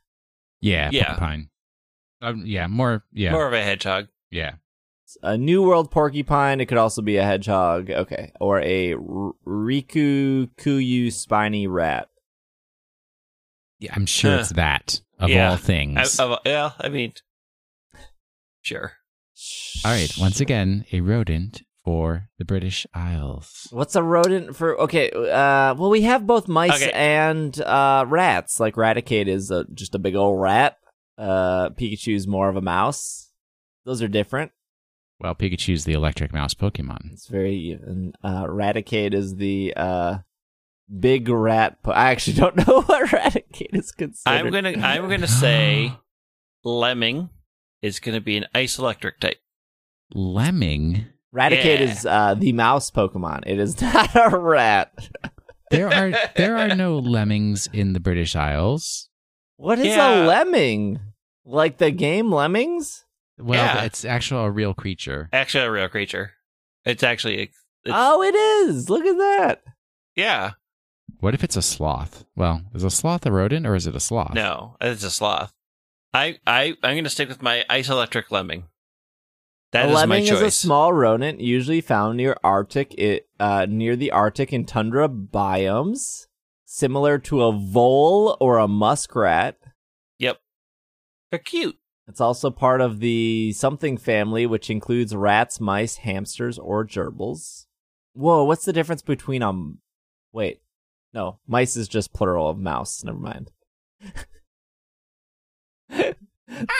yeah. 0.60 0.88
Yeah. 0.92 1.06
Porcupine. 1.06 1.48
Um, 2.20 2.42
yeah. 2.46 2.68
More. 2.68 3.04
Yeah. 3.12 3.32
More 3.32 3.46
of 3.48 3.52
a 3.54 3.62
hedgehog. 3.62 4.06
yeah. 4.30 4.52
A 5.22 5.36
New 5.36 5.62
World 5.62 5.90
porcupine. 5.90 6.60
It 6.60 6.66
could 6.66 6.78
also 6.78 7.02
be 7.02 7.16
a 7.18 7.24
hedgehog. 7.24 7.90
Okay, 7.90 8.32
or 8.40 8.60
a 8.60 8.94
R- 8.94 9.32
Ryukyu 9.46 11.12
spiny 11.12 11.66
rat. 11.66 12.08
Yeah. 13.78 13.92
I'm 13.94 14.06
sure 14.06 14.30
Huh. 14.34 14.38
it's 14.40 14.52
that 14.52 15.00
of 15.18 15.28
Yeah. 15.28 15.48
all 15.48 15.54
I, 15.54 15.58
things. 15.58 16.18
I, 16.20 16.38
well, 16.44 16.74
I 16.80 16.88
mean, 16.88 17.12
sure. 18.62 18.92
All 19.84 19.90
right. 19.90 20.12
Once 20.18 20.40
again, 20.40 20.84
a 20.92 21.00
rodent 21.00 21.62
for 21.84 22.28
the 22.38 22.44
British 22.44 22.86
Isles. 22.94 23.66
What's 23.70 23.96
a 23.96 24.02
rodent 24.02 24.54
for? 24.56 24.78
Okay, 24.82 25.10
uh, 25.10 25.74
well, 25.74 25.90
we 25.90 26.02
have 26.02 26.26
both 26.26 26.46
mice 26.48 26.80
Okay. 26.82 26.92
and 26.92 27.60
uh, 27.60 28.04
rats. 28.08 28.60
Like 28.60 28.74
Raticate 28.76 29.26
is 29.26 29.50
a, 29.50 29.64
just 29.74 29.94
a 29.94 29.98
big 29.98 30.14
old 30.14 30.40
rat. 30.40 30.76
Uh, 31.18 31.70
Pikachu's 31.70 32.26
more 32.26 32.48
of 32.48 32.56
a 32.56 32.60
mouse. 32.62 33.30
Those 33.84 34.00
are 34.02 34.08
different. 34.08 34.52
Well, 35.20 35.34
Pikachu's 35.34 35.84
the 35.84 35.92
electric 35.92 36.32
mouse 36.32 36.54
Pokemon. 36.54 37.12
It's 37.12 37.26
very. 37.28 37.72
And, 37.72 38.16
uh, 38.24 38.44
Raticate 38.44 39.14
is 39.14 39.36
the 39.36 39.72
uh, 39.76 40.18
big 41.00 41.28
rat. 41.28 41.82
Po- 41.82 41.92
I 41.92 42.10
actually 42.10 42.36
don't 42.38 42.56
know 42.56 42.82
what 42.82 43.08
Raticate 43.08 43.74
is 43.74 43.92
considered. 43.92 44.46
I'm 44.46 44.50
gonna 44.52 44.86
I'm 44.86 45.08
gonna 45.08 45.26
say 45.28 45.92
lemming 46.64 47.28
is 47.82 48.00
gonna 48.00 48.20
be 48.20 48.36
an 48.36 48.46
ice 48.54 48.78
electric 48.78 49.20
type. 49.20 49.38
Lemming. 50.14 51.06
Raticate 51.34 51.64
Yeah. 51.80 51.90
is 51.92 52.06
uh, 52.06 52.34
the 52.34 52.52
mouse 52.52 52.90
Pokemon. 52.90 53.42
It 53.46 53.58
is 53.58 53.80
not 53.82 54.14
a 54.14 54.36
rat. 54.38 54.92
There 55.70 55.88
are 55.92 56.12
there 56.36 56.56
are 56.58 56.74
no 56.74 56.98
lemmings 56.98 57.68
in 57.72 57.92
the 57.94 58.00
British 58.00 58.36
Isles. 58.36 59.08
What 59.56 59.78
is 59.78 59.86
Yeah. 59.96 60.24
a 60.24 60.26
lemming? 60.26 61.00
Like 61.44 61.78
the 61.78 61.90
game 61.90 62.30
Lemmings? 62.30 63.04
Well, 63.38 63.58
Yeah. 63.64 63.84
it's 63.84 64.04
actually 64.04 64.44
a 64.44 64.50
real 64.50 64.74
creature. 64.74 65.28
Actually, 65.32 65.64
a 65.64 65.70
real 65.72 65.88
creature. 65.88 66.32
It's 66.84 67.02
actually 67.02 67.38
it's, 67.42 67.56
oh, 67.86 68.22
it 68.22 68.34
is. 68.34 68.88
Look 68.90 69.04
at 69.04 69.16
that. 69.16 69.62
yeah. 70.14 70.52
What 71.20 71.34
if 71.34 71.42
it's 71.44 71.56
a 71.56 71.62
sloth? 71.62 72.24
Well, 72.36 72.62
is 72.74 72.82
a 72.84 72.90
sloth 72.90 73.24
a 73.26 73.32
rodent 73.32 73.64
or 73.66 73.74
is 73.76 73.86
it 73.86 73.94
a 73.96 74.00
sloth? 74.00 74.34
No, 74.34 74.76
it's 74.80 75.04
a 75.04 75.10
sloth. 75.10 75.52
I 76.14 76.38
I 76.46 76.74
I'm 76.82 76.96
gonna 76.96 77.08
stick 77.08 77.28
with 77.28 77.42
my 77.42 77.64
ice 77.68 77.88
electric 77.88 78.30
lemming. 78.30 78.64
That 79.72 79.86
a 79.86 79.88
is 79.88 79.94
lemming 79.94 80.24
my 80.24 80.28
choice. 80.28 80.40
is 80.40 80.42
a 80.42 80.50
small 80.50 80.92
rodent 80.92 81.40
usually 81.40 81.80
found 81.80 82.18
near 82.18 82.36
Arctic, 82.44 82.94
it, 82.98 83.28
uh, 83.40 83.66
near 83.68 83.96
the 83.96 84.10
Arctic 84.10 84.52
and 84.52 84.68
tundra 84.68 85.08
biomes, 85.08 86.26
similar 86.66 87.18
to 87.20 87.42
a 87.42 87.52
vole 87.52 88.36
or 88.38 88.58
a 88.58 88.68
muskrat. 88.68 89.56
Yep. 90.18 90.40
They're 91.30 91.38
cute. 91.38 91.78
It's 92.06 92.20
also 92.20 92.50
part 92.50 92.82
of 92.82 93.00
the 93.00 93.54
something 93.54 93.96
family, 93.96 94.44
which 94.44 94.68
includes 94.68 95.16
rats, 95.16 95.58
mice, 95.58 95.96
hamsters, 95.96 96.58
or 96.58 96.84
gerbils. 96.84 97.64
Whoa, 98.12 98.44
what's 98.44 98.66
the 98.66 98.74
difference 98.74 99.00
between 99.00 99.42
um? 99.42 99.78
Wait, 100.32 100.60
no, 101.14 101.38
mice 101.46 101.76
is 101.76 101.88
just 101.88 102.12
plural 102.12 102.50
of 102.50 102.58
mouse. 102.58 103.02
Never 103.02 103.18
mind. 103.18 103.50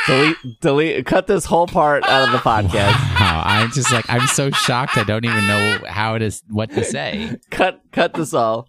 delete, 0.07 0.37
delete, 0.61 1.07
cut 1.07 1.27
this 1.27 1.45
whole 1.45 1.67
part 1.67 2.05
out 2.07 2.29
of 2.29 2.33
the 2.33 2.39
podcast. 2.51 2.93
Wow, 3.21 3.43
I'm 3.45 3.71
just 3.73 3.93
like 3.93 4.09
I'm 4.09 4.27
so 4.29 4.51
shocked. 4.51 4.97
I 4.97 5.05
don't 5.05 5.25
even 5.25 5.47
know 5.47 5.79
how 5.89 6.15
it 6.15 6.23
is 6.23 6.43
what 6.49 6.71
to 6.71 6.85
say. 6.85 7.37
cut, 7.51 7.81
cut 7.93 8.15
this 8.15 8.35
all. 8.35 8.69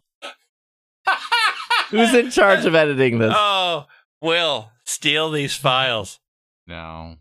Who's 1.90 2.14
in 2.14 2.32
charge 2.32 2.66
of 2.66 2.74
editing 2.76 3.20
this? 3.20 3.34
Oh, 3.36 3.86
Will 4.22 4.72
steal 4.86 5.30
these 5.30 5.56
files. 5.56 6.20
No. 6.66 7.16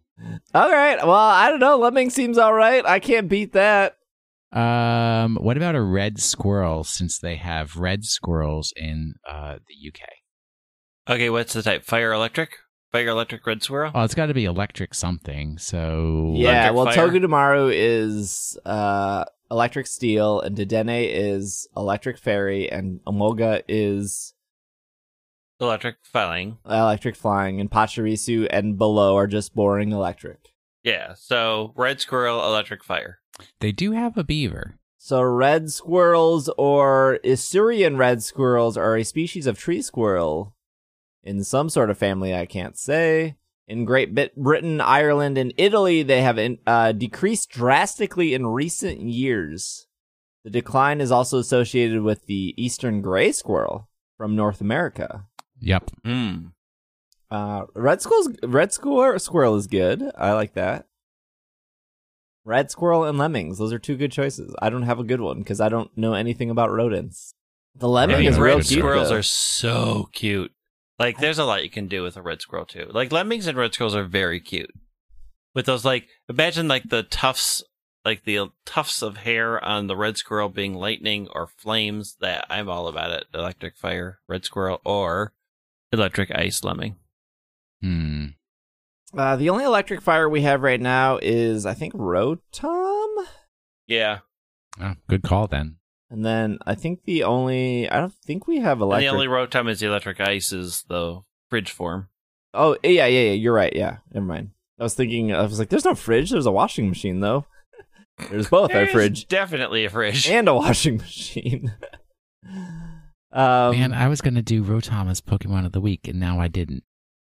All 0.55 0.71
right. 0.71 0.99
Well, 1.05 1.13
I 1.15 1.49
don't 1.51 1.59
know. 1.61 1.77
Lemming 1.79 2.11
seems 2.11 2.39
all 2.39 2.55
right. 2.55 2.85
I 2.87 3.01
can't 3.01 3.29
beat 3.29 3.53
that. 3.53 3.97
Um, 4.53 5.37
what 5.37 5.57
about 5.57 5.75
a 5.75 5.83
red 5.83 6.21
squirrel? 6.21 6.85
Since 6.85 7.19
they 7.19 7.37
have 7.37 7.77
red 7.77 8.05
squirrels 8.05 8.73
in 8.77 9.15
uh, 9.29 9.57
the 9.67 9.89
UK. 9.89 10.09
Okay, 11.15 11.29
what's 11.29 11.53
the 11.55 11.63
type? 11.63 11.85
Fire 11.85 12.13
electric? 12.13 12.51
Fire 12.93 13.09
electric 13.09 13.47
red 13.47 13.63
squirrel? 13.63 13.91
Oh, 13.95 14.03
it's 14.03 14.15
got 14.15 14.27
to 14.27 14.35
be 14.35 14.45
electric 14.45 14.95
something. 14.95 15.57
So 15.59 16.35
Yeah. 16.37 16.69
Electric 16.71 16.77
Well, 16.77 16.85
fire. 16.87 17.09
Togedemaru 17.09 17.73
is 17.75 18.59
uh, 18.67 19.25
electric 19.51 19.87
steel, 19.87 20.41
and 20.41 20.55
Dedenne 20.57 21.09
is 21.11 21.67
electric 21.77 22.19
fairy, 22.19 22.71
and 22.71 23.01
Emolga 23.07 23.63
is 23.67 24.35
Electric 25.61 25.97
flying. 26.03 26.59
electric 26.67 27.15
flying, 27.17 27.61
and 27.61 27.71
Pachirisu 27.71 28.47
and 28.51 28.77
below 28.77 29.17
are 29.17 29.27
just 29.29 29.55
boring 29.55 29.93
electric. 29.93 30.49
Yeah. 30.83 31.15
So 31.15 31.73
red 31.77 32.01
squirrel, 32.01 32.45
electric 32.45 32.83
fire. 32.85 33.21
they 33.61 33.73
do 33.73 33.93
have 33.93 34.19
a 34.19 34.25
beaver. 34.25 34.79
So 34.99 35.23
red 35.23 35.71
squirrels 35.71 36.49
or 36.59 37.21
Eurasian 37.25 37.97
red 37.97 38.23
squirrels 38.23 38.77
are 38.77 38.97
a 38.97 39.05
species 39.05 39.47
of 39.47 39.59
tree 39.59 39.83
squirrel 39.83 40.55
in 41.25 41.45
some 41.45 41.69
sort 41.69 41.91
of 41.91 41.99
family 41.99 42.35
I 42.35 42.47
can't 42.47 42.77
say. 42.79 43.37
In 43.69 43.85
Great 43.85 44.15
Britain, 44.37 44.81
Ireland, 44.81 45.39
and 45.39 45.55
Italy, 45.57 46.03
they 46.03 46.21
have 46.23 46.39
uh, 46.67 46.93
decreased 46.93 47.49
drastically 47.51 48.35
in 48.35 48.47
recent 48.49 49.01
years. 49.01 49.87
The 50.45 50.51
decline 50.51 51.01
is 51.01 51.13
also 51.13 51.39
associated 51.39 52.03
with 52.03 52.27
the 52.27 52.53
eastern 52.57 53.01
gray 53.01 53.31
squirrel 53.33 53.89
from 54.19 54.35
North 54.35 54.61
America. 54.61 55.27
Yep. 55.61 55.91
Hmm. 56.05 56.37
Uh, 57.31 57.63
red 57.75 58.03
squirrel's 58.03 58.31
red 58.43 58.73
squirrel 58.73 59.19
squirrel 59.21 59.55
is 59.57 59.69
good. 59.69 60.03
I 60.19 60.33
like 60.33 60.55
that. 60.55 60.87
Red 62.45 62.71
squirrel 62.73 63.05
and 63.05 63.17
lemmings; 63.17 63.59
those 63.59 63.73
are 63.73 63.79
two 63.79 63.97
good 63.97 64.11
choices. 64.13 64.55
I 64.61 64.69
don't 64.69 64.83
have 64.83 64.99
a 64.99 65.05
good 65.05 65.21
one 65.21 65.39
because 65.39 65.61
I 65.61 65.69
don't 65.69 65.97
know 65.97 66.13
anything 66.15 66.51
about 66.51 66.73
rodents. 66.73 67.35
The 67.77 67.89
lemming 67.89 68.17
Right, 68.17 68.27
is 68.27 68.37
yeah, 68.37 68.43
real 68.43 68.57
red 68.57 68.67
cute. 68.67 68.81
squirrels 68.81 69.09
though. 69.11 69.17
are 69.17 69.23
so 69.23 70.09
cute. 70.13 70.53
Like, 71.03 71.19
there's 71.19 71.41
a 71.41 71.45
lot 71.45 71.65
you 71.65 71.71
can 71.71 71.89
do 71.89 72.05
with 72.05 72.17
a 72.17 72.23
red 72.23 72.41
squirrel 72.41 72.65
too. 72.65 72.89
Like 72.93 73.11
lemmings 73.11 73.49
and 73.49 73.59
red 73.59 73.75
squirrels 73.75 73.97
are 73.97 74.05
very 74.05 74.39
cute. 74.39 74.71
With 75.53 75.67
those, 75.67 75.85
like, 75.85 76.07
imagine 76.29 76.69
like 76.69 76.91
the 76.91 77.03
tufts, 77.03 77.65
like 78.05 78.23
the 78.23 78.53
tufts 78.65 79.03
of 79.03 79.17
hair 79.17 79.63
on 79.65 79.89
the 79.89 79.97
red 79.97 80.17
squirrel 80.17 80.49
being 80.49 80.75
lightning 80.75 81.27
or 81.35 81.49
flames. 81.49 82.17
That 82.21 82.47
I'm 82.49 82.69
all 82.69 82.87
about 82.87 83.11
it. 83.11 83.25
Electric 83.35 83.77
fire, 83.77 84.21
red 84.29 84.45
squirrel, 84.45 84.81
or 84.85 85.33
electric 85.93 86.31
ice 86.31 86.63
lemming. 86.63 86.95
Hmm. 87.81 88.27
Uh, 89.13 89.35
the 89.35 89.51
only 89.51 89.65
electric 89.65 90.03
fire 90.03 90.29
we 90.29 90.43
have 90.43 90.63
right 90.63 90.81
now 90.81 91.19
is, 91.21 91.67
I 91.67 91.75
think, 91.75 91.95
Rotom, 91.95 93.27
Yeah, 93.89 94.21
Oh, 94.81 94.95
good 95.09 95.23
call 95.23 95.49
then. 95.49 95.79
And 96.13 96.25
then 96.25 96.59
I 96.67 96.75
think 96.77 97.03
the 97.05 97.25
only 97.25 97.89
I 97.91 97.99
don't 97.99 98.15
think 98.25 98.47
we 98.47 98.59
have 98.61 98.79
and 98.79 98.83
electric. 98.83 99.09
the 99.11 99.15
only 99.15 99.27
rotom 99.27 99.69
is 99.69 99.81
the 99.81 99.87
electric 99.87 100.21
ice 100.21 100.53
is 100.53 100.85
the 100.89 101.23
fridge 101.51 101.73
form. 101.73 102.09
Oh 102.55 102.77
yeah, 102.85 103.07
yeah, 103.07 103.21
yeah. 103.21 103.33
You're 103.33 103.55
right. 103.55 103.73
Yeah, 103.75 103.97
never 104.13 104.27
mind. 104.27 104.51
I 104.79 104.85
was 104.85 104.95
thinking. 104.95 105.33
I 105.33 105.43
was 105.43 105.59
like, 105.59 105.71
"There's 105.71 105.85
no 105.85 105.95
fridge. 105.95 106.31
There's 106.31 106.47
a 106.47 106.53
washing 106.53 106.89
machine, 106.89 107.21
though." 107.21 107.47
There's 108.31 108.49
both 108.49 108.73
a 108.75 108.87
fridge 108.87 109.27
definitely 109.27 109.85
a 109.87 109.91
fridge. 109.91 110.29
and 110.29 110.47
a 110.49 110.55
washing 110.55 110.97
machine. 110.99 111.73
um, 113.33 113.73
Man, 113.73 113.93
I 113.93 114.09
was 114.09 114.21
going 114.21 114.35
to 114.35 114.43
do 114.43 114.63
Rotom 114.63 115.11
as 115.11 115.21
Pokemon 115.21 115.67
of 115.67 115.73
the 115.73 115.81
Week, 115.81 116.07
and 116.07 116.21
now 116.21 116.39
I 116.39 116.49
didn't. 116.49 116.85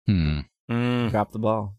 Hmm. 0.07 0.39
Mm. 0.71 1.09
drop 1.11 1.31
the 1.31 1.39
ball. 1.39 1.75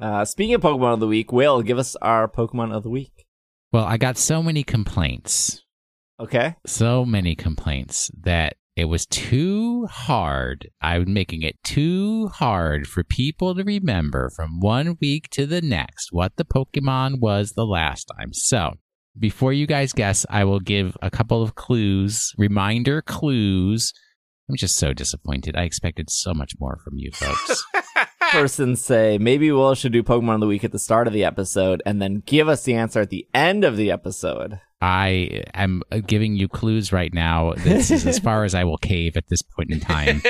Uh, 0.00 0.24
speaking 0.24 0.54
of 0.54 0.62
Pokemon 0.62 0.94
of 0.94 1.00
the 1.00 1.06
week, 1.06 1.32
Will 1.32 1.60
give 1.62 1.78
us 1.78 1.94
our 1.96 2.26
Pokemon 2.28 2.72
of 2.72 2.82
the 2.82 2.88
week. 2.90 3.26
Well, 3.72 3.84
I 3.84 3.98
got 3.98 4.16
so 4.16 4.42
many 4.42 4.62
complaints, 4.62 5.62
Okay. 6.20 6.56
so 6.66 7.04
many 7.04 7.34
complaints 7.34 8.10
that 8.22 8.56
it 8.76 8.84
was 8.84 9.06
too 9.06 9.86
hard. 9.86 10.68
I'm 10.80 11.12
making 11.12 11.42
it 11.42 11.56
too 11.64 12.28
hard 12.28 12.86
for 12.86 13.02
people 13.04 13.54
to 13.54 13.64
remember 13.64 14.30
from 14.30 14.60
one 14.60 14.96
week 15.00 15.28
to 15.30 15.46
the 15.46 15.60
next 15.60 16.12
what 16.12 16.36
the 16.36 16.44
Pokemon 16.44 17.20
was 17.20 17.52
the 17.52 17.66
last 17.66 18.10
time. 18.18 18.32
So, 18.32 18.74
before 19.18 19.52
you 19.52 19.66
guys 19.66 19.92
guess, 19.92 20.24
I 20.30 20.44
will 20.44 20.60
give 20.60 20.96
a 21.02 21.10
couple 21.10 21.42
of 21.42 21.56
clues, 21.56 22.32
reminder 22.38 23.02
clues. 23.02 23.92
I'm 24.48 24.56
just 24.56 24.76
so 24.76 24.92
disappointed. 24.92 25.56
I 25.56 25.64
expected 25.64 26.08
so 26.08 26.32
much 26.32 26.52
more 26.58 26.78
from 26.84 26.94
you 26.96 27.10
folks. 27.12 27.64
person 28.30 28.76
say 28.76 29.18
maybe 29.18 29.50
we'll 29.50 29.74
should 29.74 29.92
do 29.92 30.02
Pokemon 30.02 30.34
of 30.34 30.40
the 30.40 30.46
week 30.46 30.62
at 30.64 30.72
the 30.72 30.78
start 30.78 31.06
of 31.06 31.12
the 31.12 31.24
episode 31.24 31.82
and 31.84 32.00
then 32.00 32.22
give 32.24 32.48
us 32.48 32.62
the 32.62 32.74
answer 32.74 33.00
at 33.00 33.10
the 33.10 33.26
end 33.34 33.64
of 33.64 33.76
the 33.76 33.90
episode. 33.90 34.60
I 34.80 35.42
am 35.52 35.82
uh, 35.92 35.98
giving 35.98 36.36
you 36.36 36.48
clues 36.48 36.92
right 36.92 37.12
now. 37.12 37.52
This 37.56 37.90
is 37.90 38.06
as 38.06 38.18
far 38.18 38.44
as 38.44 38.54
I 38.54 38.64
will 38.64 38.78
cave 38.78 39.16
at 39.16 39.28
this 39.28 39.42
point 39.42 39.70
in 39.70 39.80
time. 39.80 40.22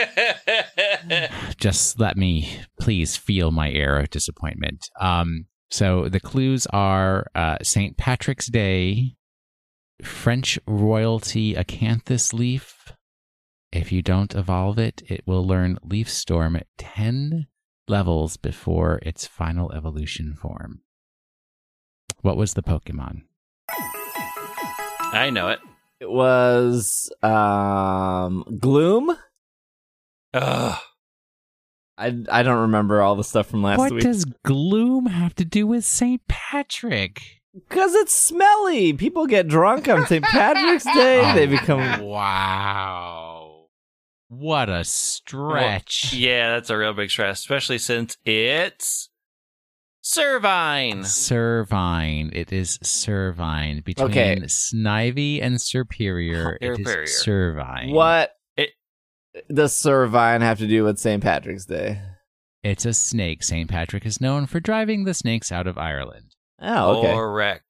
Just 1.57 2.01
let 2.01 2.17
me 2.17 2.59
please 2.81 3.17
feel 3.17 3.53
my 3.53 3.71
air 3.71 3.99
of 3.99 4.11
disappointment. 4.11 4.89
Um, 5.01 5.47
so 5.71 6.09
the 6.09 6.19
clues 6.19 6.67
are 6.73 7.27
uh, 7.35 7.59
St. 7.63 7.97
Patrick's 7.97 8.49
Day, 8.49 9.15
French 10.03 10.59
royalty 10.67 11.55
acanthus 11.55 12.33
leaf. 12.33 12.93
If 13.71 13.93
you 13.93 14.03
don't 14.03 14.35
evolve 14.35 14.81
it, 14.81 15.03
it 15.07 15.23
will 15.27 15.47
learn 15.47 15.79
Leaf 15.85 16.11
Storm 16.11 16.57
at 16.57 16.67
10 16.79 17.47
levels 17.87 18.37
before 18.37 18.99
its 19.03 19.29
final 19.29 19.71
evolution 19.71 20.35
form. 20.35 20.81
What 22.23 22.37
was 22.37 22.55
the 22.55 22.63
Pokemon? 22.63 23.23
I 25.13 25.31
know 25.31 25.49
it. 25.49 25.61
It 26.01 26.11
was 26.11 27.13
um 27.23 28.45
Gloom. 28.61 29.17
Ugh. 30.35 30.79
I 31.99 32.17
I 32.31 32.43
don't 32.43 32.61
remember 32.63 33.03
all 33.03 33.17
the 33.17 33.25
stuff 33.25 33.49
from 33.49 33.63
last 33.63 33.79
what 33.79 33.93
week 33.93 34.05
What 34.05 34.13
does 34.13 34.25
gloom 34.45 35.07
have 35.07 35.35
to 35.37 35.45
do 35.45 35.67
with 35.67 35.85
St. 35.85 36.23
Patrick? 36.29 37.21
because 37.69 37.95
it's 37.97 38.15
smelly. 38.15 38.93
People 38.93 39.27
get 39.27 39.49
drunk 39.49 39.89
on 39.89 40.07
St. 40.07 40.25
Patrick's 40.25 40.85
Day. 40.85 41.33
They 41.35 41.47
Oh, 41.49 41.51
become 41.51 42.01
wow. 42.03 43.67
What 44.29 44.69
a 44.69 44.85
stretch. 44.85 46.13
Yeah, 46.15 46.53
that's 46.55 46.71
a 46.71 46.79
real 46.79 46.95
big 46.95 47.11
stretch, 47.11 47.33
especially 47.35 47.79
since 47.79 48.17
it's 48.25 49.10
Servine. 50.11 51.01
Servine. 51.05 52.31
It 52.35 52.53
is 52.53 52.79
Servine. 52.79 53.85
Between 53.85 54.11
Okay. 54.11 54.37
Snivy 54.45 55.41
and 55.43 55.57
Serperior, 55.57 56.57
it 56.61 56.81
is 56.81 56.87
Serperior. 56.87 57.57
Servine. 57.57 57.93
what 57.93 58.33
It- 58.57 58.71
does 59.53 59.73
Servine 59.75 60.41
have 60.41 60.59
to 60.59 60.67
do 60.67 60.85
with 60.85 60.99
St. 60.99 61.23
Patrick's 61.23 61.67
Day? 61.67 62.01
It's 62.63 62.85
a 62.85 62.93
snake. 62.93 63.43
St. 63.43 63.71
Patrick 63.71 64.05
is 64.05 64.21
known 64.21 64.47
for 64.47 64.61
driving 64.61 65.05
the 65.05 65.15
snakes 65.15 65.51
out 65.53 65.67
of 65.67 65.79
Ireland. 65.79 66.35
Oh, 66.61 66.99
okay. 66.99 67.15
Correct. 67.15 67.65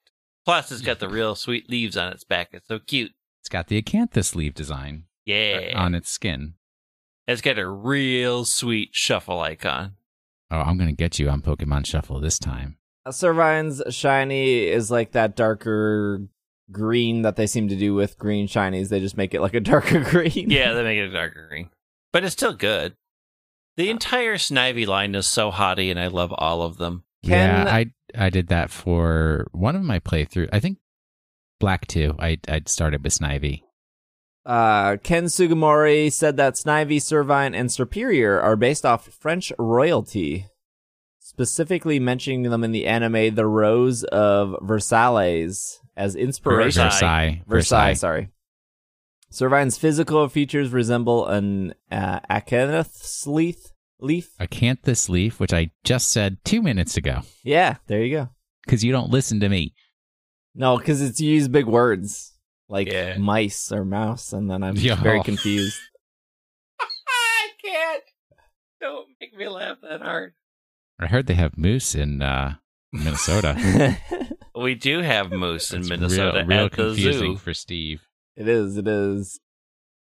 Plus, 0.44 0.72
it's 0.72 0.80
got 0.80 0.98
the 0.98 1.08
real 1.08 1.34
sweet 1.34 1.68
leaves 1.70 1.96
on 1.96 2.12
its 2.12 2.24
back. 2.24 2.48
It's 2.52 2.66
so 2.66 2.78
cute. 2.80 3.12
It's 3.42 3.48
got 3.48 3.68
the 3.68 3.80
acanthus 3.80 4.34
leaf 4.34 4.54
design 4.54 5.04
uh, 5.06 5.32
Yeah. 5.32 5.72
on 5.76 5.94
its 5.94 6.10
skin. 6.10 6.54
It's 7.28 7.40
got 7.42 7.58
a 7.58 7.68
real 7.68 8.44
sweet 8.44 8.88
shuffle 8.92 9.40
icon. 9.40 9.92
Oh, 10.50 10.58
I'm 10.60 10.76
going 10.76 10.90
to 10.90 10.96
get 10.96 11.18
you 11.18 11.28
on 11.28 11.42
Pokemon 11.42 11.86
Shuffle 11.86 12.20
this 12.20 12.38
time. 12.38 12.76
Uh, 13.06 13.12
Servine's 13.12 13.82
shiny 13.90 14.64
is 14.66 14.90
like 14.90 15.12
that 15.12 15.36
darker 15.36 16.22
green 16.72 17.22
that 17.22 17.36
they 17.36 17.46
seem 17.46 17.68
to 17.68 17.76
do 17.76 17.94
with 17.94 18.18
green 18.18 18.46
shinies. 18.46 18.88
They 18.88 19.00
just 19.00 19.16
make 19.16 19.34
it 19.34 19.40
like 19.40 19.54
a 19.54 19.60
darker 19.72 20.00
green. 20.00 20.50
Yeah, 20.50 20.72
they 20.72 20.82
make 20.82 20.98
it 20.98 21.08
a 21.08 21.12
darker 21.12 21.46
green. 21.48 21.70
But 22.12 22.24
it's 22.24 22.32
still 22.32 22.52
good. 22.54 22.94
The 23.76 23.90
entire 23.90 24.36
Snivy 24.36 24.86
line 24.86 25.14
is 25.14 25.26
so 25.26 25.50
hotty, 25.50 25.90
and 25.90 25.98
I 25.98 26.08
love 26.08 26.32
all 26.36 26.62
of 26.62 26.76
them. 26.76 27.04
Can- 27.24 27.66
yeah, 27.66 27.72
I 27.72 27.92
I 28.14 28.30
did 28.30 28.48
that 28.48 28.70
for 28.70 29.46
one 29.52 29.76
of 29.76 29.82
my 29.82 30.00
playthroughs. 30.00 30.48
I 30.52 30.58
think 30.60 30.78
Black 31.60 31.86
2. 31.86 32.16
I 32.18 32.38
I 32.48 32.62
started 32.66 33.04
with 33.04 33.16
Snivy. 33.16 33.62
Uh, 34.46 34.96
Ken 35.02 35.24
Sugimori 35.24 36.10
said 36.12 36.36
that 36.38 36.54
Snivy, 36.54 36.96
Servine, 36.96 37.54
and 37.54 37.68
Serperior 37.68 38.42
are 38.42 38.56
based 38.56 38.86
off 38.86 39.08
French 39.08 39.52
royalty, 39.58 40.46
specifically 41.18 41.98
mentioning 42.00 42.42
them 42.42 42.64
in 42.64 42.72
the 42.72 42.86
anime 42.86 43.34
The 43.34 43.46
Rose 43.46 44.02
of 44.04 44.56
Versailles 44.62 45.78
as 45.96 46.16
inspiration. 46.16 46.84
Versailles. 46.84 47.42
Versailles. 47.46 47.46
Versailles, 47.46 47.92
sorry. 47.94 48.28
Servine's 49.30 49.78
physical 49.78 50.26
features 50.28 50.70
resemble 50.70 51.26
an 51.28 51.74
uh, 51.92 52.20
acanthus 52.30 53.26
leaf. 53.26 53.56
Leaf? 54.00 54.30
Acanthus 54.40 55.08
leaf, 55.10 55.38
which 55.38 55.52
I 55.52 55.70
just 55.84 56.10
said 56.10 56.38
two 56.44 56.62
minutes 56.62 56.96
ago, 56.96 57.20
Yeah, 57.44 57.76
there 57.86 58.02
you 58.02 58.16
go. 58.16 58.28
because 58.64 58.82
you 58.82 58.92
don't 58.92 59.10
listen 59.10 59.40
to 59.40 59.48
me. 59.50 59.74
No, 60.54 60.78
because 60.78 61.02
it's 61.02 61.20
you 61.20 61.30
use 61.34 61.48
big 61.48 61.66
words 61.66 62.32
like 62.70 62.90
Yeah. 62.90 63.18
mice 63.18 63.70
or 63.72 63.84
mouse, 63.84 64.32
and 64.32 64.50
then 64.50 64.62
I'm 64.62 64.76
Yeah. 64.76 64.94
very 64.94 65.22
confused. 65.30 65.78
I 66.80 67.48
can't. 67.62 68.02
Don't 68.80 69.08
make 69.20 69.36
me 69.36 69.48
laugh 69.48 69.78
that 69.82 70.00
hard. 70.00 70.32
I 70.98 71.06
heard 71.06 71.26
they 71.26 71.34
have 71.34 71.58
moose 71.58 71.94
in 71.94 72.22
uh, 72.22 72.54
Minnesota. 72.92 73.98
We 74.52 74.74
do 74.74 74.98
have 75.00 75.30
moose 75.30 75.72
in 75.72 75.80
It's 75.80 75.88
Minnesota 75.88 76.38
real, 76.40 76.46
real 76.46 76.64
at 76.66 76.70
the 76.72 76.76
confusing 76.76 77.32
zoo, 77.32 77.36
for 77.38 77.54
Steve. 77.54 78.02
it 78.36 78.46
is. 78.46 78.76
It 78.76 78.86
is. 78.86 79.40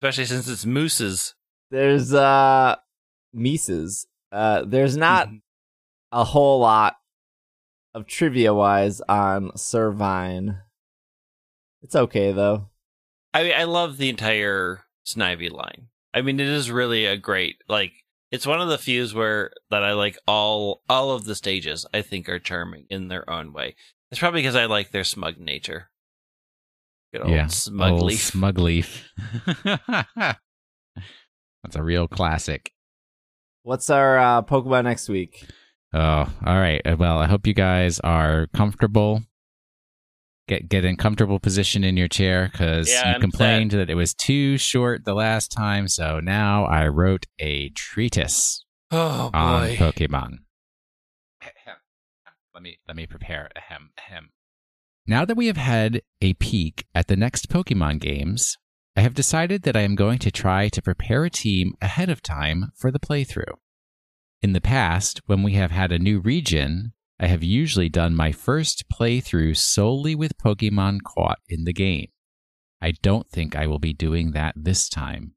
especially 0.00 0.26
since 0.26 0.46
it's 0.48 0.64
mooses. 0.66 1.34
There's 1.72 2.14
uh 2.14 2.76
Mises. 3.32 4.06
Uh 4.30 4.62
there's 4.64 4.96
not 4.96 5.26
Mm-hmm. 5.26 5.36
a 6.12 6.24
whole 6.24 6.60
lot 6.60 6.94
of 7.94 8.06
trivia 8.06 8.54
wise 8.54 9.00
on 9.08 9.50
Servine. 9.56 10.60
It's 11.84 11.94
okay 11.94 12.32
though. 12.32 12.70
I 13.34 13.42
mean, 13.42 13.52
I 13.54 13.64
love 13.64 13.98
the 13.98 14.08
entire 14.08 14.84
Snivy 15.06 15.52
line. 15.52 15.88
I 16.14 16.22
mean, 16.22 16.40
it 16.40 16.48
is 16.48 16.70
really 16.70 17.04
a 17.04 17.18
great 17.18 17.56
like. 17.68 17.92
It's 18.30 18.46
one 18.46 18.60
of 18.60 18.68
the 18.68 18.78
few 18.78 19.06
where 19.08 19.52
that 19.70 19.84
I 19.84 19.92
like 19.92 20.18
all 20.26 20.82
all 20.88 21.10
of 21.10 21.26
the 21.26 21.34
stages. 21.34 21.84
I 21.92 22.00
think 22.00 22.28
are 22.28 22.38
charming 22.38 22.86
in 22.88 23.08
their 23.08 23.28
own 23.28 23.52
way. 23.52 23.76
It's 24.10 24.18
probably 24.18 24.40
because 24.40 24.56
I 24.56 24.64
like 24.64 24.90
their 24.92 25.04
smug 25.04 25.38
nature. 25.38 25.90
Good 27.12 27.22
old 27.22 27.30
yeah, 27.30 27.48
smug 27.48 27.92
old 27.92 28.02
leaf. 28.04 28.22
Smug 28.22 28.58
leaf. 28.58 29.12
That's 29.64 30.38
a 31.74 31.82
real 31.82 32.08
classic. 32.08 32.72
What's 33.62 33.90
our 33.90 34.18
uh 34.18 34.42
Pokemon 34.42 34.84
next 34.84 35.10
week? 35.10 35.46
Oh, 35.92 35.98
all 36.46 36.58
right. 36.58 36.80
Well, 36.98 37.18
I 37.18 37.26
hope 37.26 37.46
you 37.46 37.54
guys 37.54 38.00
are 38.00 38.48
comfortable. 38.54 39.22
Get 40.46 40.68
get 40.68 40.84
in 40.84 40.96
comfortable 40.96 41.40
position 41.40 41.84
in 41.84 41.96
your 41.96 42.08
chair 42.08 42.50
because 42.52 42.90
Yeah, 42.90 43.14
you 43.14 43.20
complained 43.20 43.70
that 43.70 43.88
it 43.88 43.94
was 43.94 44.12
too 44.12 44.58
short 44.58 45.04
the 45.04 45.14
last 45.14 45.50
time. 45.50 45.88
So 45.88 46.20
now 46.20 46.66
I 46.66 46.86
wrote 46.88 47.26
a 47.38 47.70
treatise 47.70 48.64
Oh 48.90 49.30
on 49.32 49.68
boy. 49.68 49.76
Pokemon. 49.76 50.38
Let 52.54 52.62
me 52.62 52.78
let 52.86 52.96
me 52.96 53.06
prepare. 53.06 53.50
a 53.56 53.58
Ahem, 53.58 53.90
ahem. 53.98 54.30
Now 55.06 55.24
that 55.24 55.36
we 55.36 55.48
have 55.48 55.56
had 55.56 56.02
a 56.20 56.34
peek 56.34 56.86
at 56.94 57.08
the 57.08 57.16
next 57.16 57.48
Pokemon 57.48 58.00
games, 58.00 58.56
I 58.96 59.00
have 59.00 59.12
decided 59.14 59.62
that 59.62 59.76
I 59.76 59.80
am 59.80 59.96
going 59.96 60.18
to 60.20 60.30
try 60.30 60.68
to 60.68 60.80
prepare 60.80 61.24
a 61.24 61.30
team 61.30 61.74
ahead 61.82 62.08
of 62.08 62.22
time 62.22 62.70
for 62.76 62.92
the 62.92 63.00
playthrough. 63.00 63.56
In 64.40 64.52
the 64.52 64.60
past, 64.60 65.20
when 65.26 65.42
we 65.42 65.54
have 65.54 65.72
had 65.72 65.90
a 65.90 65.98
new 65.98 66.20
region, 66.20 66.92
I 67.18 67.26
have 67.26 67.42
usually 67.42 67.88
done 67.88 68.14
my 68.14 68.32
first 68.32 68.84
playthrough 68.88 69.56
solely 69.56 70.14
with 70.14 70.36
Pokemon 70.38 71.00
caught 71.04 71.38
in 71.48 71.64
the 71.64 71.72
game. 71.72 72.08
I 72.82 72.92
don't 73.02 73.28
think 73.28 73.54
I 73.54 73.66
will 73.66 73.78
be 73.78 73.94
doing 73.94 74.32
that 74.32 74.54
this 74.56 74.88
time, 74.88 75.34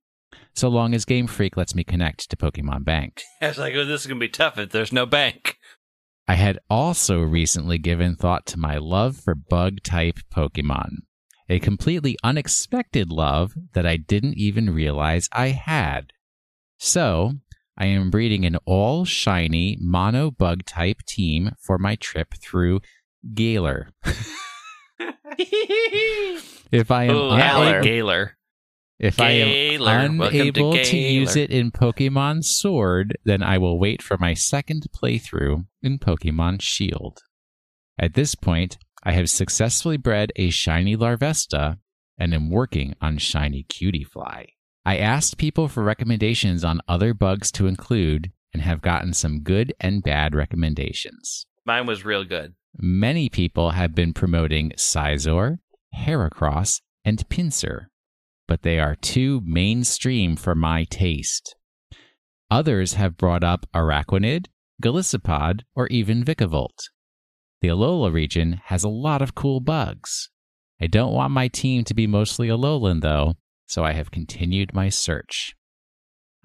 so 0.53 0.69
long 0.69 0.93
as 0.93 1.05
Game 1.05 1.27
Freak 1.27 1.55
lets 1.55 1.75
me 1.75 1.83
connect 1.83 2.29
to 2.29 2.35
Pokemon 2.35 2.83
Bank. 2.83 3.21
I 3.41 3.47
was 3.47 3.57
like, 3.57 3.73
oh, 3.75 3.85
this 3.85 4.01
is 4.01 4.07
gonna 4.07 4.19
be 4.19 4.27
tough 4.27 4.57
if 4.57 4.71
there's 4.71 4.91
no 4.91 5.05
bank. 5.05 5.57
I 6.27 6.35
had 6.35 6.59
also 6.69 7.21
recently 7.21 7.77
given 7.77 8.15
thought 8.15 8.45
to 8.47 8.59
my 8.59 8.77
love 8.77 9.15
for 9.15 9.33
bug 9.33 9.81
type 9.83 10.19
Pokemon, 10.35 10.89
a 11.47 11.59
completely 11.59 12.17
unexpected 12.21 13.09
love 13.09 13.53
that 13.73 13.85
I 13.85 13.95
didn't 13.95 14.37
even 14.37 14.73
realize 14.73 15.29
I 15.31 15.49
had. 15.49 16.11
So, 16.77 17.35
I 17.77 17.85
am 17.87 18.09
breeding 18.09 18.45
an 18.45 18.57
all 18.65 19.05
shiny 19.05 19.77
mono 19.79 20.31
bug 20.31 20.65
type 20.65 21.01
team 21.07 21.51
for 21.61 21.77
my 21.77 21.95
trip 21.95 22.33
through 22.41 22.81
Galar. 23.33 23.89
if 25.39 26.91
I 26.91 27.03
am 27.05 27.15
Oh, 27.15 27.29
unable- 27.31 27.59
Galar. 27.63 27.81
Galar. 27.81 28.37
if 28.99 29.21
I 29.21 29.29
am 29.29 29.79
Welcome 29.79 30.19
to 30.19 30.27
unable 30.41 30.73
to, 30.83 30.97
use 30.97 31.35
it 31.35 31.51
in 31.51 31.71
Pokemon 31.71 32.43
Sword, 32.43 33.17
then 33.25 33.43
I 33.43 33.57
will 33.57 33.79
wait 33.79 34.01
for 34.01 34.17
my 34.17 34.33
second 34.33 34.87
playthrough 34.95 35.65
in 35.83 35.99
Pokemon 35.99 36.61
Shield. 36.61 37.19
At 37.99 38.13
this 38.15 38.33
point, 38.35 38.77
I 39.03 39.11
have 39.13 39.29
successfully 39.29 39.97
bred 39.97 40.31
a 40.35 40.49
shiny 40.49 40.95
Larvesta 40.97 41.77
and 42.17 42.33
am 42.33 42.49
working 42.49 42.95
on 43.01 43.17
shiny 43.19 43.63
Cutiefly. 43.69 44.47
I 44.87 44.99
asked 44.99 45.37
people 45.37 45.67
for 45.67 45.83
recommendations 45.83 46.63
on 46.63 46.79
other 46.87 47.13
bugs 47.13 47.51
to 47.51 47.67
include 47.67 48.31
and 48.53 48.61
have 48.61 48.81
gotten 48.81 49.11
some 49.11 49.41
good 49.41 49.73
and 49.81 50.01
bad 50.01 50.33
recommendations. 50.33 51.45
Mine 51.65 51.87
was 51.87 52.05
real 52.05 52.23
good. 52.23 52.55
Many 52.77 53.27
people 53.27 53.71
have 53.71 53.93
been 53.93 54.13
promoting 54.13 54.71
Scizor, 54.77 55.57
Heracross, 55.93 56.79
and 57.03 57.27
Pinsir, 57.27 57.87
but 58.47 58.61
they 58.61 58.79
are 58.79 58.95
too 58.95 59.41
mainstream 59.43 60.37
for 60.37 60.55
my 60.55 60.85
taste. 60.85 61.57
Others 62.49 62.93
have 62.93 63.17
brought 63.17 63.43
up 63.43 63.65
Araquanid, 63.75 64.45
Golisopod, 64.81 65.63
or 65.75 65.87
even 65.87 66.23
Vikavolt. 66.23 66.87
The 67.59 67.67
Alola 67.67 68.13
region 68.13 68.61
has 68.67 68.85
a 68.85 68.89
lot 68.89 69.21
of 69.21 69.35
cool 69.35 69.59
bugs. 69.59 70.29
I 70.79 70.87
don't 70.87 71.11
want 71.11 71.33
my 71.33 71.49
team 71.49 71.83
to 71.83 71.93
be 71.93 72.07
mostly 72.07 72.47
Alolan, 72.47 73.01
though, 73.01 73.33
so 73.67 73.83
I 73.83 73.93
have 73.93 74.09
continued 74.09 74.73
my 74.73 74.89
search. 74.89 75.53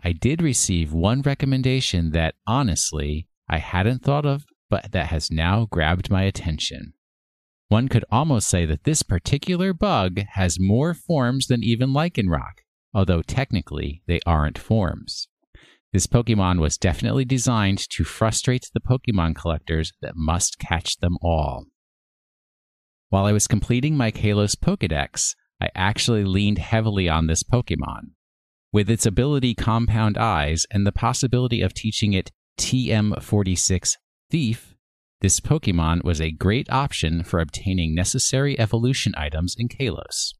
I 0.04 0.12
did 0.12 0.42
receive 0.42 0.92
one 0.92 1.22
recommendation 1.22 2.10
that, 2.10 2.34
honestly, 2.46 3.28
I 3.48 3.58
hadn't 3.58 4.02
thought 4.02 4.26
of, 4.26 4.44
but 4.68 4.92
that 4.92 5.06
has 5.06 5.30
now 5.30 5.66
grabbed 5.70 6.10
my 6.10 6.24
attention. 6.24 6.94
One 7.68 7.88
could 7.88 8.04
almost 8.10 8.48
say 8.48 8.66
that 8.66 8.84
this 8.84 9.02
particular 9.02 9.72
bug 9.72 10.20
has 10.32 10.60
more 10.60 10.92
forms 10.92 11.46
than 11.46 11.62
even 11.62 11.90
Lycanroc, 11.90 12.60
although 12.92 13.22
technically 13.22 14.02
they 14.06 14.20
aren't 14.26 14.58
forms. 14.58 15.28
This 15.92 16.06
Pokemon 16.06 16.58
was 16.58 16.78
definitely 16.78 17.24
designed 17.24 17.78
to 17.90 18.04
frustrate 18.04 18.68
the 18.72 18.80
Pokemon 18.80 19.36
collectors 19.36 19.92
that 20.00 20.16
must 20.16 20.58
catch 20.58 20.98
them 20.98 21.16
all. 21.22 21.66
While 23.10 23.26
I 23.26 23.32
was 23.32 23.46
completing 23.46 23.96
my 23.96 24.10
Kalos 24.10 24.56
Pokedex, 24.56 25.34
I 25.62 25.68
actually 25.76 26.24
leaned 26.24 26.58
heavily 26.58 27.08
on 27.08 27.28
this 27.28 27.44
Pokemon. 27.44 28.14
With 28.72 28.90
its 28.90 29.06
ability 29.06 29.54
Compound 29.54 30.18
Eyes 30.18 30.66
and 30.72 30.84
the 30.84 30.90
possibility 30.90 31.62
of 31.62 31.72
teaching 31.72 32.14
it 32.14 32.32
TM46 32.58 33.96
Thief, 34.28 34.74
this 35.20 35.38
Pokemon 35.38 36.02
was 36.02 36.20
a 36.20 36.32
great 36.32 36.68
option 36.68 37.22
for 37.22 37.38
obtaining 37.38 37.94
necessary 37.94 38.58
evolution 38.58 39.14
items 39.16 39.54
in 39.56 39.68
Kalos. 39.68 40.34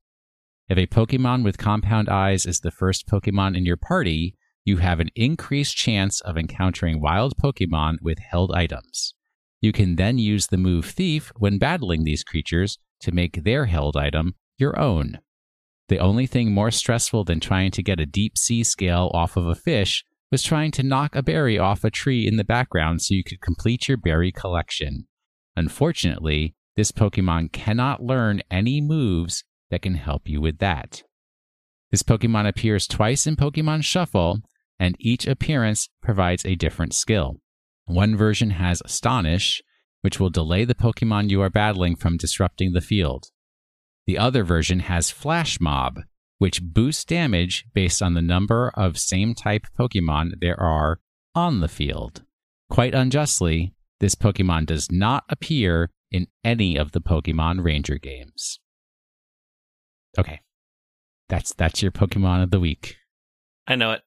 If 0.69 0.77
a 0.77 0.89
Pokemon 0.89 1.45
with 1.45 1.57
Compound 1.57 2.09
Eyes 2.09 2.45
is 2.45 2.59
the 2.59 2.73
first 2.73 3.07
Pokemon 3.07 3.57
in 3.57 3.65
your 3.65 3.77
party, 3.77 4.35
you 4.65 4.79
have 4.79 4.99
an 4.99 5.11
increased 5.15 5.77
chance 5.77 6.21
of 6.23 6.37
encountering 6.37 7.01
wild 7.01 7.35
Pokemon 7.41 7.99
with 8.03 8.19
held 8.19 8.51
items. 8.57 9.15
You 9.61 9.71
can 9.71 9.95
then 9.95 10.19
use 10.19 10.49
the 10.49 10.59
move 10.59 10.87
Thief 10.87 11.31
when 11.37 11.59
battling 11.59 12.03
these 12.03 12.25
creatures 12.25 12.79
to 13.03 13.13
make 13.13 13.45
their 13.45 13.67
held 13.67 13.97
item 13.97 14.35
your 14.59 14.79
own. 14.79 15.19
The 15.89 15.99
only 15.99 16.27
thing 16.27 16.53
more 16.53 16.71
stressful 16.71 17.25
than 17.25 17.41
trying 17.41 17.71
to 17.73 17.83
get 17.83 18.01
a 18.01 18.07
deep 18.07 18.39
sea 18.39 18.65
scale 18.65 19.11
off 19.13 19.37
of 19.37 19.47
a 19.47 19.55
fish 19.55 20.05
was 20.31 20.43
trying 20.43 20.71
to 20.73 20.83
knock 20.83 21.15
a 21.15 21.23
berry 21.23 21.59
off 21.59 21.85
a 21.85 21.91
tree 21.91 22.27
in 22.27 22.37
the 22.37 22.45
background 22.45 23.03
so 23.03 23.15
you 23.15 23.23
could 23.23 23.41
complete 23.41 23.89
your 23.89 23.99
berry 23.99 24.33
collection. 24.33 25.07
Unfortunately, 25.57 26.55
this 26.77 26.93
Pokemon 26.93 27.53
cannot 27.53 28.03
learn 28.03 28.43
any 28.51 28.81
moves 28.81 29.45
that 29.71 29.83
can 29.83 29.97
help 29.97 30.29
you 30.29 30.41
with 30.41 30.59
that. 30.59 31.03
This 31.91 32.03
Pokemon 32.03 32.49
appears 32.49 32.87
twice 32.87 33.27
in 33.27 33.37
Pokemon 33.37 33.85
Shuffle, 33.85 34.39
and 34.81 34.97
each 34.99 35.27
appearance 35.27 35.91
provides 36.03 36.47
a 36.47 36.55
different 36.55 36.95
skill. 36.95 37.37
One 37.85 38.17
version 38.17 38.53
has 38.53 38.81
Astonish, 38.83 39.61
which 40.01 40.19
will 40.19 40.31
delay 40.31 40.65
the 40.65 40.75
Pokemon 40.75 41.29
you 41.29 41.43
are 41.43 41.51
battling 41.51 41.97
from 41.97 42.17
disrupting 42.17 42.73
the 42.73 42.81
field. 42.81 43.27
The 44.07 44.19
other 44.19 44.45
version 44.45 44.81
has 44.81 45.11
Flash 45.11 45.61
Mob, 45.61 46.01
which 46.39 46.63
boosts 46.63 47.05
damage 47.05 47.67
based 47.73 48.03
on 48.03 48.15
the 48.15 48.23
number 48.23 48.71
of 48.75 48.99
same 48.99 49.35
type 49.35 49.67
Pokemon 49.79 50.33
there 50.41 50.61
are 50.61 50.99
on 51.35 51.61
the 51.61 51.69
field. 51.69 52.23
Quite 52.69 52.95
unjustly, 52.95 53.75
this 54.01 54.15
Pokemon 54.15 54.67
does 54.67 54.91
not 54.91 55.25
appear 55.29 55.91
in 56.11 56.27
any 56.45 56.77
of 56.77 56.93
the 56.93 57.01
Pokemon 57.01 57.65
Ranger 57.65 57.99
games. 57.99 58.59
Okay. 60.19 60.41
That's 61.29 61.55
that's 61.55 61.81
your 61.81 61.93
Pokemon 61.93 62.43
of 62.43 62.51
the 62.51 62.61
week. 62.61 62.97
I 63.67 63.77
know 63.77 63.93
it. 63.93 64.03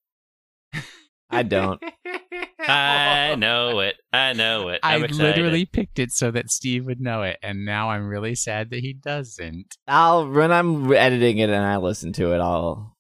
I 1.30 1.44
don't. 1.44 1.82
I 2.68 3.36
know 3.38 3.80
it. 3.80 3.96
I 4.12 4.34
know 4.34 4.70
it. 4.70 4.80
I 4.84 4.96
I'm 4.96 5.04
excited. 5.04 5.38
literally 5.38 5.66
picked 5.66 6.00
it 6.00 6.12
so 6.12 6.32
that 6.32 6.50
Steve 6.50 6.86
would 6.86 7.00
know 7.02 7.24
it, 7.24 7.38
and 7.44 7.66
now 7.66 7.90
I'm 7.90 8.08
really 8.08 8.36
sad 8.36 8.70
that 8.72 8.80
he 8.80 8.94
doesn't. 8.94 9.76
I'll 9.88 10.30
when 10.30 10.52
I'm 10.52 10.92
editing 10.94 11.38
it 11.38 11.50
and 11.50 11.64
I 11.64 11.78
listen 11.78 12.14
to 12.14 12.34
it, 12.34 12.40
I'll 12.40 12.96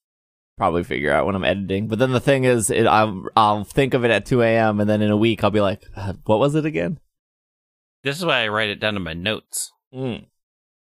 probably 0.57 0.83
figure 0.83 1.11
out 1.11 1.25
when 1.25 1.35
I'm 1.35 1.43
editing. 1.43 1.87
But 1.87 1.99
then 1.99 2.11
the 2.11 2.19
thing 2.19 2.43
is, 2.43 2.69
it, 2.69 2.87
I'll 2.87 3.25
I'll 3.35 3.63
think 3.63 3.93
of 3.93 4.05
it 4.05 4.11
at 4.11 4.25
2 4.25 4.41
a.m. 4.41 4.79
and 4.79 4.89
then 4.89 5.01
in 5.01 5.11
a 5.11 5.17
week 5.17 5.43
I'll 5.43 5.51
be 5.51 5.61
like, 5.61 5.83
uh, 5.95 6.13
what 6.25 6.39
was 6.39 6.55
it 6.55 6.65
again? 6.65 6.99
This 8.03 8.17
is 8.17 8.25
why 8.25 8.43
I 8.43 8.47
write 8.49 8.69
it 8.69 8.79
down 8.79 8.95
in 8.95 9.01
my 9.01 9.13
notes. 9.13 9.71
Mm. 9.93 10.27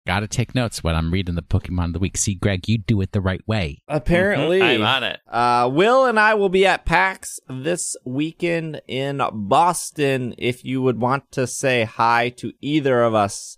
Gotta 0.06 0.28
take 0.28 0.54
notes 0.54 0.84
when 0.84 0.96
I'm 0.96 1.12
reading 1.14 1.36
the 1.36 1.42
Pokemon 1.42 1.86
of 1.86 1.94
the 1.94 2.00
week. 2.00 2.18
See, 2.18 2.36
Greg, 2.36 2.68
you 2.68 2.78
do 2.78 3.00
it 3.00 3.14
the 3.14 3.22
right 3.22 3.42
way. 3.48 3.82
Apparently, 3.88 4.60
Mhm. 4.60 4.64
I'm 4.64 4.84
on 4.86 5.04
it. 5.04 5.20
Uh, 5.28 5.70
Will 5.72 6.06
and 6.06 6.20
I 6.20 6.34
will 6.34 6.50
be 6.50 6.66
at 6.66 6.86
PAX 6.86 7.40
this 7.48 7.96
weekend 8.06 8.82
in 8.88 9.22
Boston. 9.32 10.36
If 10.38 10.66
you 10.66 10.82
would 10.82 11.00
want 11.00 11.32
to 11.32 11.48
say 11.48 11.86
hi 11.86 12.30
to 12.38 12.52
either 12.60 13.02
of 13.02 13.14
us, 13.16 13.58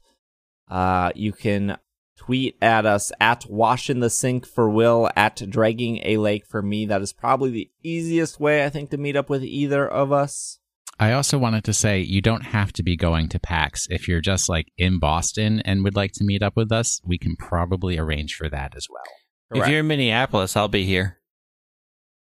uh, 0.70 1.12
you 1.16 1.32
can 1.32 1.78
tweet 2.16 2.58
at 2.62 2.86
us 2.86 3.12
at 3.20 3.46
Wash 3.50 3.90
in 3.90 4.00
the 4.00 4.10
Sink 4.12 4.46
for 4.46 4.70
Will, 4.70 5.10
at 5.16 5.42
Dragging 5.50 6.00
a 6.04 6.18
Lake 6.18 6.46
for 6.46 6.62
me. 6.62 6.86
That 6.86 7.02
is 7.02 7.12
probably 7.12 7.50
the 7.50 7.72
easiest 7.84 8.40
way, 8.40 8.64
I 8.64 8.70
think, 8.70 8.92
to 8.92 8.98
meet 8.98 9.16
up 9.16 9.30
with 9.32 9.44
either 9.44 9.88
of 9.88 10.12
us. 10.12 10.60
I 11.00 11.12
also 11.12 11.38
wanted 11.38 11.64
to 11.66 11.74
say 11.74 12.00
you 12.00 12.22
don't 12.22 12.44
have 12.44 12.72
to 12.74 12.84
be 12.84 12.96
going 12.96 13.28
to 13.30 13.40
PAX. 13.40 13.86
If 13.90 14.08
you're 14.08 14.22
just 14.22 14.48
like 14.48 14.68
in 14.78 14.98
Boston 15.00 15.62
and 15.66 15.84
would 15.84 15.96
like 15.96 16.14
to 16.14 16.24
meet 16.24 16.42
up 16.42 16.56
with 16.56 16.72
us, 16.72 17.02
we 17.06 17.18
can 17.18 17.36
probably 17.36 17.98
arrange 17.98 18.36
for 18.36 18.48
that 18.50 18.76
as 18.76 18.88
well. 18.90 19.62
If 19.62 19.68
you're 19.70 19.80
in 19.82 19.88
Minneapolis, 19.88 20.56
I'll 20.56 20.68
be 20.70 20.86
here. 20.86 21.20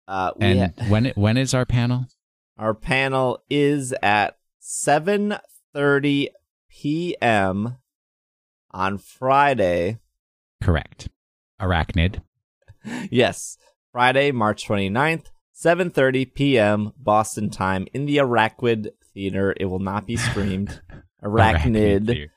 uh, 0.07 0.31
we 0.37 0.45
And 0.45 0.73
ha- 0.77 0.85
when 0.89 1.05
when 1.15 1.37
is 1.37 1.53
our 1.53 1.65
panel? 1.65 2.05
our 2.57 2.73
panel 2.73 3.43
is 3.49 3.93
at 4.03 4.37
7.30 4.61 6.27
p.m. 6.69 7.77
on 8.71 8.97
Friday. 8.97 9.99
Correct. 10.63 11.09
Arachnid. 11.61 12.21
yes, 13.11 13.57
Friday, 13.91 14.31
March 14.31 14.67
29th, 14.67 15.25
7:30 15.55 16.33
p.m. 16.33 16.93
Boston 16.97 17.49
time 17.49 17.87
in 17.93 18.05
the 18.05 18.17
Arachnid 18.17 18.89
Theater. 19.13 19.55
It 19.57 19.65
will 19.65 19.79
not 19.79 20.05
be 20.05 20.17
streamed. 20.17 20.81
Arachnid. 21.23 22.07
Theater. 22.07 22.31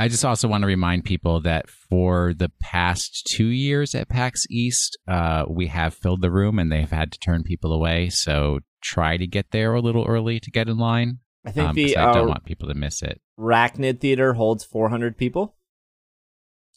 I 0.00 0.06
just 0.06 0.24
also 0.24 0.46
want 0.46 0.62
to 0.62 0.68
remind 0.68 1.04
people 1.04 1.40
that 1.40 1.68
for 1.68 2.32
the 2.32 2.52
past 2.60 3.26
two 3.26 3.46
years 3.46 3.96
at 3.96 4.08
PAX 4.08 4.46
East, 4.48 4.96
uh, 5.08 5.44
we 5.48 5.66
have 5.66 5.92
filled 5.92 6.22
the 6.22 6.30
room 6.30 6.58
and 6.60 6.70
they've 6.70 6.90
had 6.90 7.10
to 7.12 7.18
turn 7.18 7.42
people 7.42 7.72
away. 7.72 8.08
So 8.08 8.60
try 8.80 9.16
to 9.16 9.26
get 9.26 9.50
there 9.50 9.74
a 9.74 9.80
little 9.80 10.04
early 10.06 10.38
to 10.38 10.50
get 10.52 10.68
in 10.68 10.78
line. 10.78 11.18
I 11.44 11.50
think 11.50 11.68
um, 11.70 11.74
the 11.74 11.96
I 11.96 12.12
don't 12.12 12.26
uh, 12.26 12.28
want 12.28 12.44
people 12.44 12.68
to 12.68 12.74
miss 12.74 13.02
it. 13.02 13.20
Arachnid 13.40 14.00
Theater 14.00 14.34
holds 14.34 14.62
400 14.62 15.16
people. 15.16 15.56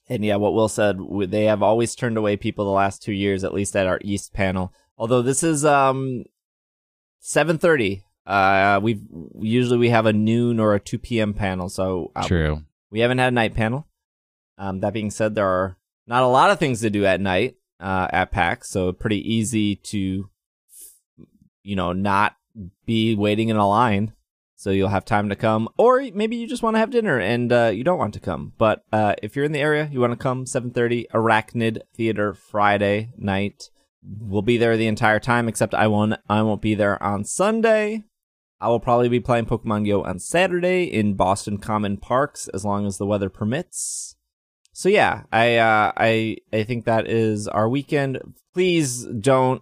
And 0.09 0.25
yeah, 0.25 0.37
what 0.37 0.53
Will 0.53 0.67
said, 0.67 0.97
they 1.27 1.45
have 1.45 1.61
always 1.61 1.95
turned 1.95 2.17
away 2.17 2.37
people 2.37 2.65
the 2.65 2.71
last 2.71 3.03
two 3.03 3.13
years, 3.13 3.43
at 3.43 3.53
least 3.53 3.75
at 3.75 3.87
our 3.87 3.99
East 4.03 4.33
panel. 4.33 4.73
Although 5.01 5.23
this 5.23 5.41
is 5.41 5.65
um 5.65 6.25
7:30. 7.23 8.03
Uh, 8.23 8.79
we've 8.83 9.01
usually 9.39 9.79
we 9.79 9.89
have 9.89 10.05
a 10.05 10.13
noon 10.13 10.59
or 10.59 10.75
a 10.75 10.79
2 10.79 10.99
p.m. 10.99 11.33
panel, 11.33 11.69
so 11.69 12.11
uh, 12.15 12.27
True. 12.27 12.61
we 12.91 12.99
haven't 12.99 13.17
had 13.17 13.33
a 13.33 13.35
night 13.35 13.55
panel. 13.55 13.87
Um, 14.59 14.79
that 14.81 14.93
being 14.93 15.09
said, 15.09 15.33
there 15.33 15.47
are 15.47 15.77
not 16.05 16.21
a 16.21 16.27
lot 16.27 16.51
of 16.51 16.59
things 16.59 16.81
to 16.81 16.91
do 16.91 17.03
at 17.03 17.19
night 17.19 17.55
uh, 17.79 18.09
at 18.11 18.31
PAX, 18.31 18.69
so 18.69 18.91
pretty 18.91 19.17
easy 19.33 19.75
to, 19.75 20.29
you 21.63 21.75
know, 21.75 21.93
not 21.93 22.35
be 22.85 23.15
waiting 23.15 23.49
in 23.49 23.57
a 23.57 23.67
line. 23.67 24.13
So 24.55 24.69
you'll 24.69 24.89
have 24.89 25.05
time 25.05 25.29
to 25.29 25.35
come, 25.35 25.67
or 25.79 26.07
maybe 26.13 26.35
you 26.35 26.47
just 26.47 26.61
want 26.61 26.75
to 26.75 26.79
have 26.79 26.91
dinner 26.91 27.17
and 27.17 27.51
uh, 27.51 27.71
you 27.73 27.83
don't 27.83 27.97
want 27.97 28.13
to 28.13 28.19
come. 28.19 28.53
But 28.59 28.85
uh, 28.93 29.15
if 29.23 29.35
you're 29.35 29.45
in 29.45 29.51
the 29.51 29.59
area, 29.59 29.89
you 29.91 29.99
want 29.99 30.13
to 30.13 30.23
come. 30.23 30.45
7:30 30.45 31.07
Arachnid 31.11 31.79
Theater 31.95 32.35
Friday 32.35 33.09
night. 33.17 33.70
We'll 34.03 34.41
be 34.41 34.57
there 34.57 34.77
the 34.77 34.87
entire 34.87 35.19
time, 35.19 35.47
except 35.47 35.75
I 35.75 35.87
won't. 35.87 36.15
I 36.27 36.41
won't 36.41 36.61
be 36.61 36.75
there 36.75 37.01
on 37.01 37.23
Sunday. 37.23 38.03
I 38.59 38.67
will 38.67 38.79
probably 38.79 39.09
be 39.09 39.19
playing 39.19 39.45
Pokemon 39.45 39.87
Go 39.87 40.03
on 40.03 40.19
Saturday 40.19 40.83
in 40.83 41.15
Boston 41.15 41.57
Common 41.57 41.97
Parks 41.97 42.47
as 42.49 42.63
long 42.63 42.85
as 42.85 42.97
the 42.97 43.07
weather 43.07 43.29
permits. 43.29 44.15
So 44.73 44.89
yeah, 44.89 45.23
I 45.31 45.57
uh, 45.57 45.91
I 45.97 46.37
I 46.53 46.63
think 46.63 46.85
that 46.85 47.07
is 47.07 47.47
our 47.47 47.67
weekend. 47.67 48.19
Please 48.53 49.03
don't. 49.03 49.61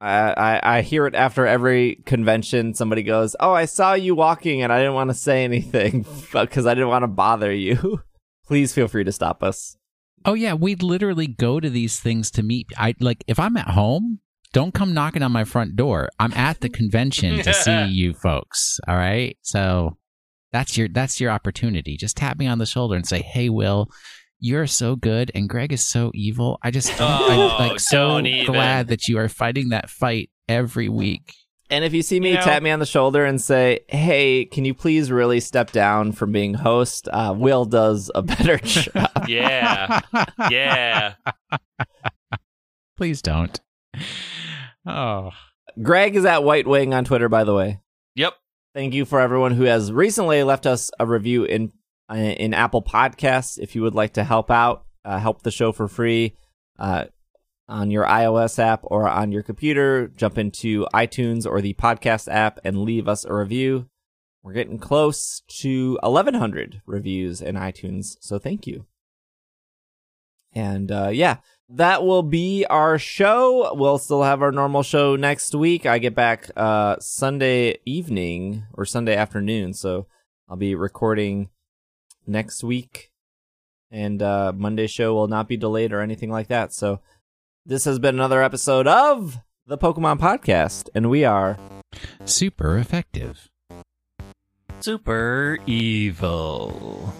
I 0.00 0.60
I 0.62 0.80
hear 0.80 1.06
it 1.06 1.14
after 1.14 1.46
every 1.46 1.96
convention. 2.06 2.74
Somebody 2.74 3.02
goes, 3.02 3.36
"Oh, 3.40 3.52
I 3.52 3.66
saw 3.66 3.92
you 3.92 4.14
walking, 4.14 4.62
and 4.62 4.72
I 4.72 4.78
didn't 4.78 4.94
want 4.94 5.10
to 5.10 5.14
say 5.14 5.44
anything 5.44 6.06
because 6.32 6.66
I 6.66 6.74
didn't 6.74 6.88
want 6.88 7.02
to 7.02 7.08
bother 7.08 7.52
you." 7.52 8.02
Please 8.46 8.72
feel 8.72 8.88
free 8.88 9.04
to 9.04 9.12
stop 9.12 9.42
us. 9.42 9.76
Oh 10.24 10.34
yeah, 10.34 10.54
we 10.54 10.74
literally 10.74 11.26
go 11.26 11.60
to 11.60 11.70
these 11.70 11.98
things 12.00 12.30
to 12.32 12.42
meet. 12.42 12.66
I 12.76 12.94
like 13.00 13.24
if 13.26 13.38
I'm 13.38 13.56
at 13.56 13.68
home, 13.68 14.20
don't 14.52 14.74
come 14.74 14.92
knocking 14.94 15.22
on 15.22 15.32
my 15.32 15.44
front 15.44 15.76
door. 15.76 16.08
I'm 16.18 16.32
at 16.34 16.60
the 16.60 16.68
convention 16.68 17.38
to 17.42 17.54
see 17.54 17.84
you 17.88 18.12
folks. 18.14 18.78
All 18.86 18.96
right, 18.96 19.36
so 19.42 19.96
that's 20.52 20.76
your 20.76 20.88
that's 20.88 21.20
your 21.20 21.30
opportunity. 21.30 21.96
Just 21.96 22.16
tap 22.16 22.38
me 22.38 22.46
on 22.46 22.58
the 22.58 22.66
shoulder 22.66 22.96
and 22.96 23.06
say, 23.06 23.22
"Hey, 23.22 23.48
Will." 23.48 23.88
You're 24.42 24.66
so 24.66 24.96
good, 24.96 25.30
and 25.34 25.50
Greg 25.50 25.70
is 25.70 25.86
so 25.86 26.10
evil. 26.14 26.58
I 26.62 26.70
just, 26.70 26.90
Oh, 26.98 27.58
I'm 27.60 27.68
like 27.68 27.78
so 27.78 28.18
even. 28.20 28.46
glad 28.46 28.88
that 28.88 29.06
you 29.06 29.18
are 29.18 29.28
fighting 29.28 29.68
that 29.68 29.90
fight 29.90 30.30
every 30.48 30.88
week. 30.88 31.34
And 31.70 31.84
if 31.84 31.92
you 31.94 32.02
see 32.02 32.18
me, 32.20 32.30
You 32.30 32.34
know- 32.36 32.42
tap 32.42 32.62
me 32.62 32.70
on 32.70 32.78
the 32.80 32.86
shoulder 32.86 33.24
and 33.24 33.40
say, 33.40 33.80
"Hey, 33.88 34.44
can 34.44 34.64
you 34.64 34.74
please 34.74 35.10
really 35.12 35.38
step 35.40 35.70
down 35.70 36.12
from 36.12 36.32
being 36.32 36.54
host?" 36.54 37.08
Uh, 37.12 37.32
Will 37.36 37.64
does 37.64 38.10
a 38.14 38.22
better 38.32 38.58
job. 38.58 39.10
Yeah. 39.28 40.00
Yeah. 40.50 41.14
Please 42.96 43.22
don't. 43.22 43.60
Oh, 44.86 45.30
Greg 45.82 46.16
is 46.16 46.24
at 46.24 46.42
White 46.44 46.66
Wing 46.66 46.92
on 46.94 47.04
Twitter, 47.04 47.28
by 47.28 47.44
the 47.44 47.54
way. 47.54 47.80
Yep. 48.16 48.34
Thank 48.74 48.94
you 48.94 49.04
for 49.04 49.20
everyone 49.20 49.52
who 49.52 49.64
has 49.64 49.92
recently 49.92 50.42
left 50.42 50.66
us 50.66 50.90
a 50.98 51.06
review 51.06 51.44
in 51.44 51.72
uh, 52.10 52.16
in 52.16 52.54
Apple 52.54 52.82
Podcasts. 52.82 53.58
If 53.58 53.74
you 53.76 53.82
would 53.82 53.94
like 53.94 54.14
to 54.14 54.24
help 54.24 54.50
out, 54.50 54.84
uh, 55.04 55.18
help 55.18 55.42
the 55.42 55.50
show 55.50 55.72
for 55.72 55.86
free 55.88 56.36
uh, 56.78 57.04
on 57.70 57.90
your 57.90 58.04
iOS 58.04 58.58
app 58.58 58.80
or 58.82 59.08
on 59.08 59.32
your 59.32 59.42
computer, 59.42 60.08
jump 60.08 60.36
into 60.36 60.86
iTunes 60.92 61.46
or 61.46 61.60
the 61.60 61.74
podcast 61.74 62.30
app 62.30 62.58
and 62.64 62.82
leave 62.82 63.08
us 63.08 63.24
a 63.24 63.32
review. 63.32 63.88
We're 64.42 64.54
getting 64.54 64.78
close 64.78 65.42
to 65.60 65.98
1,100 66.02 66.82
reviews 66.86 67.40
in 67.40 67.54
iTunes, 67.54 68.16
so 68.20 68.38
thank 68.38 68.66
you. 68.66 68.86
And 70.52 70.90
uh, 70.90 71.10
yeah, 71.12 71.36
that 71.68 72.02
will 72.02 72.24
be 72.24 72.66
our 72.66 72.98
show. 72.98 73.72
We'll 73.74 73.98
still 73.98 74.24
have 74.24 74.42
our 74.42 74.50
normal 74.50 74.82
show 74.82 75.14
next 75.14 75.54
week. 75.54 75.86
I 75.86 75.98
get 75.98 76.14
back 76.14 76.50
uh, 76.56 76.96
Sunday 76.98 77.76
evening 77.84 78.64
or 78.74 78.84
Sunday 78.84 79.14
afternoon, 79.14 79.74
so 79.74 80.06
I'll 80.48 80.56
be 80.56 80.74
recording 80.74 81.50
next 82.26 82.64
week. 82.64 83.12
And 83.92 84.22
uh, 84.22 84.52
Monday 84.56 84.86
show 84.86 85.14
will 85.14 85.28
not 85.28 85.48
be 85.48 85.56
delayed 85.56 85.92
or 85.92 86.00
anything 86.00 86.30
like 86.30 86.48
that. 86.48 86.72
So 86.72 87.00
this 87.66 87.84
has 87.84 87.98
been 87.98 88.14
another 88.14 88.42
episode 88.42 88.86
of 88.86 89.38
the 89.66 89.78
Pokemon 89.78 90.18
Podcast, 90.18 90.88
and 90.94 91.10
we 91.10 91.24
are 91.24 91.58
super 92.24 92.78
effective. 92.78 93.50
Super 94.80 95.58
evil. 95.66 97.12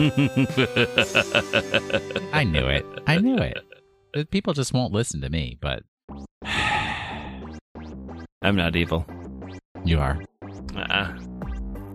I 2.32 2.44
knew 2.44 2.66
it. 2.66 2.86
I 3.06 3.18
knew 3.18 3.36
it. 3.36 3.58
Uh, 4.16 4.24
People 4.30 4.54
just 4.54 4.72
won't 4.72 4.92
listen 4.92 5.20
to 5.20 5.28
me, 5.30 5.58
but 5.60 5.82
I'm 8.42 8.56
not 8.56 8.74
evil. 8.76 9.04
you 9.84 9.98
are. 9.98 10.22
Uh-uh. 10.74 11.18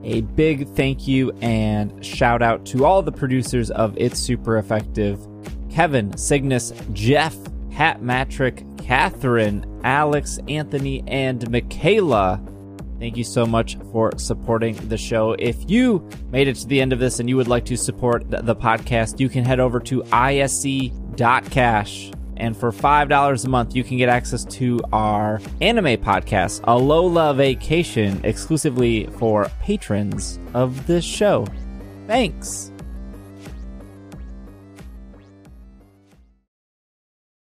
A 0.04 0.22
big 0.22 0.70
thank 0.76 1.08
you 1.08 1.32
and 1.42 2.06
shout 2.06 2.44
out 2.44 2.64
to 2.68 2.86
all 2.86 3.02
the 3.02 3.12
producers 3.12 3.72
of 3.72 3.98
It's 3.98 4.20
Super 4.20 4.58
Effective 4.60 5.20
Kevin, 5.72 6.16
Cygnus, 6.16 6.74
Jeff, 6.94 7.36
Hat 7.72 8.04
Matrick, 8.04 8.64
Catherine, 8.78 9.66
Alex, 9.84 10.38
Anthony, 10.48 11.04
and 11.08 11.50
Michaela. 11.50 12.40
Thank 13.00 13.18
you 13.18 13.24
so 13.24 13.46
much 13.46 13.78
for 13.92 14.18
supporting 14.18 14.76
the 14.88 14.98
show. 14.98 15.34
If 15.34 15.70
you 15.70 16.08
made 16.32 16.48
it 16.48 16.56
to 16.58 16.68
the 16.68 16.80
end 16.82 16.94
of 16.94 17.00
this 17.00 17.20
and 17.20 17.28
you 17.28 17.36
would 17.38 17.48
like 17.48 17.66
to 17.66 17.76
support 17.76 18.30
the 18.30 18.56
podcast, 18.56 19.20
you 19.20 19.28
can 19.30 19.44
head 19.44 19.60
over 19.60 19.80
to 19.82 20.04
isc.cash. 20.14 22.12
And 22.38 22.56
for 22.56 22.72
$5 22.72 23.46
a 23.46 23.50
month, 23.50 23.76
you 23.76 23.84
can 23.84 23.98
get 23.98 24.10
access 24.10 24.44
to 24.46 24.82
our 24.92 25.40
anime 25.62 25.98
podcast, 25.98 26.62
Alola 26.62 27.36
Vacation, 27.36 28.20
exclusively 28.26 29.08
for 29.18 29.50
patrons 29.62 30.38
of 30.54 30.86
this 30.86 31.06
show. 31.06 31.46
Thanks. 32.08 32.72